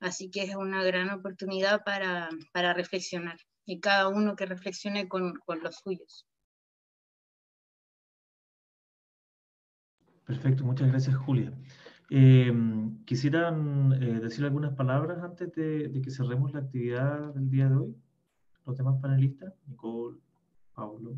Así 0.01 0.31
que 0.31 0.43
es 0.43 0.57
una 0.57 0.83
gran 0.83 1.11
oportunidad 1.11 1.85
para, 1.85 2.29
reflexionar 2.75 3.39
y 3.65 3.81
cada 3.81 4.09
uno 4.09 4.35
que 4.35 4.47
reflexione 4.47 5.09
con 5.09 5.35
los 5.63 5.77
suyos. 5.77 6.27
Perfecto, 10.25 10.65
muchas 10.65 10.89
gracias 10.89 11.17
Julia. 11.17 11.53
Eh, 12.15 12.53
¿Quisieran 13.07 13.93
eh, 13.95 14.21
decir 14.21 14.45
algunas 14.45 14.75
palabras 14.75 15.23
antes 15.23 15.51
de, 15.53 16.03
que 16.03 16.11
cerremos 16.11 16.53
la 16.53 16.61
actividad 16.61 17.33
del 17.33 17.51
día 17.51 17.69
de 17.71 17.77
hoy? 17.77 17.97
Los 18.67 18.77
demás 18.77 19.01
panelistas, 19.01 19.55
Nicole, 19.67 20.19
Paulo, 20.75 21.17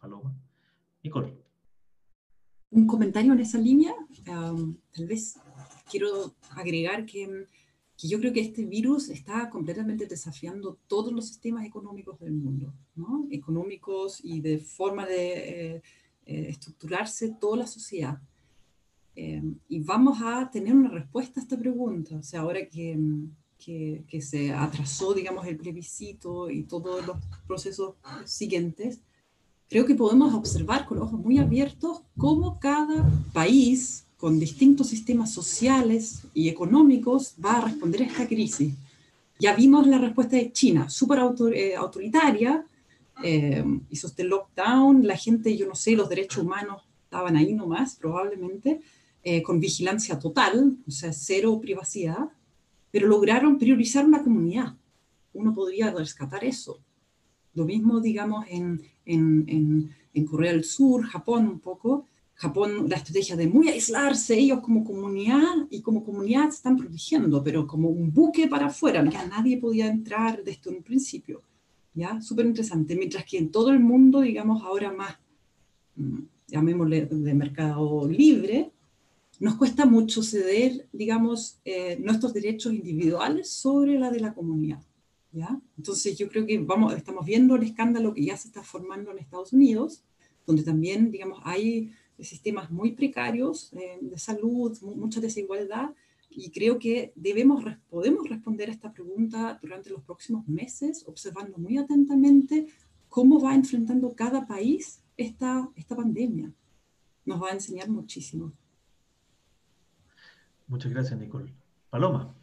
Paloma. 0.00 0.34
Nicole. 1.04 1.45
Un 2.76 2.86
comentario 2.86 3.32
en 3.32 3.40
esa 3.40 3.58
línea. 3.58 3.94
tal 4.24 5.06
vez 5.06 5.38
quiero 5.90 6.34
agregar 6.50 7.04
que, 7.06 7.46
que, 7.96 8.06
yo 8.06 8.20
creo 8.20 8.32
que 8.32 8.40
este 8.40 8.64
virus 8.64 9.08
está 9.08 9.50
completamente 9.50 10.06
desafiando 10.06 10.78
todos 10.86 11.12
los 11.12 11.26
sistemas 11.26 11.66
económicos 11.66 12.20
del 12.20 12.34
mundo, 12.34 12.72
¿no? 12.94 13.26
económicos 13.30 14.20
y 14.22 14.40
de 14.40 14.58
forma 14.58 15.06
de... 15.06 15.74
Eh, 15.74 15.82
eh, 16.28 16.48
estructurarse 16.48 17.36
toda 17.40 17.58
la 17.58 17.66
sociedad. 17.68 18.20
Eh, 19.14 19.44
y 19.68 19.78
vamos 19.78 20.18
a 20.20 20.50
tener 20.50 20.74
una 20.74 20.90
respuesta 20.90 21.38
a 21.38 21.42
esta 21.44 21.56
pregunta. 21.56 22.16
O 22.16 22.22
sea, 22.24 22.40
ahora 22.40 22.66
que, 22.68 22.98
que, 23.56 24.04
que, 24.08 24.20
se 24.20 24.52
atrasó, 24.52 25.14
digamos, 25.14 25.46
el 25.46 25.56
plebiscito 25.56 26.50
y 26.50 26.64
todos 26.64 27.06
los 27.06 27.18
procesos 27.46 27.94
siguientes, 28.24 29.00
creo 29.68 29.84
que 29.84 29.94
podemos 29.94 30.34
observar 30.34 30.86
con 30.86 30.98
ojos 30.98 31.20
muy 31.20 31.38
abiertos 31.38 32.02
cómo 32.16 32.58
cada 32.60 33.08
país 33.32 34.06
con 34.16 34.38
distintos 34.38 34.88
sistemas 34.88 35.32
sociales 35.32 36.22
y 36.32 36.48
económicos 36.48 37.34
va 37.44 37.58
a 37.58 37.60
responder 37.62 38.02
a 38.02 38.06
esta 38.06 38.26
crisis. 38.26 38.74
Ya 39.38 39.54
vimos 39.54 39.86
la 39.86 39.98
respuesta 39.98 40.36
de 40.36 40.52
China, 40.52 40.88
súper 40.88 41.20
eh, 41.52 41.76
autoritaria, 41.76 42.64
eh, 43.22 43.64
hizo 43.90 44.06
este 44.06 44.24
lockdown, 44.24 45.06
la 45.06 45.16
gente, 45.16 45.56
yo 45.56 45.66
no 45.66 45.74
sé, 45.74 45.92
los 45.92 46.08
derechos 46.08 46.42
humanos 46.42 46.82
estaban 47.04 47.36
ahí 47.36 47.52
nomás, 47.52 47.96
probablemente, 47.96 48.80
eh, 49.22 49.42
con 49.42 49.60
vigilancia 49.60 50.18
total, 50.18 50.76
o 50.86 50.90
sea, 50.90 51.12
cero 51.12 51.58
privacidad, 51.60 52.30
pero 52.90 53.08
lograron 53.08 53.58
priorizar 53.58 54.04
una 54.04 54.22
comunidad. 54.22 54.74
Uno 55.34 55.54
podría 55.54 55.90
rescatar 55.90 56.44
eso. 56.44 56.78
Lo 57.56 57.64
mismo, 57.64 58.00
digamos, 58.00 58.44
en, 58.48 58.80
en, 59.06 59.90
en, 60.14 60.24
Corea 60.26 60.52
del 60.52 60.62
Sur, 60.62 61.04
Japón 61.04 61.48
un 61.48 61.58
poco. 61.58 62.06
Japón, 62.34 62.86
la 62.88 62.96
estrategia 62.96 63.34
de 63.34 63.48
muy 63.48 63.68
aislarse, 63.68 64.38
ellos 64.38 64.60
como 64.60 64.84
comunidad 64.84 65.66
y 65.70 65.80
como 65.80 66.04
comunidad 66.04 66.50
están 66.50 66.76
protegiendo, 66.76 67.42
pero 67.42 67.66
como 67.66 67.88
un 67.88 68.12
buque 68.12 68.46
para 68.46 68.66
afuera, 68.66 69.02
ya 69.10 69.26
nadie 69.26 69.56
podía 69.56 69.86
entrar 69.88 70.44
de 70.44 70.50
esto 70.50 70.68
en 70.68 70.76
un 70.76 70.82
principio. 70.82 71.42
¿ya? 71.94 72.20
Súper 72.20 72.44
interesante. 72.44 72.94
Mientras 72.94 73.24
que 73.24 73.38
en 73.38 73.50
todo 73.50 73.70
el 73.70 73.80
mundo, 73.80 74.20
digamos, 74.20 74.62
ahora 74.62 74.92
más, 74.92 75.16
mm, 75.96 76.18
llamémosle 76.48 77.06
de 77.06 77.34
mercado 77.34 78.06
libre, 78.06 78.70
nos 79.40 79.54
cuesta 79.56 79.86
mucho 79.86 80.22
ceder, 80.22 80.86
digamos, 80.92 81.58
eh, 81.64 81.98
nuestros 82.00 82.32
derechos 82.34 82.72
individuales 82.74 83.48
sobre 83.50 83.98
la 83.98 84.10
de 84.10 84.20
la 84.20 84.34
comunidad. 84.34 84.82
¿Ya? 85.36 85.60
Entonces 85.76 86.16
yo 86.16 86.28
creo 86.28 86.46
que 86.46 86.58
vamos, 86.58 86.94
estamos 86.94 87.26
viendo 87.26 87.56
el 87.56 87.62
escándalo 87.62 88.14
que 88.14 88.24
ya 88.24 88.36
se 88.36 88.48
está 88.48 88.62
formando 88.62 89.10
en 89.10 89.18
Estados 89.18 89.52
Unidos, 89.52 90.02
donde 90.46 90.62
también, 90.62 91.10
digamos, 91.10 91.40
hay 91.44 91.92
sistemas 92.18 92.70
muy 92.70 92.92
precarios 92.92 93.70
eh, 93.74 93.98
de 94.00 94.18
salud, 94.18 94.76
mucha 94.80 95.20
desigualdad, 95.20 95.90
y 96.30 96.50
creo 96.50 96.78
que 96.78 97.12
debemos, 97.14 97.62
podemos 97.90 98.28
responder 98.28 98.70
a 98.70 98.72
esta 98.72 98.92
pregunta 98.92 99.58
durante 99.60 99.90
los 99.90 100.02
próximos 100.02 100.48
meses, 100.48 101.04
observando 101.06 101.58
muy 101.58 101.76
atentamente 101.76 102.66
cómo 103.08 103.40
va 103.40 103.54
enfrentando 103.54 104.14
cada 104.14 104.46
país 104.46 105.02
esta, 105.16 105.68
esta 105.76 105.96
pandemia. 105.96 106.52
Nos 107.26 107.42
va 107.42 107.50
a 107.50 107.54
enseñar 107.54 107.88
muchísimo. 107.90 108.52
Muchas 110.66 110.90
gracias, 110.92 111.18
Nicole. 111.18 111.52
Paloma. 111.90 112.35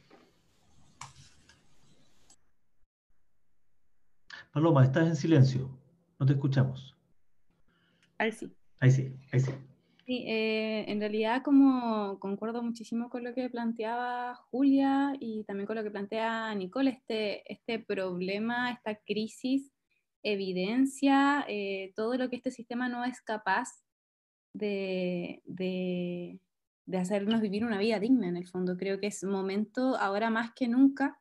Paloma, 4.54 4.84
estás 4.84 5.08
en 5.08 5.16
silencio. 5.16 5.68
No 6.20 6.28
te 6.28 6.34
escuchamos. 6.34 6.96
Ahí 8.20 8.32
sí. 8.32 8.54
Ahí 8.80 8.92
sí, 8.92 9.12
ahí 9.32 9.40
sí. 9.40 9.52
Sí, 10.06 10.26
eh, 10.28 10.86
en 10.90 11.00
realidad 11.00 11.42
como 11.44 12.20
concuerdo 12.20 12.62
muchísimo 12.62 13.10
con 13.10 13.24
lo 13.24 13.34
que 13.34 13.50
planteaba 13.50 14.36
Julia 14.36 15.16
y 15.20 15.44
también 15.46 15.66
con 15.66 15.76
lo 15.76 15.82
que 15.82 15.90
plantea 15.90 16.54
Nicole, 16.54 16.92
este, 16.92 17.52
este 17.52 17.80
problema, 17.80 18.72
esta 18.72 18.96
crisis 18.96 19.74
evidencia 20.22 21.46
eh, 21.48 21.92
todo 21.96 22.16
lo 22.16 22.30
que 22.30 22.36
este 22.36 22.52
sistema 22.52 22.88
no 22.90 23.04
es 23.06 23.22
capaz 23.22 23.70
de, 24.54 25.42
de, 25.46 26.40
de, 26.86 26.98
hacernos 27.00 27.42
vivir 27.42 27.66
una 27.66 27.80
vida 27.80 28.00
digna 28.00 28.28
en 28.28 28.38
el 28.38 28.48
fondo. 28.48 28.78
Creo 28.78 29.00
que 29.00 29.08
es 29.08 29.24
momento 29.24 29.98
ahora 29.98 30.30
más 30.30 30.52
que 30.54 30.68
nunca 30.68 31.20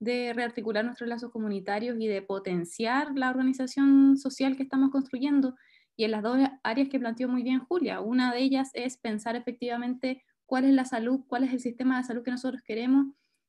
de 0.00 0.32
rearticular 0.32 0.84
nuestros 0.84 1.08
lazos 1.08 1.30
comunitarios 1.30 1.96
y 2.00 2.08
de 2.08 2.22
potenciar 2.22 3.12
la 3.14 3.30
organización 3.30 4.16
social 4.16 4.56
que 4.56 4.62
estamos 4.62 4.90
construyendo 4.90 5.54
y 6.00 6.04
en 6.04 6.12
las 6.12 6.22
dos 6.22 6.38
áreas 6.62 6.88
que 6.88 6.98
planteó 6.98 7.28
muy 7.28 7.42
bien 7.42 7.60
Julia. 7.60 8.00
Una 8.00 8.32
de 8.32 8.40
ellas 8.40 8.70
es 8.72 8.96
pensar 8.96 9.36
efectivamente 9.36 10.24
cuál 10.46 10.64
es 10.64 10.72
la 10.72 10.86
salud, 10.86 11.20
cuál 11.28 11.44
es 11.44 11.52
el 11.52 11.60
sistema 11.60 11.98
de 11.98 12.04
salud 12.04 12.22
que 12.22 12.30
nosotros 12.30 12.62
queremos. 12.62 13.06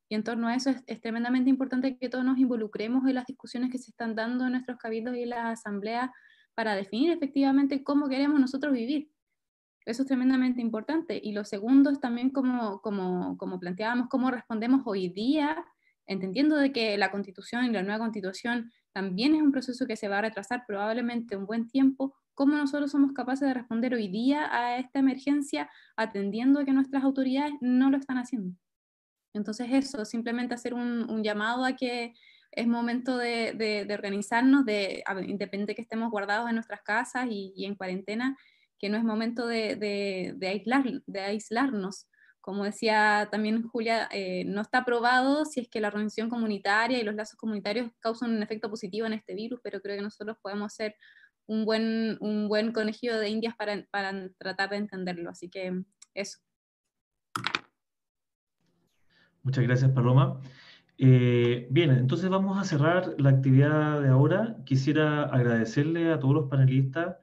Y 0.10 0.16
en 0.16 0.26
torno 0.26 0.50
a 0.50 0.56
eso 0.56 0.70
es, 0.86 1.02
tremendamente 1.02 1.50
importante 1.50 1.98
que 1.98 2.10
todos 2.10 2.26
nos 2.26 2.38
involucremos 2.38 3.08
en 3.08 3.16
las 3.16 3.26
discusiones 3.26 3.72
que 3.72 3.78
se 3.78 3.92
están 3.92 4.16
dando 4.16 4.46
en 4.46 4.52
nuestros 4.52 4.78
cabildos 4.78 5.16
y 5.16 5.24
en 5.24 5.30
las 5.30 5.60
asambleas 5.60 6.10
para 6.54 6.76
definir 6.76 7.12
efectivamente 7.12 7.86
cómo 7.86 8.10
queremos 8.10 8.38
nosotros 8.38 8.74
vivir. 8.74 9.10
Eso 9.86 10.02
es 10.02 10.08
tremendamente 10.10 10.60
importante. 10.60 11.22
Y 11.24 11.32
lo 11.32 11.46
segundo 11.46 11.90
es 11.90 12.02
también 12.02 12.32
como, 12.32 12.82
como, 12.82 13.38
como 13.38 13.60
planteábamos, 13.62 14.10
cómo 14.10 14.30
respondemos 14.30 14.82
hoy 14.84 15.08
día, 15.08 15.66
entendiendo 16.12 16.58
de 16.58 16.72
que 16.72 16.98
la 16.98 17.12
constitución 17.12 17.66
y 17.66 17.70
la 17.70 17.84
nueva 17.84 18.00
constitución 18.00 18.72
también 18.92 19.36
es 19.36 19.42
un 19.42 19.52
proceso 19.52 19.86
que 19.86 19.96
se 19.96 20.10
va 20.10 20.20
a 20.20 20.22
retrasar 20.22 20.66
probablemente 20.68 21.38
un 21.38 21.46
buen 21.46 21.68
tiempo, 21.68 22.14
cómo 22.34 22.56
nosotros 22.56 22.92
somos 22.92 23.14
capaces 23.14 23.48
de 23.48 23.54
responder 23.54 23.94
hoy 23.94 24.10
día 24.10 24.50
a 24.52 24.78
esta 24.78 25.00
emergencia 25.00 25.70
atendiendo 25.96 26.60
a 26.60 26.66
que 26.66 26.74
nuestras 26.74 27.04
autoridades 27.04 27.54
no 27.62 27.90
lo 27.90 27.98
están 27.98 28.18
haciendo. 28.18 28.56
Entonces 29.34 29.68
eso, 29.72 30.04
simplemente 30.04 30.54
hacer 30.54 30.74
un, 30.74 31.24
llamado 31.24 31.64
a 31.64 31.76
que 31.76 32.14
es 32.52 32.68
momento 32.68 33.18
de, 33.18 33.88
organizarnos, 33.94 34.66
de, 34.66 35.04
independiente 35.26 35.76
que 35.76 35.82
estemos 35.82 36.12
guardados 36.12 36.50
en 36.50 36.56
nuestras 36.56 36.82
casas 36.82 37.28
y, 37.30 37.66
en 37.66 37.76
cuarentena, 37.76 38.38
que 38.78 38.90
no 38.90 38.98
es 38.98 39.06
momento 39.06 39.48
de, 39.48 40.36
aislar, 40.42 40.84
de 41.06 41.20
aislarnos. 41.22 42.08
Como 42.42 42.64
decía 42.64 43.30
también 43.32 43.64
Julia, 43.68 44.10
eh, 44.12 44.44
no 44.46 44.62
está 44.62 44.84
probado 44.84 45.46
si 45.46 45.62
es 45.62 45.70
que 45.70 45.80
la 45.80 45.90
organización 45.90 46.30
comunitaria 46.30 47.00
y 47.00 47.04
los 47.04 47.16
lazos 47.16 47.38
comunitarios 47.38 47.92
causan 48.00 48.32
un 48.32 48.44
efecto 48.44 48.70
positivo 48.70 49.06
en 49.06 49.14
este 49.14 49.36
virus, 49.36 49.60
pero 49.64 49.80
creo 49.80 49.96
que 49.96 50.02
nosotros 50.02 50.38
podemos 50.42 50.74
ser 50.74 50.96
un 51.46 51.66
buen, 51.66 52.18
un 52.20 52.48
buen 52.48 52.72
conejillo 52.72 53.18
de 53.20 53.30
indias 53.30 53.56
para, 53.56 53.86
para 53.92 54.30
tratar 54.38 54.72
de 54.72 54.78
entenderlo. 54.78 55.30
Así 55.30 55.50
que 55.50 55.84
eso. 56.14 56.40
Muchas 59.44 59.64
gracias, 59.64 59.92
Paloma. 59.92 60.40
Eh, 60.98 61.68
bien, 61.72 61.92
entonces 61.92 62.30
vamos 62.30 62.60
a 62.60 62.64
cerrar 62.64 63.16
la 63.18 63.32
actividad 63.32 64.02
de 64.02 64.10
ahora. 64.10 64.58
Quisiera 64.66 65.24
agradecerle 65.24 66.12
a 66.12 66.20
todos 66.20 66.36
los 66.36 66.50
panelistas 66.50 67.18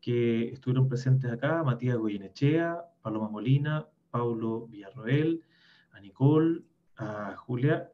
que 0.00 0.50
estuvieron 0.50 0.88
presentes 0.88 1.32
acá, 1.32 1.62
Matías 1.64 1.96
Goyenechea, 1.96 2.78
Paloma 3.02 3.28
Molina, 3.28 3.86
Paulo 4.14 4.68
Villarroel, 4.68 5.42
a 5.90 5.98
Nicole, 5.98 6.62
a 6.96 7.34
Julia 7.36 7.90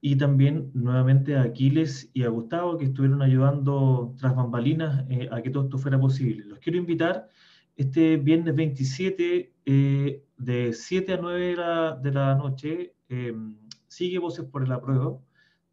y 0.00 0.16
también 0.16 0.70
nuevamente 0.72 1.36
a 1.36 1.42
Aquiles 1.42 2.10
y 2.14 2.22
a 2.22 2.30
Gustavo 2.30 2.78
que 2.78 2.86
estuvieron 2.86 3.20
ayudando 3.20 4.14
tras 4.18 4.34
bambalinas 4.34 5.04
eh, 5.10 5.28
a 5.30 5.42
que 5.42 5.50
todo 5.50 5.64
esto 5.64 5.76
fuera 5.76 6.00
posible. 6.00 6.46
Los 6.46 6.60
quiero 6.60 6.78
invitar 6.78 7.28
este 7.76 8.16
viernes 8.16 8.54
27 8.54 9.52
eh, 9.66 10.24
de 10.38 10.72
7 10.72 11.12
a 11.12 11.18
9 11.18 11.46
de 11.46 11.56
la, 11.56 11.96
de 11.96 12.10
la 12.10 12.34
noche. 12.36 12.94
Em, 13.10 13.58
sigue 13.86 14.18
Voces 14.18 14.46
por 14.46 14.64
el 14.64 14.72
Apruebo. 14.72 15.22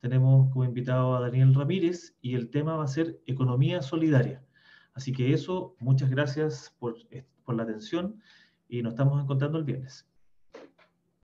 Tenemos 0.01 0.51
como 0.51 0.65
invitado 0.65 1.15
a 1.15 1.21
Daniel 1.21 1.53
Ramírez 1.53 2.17
y 2.21 2.35
el 2.35 2.49
tema 2.49 2.75
va 2.75 2.83
a 2.83 2.87
ser 2.87 3.21
economía 3.25 3.81
solidaria. 3.81 4.43
Así 4.93 5.13
que 5.13 5.33
eso, 5.33 5.77
muchas 5.79 6.09
gracias 6.09 6.75
por, 6.77 6.95
por 7.45 7.55
la 7.55 7.63
atención 7.63 8.19
y 8.71 8.81
nos 8.81 8.93
estamos 8.93 9.21
encontrando 9.21 9.57
el 9.59 9.65
viernes. 9.65 10.07